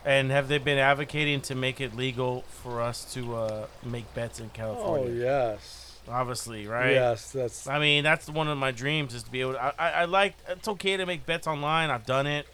And 0.04 0.30
have 0.30 0.48
they 0.48 0.58
been 0.58 0.78
advocating 0.78 1.40
to 1.42 1.54
make 1.54 1.80
it 1.80 1.96
legal 1.96 2.42
for 2.42 2.82
us 2.82 3.12
to 3.14 3.36
uh, 3.36 3.66
make 3.82 4.12
bets 4.14 4.38
in 4.38 4.50
California? 4.50 5.10
Oh 5.10 5.14
yes. 5.14 5.98
Obviously, 6.06 6.66
right? 6.66 6.92
Yes, 6.92 7.32
that's 7.32 7.66
I 7.66 7.78
mean, 7.78 8.04
that's 8.04 8.28
one 8.28 8.48
of 8.48 8.58
my 8.58 8.70
dreams 8.70 9.14
is 9.14 9.22
to 9.22 9.30
be 9.30 9.40
able. 9.40 9.54
To, 9.54 9.64
I, 9.64 9.72
I, 9.78 9.90
I 9.90 10.04
like. 10.04 10.34
It's 10.48 10.68
okay 10.68 10.98
to 10.98 11.06
make 11.06 11.24
bets 11.24 11.46
online. 11.46 11.88
I've 11.88 12.04
done 12.04 12.26
it. 12.26 12.46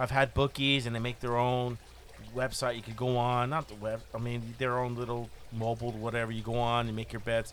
I've 0.00 0.10
had 0.10 0.34
bookies, 0.34 0.86
and 0.86 0.96
they 0.96 1.00
make 1.00 1.20
their 1.20 1.36
own 1.36 1.78
website. 2.34 2.74
You 2.74 2.82
could 2.82 2.96
go 2.96 3.16
on, 3.16 3.50
not 3.50 3.68
the 3.68 3.76
web. 3.76 4.00
I 4.12 4.18
mean, 4.18 4.54
their 4.58 4.78
own 4.78 4.96
little 4.96 5.30
mobile, 5.52 5.92
whatever. 5.92 6.32
You 6.32 6.42
go 6.42 6.58
on 6.58 6.88
and 6.88 6.96
make 6.96 7.12
your 7.12 7.20
bets. 7.20 7.52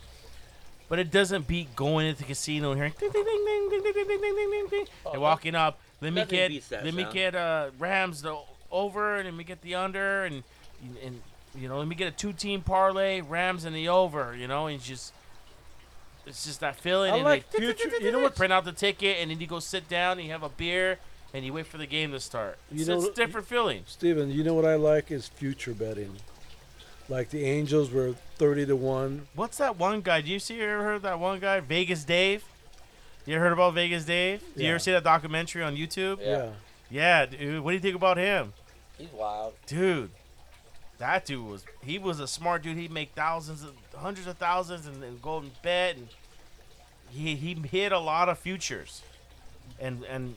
But 0.89 0.99
it 0.99 1.11
doesn't 1.11 1.47
beat 1.47 1.75
going 1.75 2.07
into 2.07 2.21
the 2.21 2.27
casino 2.27 2.71
and 2.71 2.79
hearing 2.79 2.93
ding 2.99 3.11
ding 3.11 3.23
ding 3.23 3.45
ding 3.45 3.69
ding 3.69 3.83
ding 3.83 3.93
ding 3.93 4.07
ding 4.07 4.21
ding 4.21 4.51
ding 4.51 4.67
ding, 4.69 4.85
and 5.11 5.21
walking 5.21 5.53
up. 5.53 5.79
Let 6.01 6.13
me 6.13 6.25
get 6.25 6.51
let 6.71 6.93
me 6.93 7.05
get 7.11 7.35
uh, 7.35 7.69
Rams 7.77 8.23
the 8.23 8.35
over, 8.75 9.15
and 9.15 9.25
let 9.25 9.33
me 9.33 9.43
get 9.43 9.61
the 9.61 9.75
under, 9.75 10.25
and 10.25 10.43
and 11.03 11.21
you 11.57 11.67
know 11.69 11.77
let 11.79 11.87
me 11.87 11.95
get 11.95 12.07
a 12.07 12.11
two 12.11 12.33
team 12.33 12.61
parlay, 12.61 13.21
Rams 13.21 13.65
and 13.65 13.75
the 13.75 13.87
over. 13.89 14.35
You 14.35 14.47
know, 14.47 14.67
and 14.67 14.79
just 14.81 15.13
it's 16.25 16.45
just 16.45 16.59
that 16.59 16.75
feeling. 16.75 17.11
I 17.13 17.15
and 17.15 17.23
like 17.23 17.49
they 17.51 17.59
future- 17.59 17.89
you 18.01 18.11
know 18.11 18.19
what- 18.19 18.35
Print 18.35 18.51
out 18.53 18.65
the 18.65 18.71
ticket, 18.71 19.17
and 19.19 19.31
then 19.31 19.39
you 19.39 19.47
go 19.47 19.59
sit 19.59 19.87
down, 19.87 20.17
and 20.17 20.25
you 20.27 20.31
have 20.33 20.43
a 20.43 20.49
beer, 20.49 20.99
and 21.33 21.45
you 21.45 21.53
wait 21.53 21.67
for 21.67 21.77
the 21.77 21.85
game 21.87 22.11
to 22.11 22.19
start. 22.19 22.57
You 22.71 22.79
It's, 22.79 22.87
know 22.89 22.97
it's 23.03 23.09
different 23.15 23.47
feeling. 23.47 23.83
Steven, 23.87 24.31
you 24.31 24.43
know 24.43 24.53
what 24.53 24.65
I 24.65 24.75
like 24.75 25.11
is 25.11 25.27
future 25.27 25.73
betting. 25.73 26.15
Like 27.07 27.29
the 27.29 27.45
Angels 27.45 27.91
were 27.91 28.13
thirty 28.37 28.65
to 28.65 28.75
one. 28.75 29.27
What's 29.35 29.57
that 29.57 29.77
one 29.77 30.01
guy? 30.01 30.21
Do 30.21 30.31
you 30.31 30.39
see? 30.39 30.55
You 30.55 30.63
ever 30.63 30.83
heard 30.83 31.01
that 31.03 31.19
one 31.19 31.39
guy, 31.39 31.59
Vegas 31.59 32.03
Dave? 32.03 32.43
You 33.27 33.35
ever 33.35 33.43
heard 33.45 33.53
about 33.53 33.73
Vegas 33.75 34.05
Dave? 34.05 34.41
Do 34.55 34.63
you 34.63 34.69
ever 34.69 34.79
see 34.79 34.91
that 34.91 35.03
documentary 35.03 35.63
on 35.63 35.75
YouTube? 35.75 36.19
Yeah. 36.21 36.27
Yeah. 36.27 36.49
Yeah, 36.91 37.25
dude. 37.25 37.63
What 37.63 37.71
do 37.71 37.75
you 37.75 37.81
think 37.81 37.95
about 37.95 38.17
him? 38.17 38.53
He's 38.97 39.11
wild. 39.11 39.53
dude 39.67 40.11
that 40.97 41.25
dude 41.25 41.45
was 41.45 41.65
he 41.83 41.99
was 41.99 42.19
a 42.21 42.27
smart 42.27 42.63
dude 42.63 42.77
he'd 42.77 42.91
make 42.91 43.11
thousands 43.15 43.63
of 43.63 43.73
hundreds 43.95 44.27
of 44.27 44.37
thousands 44.37 44.85
and, 44.87 45.03
and 45.03 45.21
go 45.21 45.37
and 45.39 45.51
bet 45.61 45.97
and 45.97 46.07
he 47.11 47.35
he 47.35 47.53
hit 47.53 47.91
a 47.91 47.99
lot 47.99 48.29
of 48.29 48.39
futures 48.39 49.01
and 49.79 50.03
and 50.05 50.35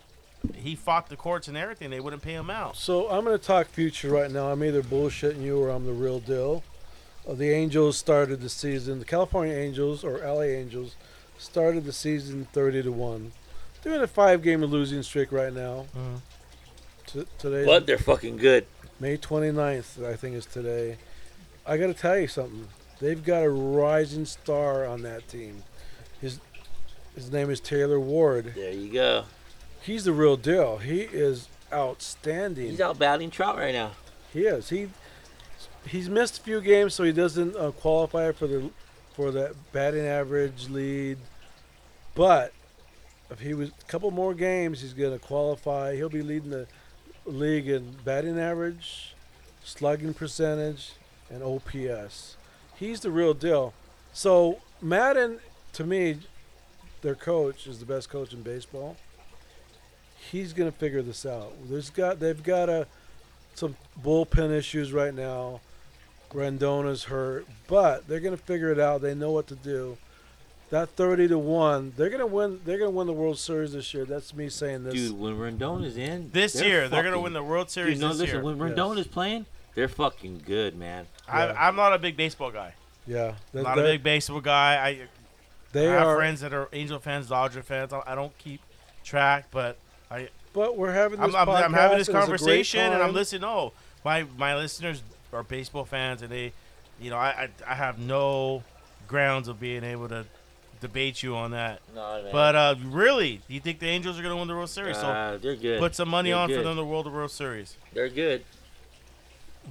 he 0.55 0.74
fought 0.74 1.09
the 1.09 1.16
courts 1.16 1.47
and 1.48 1.56
everything 1.56 1.90
they 1.90 2.01
wouldn't 2.01 2.22
pay 2.22 2.32
him 2.35 2.51
out 2.51 2.76
So 2.76 3.09
I'm 3.09 3.24
going 3.24 3.39
to 3.39 3.44
talk 3.44 3.66
future 3.68 4.09
right 4.10 4.30
now. 4.30 4.51
I'm 4.51 4.62
either 4.64 4.82
bullshitting 4.82 5.43
you 5.43 5.60
or 5.62 5.68
I'm 5.70 5.85
the 5.86 5.93
real 5.93 6.20
deal. 6.20 6.62
uh, 7.28 7.35
the 7.35 7.51
Angels 7.51 7.98
started 7.98 8.40
the 8.40 8.48
season. 8.48 8.98
The 9.01 9.05
California 9.05 9.55
Angels 9.55 10.02
or 10.05 10.18
LA 10.18 10.43
Angels 10.43 10.94
started 11.39 11.85
the 11.85 11.93
season 11.93 12.47
30 12.52 12.85
to 12.85 12.93
one. 12.93 13.32
They're 13.82 13.94
in 13.94 14.01
a 14.02 14.06
five-game 14.06 14.64
losing 14.64 15.02
streak 15.02 15.30
right 15.32 15.52
now. 15.52 15.86
Mhm. 15.97 16.20
T- 17.12 17.24
today, 17.39 17.64
But 17.64 17.86
they're 17.86 17.98
fucking 17.98 18.36
good. 18.36 18.66
May 19.01 19.16
29th, 19.16 20.05
I 20.05 20.16
think 20.16 20.36
is 20.36 20.47
today. 20.47 20.97
I 21.66 21.76
got 21.76 21.86
to 21.89 21.94
tell 21.94 22.18
you 22.18 22.28
something. 22.28 22.68
They've 23.01 23.22
got 23.22 23.44
a 23.44 23.51
rising 23.51 24.24
star 24.24 24.86
on 24.86 25.02
that 25.02 25.28
team. 25.28 25.62
His 26.20 26.40
his 27.14 27.30
name 27.32 27.51
is 27.51 27.60
Taylor 27.60 27.98
Ward. 28.01 28.52
There 28.55 28.72
you 28.72 28.93
go. 28.93 29.24
He's 29.82 30.05
the 30.05 30.12
real 30.12 30.36
deal. 30.36 30.78
He 30.78 31.01
is 31.01 31.48
outstanding. 31.72 32.70
He's 32.70 32.80
out 32.80 32.98
batting 32.98 33.30
Trout 33.30 33.56
right 33.56 33.72
now. 33.72 33.93
He 34.32 34.43
is. 34.47 34.68
He 34.68 34.89
he's 35.86 36.09
missed 36.09 36.39
a 36.39 36.43
few 36.43 36.60
games, 36.60 36.94
so 36.94 37.05
he 37.05 37.12
doesn't 37.12 37.56
uh, 37.56 37.70
qualify 37.70 38.32
for 38.32 38.47
the 38.47 38.70
for 39.14 39.30
that 39.30 39.55
batting 39.72 40.06
average 40.06 40.68
lead. 40.68 41.18
But 42.14 42.52
if 43.30 43.40
he 43.40 43.55
was 43.55 43.68
a 43.70 43.85
couple 43.86 44.10
more 44.10 44.35
games, 44.35 44.80
he's 44.80 44.93
going 44.94 45.12
to 45.12 45.24
qualify. 45.24 45.94
He'll 45.94 46.09
be 46.09 46.22
leading 46.22 46.51
the 46.51 46.66
league 47.28 47.68
in 47.68 47.96
batting 48.05 48.38
average, 48.38 49.14
slugging 49.64 50.14
percentage, 50.14 50.92
and 51.30 51.42
OPS. 51.42 52.36
He's 52.76 53.00
the 53.00 53.10
real 53.10 53.34
deal. 53.34 53.74
So 54.12 54.60
Maddon, 54.80 55.40
to 55.74 55.84
me, 55.84 56.18
their 57.02 57.14
coach 57.14 57.66
is 57.66 57.78
the 57.78 57.86
best 57.86 58.10
coach 58.10 58.32
in 58.32 58.42
baseball. 58.42 58.96
He's 60.30 60.52
going 60.52 60.70
to 60.70 60.76
figure 60.76 61.02
this 61.02 61.24
out. 61.24 61.52
There's 61.68 61.90
got 61.90 62.20
they've 62.20 62.42
got 62.42 62.68
a 62.68 62.86
some 63.55 63.76
bullpen 64.02 64.50
issues 64.50 64.92
right 64.92 65.14
now. 65.14 65.60
Rendon's 66.32 67.05
hurt, 67.05 67.46
but 67.66 68.06
they're 68.06 68.20
going 68.20 68.36
to 68.36 68.42
figure 68.42 68.70
it 68.70 68.78
out. 68.78 69.00
They 69.00 69.14
know 69.14 69.30
what 69.30 69.46
to 69.48 69.55
do. 69.55 69.96
That 70.70 70.90
thirty 70.90 71.27
to 71.28 71.39
one, 71.39 71.95
they're 71.97 72.11
going 72.11 72.20
to 72.20 72.27
win. 72.27 72.61
They're 72.65 72.77
going 72.78 72.90
to 72.90 72.97
win 72.97 73.07
the 73.07 73.12
World 73.15 73.39
Series 73.39 73.73
this 73.73 73.95
year. 73.95 74.05
That's 74.05 74.35
me 74.35 74.51
saying 74.51 74.85
this. 74.85 74.95
Dude, 74.95 75.19
when 75.19 75.35
Rendon's 75.39 75.97
in, 75.97 76.31
This 76.32 76.53
they're 76.53 76.66
year, 76.66 76.89
they're 76.89 77.03
gonna 77.03 77.20
win 77.20 77.32
the 77.32 77.43
World 77.43 77.70
Series 77.70 77.95
Dude, 77.95 78.03
no, 78.03 78.09
this 78.09 78.19
listen, 78.19 78.35
year. 78.36 78.45
when 78.45 78.59
Rendon 78.59 78.99
is 78.99 79.07
playing, 79.07 79.47
they're 79.74 79.89
fucking 79.89 80.43
good, 80.45 80.77
man. 80.77 81.07
I, 81.27 81.47
Yeah. 81.47 81.57
I'm 81.59 81.74
not 81.77 81.95
a 81.95 81.99
big 81.99 82.16
baseball 82.19 82.51
guy. 82.51 82.74
yeah, 83.07 83.35
they, 83.55 83.62
Not 83.62 83.78
a 83.78 83.82
big 83.82 84.03
baseball 84.03 84.40
guy. 84.43 84.74
I, 84.77 85.01
they 85.73 85.89
I 85.89 85.93
have 85.93 86.07
are. 86.09 86.16
friends 86.16 86.40
that 86.43 86.53
are 86.53 86.69
Angel 86.74 86.99
fans, 86.99 87.28
Dodger 87.28 87.62
fans. 87.62 87.93
I 87.95 88.03
I 88.07 88.15
don't 88.15 88.36
keep 88.39 88.61
track, 89.05 89.47
but 89.51 89.78
I. 90.11 90.28
But 90.53 90.77
we're 90.77 90.93
having 90.93 91.20
this 91.20 91.35
I'm, 91.35 91.49
I'm, 91.49 91.65
I'm 91.65 91.73
having 91.73 91.99
this 91.99 92.09
podcast, 92.09 92.24
and 92.24 92.32
it's 92.35 92.43
a 92.43 92.45
great 92.45 92.47
conversation 92.47 92.93
and 92.93 93.03
I'm 93.03 93.15
listening. 93.15 93.45
Oh, 93.45 93.73
my 94.05 94.24
my 94.36 94.55
listeners 94.57 95.03
are 95.32 95.43
baseball 95.43 95.85
fans, 95.86 96.20
and 96.20 96.31
they, 96.31 96.53
you 97.01 97.09
know, 97.11 97.16
I 97.16 97.49
I, 97.66 97.73
I 97.73 97.74
have 97.74 97.99
no 97.99 98.65
grounds 99.07 99.49
of 99.49 99.59
being 99.61 99.85
able 99.85 100.09
to 100.09 100.24
debate 100.80 101.22
you 101.22 101.36
on 101.36 101.52
that. 101.52 101.80
No, 101.94 102.22
man. 102.22 102.32
But 102.32 102.55
uh, 102.55 102.74
really, 102.84 103.40
do 103.48 103.55
you 103.55 103.60
think 103.60 103.78
the 103.78 103.88
Angels 103.88 104.18
are 104.18 104.22
going 104.22 104.32
to 104.32 104.36
win 104.36 104.48
the 104.48 104.55
World 104.55 104.70
Series? 104.70 104.96
so 104.96 105.06
uh, 105.06 105.36
they're 105.38 105.56
good. 105.56 105.78
put 105.80 105.94
some 105.94 106.09
money 106.09 106.30
They're 106.30 106.38
on 106.38 106.48
for 106.48 106.55
them 106.56 106.62
to 106.62 106.68
win 106.68 106.76
the 106.76 106.84
World 106.84 107.06
of 107.06 107.12
World 107.12 107.30
Series. 107.30 107.76
They're 107.92 108.09
good. 108.09 108.44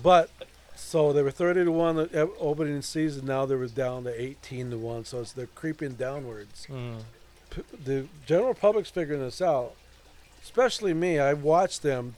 But 0.01 0.29
so 0.75 1.11
they 1.11 1.23
were 1.23 1.31
thirty 1.31 1.63
to 1.63 1.71
one 1.71 1.95
the 1.95 2.31
opening 2.39 2.81
season. 2.81 3.25
Now 3.25 3.45
they 3.45 3.55
were 3.55 3.67
down 3.67 4.03
to 4.03 4.21
eighteen 4.21 4.69
to 4.71 4.77
one. 4.77 5.05
So 5.05 5.21
it's 5.21 5.31
they're 5.31 5.47
creeping 5.47 5.93
downwards. 5.93 6.67
Mm. 6.69 7.01
P- 7.49 7.63
the 7.83 8.07
general 8.25 8.53
public's 8.53 8.89
figuring 8.89 9.21
this 9.21 9.41
out. 9.41 9.73
Especially 10.43 10.93
me. 10.93 11.19
I 11.19 11.33
watch 11.33 11.79
them 11.81 12.15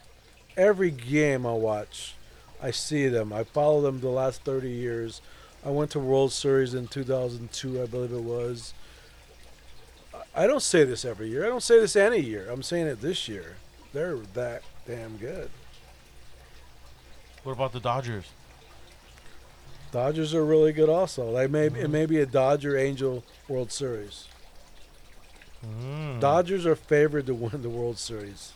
every 0.56 0.90
game. 0.90 1.46
I 1.46 1.52
watch. 1.52 2.14
I 2.62 2.70
see 2.70 3.08
them. 3.08 3.32
I 3.32 3.44
follow 3.44 3.80
them 3.80 4.00
the 4.00 4.10
last 4.10 4.42
thirty 4.42 4.70
years. 4.70 5.22
I 5.64 5.68
went 5.70 5.90
to 5.90 5.98
World 6.00 6.32
Series 6.32 6.72
in 6.72 6.86
2002, 6.86 7.82
I 7.82 7.86
believe 7.86 8.12
it 8.12 8.22
was. 8.22 8.72
I- 10.34 10.46
don't 10.46 10.62
say 10.62 10.84
this 10.84 11.04
every 11.04 11.28
year. 11.28 11.44
I 11.44 11.48
don't 11.48 11.62
say 11.62 11.80
this 11.80 11.96
any 11.96 12.18
year. 12.20 12.48
I'm 12.50 12.62
saying 12.62 12.86
it 12.86 13.00
this 13.00 13.28
year. 13.28 13.56
They're 13.92 14.16
that 14.34 14.62
damn 14.86 15.16
good. 15.16 15.50
What 17.42 17.52
about 17.52 17.72
the 17.72 17.80
Dodgers? 17.80 18.26
Dodgers 19.92 20.34
are 20.34 20.44
really 20.44 20.72
good 20.72 20.88
also. 20.88 21.32
They 21.34 21.46
may 21.48 21.66
it 21.66 21.90
may 21.90 22.06
be 22.06 22.18
a 22.20 22.26
Dodger 22.26 22.76
Angel 22.76 23.24
World 23.48 23.72
Series. 23.72 24.28
Mm. 25.66 26.20
Dodgers 26.20 26.64
are 26.64 26.76
favored 26.76 27.26
to 27.26 27.34
win 27.34 27.62
the 27.62 27.68
World 27.68 27.98
Series. 27.98 28.52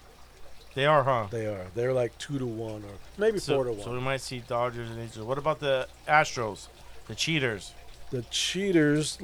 They 0.75 0.87
are, 0.87 1.03
huh? 1.05 1.27
They 1.31 1.47
are. 1.47 1.67
They're 1.75 1.93
like 1.93 2.17
two 2.19 2.39
to 2.39 2.47
one 2.47 2.83
or 2.85 2.99
maybe 3.19 3.39
So, 3.39 3.55
four 3.57 3.65
to 3.65 3.73
one. 3.73 3.83
so 3.83 3.93
we 3.93 4.01
might 4.01 4.21
see 4.21 4.43
Dodgers 4.47 4.91
and 4.91 5.01
Angels. 5.01 5.27
What 5.27 5.39
about 5.39 5.61
the 5.61 5.89
Astros, 6.07 6.69
the 7.09 7.15
cheaters? 7.15 7.73
the 8.11 8.23
cheaters 8.31 9.19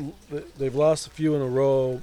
they've 0.58 0.74
lost 0.74 1.06
a 1.06 1.10
few 1.10 1.34
in 1.36 1.42
a 1.42 1.46
row. 1.46 2.02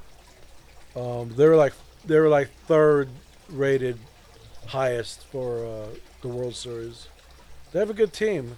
Um, 0.97 1.29
they 1.35 1.47
were 1.47 1.55
like 1.55 1.73
they're 2.05 2.29
like 2.29 2.49
third 2.65 3.09
rated 3.49 3.97
highest 4.67 5.23
for 5.27 5.63
uh, 5.65 5.87
the 6.21 6.27
World 6.27 6.55
Series. 6.55 7.07
They 7.71 7.79
have 7.79 7.89
a 7.89 7.93
good 7.93 8.13
team. 8.13 8.57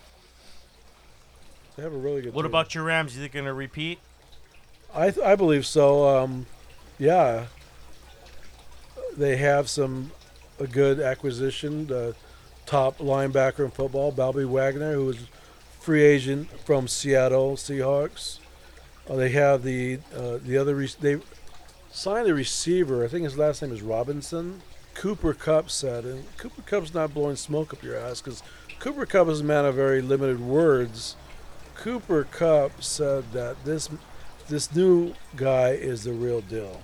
They 1.75 1.83
have 1.83 1.93
a 1.93 1.97
really 1.97 2.21
good 2.21 2.33
What 2.33 2.43
team. 2.43 2.51
about 2.51 2.73
your 2.75 2.83
Rams? 2.85 3.15
You 3.15 3.21
think 3.21 3.33
they're 3.33 3.41
gonna 3.41 3.53
repeat? 3.53 3.99
I 4.93 5.11
th- 5.11 5.25
I 5.25 5.35
believe 5.35 5.65
so. 5.65 6.07
Um, 6.07 6.45
yeah, 6.97 7.45
they 9.17 9.37
have 9.37 9.69
some 9.69 10.11
a 10.59 10.67
good 10.67 10.99
acquisition. 10.99 11.87
The 11.87 12.15
top 12.65 12.97
linebacker 12.99 13.65
in 13.65 13.71
football, 13.71 14.11
Bobby 14.11 14.45
Wagner, 14.45 14.93
who 14.93 15.05
was 15.05 15.17
free 15.79 16.03
agent 16.03 16.49
from 16.65 16.87
Seattle 16.87 17.55
Seahawks. 17.55 18.39
Uh, 19.09 19.15
they 19.15 19.29
have 19.29 19.63
the 19.63 19.99
uh, 20.15 20.37
the 20.43 20.57
other 20.57 20.75
re- 20.75 20.89
they 21.01 21.19
signed 21.91 22.25
the 22.27 22.33
receiver. 22.33 23.03
I 23.03 23.07
think 23.07 23.23
his 23.23 23.37
last 23.37 23.61
name 23.61 23.71
is 23.71 23.81
Robinson. 23.81 24.61
Cooper 24.95 25.33
Kupp 25.33 25.69
said, 25.69 26.03
and 26.05 26.25
Cooper 26.37 26.61
Kupp's 26.63 26.93
not 26.93 27.13
blowing 27.13 27.35
smoke 27.35 27.73
up 27.73 27.83
your 27.83 27.95
ass 27.97 28.21
because 28.21 28.43
Cooper 28.79 29.05
Kupp 29.05 29.27
is 29.29 29.41
a 29.41 29.43
man 29.43 29.65
of 29.65 29.75
very 29.75 30.01
limited 30.01 30.39
words. 30.41 31.15
Cooper 31.75 32.25
Kupp 32.25 32.83
said 32.83 33.31
that 33.31 33.63
this 33.63 33.89
this 34.49 34.73
new 34.75 35.13
guy 35.35 35.69
is 35.69 36.03
the 36.03 36.11
real 36.11 36.41
deal. 36.41 36.81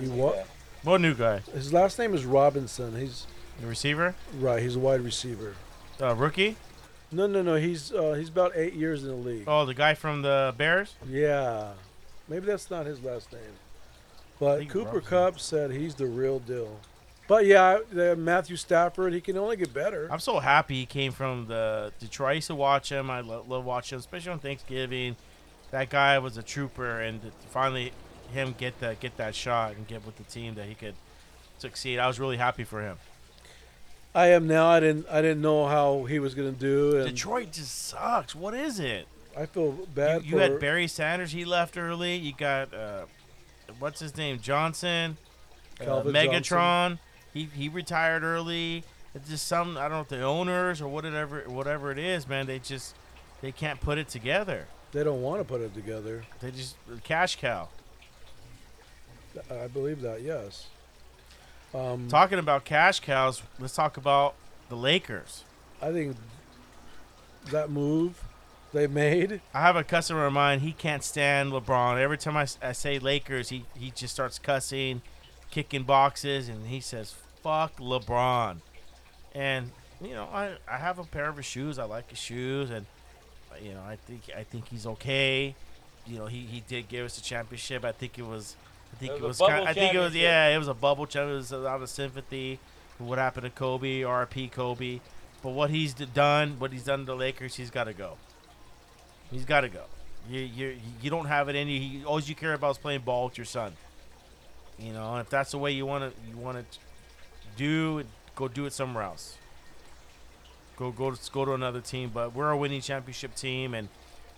He 0.00 0.08
wa- 0.08 0.34
What 0.82 1.00
new 1.00 1.14
guy? 1.14 1.40
his 1.54 1.72
last 1.72 1.98
name 1.98 2.14
is 2.14 2.24
Robinson. 2.24 2.96
He's 2.98 3.26
The 3.60 3.66
receiver? 3.68 4.14
right. 4.38 4.60
He's 4.62 4.74
a 4.76 4.80
wide 4.80 5.02
receiver. 5.02 5.54
Uh, 6.00 6.14
rookie? 6.14 6.56
No, 7.12 7.26
no, 7.28 7.40
no. 7.42 7.54
He's 7.54 7.92
uh, 7.92 8.14
he's 8.18 8.28
about 8.30 8.52
eight 8.56 8.72
years 8.74 9.04
in 9.04 9.10
the 9.10 9.14
league. 9.16 9.44
Oh, 9.46 9.64
the 9.64 9.74
guy 9.74 9.94
from 9.94 10.22
the 10.22 10.52
Bears? 10.56 10.96
Yeah, 11.08 11.74
maybe 12.28 12.46
that's 12.46 12.68
not 12.70 12.86
his 12.86 13.02
last 13.04 13.32
name. 13.32 13.42
But 14.38 14.68
Cooper 14.68 14.86
Robinson. 14.86 15.08
Kupp 15.10 15.40
said 15.40 15.70
he's 15.70 15.94
the 15.94 16.06
real 16.06 16.38
deal. 16.38 16.78
But 17.28 17.46
yeah, 17.46 17.78
the 17.90 18.14
Matthew 18.14 18.56
Stafford, 18.56 19.12
he 19.12 19.20
can 19.20 19.36
only 19.36 19.56
get 19.56 19.74
better. 19.74 20.08
I'm 20.12 20.20
so 20.20 20.38
happy 20.38 20.76
he 20.76 20.86
came 20.86 21.10
from 21.12 21.46
the 21.46 21.92
Detroit. 21.98 22.28
I 22.30 22.32
used 22.34 22.46
to 22.48 22.54
watch 22.54 22.90
him. 22.90 23.10
I 23.10 23.20
lo- 23.20 23.44
love 23.48 23.64
watching 23.64 23.96
him, 23.96 24.00
especially 24.00 24.30
on 24.32 24.38
Thanksgiving. 24.38 25.16
That 25.72 25.90
guy 25.90 26.18
was 26.20 26.36
a 26.36 26.42
trooper, 26.42 27.00
and 27.00 27.20
to 27.22 27.30
finally 27.50 27.92
him 28.32 28.54
get 28.56 28.78
that 28.80 29.00
get 29.00 29.16
that 29.16 29.34
shot 29.34 29.74
and 29.74 29.88
get 29.88 30.06
with 30.06 30.16
the 30.16 30.22
team 30.24 30.54
that 30.54 30.66
he 30.66 30.74
could 30.74 30.94
succeed. 31.58 31.98
I 31.98 32.06
was 32.06 32.20
really 32.20 32.36
happy 32.36 32.62
for 32.64 32.80
him. 32.82 32.98
I 34.14 34.28
am 34.28 34.46
now. 34.46 34.68
I 34.68 34.78
didn't 34.80 35.06
I 35.10 35.20
didn't 35.20 35.42
know 35.42 35.66
how 35.66 36.04
he 36.04 36.18
was 36.20 36.34
gonna 36.34 36.52
do, 36.52 36.96
and 36.98 37.08
Detroit 37.08 37.50
just 37.52 37.88
sucks. 37.88 38.34
What 38.36 38.54
is 38.54 38.78
it? 38.78 39.08
I 39.36 39.46
feel 39.46 39.64
You, 39.80 39.88
bad 39.94 40.24
you 40.24 40.32
for. 40.32 40.40
had 40.40 40.60
Barry 40.60 40.86
Sanders. 40.86 41.32
He 41.32 41.44
left 41.44 41.76
early. 41.76 42.14
You 42.16 42.32
got 42.32 42.72
uh, 42.72 43.04
what's 43.78 44.00
his 44.00 44.16
name 44.16 44.38
Johnson, 44.40 45.16
uh, 45.80 46.02
Megatron. 46.02 46.98
He 47.32 47.48
he 47.54 47.68
retired 47.68 48.22
early. 48.22 48.84
It's 49.14 49.28
just 49.28 49.46
some 49.46 49.76
I 49.76 49.82
don't 49.82 49.92
know 49.92 50.00
if 50.00 50.08
the 50.08 50.22
owners 50.22 50.80
or 50.80 50.88
whatever 50.88 51.40
whatever 51.46 51.90
it 51.90 51.98
is, 51.98 52.28
man. 52.28 52.46
They 52.46 52.58
just 52.58 52.94
they 53.42 53.52
can't 53.52 53.80
put 53.80 53.98
it 53.98 54.08
together. 54.08 54.66
they 54.92 55.04
don't 55.04 55.22
want 55.22 55.40
to 55.40 55.44
put 55.44 55.60
it 55.60 55.74
together. 55.74 56.24
They 56.40 56.50
just 56.50 56.76
cash 57.04 57.36
cow. 57.36 57.68
I 59.50 59.66
believe 59.66 60.00
that. 60.00 60.22
Yes. 60.22 60.66
Um, 61.74 62.08
Talking 62.08 62.38
about 62.38 62.64
cash 62.64 63.00
cows, 63.00 63.42
let's 63.58 63.74
talk 63.74 63.98
about 63.98 64.34
the 64.70 64.76
Lakers. 64.76 65.44
I 65.82 65.92
think 65.92 66.16
that 67.50 67.68
move 67.70 68.22
they 68.76 68.86
made. 68.86 69.40
I 69.54 69.60
have 69.60 69.76
a 69.76 69.84
customer 69.84 70.26
of 70.26 70.32
mine. 70.32 70.60
He 70.60 70.72
can't 70.72 71.02
stand 71.02 71.52
LeBron. 71.52 71.98
Every 71.98 72.18
time 72.18 72.36
I 72.36 72.44
say 72.72 72.98
Lakers, 72.98 73.48
he, 73.48 73.64
he 73.78 73.90
just 73.90 74.14
starts 74.14 74.38
cussing, 74.38 75.02
kicking 75.50 75.82
boxes, 75.82 76.48
and 76.48 76.66
he 76.68 76.80
says, 76.80 77.14
fuck 77.42 77.76
LeBron. 77.78 78.58
And, 79.34 79.70
you 80.00 80.14
know, 80.14 80.28
I, 80.32 80.56
I 80.70 80.76
have 80.78 80.98
a 80.98 81.04
pair 81.04 81.28
of 81.28 81.36
his 81.36 81.46
shoes. 81.46 81.78
I 81.78 81.84
like 81.84 82.10
his 82.10 82.18
shoes. 82.18 82.70
And, 82.70 82.86
uh, 83.50 83.56
you 83.62 83.72
know, 83.72 83.82
I 83.86 83.96
think 83.96 84.22
I 84.36 84.42
think 84.44 84.68
he's 84.68 84.86
okay. 84.86 85.54
You 86.06 86.18
know, 86.18 86.26
he, 86.26 86.40
he 86.40 86.62
did 86.66 86.88
give 86.88 87.04
us 87.04 87.18
a 87.18 87.22
championship. 87.22 87.84
I 87.84 87.92
think 87.92 88.18
it 88.18 88.26
was. 88.26 88.56
I 88.92 88.96
think 88.96 89.12
It 89.12 89.16
it 89.16 89.22
was 89.22 89.40
was. 89.40 89.48
Kind 89.48 89.64
bubble 89.64 89.68
I 89.68 89.72
think 89.74 89.94
it 89.94 89.98
was. 89.98 90.14
Yeah, 90.14 90.48
it 90.54 90.58
was 90.58 90.68
a 90.68 90.74
bubble 90.74 91.06
championship. 91.06 91.52
It 91.52 91.56
was 91.56 91.66
out 91.66 91.82
of 91.82 91.88
sympathy. 91.88 92.58
What 92.98 93.18
happened 93.18 93.44
to 93.44 93.50
Kobe? 93.50 94.02
R.P. 94.04 94.48
Kobe. 94.48 95.00
But 95.42 95.50
what 95.50 95.70
he's 95.70 95.92
done, 95.94 96.58
what 96.58 96.72
he's 96.72 96.84
done 96.84 97.00
to 97.00 97.04
the 97.06 97.16
Lakers, 97.16 97.56
he's 97.56 97.70
got 97.70 97.84
to 97.84 97.92
go. 97.92 98.16
He's 99.30 99.44
got 99.44 99.62
to 99.62 99.68
go. 99.68 99.82
You, 100.28 100.40
you 100.40 100.76
you 101.02 101.10
don't 101.10 101.26
have 101.26 101.48
it 101.48 101.54
in 101.54 101.68
you. 101.68 102.04
All 102.04 102.20
you 102.20 102.34
care 102.34 102.54
about 102.54 102.72
is 102.72 102.78
playing 102.78 103.00
ball 103.00 103.26
with 103.26 103.38
your 103.38 103.44
son. 103.44 103.72
You 104.78 104.92
know, 104.92 105.16
if 105.16 105.30
that's 105.30 105.52
the 105.52 105.58
way 105.58 105.70
you 105.70 105.86
want 105.86 106.04
to 106.04 106.28
you 106.28 106.36
want 106.36 106.58
to 106.58 106.78
do, 107.56 108.02
go 108.34 108.48
do 108.48 108.66
it 108.66 108.72
somewhere 108.72 109.04
else. 109.04 109.38
Go 110.76 110.90
go 110.90 111.12
to 111.12 111.30
go 111.30 111.44
to 111.44 111.52
another 111.52 111.80
team. 111.80 112.10
But 112.12 112.34
we're 112.34 112.50
a 112.50 112.56
winning 112.56 112.80
championship 112.80 113.34
team, 113.36 113.72
and 113.72 113.88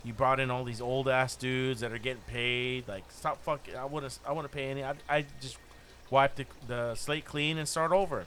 you 0.04 0.12
brought 0.12 0.40
in 0.40 0.50
all 0.50 0.64
these 0.64 0.80
old 0.80 1.08
ass 1.08 1.36
dudes 1.36 1.80
that 1.80 1.92
are 1.92 1.98
getting 1.98 2.22
paid. 2.26 2.86
Like 2.86 3.04
stop 3.10 3.42
fucking. 3.42 3.74
I 3.74 3.86
want 3.86 4.08
to 4.08 4.18
I 4.28 4.32
want 4.32 4.50
to 4.50 4.54
pay 4.54 4.70
any. 4.70 4.84
I, 4.84 4.94
I 5.08 5.24
just 5.40 5.58
wipe 6.10 6.36
the 6.36 6.46
the 6.66 6.94
slate 6.94 7.24
clean 7.24 7.56
and 7.56 7.66
start 7.66 7.92
over. 7.92 8.26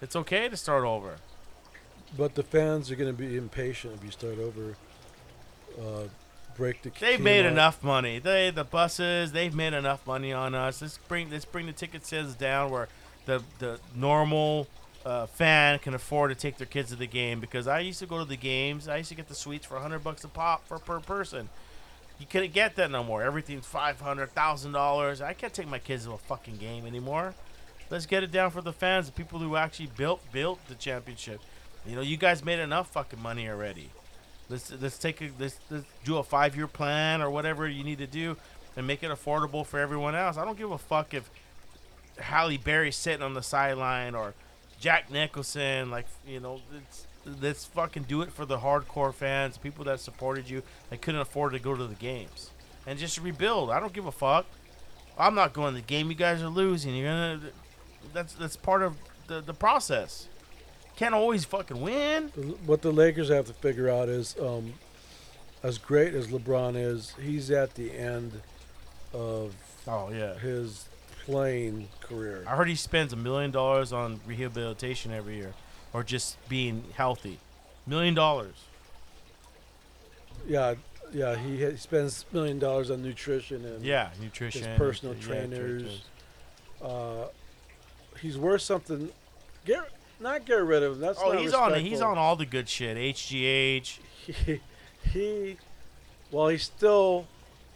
It's 0.00 0.16
okay 0.16 0.48
to 0.48 0.56
start 0.56 0.84
over. 0.84 1.16
But 2.16 2.34
the 2.34 2.42
fans 2.42 2.90
are 2.90 2.96
going 2.96 3.10
to 3.10 3.16
be 3.16 3.36
impatient 3.36 3.94
if 3.94 4.04
you 4.04 4.10
start 4.10 4.38
over. 4.38 4.76
Uh, 5.80 6.08
break 6.56 6.82
the. 6.82 6.90
They've 6.98 7.20
made 7.20 7.46
up. 7.46 7.52
enough 7.52 7.82
money. 7.82 8.18
They 8.18 8.50
the 8.50 8.64
buses. 8.64 9.32
They've 9.32 9.54
made 9.54 9.72
enough 9.72 10.06
money 10.06 10.32
on 10.32 10.54
us. 10.54 10.82
Let's 10.82 10.98
bring 10.98 11.30
let's 11.30 11.44
bring 11.44 11.66
the 11.66 11.72
ticket 11.72 12.06
sales 12.06 12.34
down 12.34 12.70
where 12.70 12.88
the 13.26 13.42
the 13.58 13.80
normal 13.94 14.68
uh, 15.04 15.26
fan 15.26 15.78
can 15.78 15.94
afford 15.94 16.30
to 16.30 16.34
take 16.34 16.58
their 16.58 16.66
kids 16.66 16.90
to 16.90 16.96
the 16.96 17.06
game. 17.06 17.40
Because 17.40 17.66
I 17.66 17.80
used 17.80 17.98
to 18.00 18.06
go 18.06 18.18
to 18.18 18.24
the 18.24 18.36
games. 18.36 18.88
I 18.88 18.98
used 18.98 19.08
to 19.10 19.14
get 19.14 19.28
the 19.28 19.34
suites 19.34 19.66
for 19.66 19.78
hundred 19.78 20.04
bucks 20.04 20.24
a 20.24 20.28
pop 20.28 20.66
for 20.66 20.78
per 20.78 21.00
person. 21.00 21.48
You 22.18 22.26
couldn't 22.26 22.52
get 22.52 22.76
that 22.76 22.90
no 22.90 23.02
more. 23.02 23.22
Everything's 23.22 23.66
five 23.66 24.00
hundred 24.00 24.30
thousand 24.34 24.72
dollars. 24.72 25.20
I 25.20 25.32
can't 25.32 25.52
take 25.52 25.68
my 25.68 25.78
kids 25.78 26.04
to 26.04 26.12
a 26.12 26.18
fucking 26.18 26.56
game 26.56 26.86
anymore. 26.86 27.34
Let's 27.90 28.06
get 28.06 28.22
it 28.22 28.30
down 28.30 28.50
for 28.50 28.62
the 28.62 28.72
fans, 28.72 29.06
the 29.06 29.12
people 29.12 29.38
who 29.38 29.56
actually 29.56 29.90
built 29.96 30.20
built 30.32 30.60
the 30.68 30.74
championship. 30.74 31.40
You 31.86 31.96
know, 31.96 32.00
you 32.00 32.16
guys 32.16 32.44
made 32.44 32.60
enough 32.60 32.90
fucking 32.92 33.20
money 33.20 33.48
already. 33.48 33.90
Let's 34.52 34.70
let's 34.80 34.98
take 34.98 35.22
a 35.22 35.30
let's, 35.38 35.58
let's 35.70 35.86
do 36.04 36.18
a 36.18 36.22
five 36.22 36.54
year 36.54 36.66
plan 36.66 37.22
or 37.22 37.30
whatever 37.30 37.66
you 37.66 37.82
need 37.82 37.98
to 37.98 38.06
do 38.06 38.36
and 38.76 38.86
make 38.86 39.02
it 39.02 39.10
affordable 39.10 39.64
for 39.64 39.80
everyone 39.80 40.14
else. 40.14 40.36
I 40.36 40.44
don't 40.44 40.58
give 40.58 40.70
a 40.70 40.76
fuck 40.76 41.14
if 41.14 41.30
Halle 42.18 42.58
Berry's 42.58 42.96
sitting 42.96 43.22
on 43.22 43.32
the 43.32 43.42
sideline 43.42 44.14
or 44.14 44.34
Jack 44.78 45.10
Nicholson. 45.10 45.90
Like 45.90 46.04
you 46.26 46.38
know, 46.38 46.60
let's 47.40 47.64
fucking 47.64 48.02
do 48.02 48.20
it 48.20 48.30
for 48.30 48.44
the 48.44 48.58
hardcore 48.58 49.14
fans, 49.14 49.56
people 49.56 49.86
that 49.86 50.00
supported 50.00 50.50
you 50.50 50.62
that 50.90 51.00
couldn't 51.00 51.22
afford 51.22 51.54
to 51.54 51.58
go 51.58 51.74
to 51.74 51.86
the 51.86 51.94
games, 51.94 52.50
and 52.86 52.98
just 52.98 53.18
rebuild. 53.18 53.70
I 53.70 53.80
don't 53.80 53.94
give 53.94 54.06
a 54.06 54.12
fuck. 54.12 54.44
I'm 55.18 55.34
not 55.34 55.54
going 55.54 55.74
to 55.74 55.80
the 55.80 55.86
game. 55.86 56.10
You 56.10 56.14
guys 56.14 56.42
are 56.42 56.48
losing. 56.48 56.94
You're 56.94 57.08
gonna. 57.08 57.40
That's 58.12 58.34
that's 58.34 58.56
part 58.56 58.82
of 58.82 58.96
the 59.28 59.40
the 59.40 59.54
process. 59.54 60.28
Can't 61.02 61.16
always 61.16 61.44
fucking 61.44 61.80
win. 61.80 62.28
What 62.64 62.80
the 62.82 62.92
Lakers 62.92 63.28
have 63.28 63.46
to 63.46 63.52
figure 63.52 63.88
out 63.90 64.08
is, 64.08 64.36
um, 64.40 64.74
as 65.64 65.76
great 65.76 66.14
as 66.14 66.28
LeBron 66.28 66.76
is, 66.76 67.12
he's 67.20 67.50
at 67.50 67.74
the 67.74 67.90
end 67.92 68.40
of 69.12 69.52
Oh 69.88 70.10
yeah. 70.12 70.38
his 70.38 70.88
playing 71.24 71.88
career. 72.02 72.44
I 72.46 72.54
heard 72.54 72.68
he 72.68 72.76
spends 72.76 73.12
a 73.12 73.16
million 73.16 73.50
dollars 73.50 73.92
on 73.92 74.20
rehabilitation 74.24 75.10
every 75.10 75.34
year, 75.34 75.54
or 75.92 76.04
just 76.04 76.36
being 76.48 76.84
healthy. 76.94 77.40
Million 77.84 78.14
dollars. 78.14 78.54
Yeah, 80.46 80.76
yeah. 81.12 81.34
He, 81.36 81.64
ha- 81.64 81.76
spends 81.78 82.24
million 82.30 82.60
dollars 82.60 82.92
on 82.92 83.02
nutrition 83.02 83.64
and 83.64 83.84
Yeah, 83.84 84.10
nutrition. 84.20 84.62
his 84.68 84.78
personal 84.78 85.16
yeah, 85.16 85.20
trainers. 85.20 85.82
nutrition. 85.82 86.00
Uh, 86.80 87.24
he's 88.20 88.38
worth 88.38 88.62
something. 88.62 89.10
Get 89.64 89.80
not 90.22 90.44
get 90.46 90.54
rid 90.62 90.82
of 90.82 90.94
him. 90.94 91.00
That's 91.00 91.18
Oh, 91.22 91.32
not 91.32 91.40
he's 91.42 91.52
on. 91.54 91.74
He's 91.80 92.00
on 92.00 92.18
all 92.18 92.36
the 92.36 92.46
good 92.46 92.68
shit. 92.68 92.96
HGH. 92.96 93.98
he, 94.46 94.60
he 95.10 95.56
well 96.30 96.48
he's 96.48 96.62
still 96.62 97.26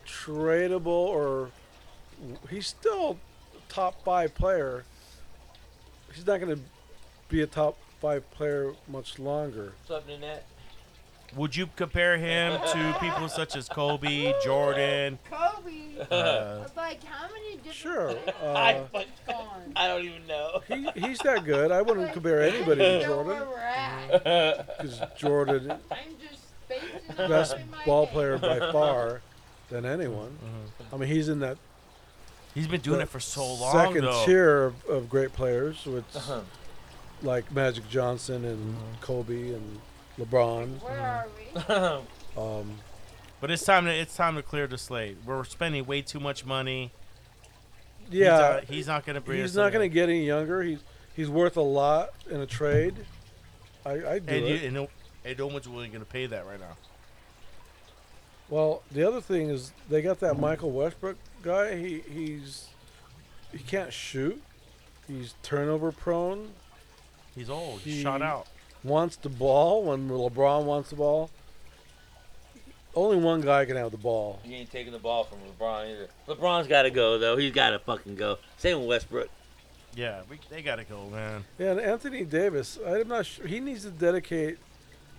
tradable 0.06 0.86
or 0.86 1.51
he's 2.48 2.66
still 2.68 3.18
top 3.68 4.02
five 4.05 4.32
player 4.35 4.85
he's 6.14 6.24
not 6.27 6.40
going 6.40 6.55
to 6.56 6.62
be 7.28 7.43
a 7.43 7.47
top 7.47 7.77
five 8.01 8.28
player 8.31 8.73
much 8.89 9.18
longer 9.18 9.73
What's 9.86 9.90
up, 9.90 10.09
Nanette? 10.09 10.47
Would 11.35 11.55
you 11.57 11.69
compare 11.77 12.16
him 12.16 12.59
to 12.73 12.97
people 13.01 13.28
such 13.28 13.57
as 13.57 13.69
Kobe, 13.69 14.32
Jordan? 14.44 15.19
Kobe. 15.31 15.73
Uh, 16.11 16.66
like 16.77 17.03
how 17.05 17.27
many 17.32 17.57
different 17.57 17.74
sure 17.74 18.15
I, 18.43 18.74
uh, 18.74 18.86
fuck- 18.93 19.07
gone? 19.27 19.73
I 19.74 19.89
don't 19.89 20.05
even 20.05 20.27
know. 20.27 20.61
he, 20.69 20.89
he's 20.94 21.19
that 21.20 21.44
good 21.44 21.73
i 21.73 21.81
wouldn't 21.81 22.12
compare 22.12 22.43
anybody 22.43 22.81
to 22.82 23.07
Know 23.07 23.23
where 23.23 23.36
jordan 23.39 23.48
we're 23.48 23.59
at. 23.59 24.78
because 24.78 25.03
jordan 25.19 25.70
I'm 25.70 25.98
just 26.20 26.43
spacing 26.66 27.19
out 27.19 27.28
best 27.31 27.57
in 27.57 27.70
my 27.70 27.82
ball 27.86 28.05
head. 28.05 28.12
player 28.12 28.39
by 28.39 28.59
far 28.73 29.23
than 29.70 29.86
anyone 29.86 30.36
i 30.93 30.97
mean 30.98 31.09
he's 31.09 31.31
in 31.31 31.40
that 31.40 31.57
he's 32.55 32.69
been 32.69 32.82
doing 32.82 33.01
it 33.01 33.09
for 33.09 33.19
so 33.20 33.55
long, 33.55 33.73
second 33.73 34.05
though. 34.05 34.23
tier 34.27 34.65
of, 34.65 34.85
of 34.85 35.09
great 35.09 35.32
players 35.32 35.85
which 35.86 36.05
Uh-huh. 36.15 36.40
like 37.23 37.51
magic 37.53 37.89
johnson 37.89 38.44
and 38.44 38.77
kobe 39.01 39.55
and 39.55 39.81
lebron 40.19 40.81
Where 40.83 41.01
are 41.01 42.01
we? 42.37 42.41
um, 42.43 42.79
But 43.41 43.51
it's 43.51 43.65
time 43.65 43.85
to 43.85 43.91
it's 43.93 44.17
time 44.17 44.37
to 44.37 44.43
clear 44.43 44.67
the 44.67 44.79
slate. 44.79 45.17
We're 45.27 45.45
spending 45.45 45.85
way 45.87 46.03
too 46.03 46.21
much 46.21 46.45
money. 46.45 46.91
Yeah, 48.11 48.61
he's, 48.61 48.69
uh, 48.71 48.73
he's 48.73 48.87
not 48.87 49.05
gonna 49.07 49.21
bring. 49.21 49.41
he's 49.41 49.57
not 49.57 49.73
going 49.73 49.89
to 49.89 49.93
get 49.93 50.09
any 50.09 50.25
younger. 50.25 50.63
He's 50.63 50.79
he's 51.17 51.29
worth 51.29 51.57
a 51.57 51.61
lot 51.63 52.11
in 52.31 52.41
a 52.41 52.47
trade. 52.47 52.95
I 53.85 53.91
I 53.91 54.19
do 54.21 54.35
And 54.35 54.47
you, 54.49 54.55
it. 54.55 54.65
and 54.65 54.75
no, 54.75 54.89
and 55.25 55.39
no 55.39 55.47
one's 55.49 55.69
willing 55.69 55.93
to 55.93 56.01
pay 56.01 56.27
that 56.27 56.47
right 56.47 56.61
now. 56.61 56.77
well, 58.49 58.83
the 58.93 59.07
other 59.07 59.21
thing 59.21 59.51
is 59.51 59.73
they 59.91 60.03
got 60.03 60.21
that 60.21 60.39
Michael 60.39 60.71
Westbrook 60.71 61.17
guy. 61.43 61.77
He 61.77 62.01
he's 62.09 62.69
he 63.53 63.59
can't 63.59 63.93
shoot. 63.93 64.41
He's 65.09 65.35
turnover 65.43 65.93
prone. 65.93 66.51
He's 67.35 67.51
old. 67.51 67.81
He's 67.81 67.97
He- 67.97 68.03
shot 68.03 68.23
out. 68.23 68.47
Wants 68.87 69.17
the 69.17 69.29
ball 69.29 69.83
when 69.85 70.09
LeBron 70.09 70.65
wants 70.65 70.91
the 70.91 70.97
ball. 70.97 71.31
Only 72.95 73.17
one 73.17 73.41
guy 73.43 73.65
can 73.67 73.77
have 73.77 73.91
the 73.91 73.99
ball. 73.99 74.41
He 74.43 74.55
ain't 74.55 74.71
taking 74.71 74.93
the 74.93 74.99
ball 74.99 75.25
from 75.25 75.39
LeBron 75.41 75.91
either. 75.91 76.09
LeBron's 76.29 76.67
got 76.67 76.83
to 76.83 76.91
go 76.91 77.19
though. 77.19 77.37
He's 77.37 77.53
got 77.53 77.71
to 77.71 77.79
fucking 77.79 78.15
go. 78.17 78.39
Same 78.59 78.79
with 78.81 78.89
Westbrook. 78.89 79.29
Yeah, 79.95 80.21
we, 80.29 80.39
they 80.51 80.61
gotta 80.61 80.85
go, 80.85 81.09
man. 81.09 81.45
Yeah, 81.59 81.71
and 81.71 81.81
Anthony 81.81 82.23
Davis. 82.25 82.79
I'm 82.87 83.09
not 83.09 83.25
sure. 83.25 83.47
He 83.47 83.61
needs 83.61 83.83
to 83.85 83.91
dedicate 83.91 84.59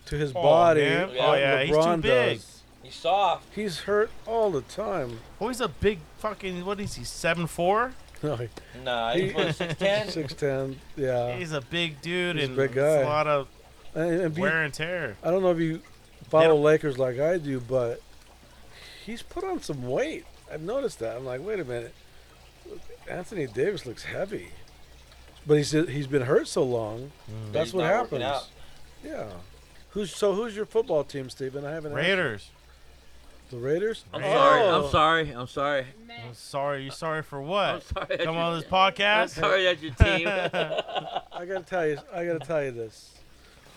to 0.05 0.15
his 0.15 0.31
Oh, 0.35 0.41
body. 0.43 0.81
man. 0.81 1.09
Oh, 1.19 1.29
what 1.29 1.39
yeah, 1.39 1.63
he's 1.63 1.75
too 1.75 1.97
big. 1.97 2.37
does. 2.37 2.61
He's 2.83 2.93
soft. 2.93 3.45
He's 3.55 3.79
hurt 3.79 4.11
all 4.27 4.51
the 4.51 4.61
time. 4.61 5.19
Oh, 5.41 5.47
he's 5.47 5.61
a 5.61 5.67
big 5.67 5.97
fucking. 6.19 6.63
What 6.63 6.79
is 6.79 6.93
he? 6.93 7.03
Seven 7.05 7.47
four. 7.47 7.93
No, 8.21 8.35
he- 8.35 8.49
Nah, 8.83 9.13
he's 9.13 9.55
six 9.55 9.75
ten. 9.75 10.09
Six 10.11 10.33
ten, 10.35 10.79
yeah. 10.95 11.35
He's 11.35 11.51
a 11.53 11.61
big 11.61 11.99
dude 12.01 12.35
He's 12.37 12.49
a 12.49 12.51
big 12.51 12.71
it's 12.71 12.77
a 12.77 13.03
lot 13.03 13.25
of 13.27 13.47
And, 13.97 14.11
and 14.11 14.21
if 14.31 14.37
you- 14.37 14.43
wear 14.43 14.63
and 14.63 14.73
tear. 14.73 15.17
I 15.23 15.31
don't 15.31 15.41
know 15.41 15.51
if 15.51 15.59
you 15.59 15.81
follow 16.29 16.49
don't- 16.49 16.63
Lakers 16.63 16.97
like 16.97 17.19
I 17.19 17.37
do, 17.37 17.59
but 17.59 18.01
he's 19.05 19.21
put 19.21 19.43
on 19.43 19.61
some 19.61 19.87
weight. 19.89 20.25
I've 20.51 20.61
noticed 20.61 20.99
that. 20.99 21.17
I'm 21.17 21.25
like, 21.25 21.41
wait 21.45 21.59
a 21.59 21.65
minute. 21.65 21.93
Anthony 23.09 23.47
Davis 23.47 23.85
looks 23.85 24.03
heavy, 24.03 24.49
but 25.45 25.55
he's 25.57 25.71
he's 25.71 26.07
been 26.07 26.23
hurt 26.23 26.47
so 26.47 26.63
long. 26.63 27.11
Mm. 27.29 27.53
That's 27.53 27.67
He's 27.67 27.73
what 27.73 27.85
happens. 27.85 28.49
Yeah. 29.03 29.27
Who's 29.91 30.13
so? 30.13 30.33
Who's 30.33 30.55
your 30.55 30.65
football 30.65 31.03
team, 31.05 31.29
Steven? 31.29 31.65
I 31.65 31.71
haven't. 31.71 31.93
asked 31.93 32.01
you. 32.05 32.09
Raiders. 32.09 32.49
The 33.49 33.57
Raiders. 33.57 34.03
I'm 34.13 34.21
Oh. 34.23 34.29
sorry. 34.33 34.61
I'm 34.67 34.89
sorry. 34.89 35.31
I'm 35.31 35.47
sorry. 35.47 35.85
I'm 36.27 36.33
sorry. 36.33 36.83
You 36.83 36.91
sorry 36.91 37.23
for 37.23 37.39
I'm 37.41 37.47
what? 37.47 37.83
sorry. 37.83 38.05
that's 38.09 38.23
Come 38.25 38.35
your- 38.35 38.43
on 38.43 38.59
this 38.59 38.67
podcast? 38.69 39.21
I'm 39.21 39.27
sorry 39.29 39.63
that's 39.63 39.81
your 39.81 39.93
team. 39.93 40.27
I 40.27 41.45
gotta 41.45 41.63
tell 41.65 41.87
you. 41.87 41.97
I 42.13 42.25
gotta 42.25 42.39
tell 42.39 42.61
you 42.63 42.71
this. 42.71 43.13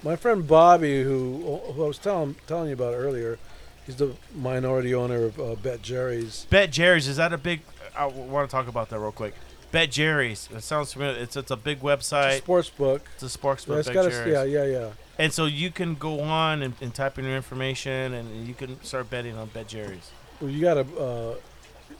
My 0.02 0.16
friend 0.16 0.46
Bobby, 0.46 1.02
who 1.02 1.60
who 1.74 1.84
I 1.84 1.88
was 1.88 1.98
telling 1.98 2.36
telling 2.46 2.68
you 2.68 2.74
about 2.74 2.94
earlier, 2.94 3.38
he's 3.84 3.96
the 3.96 4.14
minority 4.34 4.94
owner 4.94 5.24
of 5.26 5.38
uh, 5.40 5.54
Bet 5.56 5.82
Jerry's. 5.82 6.46
Bet 6.50 6.70
Jerry's 6.70 7.06
is 7.08 7.16
that 7.18 7.32
a 7.32 7.38
big? 7.38 7.60
I 7.96 8.06
want 8.06 8.48
to 8.48 8.52
talk 8.54 8.66
about 8.68 8.88
that 8.90 8.98
real 8.98 9.12
quick. 9.12 9.34
Bet 9.72 9.90
Jerry's. 9.90 10.48
It 10.54 10.62
sounds 10.62 10.92
familiar. 10.94 11.20
It's 11.20 11.36
it's 11.36 11.50
a 11.50 11.56
big 11.56 11.78
It's 11.84 11.84
a 12.12 12.14
website. 12.16 12.38
sports 12.38 12.70
book. 12.70 13.02
It's 13.14 13.22
a 13.24 13.28
sports 13.28 13.64
Yeah, 13.66 13.68
book. 13.74 13.78
it's 13.80 13.88
Bet 13.88 13.94
got 13.94 14.06
a, 14.06 14.30
yeah, 14.30 14.42
yeah, 14.44 14.64
yeah. 14.64 14.90
And 15.18 15.32
so 15.32 15.44
you 15.44 15.70
can 15.70 15.94
go 15.96 16.20
on 16.20 16.62
and, 16.62 16.74
and 16.80 16.94
type 16.94 17.18
in 17.18 17.26
your 17.26 17.36
information, 17.36 18.14
and 18.14 18.46
you 18.48 18.54
can 18.54 18.82
start 18.82 19.10
betting 19.10 19.36
on 19.36 19.48
Bet 19.48 19.68
Jerry's. 19.68 20.10
Well, 20.40 20.50
you 20.50 20.62
gotta 20.62 21.36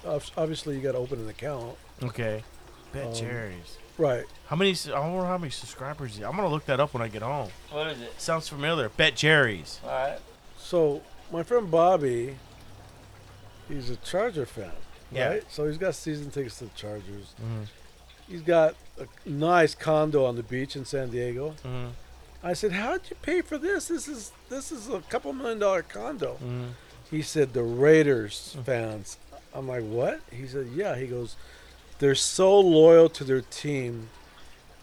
uh, 0.07 0.19
obviously 0.39 0.75
you 0.75 0.81
gotta 0.81 0.97
open 0.99 1.21
an 1.21 1.29
account, 1.29 1.77
Okay. 2.03 2.43
Bet 2.95 3.09
Um, 3.09 3.15
Jerry's. 3.15 3.77
right? 3.99 4.25
How 4.51 4.57
many? 4.57 4.73
s- 4.73 4.89
I 4.89 4.99
wonder 4.99 5.25
how 5.27 5.39
many 5.39 5.51
subscribers. 5.53 6.17
he- 6.17 6.25
I'm 6.25 6.35
gonna 6.37 6.49
look 6.49 6.67
that 6.67 6.81
up 6.81 6.93
when 6.93 7.03
I 7.03 7.09
get 7.09 7.23
home. 7.23 7.51
what 7.71 7.87
is 7.87 8.01
it? 8.01 8.21
Sounds 8.21 8.49
familiar. 8.49 8.89
Bet 8.89 9.15
Jerry's. 9.17 9.79
All 9.85 9.91
right. 9.91 10.19
So 10.59 11.03
my 11.31 11.43
friend 11.45 11.71
Bobby, 11.71 12.37
he's 13.69 13.91
a 13.91 13.97
Charger 13.97 14.47
fan, 14.47 14.73
Yeah. 15.13 15.29
right? 15.29 15.45
So 15.53 15.67
he's 15.67 15.79
got 15.79 15.95
season 15.95 16.31
tickets 16.33 16.59
to 16.59 16.65
the 16.65 16.71
Chargers. 16.75 17.33
Mhm. 17.41 17.67
He's 18.29 18.43
got 18.43 18.75
a 18.99 19.07
nice 19.29 19.75
condo 19.77 20.25
on 20.25 20.35
the 20.37 20.43
beach 20.43 20.75
in 20.77 20.85
San 20.85 21.11
Diego. 21.11 21.55
Mhm. 21.65 21.91
I 22.43 22.53
said, 22.55 22.73
"How'd 22.73 23.03
you 23.11 23.17
pay 23.23 23.43
for 23.43 23.57
this? 23.59 23.87
This 23.89 24.09
is 24.09 24.33
this 24.49 24.73
is 24.73 24.89
a 24.89 25.01
couple 25.09 25.33
million 25.33 25.61
dollar 25.61 25.83
condo." 25.83 26.39
Mhm. 26.43 26.71
He 27.11 27.23
said 27.23 27.53
the 27.53 27.63
Raiders 27.63 28.57
fans. 28.65 29.17
I'm 29.55 29.67
like, 29.69 29.83
what? 29.85 30.21
He 30.33 30.47
said, 30.47 30.69
yeah. 30.75 30.95
He 30.97 31.07
goes, 31.09 31.35
they're 31.99 32.15
so 32.15 32.59
loyal 32.61 33.09
to 33.11 33.25
their 33.25 33.41
team. 33.41 34.09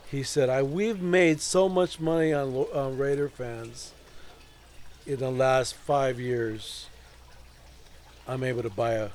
He 0.10 0.24
said, 0.24 0.50
I 0.50 0.64
we've 0.64 1.02
made 1.02 1.42
so 1.42 1.68
much 1.68 2.00
money 2.00 2.34
on 2.34 2.54
on 2.56 2.98
Raider 2.98 3.30
fans 3.30 3.92
in 5.06 5.18
the 5.18 5.32
last 5.32 5.76
five 5.76 6.20
years. 6.20 6.88
I'm 8.28 8.44
able 8.44 8.64
to 8.64 8.70
buy 8.70 8.94
a 8.94 9.10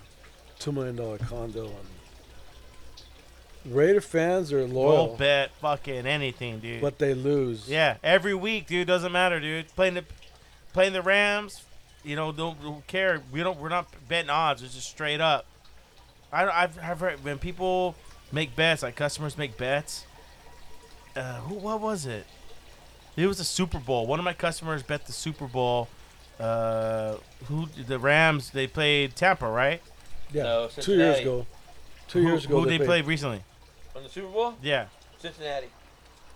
two 0.59 0.73
million 0.73 0.97
dollar 0.97 1.19
condo. 1.19 1.71
And 3.65 3.75
Raider 3.75 4.01
fans 4.01 4.53
are 4.53 4.67
loyal, 4.67 5.09
We'll 5.09 5.17
bet 5.17 5.51
fucking 5.61 6.07
anything, 6.07 6.59
dude. 6.59 6.81
but 6.81 6.99
they 6.99 7.15
lose. 7.15 7.69
Yeah, 7.69 7.97
every 8.03 8.35
week, 8.35 8.67
dude. 8.67 8.87
Doesn't 8.89 9.13
matter, 9.13 9.39
dude. 9.41 9.69
Playing 9.75 9.95
the 9.95 10.05
playing 10.73 10.93
the 10.95 11.03
Rams, 11.03 11.63
you 12.05 12.17
know, 12.17 12.33
don't, 12.33 12.61
don't 12.63 12.87
care. 12.87 13.23
We 13.31 13.43
don't. 13.43 13.59
We're 13.59 13.69
not 13.69 13.87
betting 14.09 14.31
odds. 14.31 14.63
It's 14.63 14.75
just 14.75 14.89
straight 14.91 15.21
up. 15.21 15.47
I, 16.33 16.47
I've, 16.49 16.79
I've 16.79 17.01
heard 17.01 17.25
when 17.25 17.39
people 17.39 17.95
make 18.33 18.57
bets, 18.57 18.83
like 18.83 18.97
customers 18.97 19.39
make 19.39 19.57
bets. 19.57 20.07
Uh, 21.17 21.35
who? 21.41 21.55
What 21.57 21.81
was 21.81 22.07
it? 22.07 22.27
It 23.17 23.27
was 23.27 23.39
the 23.39 23.45
Super 23.45 23.79
Bowl. 23.79 24.07
One 24.07 24.19
of 24.19 24.25
my 24.25 24.33
customers 24.33 24.83
bet 24.83 25.07
the 25.07 25.13
Super 25.13 25.47
Bowl. 25.47 25.89
Uh, 26.41 27.17
who? 27.45 27.67
The 27.67 27.99
Rams. 27.99 28.51
They 28.51 28.67
played 28.67 29.15
Tampa, 29.17 29.49
right? 29.49 29.83
yeah. 30.33 30.43
No, 30.45 30.69
two 30.69 30.95
years 30.97 31.19
ago. 31.21 31.47
Two 32.09 32.23
who, 32.23 32.29
years 32.29 32.45
ago. 32.47 32.61
Who 32.61 32.67
they 32.69 32.79
played- 32.79 32.87
played 32.87 33.07
recently? 33.07 33.43
On 33.95 34.03
the 34.03 34.09
Super 34.09 34.29
Bowl, 34.29 34.55
Yeah. 34.63 34.87
Cincinnati. 35.19 35.69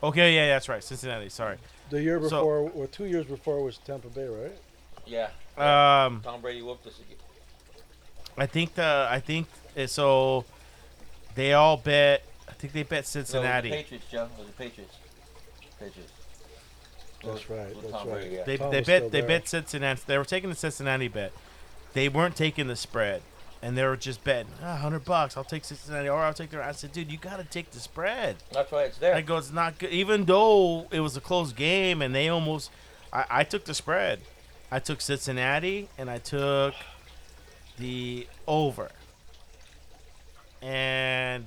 Okay. 0.02 0.34
Yeah. 0.34 0.48
That's 0.48 0.68
right. 0.68 0.84
Cincinnati. 0.84 1.30
Sorry. 1.30 1.56
The 1.90 2.02
year 2.02 2.20
So- 2.20 2.28
before, 2.28 2.70
or 2.74 2.86
two 2.86 3.06
years 3.06 3.24
before, 3.26 3.62
was 3.62 3.78
Tampa 3.78 4.08
Bay, 4.08 4.26
right? 4.26 4.58
Yeah. 5.06 5.28
Um. 5.56 6.20
Tom 6.22 6.42
Brady 6.42 6.60
whooped 6.60 6.86
us 6.86 6.98
again. 6.98 7.16
I 8.36 8.44
think 8.44 8.74
the 8.74 9.08
I 9.10 9.20
think 9.20 9.46
uh, 9.76 9.86
so. 9.86 10.44
They 11.34 11.52
all 11.54 11.76
bet. 11.78 12.22
I 12.56 12.58
think 12.58 12.72
they 12.72 12.82
bet 12.84 13.00
No, 13.00 13.02
Cincinnati. 13.02 13.68
the 13.70 13.76
Patriots, 13.76 14.06
Joe. 14.10 14.24
It 14.24 14.38
was 14.38 14.46
the 14.46 14.52
Patriots. 14.54 14.94
Patriots. 15.78 16.12
That's 17.24 17.50
right, 17.50 17.74
that's 17.82 17.90
Tom 17.92 18.08
right. 18.08 18.14
Brady, 18.20 18.34
yeah. 18.36 18.44
they 18.44 18.56
Tom 18.56 18.70
they 18.70 18.80
bet 18.82 19.10
they 19.10 19.20
there. 19.20 19.28
bet 19.28 19.48
Cincinnati. 19.48 20.00
They 20.06 20.16
were 20.18 20.24
taking 20.24 20.48
the 20.50 20.56
Cincinnati 20.56 21.08
bet. 21.08 21.32
They 21.92 22.08
weren't 22.08 22.36
taking 22.36 22.66
the 22.68 22.76
spread, 22.76 23.22
and 23.62 23.76
they 23.76 23.84
were 23.84 23.96
just 23.96 24.22
betting 24.24 24.52
ah, 24.62 24.76
hundred 24.76 25.04
bucks. 25.04 25.36
I'll 25.36 25.44
take 25.44 25.64
Cincinnati, 25.64 26.08
or 26.08 26.18
I'll 26.22 26.32
take 26.34 26.50
the. 26.50 26.64
I 26.64 26.72
said, 26.72 26.92
dude, 26.92 27.10
you 27.10 27.18
got 27.18 27.38
to 27.38 27.44
take 27.44 27.70
the 27.72 27.80
spread. 27.80 28.36
That's 28.52 28.70
why 28.70 28.84
it's 28.84 28.98
there. 28.98 29.14
I 29.14 29.20
go, 29.22 29.36
it's 29.38 29.52
not 29.52 29.78
good. 29.78 29.90
Even 29.90 30.24
though 30.24 30.86
it 30.90 31.00
was 31.00 31.16
a 31.16 31.20
close 31.20 31.52
game, 31.52 32.00
and 32.00 32.14
they 32.14 32.28
almost, 32.28 32.70
I, 33.12 33.24
I 33.30 33.44
took 33.44 33.64
the 33.64 33.74
spread. 33.74 34.20
I 34.70 34.78
took 34.78 35.00
Cincinnati, 35.00 35.88
and 35.98 36.08
I 36.08 36.18
took 36.18 36.74
the 37.78 38.26
over. 38.46 38.90
And 40.62 41.46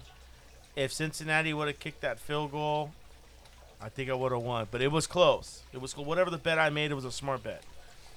if 0.79 0.93
Cincinnati 0.93 1.53
would 1.53 1.67
have 1.67 1.79
kicked 1.79 2.01
that 2.01 2.19
field 2.19 2.51
goal, 2.51 2.91
I 3.81 3.89
think 3.89 4.09
I 4.09 4.13
would 4.13 4.31
have 4.31 4.41
won. 4.41 4.67
But 4.71 4.81
it 4.81 4.91
was 4.91 5.07
close. 5.07 5.63
It 5.73 5.81
was 5.81 5.95
whatever 5.95 6.29
the 6.29 6.37
bet 6.37 6.57
I 6.57 6.69
made. 6.69 6.91
It 6.91 6.95
was 6.95 7.05
a 7.05 7.11
smart 7.11 7.43
bet. 7.43 7.63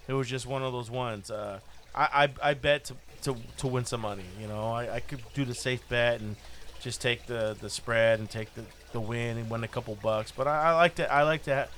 It 0.09 0.13
was 0.13 0.29
just 0.29 0.47
one 0.47 0.63
of 0.63 0.73
those 0.73 0.91
ones. 0.91 1.31
Uh, 1.31 1.61
I, 1.95 2.29
I 2.43 2.51
I 2.51 2.55
bet 2.55 2.85
to, 2.87 2.95
to 3.23 3.37
to 3.59 3.67
win 3.67 3.85
some 3.85 4.01
money. 4.01 4.25
You 4.41 4.49
know, 4.49 4.73
I, 4.73 4.97
I 4.97 5.01
could 5.01 5.21
do 5.35 5.45
the 5.45 5.55
safe 5.55 5.87
bet 5.89 6.21
and 6.21 6.37
just 6.81 7.01
take 7.01 7.27
the, 7.27 7.57
the 7.61 7.71
spread 7.71 8.19
and 8.19 8.29
take 8.29 8.53
the, 8.55 8.65
the 8.93 9.01
win 9.01 9.39
and 9.39 9.49
win 9.49 9.63
a 9.63 9.69
couple 9.69 9.97
bucks. 10.03 10.33
But 10.33 10.49
I, 10.49 10.71
I 10.71 10.75
like 10.75 10.95
to 10.97 11.13
I 11.13 11.23
like 11.23 11.45
to 11.45 11.69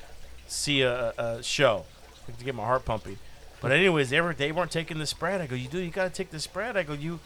see 0.46 0.82
a, 0.82 1.12
a 1.18 1.42
show 1.42 1.84
like 2.28 2.38
to 2.38 2.44
get 2.44 2.54
my 2.54 2.64
heart 2.64 2.84
pumping. 2.84 3.18
But 3.60 3.72
anyways, 3.72 4.10
they 4.10 4.20
were 4.20 4.34
they 4.34 4.52
weren't 4.52 4.70
taking 4.70 4.98
the 4.98 5.06
spread. 5.06 5.40
I 5.40 5.46
go, 5.46 5.54
you 5.54 5.68
do 5.68 5.78
you 5.78 5.90
got 5.90 6.04
to 6.04 6.10
take 6.10 6.30
the 6.30 6.40
spread. 6.40 6.76
I 6.76 6.82
go, 6.82 6.92
you 6.92 7.20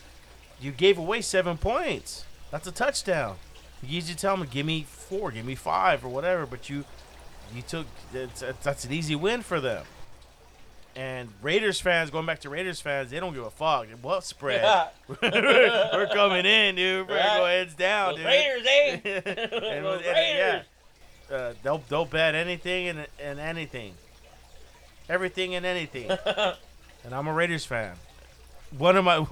you 0.60 0.70
gave 0.72 0.98
away 0.98 1.20
seven 1.20 1.56
points. 1.56 2.24
That's 2.50 2.66
a 2.66 2.72
touchdown. 2.72 3.36
You 3.82 3.88
usually 3.96 4.14
tell 4.16 4.36
them, 4.36 4.46
give 4.50 4.66
me 4.66 4.84
four, 4.88 5.30
give 5.30 5.44
me 5.46 5.54
five, 5.54 6.04
or 6.04 6.08
whatever. 6.08 6.46
But 6.46 6.68
you 6.68 6.84
you 7.54 7.62
took 7.62 7.86
that's, 8.12 8.42
that's 8.62 8.84
an 8.84 8.92
easy 8.92 9.14
win 9.16 9.42
for 9.42 9.60
them. 9.60 9.84
And 10.96 11.28
Raiders 11.42 11.80
fans, 11.80 12.10
going 12.10 12.26
back 12.26 12.40
to 12.40 12.50
Raiders 12.50 12.80
fans, 12.80 13.10
they 13.10 13.20
don't 13.20 13.32
give 13.32 13.44
a 13.44 13.50
fuck. 13.50 13.86
What 14.02 14.24
spread? 14.24 14.88
We're 15.22 16.08
coming 16.12 16.44
in, 16.44 16.74
dude. 16.74 17.08
We're 17.08 17.18
gonna 17.22 17.38
go 17.38 17.46
heads 17.46 17.74
down, 17.74 18.16
Those 18.16 18.16
dude. 18.16 18.26
Raiders, 18.26 18.66
eh? 18.66 19.00
And 19.76 19.84
Those 19.84 19.98
with- 19.98 20.06
and, 20.06 20.16
yeah, 20.16 20.52
Raiders. 20.52 20.64
uh, 21.30 21.54
they'll 21.62 21.82
they'll 21.88 22.04
bet 22.04 22.34
anything 22.34 22.88
and 22.88 23.06
and 23.20 23.38
anything, 23.38 23.94
everything 25.08 25.54
and 25.54 25.64
anything. 25.64 26.10
and 26.10 27.14
I'm 27.14 27.28
a 27.28 27.32
Raiders 27.32 27.64
fan. 27.64 27.94
One 28.76 28.96
of 28.96 29.04
my 29.04 29.24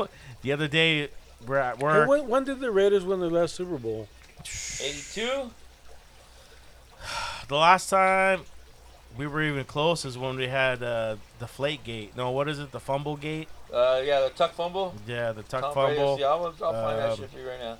the 0.43 0.53
other 0.53 0.69
day 0.69 1.09
we're 1.47 1.59
at 1.59 1.81
work. 1.81 2.09
when, 2.09 2.29
when 2.29 2.45
did 2.45 2.61
the 2.61 2.71
Raiders 2.71 3.05
win 3.05 3.19
their 3.21 3.31
last 3.31 3.55
Super 3.57 3.77
Bowl? 3.79 4.09
82? 4.83 5.51
The 7.49 7.55
last 7.55 7.89
time 7.91 8.41
we 9.17 9.27
were 9.29 9.41
even 9.43 9.65
close 9.65 10.05
is 10.05 10.19
when 10.19 10.37
we 10.37 10.49
had 10.49 10.83
uh, 10.83 11.15
the 11.39 11.47
Flake 11.47 11.85
Gate. 11.85 12.17
No, 12.17 12.33
what 12.33 12.49
is 12.49 12.59
it? 12.59 12.73
The 12.73 12.81
Fumble 12.81 13.17
Gate? 13.17 13.49
Uh, 13.73 14.03
yeah, 14.05 14.21
the 14.21 14.31
tuck 14.31 14.53
fumble. 14.55 14.95
Yeah, 15.07 15.31
the 15.31 15.45
Tuck 15.45 15.63
Tom 15.63 15.75
Brady, 15.75 15.97
Fumble. 15.97 16.19
Yeah, 16.19 16.27
I'll, 16.27 16.47
I'll 16.47 16.73
find 16.73 16.99
that 16.99 17.11
Um, 17.13 17.17
shit 17.19 17.31
for 17.31 17.39
you 17.39 17.49
right 17.49 17.61
now. 17.61 17.79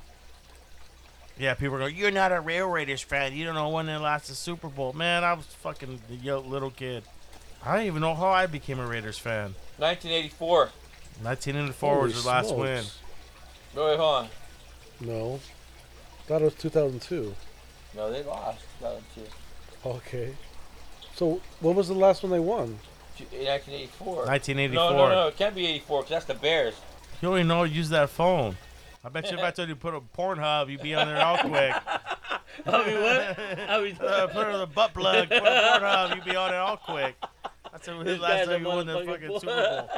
Yeah, 1.37 1.55
people 1.55 1.75
are 1.77 1.79
going, 1.81 1.97
You're 1.97 2.13
not 2.13 2.31
a 2.31 2.41
real 2.41 2.69
Raiders 2.69 3.03
fan. 3.03 3.33
You 3.35 3.45
don't 3.45 3.57
know 3.57 3.69
when 3.71 3.87
they 3.87 3.97
lost 3.97 4.29
the 4.29 4.35
Super 4.37 4.69
Bowl. 4.69 4.93
Man, 4.93 5.25
I 5.25 5.33
was 5.33 5.47
fucking 5.47 6.01
the 6.09 6.15
yo- 6.17 6.41
little 6.41 6.71
kid. 6.71 7.03
I 7.65 7.77
don't 7.77 7.87
even 7.87 8.01
know 8.01 8.15
how 8.15 8.29
I 8.29 8.47
became 8.47 8.79
a 8.79 8.87
Raiders 8.87 9.19
fan. 9.19 9.55
1984. 9.79 10.71
1904 11.23 11.95
Holy 11.95 12.03
was 12.13 12.23
the 12.23 12.29
last 12.29 12.49
smokes. 12.51 12.61
win. 12.61 12.85
No, 13.75 13.87
wait, 13.87 13.99
hold 13.99 14.15
on. 14.15 14.29
No. 15.01 15.41
Thought 16.27 16.43
it 16.43 16.45
was 16.45 16.55
2002. 16.55 17.35
No, 17.95 18.11
they 18.11 18.23
lost. 18.25 18.65
2002. 18.81 19.89
Okay. 19.89 20.35
So, 21.15 21.41
what 21.61 21.75
was 21.75 21.89
the 21.89 21.95
last 21.95 22.23
one 22.23 22.33
they 22.33 22.41
won? 22.41 22.79
Two- 23.17 23.25
1984. 23.25 24.15
1984. 24.27 24.91
No, 24.91 24.97
no, 24.97 25.09
no. 25.09 25.29
It 25.29 25.37
can't 25.37 25.55
be 25.55 25.67
84 25.67 26.01
because 26.03 26.11
that's 26.11 26.25
the 26.27 26.35
Bears. 26.35 26.75
You 27.23 27.29
don't 27.29 27.37
even 27.39 27.49
know 27.49 27.59
how 27.59 27.65
to 27.65 27.71
use 27.71 27.89
that 27.91 28.11
phone. 28.11 28.57
I 29.05 29.09
bet 29.09 29.31
you 29.31 29.39
if 29.39 29.43
I 29.45 29.51
told 29.53 29.69
you 29.69 29.75
to 29.75 29.81
put 29.81 29.95
a 29.95 30.01
Pornhub, 30.01 30.69
you'd 30.69 30.83
be 30.83 30.95
on 30.95 31.07
there 31.07 31.25
all 31.25 31.39
quick. 31.39 31.75
I 32.67 32.87
mean, 32.87 33.01
what? 33.01 33.71
I 33.71 33.81
mean, 33.83 33.97
Uh, 34.01 34.27
put 34.27 34.49
it 34.49 34.55
on 34.55 34.61
the 34.61 34.67
butt 34.67 34.93
plug, 34.95 35.29
put 35.29 35.39
a 35.39 35.41
Pornhub, 35.41 36.17
you'd 36.17 36.25
be 36.25 36.35
on 36.37 36.53
it 36.53 36.57
all 36.57 36.77
quick. 36.77 37.15
That's 37.71 37.87
the 37.87 38.03
This 38.03 38.21
last 38.21 38.47
time 38.47 38.55
a 38.55 38.59
you 38.59 38.67
won 38.67 38.87
the 38.87 39.05
fucking 39.05 39.29
boy. 39.29 39.39
Super 39.39 39.89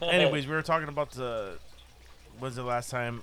Bowl. 0.00 0.08
Anyways, 0.10 0.46
we 0.46 0.54
were 0.54 0.62
talking 0.62 0.88
about 0.88 1.10
the. 1.10 1.58
When's 2.38 2.56
the 2.56 2.62
last 2.62 2.90
time? 2.90 3.22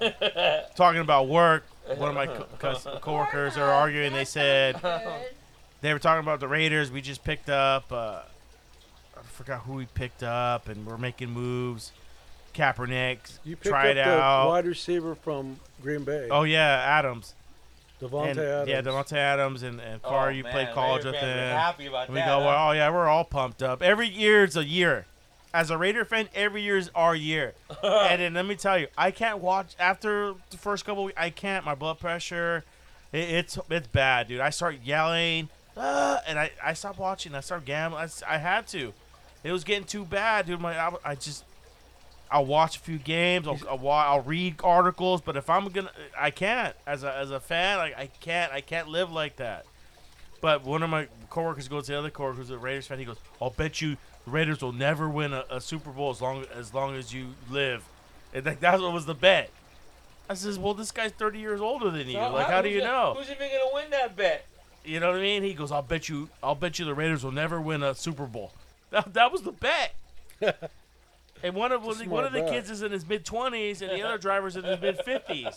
talking 0.74 1.00
about 1.00 1.28
work. 1.28 1.64
One 1.96 2.08
of 2.10 2.14
my 2.14 2.26
co- 2.26 2.46
cus- 2.58 2.86
coworkers 3.00 3.56
are 3.56 3.68
arguing. 3.70 4.12
They 4.12 4.24
said 4.24 4.76
they 5.80 5.92
were 5.92 5.98
talking 5.98 6.22
about 6.22 6.40
the 6.40 6.48
Raiders. 6.48 6.90
We 6.90 7.00
just 7.00 7.24
picked 7.24 7.48
up. 7.50 7.90
Uh, 7.90 8.20
I 9.16 9.22
forgot 9.32 9.60
who 9.62 9.74
we 9.74 9.86
picked 9.86 10.22
up, 10.22 10.68
and 10.68 10.86
we're 10.86 10.98
making 10.98 11.30
moves. 11.30 11.92
Kaepernick 12.54 13.18
You 13.44 13.54
picked 13.56 13.66
tried 13.66 13.96
up 13.96 14.06
the 14.06 14.20
out. 14.22 14.48
wide 14.48 14.66
receiver 14.66 15.14
from 15.14 15.58
Green 15.82 16.02
Bay. 16.04 16.28
Oh 16.30 16.42
yeah, 16.42 16.82
Adams. 16.84 17.34
Davante 18.00 18.30
and, 18.30 18.38
Adams. 18.40 18.68
Yeah, 18.68 18.82
Davante 18.82 19.12
Adams 19.16 19.62
and, 19.62 19.80
and 19.80 20.02
Carr. 20.02 20.28
Oh, 20.28 20.30
you 20.30 20.42
man, 20.42 20.52
played 20.52 20.70
college 20.72 21.04
Raiders 21.04 21.12
with 21.12 21.20
fans 21.20 21.38
are 21.38 21.44
him. 21.52 21.56
happy 21.56 21.86
about 21.86 22.06
And 22.06 22.14
we 22.14 22.20
that. 22.20 22.26
go, 22.26 22.40
huh? 22.40 22.46
well, 22.46 22.68
oh 22.68 22.72
yeah, 22.72 22.90
we're 22.90 23.06
all 23.08 23.24
pumped 23.24 23.62
up. 23.62 23.82
Every 23.82 24.08
year 24.08 24.44
is 24.44 24.56
a 24.56 24.64
year. 24.64 25.06
As 25.52 25.70
a 25.70 25.76
Raider 25.76 26.04
fan, 26.04 26.28
every 26.34 26.62
year 26.62 26.76
is 26.76 26.90
our 26.94 27.14
year. 27.14 27.54
and 27.82 28.20
then 28.20 28.34
let 28.34 28.46
me 28.46 28.54
tell 28.54 28.78
you, 28.78 28.86
I 28.96 29.10
can't 29.10 29.38
watch 29.38 29.74
after 29.78 30.34
the 30.50 30.56
first 30.56 30.84
couple. 30.84 31.04
Weeks, 31.04 31.18
I 31.20 31.30
can't. 31.30 31.64
My 31.64 31.74
blood 31.74 31.98
pressure, 31.98 32.64
it, 33.12 33.28
it's 33.30 33.58
it's 33.68 33.88
bad, 33.88 34.28
dude. 34.28 34.40
I 34.40 34.50
start 34.50 34.76
yelling, 34.84 35.48
ah, 35.76 36.20
and 36.26 36.38
I 36.38 36.50
I 36.62 36.74
stopped 36.74 36.98
watching. 36.98 37.34
I 37.34 37.40
start 37.40 37.64
gambling. 37.64 38.08
I 38.28 38.38
had 38.38 38.68
to. 38.68 38.92
It 39.42 39.52
was 39.52 39.64
getting 39.64 39.84
too 39.84 40.04
bad, 40.04 40.46
dude. 40.46 40.60
My 40.60 40.78
I, 40.78 40.92
I 41.04 41.14
just. 41.14 41.44
I'll 42.32 42.46
watch 42.46 42.76
a 42.76 42.80
few 42.80 42.98
games. 42.98 43.48
I'll, 43.48 43.58
I'll, 43.68 43.88
I'll 43.88 44.20
read 44.20 44.60
articles, 44.62 45.20
but 45.20 45.36
if 45.36 45.50
I'm 45.50 45.68
gonna, 45.70 45.90
I 46.16 46.30
can't. 46.30 46.76
As 46.86 47.02
a 47.02 47.12
as 47.16 47.32
a 47.32 47.40
fan, 47.40 47.78
like 47.78 47.98
I 47.98 48.06
can't. 48.20 48.52
I 48.52 48.60
can't 48.60 48.86
live 48.86 49.10
like 49.10 49.36
that. 49.36 49.66
But 50.40 50.64
one 50.64 50.82
of 50.82 50.90
my 50.90 51.08
coworkers 51.28 51.68
goes 51.68 51.86
to 51.86 51.92
the 51.92 51.98
other 51.98 52.10
coworker 52.10 52.36
who's 52.36 52.50
a 52.50 52.58
Raiders 52.58 52.86
fan. 52.86 53.00
He 53.00 53.04
goes, 53.04 53.18
"I'll 53.42 53.50
bet 53.50 53.80
you 53.80 53.96
the 54.30 54.36
Raiders 54.36 54.62
will 54.62 54.72
never 54.72 55.08
win 55.08 55.32
a, 55.32 55.44
a 55.50 55.60
Super 55.60 55.90
Bowl 55.90 56.10
as 56.10 56.22
long 56.22 56.44
as 56.54 56.72
long 56.72 56.94
as 56.94 57.12
you 57.12 57.34
live." 57.50 57.84
And 58.32 58.46
like 58.46 58.60
that's 58.60 58.80
what 58.80 58.92
was 58.92 59.06
the 59.06 59.14
bet. 59.14 59.50
I 60.28 60.34
says, 60.34 60.58
"Well, 60.58 60.74
this 60.74 60.92
guy's 60.92 61.10
30 61.12 61.40
years 61.40 61.60
older 61.60 61.90
than 61.90 62.06
you. 62.06 62.14
So 62.14 62.32
like, 62.32 62.46
how 62.46 62.62
do 62.62 62.68
you 62.68 62.80
know?" 62.80 63.14
Who's 63.16 63.30
even 63.30 63.48
gonna 63.48 63.74
win 63.74 63.90
that 63.90 64.16
bet? 64.16 64.46
You 64.84 65.00
know 65.00 65.10
what 65.10 65.18
I 65.18 65.22
mean? 65.22 65.42
He 65.42 65.54
goes, 65.54 65.72
"I'll 65.72 65.82
bet 65.82 66.08
you. 66.08 66.28
I'll 66.42 66.54
bet 66.54 66.78
you 66.78 66.84
the 66.84 66.94
Raiders 66.94 67.24
will 67.24 67.32
never 67.32 67.60
win 67.60 67.82
a 67.82 67.94
Super 67.94 68.26
Bowl." 68.26 68.52
That, 68.90 69.14
that 69.14 69.30
was 69.30 69.42
the 69.42 69.52
bet. 69.52 69.94
and 71.44 71.54
one 71.54 71.70
of 71.70 71.84
one 71.84 72.24
of 72.24 72.32
the 72.32 72.40
bet. 72.40 72.50
kids 72.50 72.70
is 72.70 72.82
in 72.82 72.90
his 72.90 73.08
mid 73.08 73.24
20s, 73.24 73.82
and 73.82 73.92
the 73.92 74.02
other 74.02 74.18
driver's 74.18 74.56
in 74.56 74.64
his 74.64 74.80
mid 74.80 74.98
50s. 74.98 75.54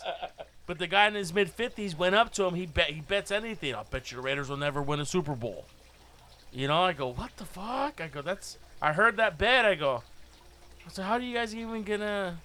But 0.66 0.78
the 0.78 0.86
guy 0.86 1.08
in 1.08 1.14
his 1.14 1.34
mid 1.34 1.54
50s 1.54 1.98
went 1.98 2.14
up 2.14 2.32
to 2.34 2.44
him. 2.44 2.54
He 2.54 2.66
bet 2.66 2.90
he 2.90 3.00
bets 3.00 3.32
anything. 3.32 3.74
I'll 3.74 3.82
bet 3.90 4.12
you 4.12 4.18
the 4.18 4.22
Raiders 4.22 4.48
will 4.48 4.56
never 4.56 4.80
win 4.80 5.00
a 5.00 5.04
Super 5.04 5.34
Bowl. 5.34 5.64
You 6.54 6.68
know, 6.68 6.84
I 6.84 6.92
go, 6.92 7.08
what 7.08 7.36
the 7.36 7.44
fuck? 7.44 8.00
I 8.00 8.06
go, 8.06 8.22
that's. 8.22 8.58
I 8.80 8.92
heard 8.92 9.16
that 9.16 9.38
bet. 9.38 9.64
I 9.64 9.74
go, 9.74 10.04
so 10.88 11.02
how 11.02 11.18
do 11.18 11.24
you 11.24 11.34
guys 11.34 11.52
even 11.54 11.82
gonna 11.82 12.38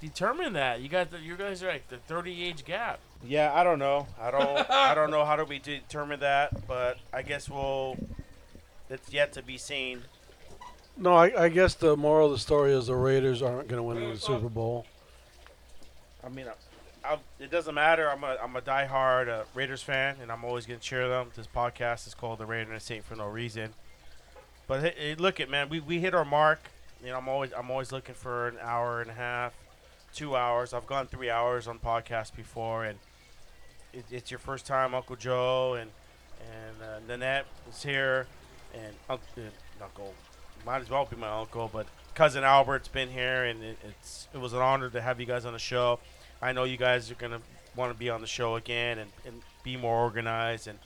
determine 0.00 0.52
that? 0.52 0.80
You 0.80 0.88
guys, 0.88 1.06
you 1.22 1.36
guys 1.36 1.62
are 1.62 1.68
like 1.68 1.88
the 1.88 1.96
30 1.96 2.44
age 2.44 2.66
gap. 2.66 3.00
Yeah, 3.24 3.52
I 3.54 3.64
don't 3.64 3.78
know. 3.78 4.06
I 4.20 4.30
don't. 4.30 4.70
I 4.70 4.94
don't 4.94 5.10
know 5.10 5.24
how 5.24 5.36
do 5.36 5.44
we 5.44 5.58
determine 5.58 6.20
that, 6.20 6.66
but 6.68 6.98
I 7.14 7.22
guess 7.22 7.48
we'll. 7.48 7.96
It's 8.90 9.10
yet 9.12 9.32
to 9.32 9.42
be 9.42 9.56
seen. 9.56 10.02
No, 10.98 11.14
I, 11.14 11.44
I 11.44 11.48
guess 11.48 11.74
the 11.74 11.96
moral 11.96 12.26
of 12.26 12.32
the 12.32 12.38
story 12.38 12.72
is 12.72 12.86
the 12.86 12.94
Raiders 12.94 13.42
aren't 13.42 13.68
going 13.68 13.78
to 13.78 13.82
win 13.82 14.10
the 14.10 14.18
Super 14.18 14.48
Bowl. 14.48 14.86
I 16.24 16.28
mean, 16.28 16.46
I, 17.06 17.14
I, 17.14 17.18
it 17.38 17.50
doesn't 17.50 17.74
matter. 17.74 18.10
I'm 18.10 18.24
a 18.24 18.36
I'm 18.42 18.56
a 18.56 18.60
diehard 18.60 19.28
uh, 19.28 19.44
Raiders 19.54 19.82
fan, 19.82 20.16
and 20.20 20.30
I'm 20.30 20.44
always 20.44 20.66
gonna 20.66 20.78
cheer 20.78 21.08
them. 21.08 21.30
This 21.34 21.46
podcast 21.46 22.06
is 22.06 22.14
called 22.14 22.38
the 22.38 22.46
Raider 22.46 22.72
and 22.72 22.82
Saint 22.82 23.04
for 23.04 23.16
no 23.16 23.26
reason. 23.26 23.74
But 24.66 24.94
hey, 24.94 25.14
look 25.16 25.40
at 25.40 25.48
man, 25.48 25.68
we, 25.68 25.80
we 25.80 26.00
hit 26.00 26.14
our 26.14 26.24
mark. 26.24 26.60
You 27.02 27.10
know, 27.10 27.18
I'm 27.18 27.28
always 27.28 27.52
I'm 27.56 27.70
always 27.70 27.92
looking 27.92 28.14
for 28.14 28.48
an 28.48 28.56
hour 28.60 29.00
and 29.00 29.10
a 29.10 29.14
half, 29.14 29.54
two 30.14 30.36
hours. 30.36 30.72
I've 30.72 30.86
gone 30.86 31.06
three 31.06 31.30
hours 31.30 31.68
on 31.68 31.78
podcasts 31.78 32.34
before, 32.34 32.84
and 32.84 32.98
it, 33.92 34.04
it's 34.10 34.30
your 34.30 34.38
first 34.38 34.66
time, 34.66 34.94
Uncle 34.94 35.16
Joe 35.16 35.74
and 35.74 35.90
and 36.40 36.82
uh, 36.82 36.98
Nanette 37.08 37.46
is 37.70 37.82
here, 37.82 38.26
and 38.74 38.94
Uncle 39.08 39.26
uh, 39.38 39.84
Uncle 39.84 40.14
might 40.64 40.82
as 40.82 40.90
well 40.90 41.04
be 41.04 41.16
my 41.16 41.30
uncle, 41.30 41.70
but 41.72 41.86
cousin 42.14 42.42
Albert's 42.42 42.88
been 42.88 43.08
here, 43.08 43.44
and 43.44 43.62
it, 43.62 43.78
it's 43.88 44.26
it 44.34 44.38
was 44.38 44.52
an 44.52 44.60
honor 44.60 44.90
to 44.90 45.00
have 45.00 45.20
you 45.20 45.26
guys 45.26 45.44
on 45.44 45.52
the 45.52 45.58
show. 45.58 46.00
I 46.42 46.52
know 46.52 46.64
you 46.64 46.76
guys 46.76 47.10
are 47.10 47.14
gonna 47.14 47.40
want 47.74 47.92
to 47.92 47.98
be 47.98 48.08
on 48.10 48.20
the 48.20 48.26
show 48.26 48.56
again 48.56 48.98
and, 48.98 49.10
and 49.26 49.42
be 49.62 49.76
more 49.76 49.96
organized 49.96 50.66
and 50.68 50.78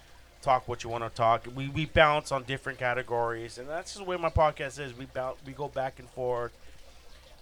talk 0.43 0.67
what 0.69 0.83
you 0.85 0.91
want 0.91 1.05
to 1.05 1.11
talk. 1.11 1.47
We 1.55 1.69
we 1.69 1.87
bounce 1.87 2.33
on 2.33 2.45
different 2.45 2.79
categories, 2.79 3.59
and 3.59 3.69
that's 3.69 3.95
the 3.95 4.05
way 4.05 4.17
my 4.17 4.31
podcast 4.31 4.79
is. 4.79 4.97
We 4.97 5.07
bounce, 5.07 5.39
we 5.47 5.53
go 5.53 5.69
back 5.69 5.99
and 5.99 6.09
forth. 6.11 6.57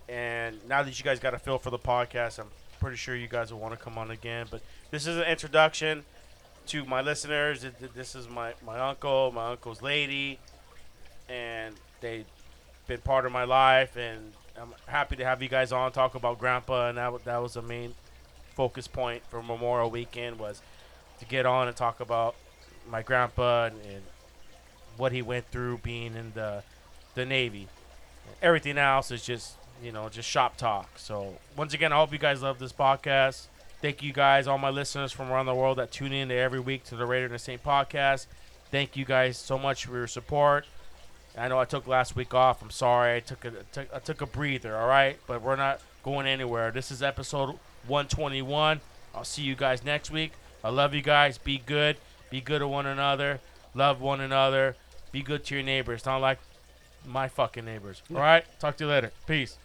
And 0.09 0.57
now 0.69 0.83
that 0.83 0.99
you 0.99 1.05
guys 1.05 1.19
got 1.21 1.35
a 1.35 1.39
feel 1.39 1.59
for 1.59 1.71
the 1.71 1.79
podcast, 1.79 2.39
I'm 2.39 2.47
pretty 2.81 2.97
sure 2.97 3.15
you 3.15 3.29
guys 3.29 3.53
will 3.53 3.61
want 3.61 3.75
to 3.79 3.81
come 3.81 3.99
on 3.99 4.11
again. 4.11 4.47
But 4.51 4.63
this 4.91 5.07
is 5.07 5.17
an 5.19 5.25
introduction 5.25 6.05
to 6.69 6.85
my 6.87 7.03
listeners. 7.03 7.61
Th- 7.61 7.77
th- 7.79 7.93
This 7.93 8.15
is 8.15 8.29
my 8.29 8.55
my 8.65 8.79
uncle, 8.81 9.31
my 9.33 9.51
uncle's 9.51 9.83
lady, 9.83 10.39
and 11.29 11.75
they've 12.01 12.27
been 12.87 13.01
part 13.01 13.27
of 13.27 13.33
my 13.33 13.45
life, 13.45 13.97
and 13.97 14.33
I'm 14.61 14.75
happy 14.87 15.17
to 15.17 15.25
have 15.25 15.43
you 15.43 15.49
guys 15.49 15.73
on 15.73 15.93
talk 15.93 16.15
about 16.15 16.39
Grandpa, 16.39 16.89
and 16.89 16.99
that 16.99 17.25
that 17.25 17.39
was 17.39 17.55
the 17.55 17.63
main 17.63 17.95
focus 18.55 18.89
point 18.89 19.23
for 19.29 19.43
Memorial 19.43 19.91
Weekend 19.91 20.39
was 20.39 20.63
to 21.21 21.25
get 21.25 21.47
on 21.47 21.69
and 21.69 21.77
talk 21.77 22.01
about 22.01 22.35
my 22.91 23.03
grandpa 23.03 23.67
and, 23.67 23.77
and 23.83 24.03
what 24.97 25.13
he 25.13 25.23
went 25.23 25.47
through 25.51 25.79
being 25.79 26.15
in 26.15 26.33
the 26.35 26.63
the 27.15 27.25
Navy. 27.25 27.69
Everything 28.43 28.79
else 28.79 29.11
is 29.11 29.25
just 29.25 29.55
you 29.83 29.93
know 29.93 30.09
just 30.09 30.29
shop 30.29 30.57
talk. 30.57 30.99
So 30.99 31.39
once 31.57 31.75
again, 31.75 31.93
I 31.93 31.97
hope 31.97 32.13
you 32.13 32.19
guys 32.19 32.43
love 32.43 32.59
this 32.59 32.73
podcast. 32.73 33.47
Thank 33.81 34.03
you 34.03 34.13
guys, 34.13 34.49
all 34.49 34.59
my 34.59 34.71
listeners 34.71 35.13
from 35.13 35.31
around 35.31 35.47
the 35.47 35.55
world 35.55 35.79
that 35.79 35.93
tune 35.93 36.13
in 36.13 36.33
every 36.33 36.59
week 36.59 36.83
to 36.85 36.97
the 36.97 37.07
Raider 37.07 37.27
and 37.27 37.35
the 37.35 37.39
Saint 37.39 37.63
podcast. 37.63 38.27
Thank 38.73 38.97
you 38.97 39.05
guys 39.05 39.39
so 39.39 39.57
much 39.57 39.87
for 39.87 39.93
your 39.93 40.09
support. 40.09 40.67
I 41.39 41.49
know 41.49 41.59
I 41.59 41.65
took 41.65 41.87
last 41.87 42.17
week 42.17 42.35
off. 42.35 42.63
I'm 42.63 42.71
sorry. 42.71 43.17
I 43.17 43.21
took 43.21 43.45
a 43.45 43.53
took, 43.73 43.95
I 43.95 43.99
took 43.99 44.21
a 44.21 44.27
breather. 44.27 44.77
All 44.77 44.89
right, 44.89 45.19
but 45.27 45.43
we're 45.43 45.57
not 45.57 45.81
going 46.03 46.27
anywhere. 46.27 46.71
This 46.71 46.91
is 46.91 47.03
episode 47.03 47.59
121. 47.87 48.81
I'll 49.15 49.25
see 49.25 49.43
you 49.43 49.55
guys 49.55 49.85
next 49.85 50.11
week. 50.11 50.33
I 50.63 50.71
love 50.71 50.95
you 50.95 51.03
guys. 51.03 51.39
Be 51.39 51.59
good. 51.65 51.97
Be 52.31 52.41
good 52.41 52.59
to 52.59 52.69
one 52.69 52.87
another. 52.87 53.41
Love 53.75 54.01
one 54.01 54.21
another. 54.21 54.77
Be 55.13 55.23
good 55.23 55.45
to 55.45 55.55
your 55.55 55.65
neighbors. 55.65 56.05
Not 56.05 56.19
like 56.19 56.39
my 57.07 57.29
fucking 57.29 57.65
neighbors. 57.65 58.03
All 58.11 58.21
right. 58.21 58.45
Talk 58.59 58.77
to 58.79 58.85
you 58.85 58.91
later. 58.91 59.13
Peace. 59.27 59.57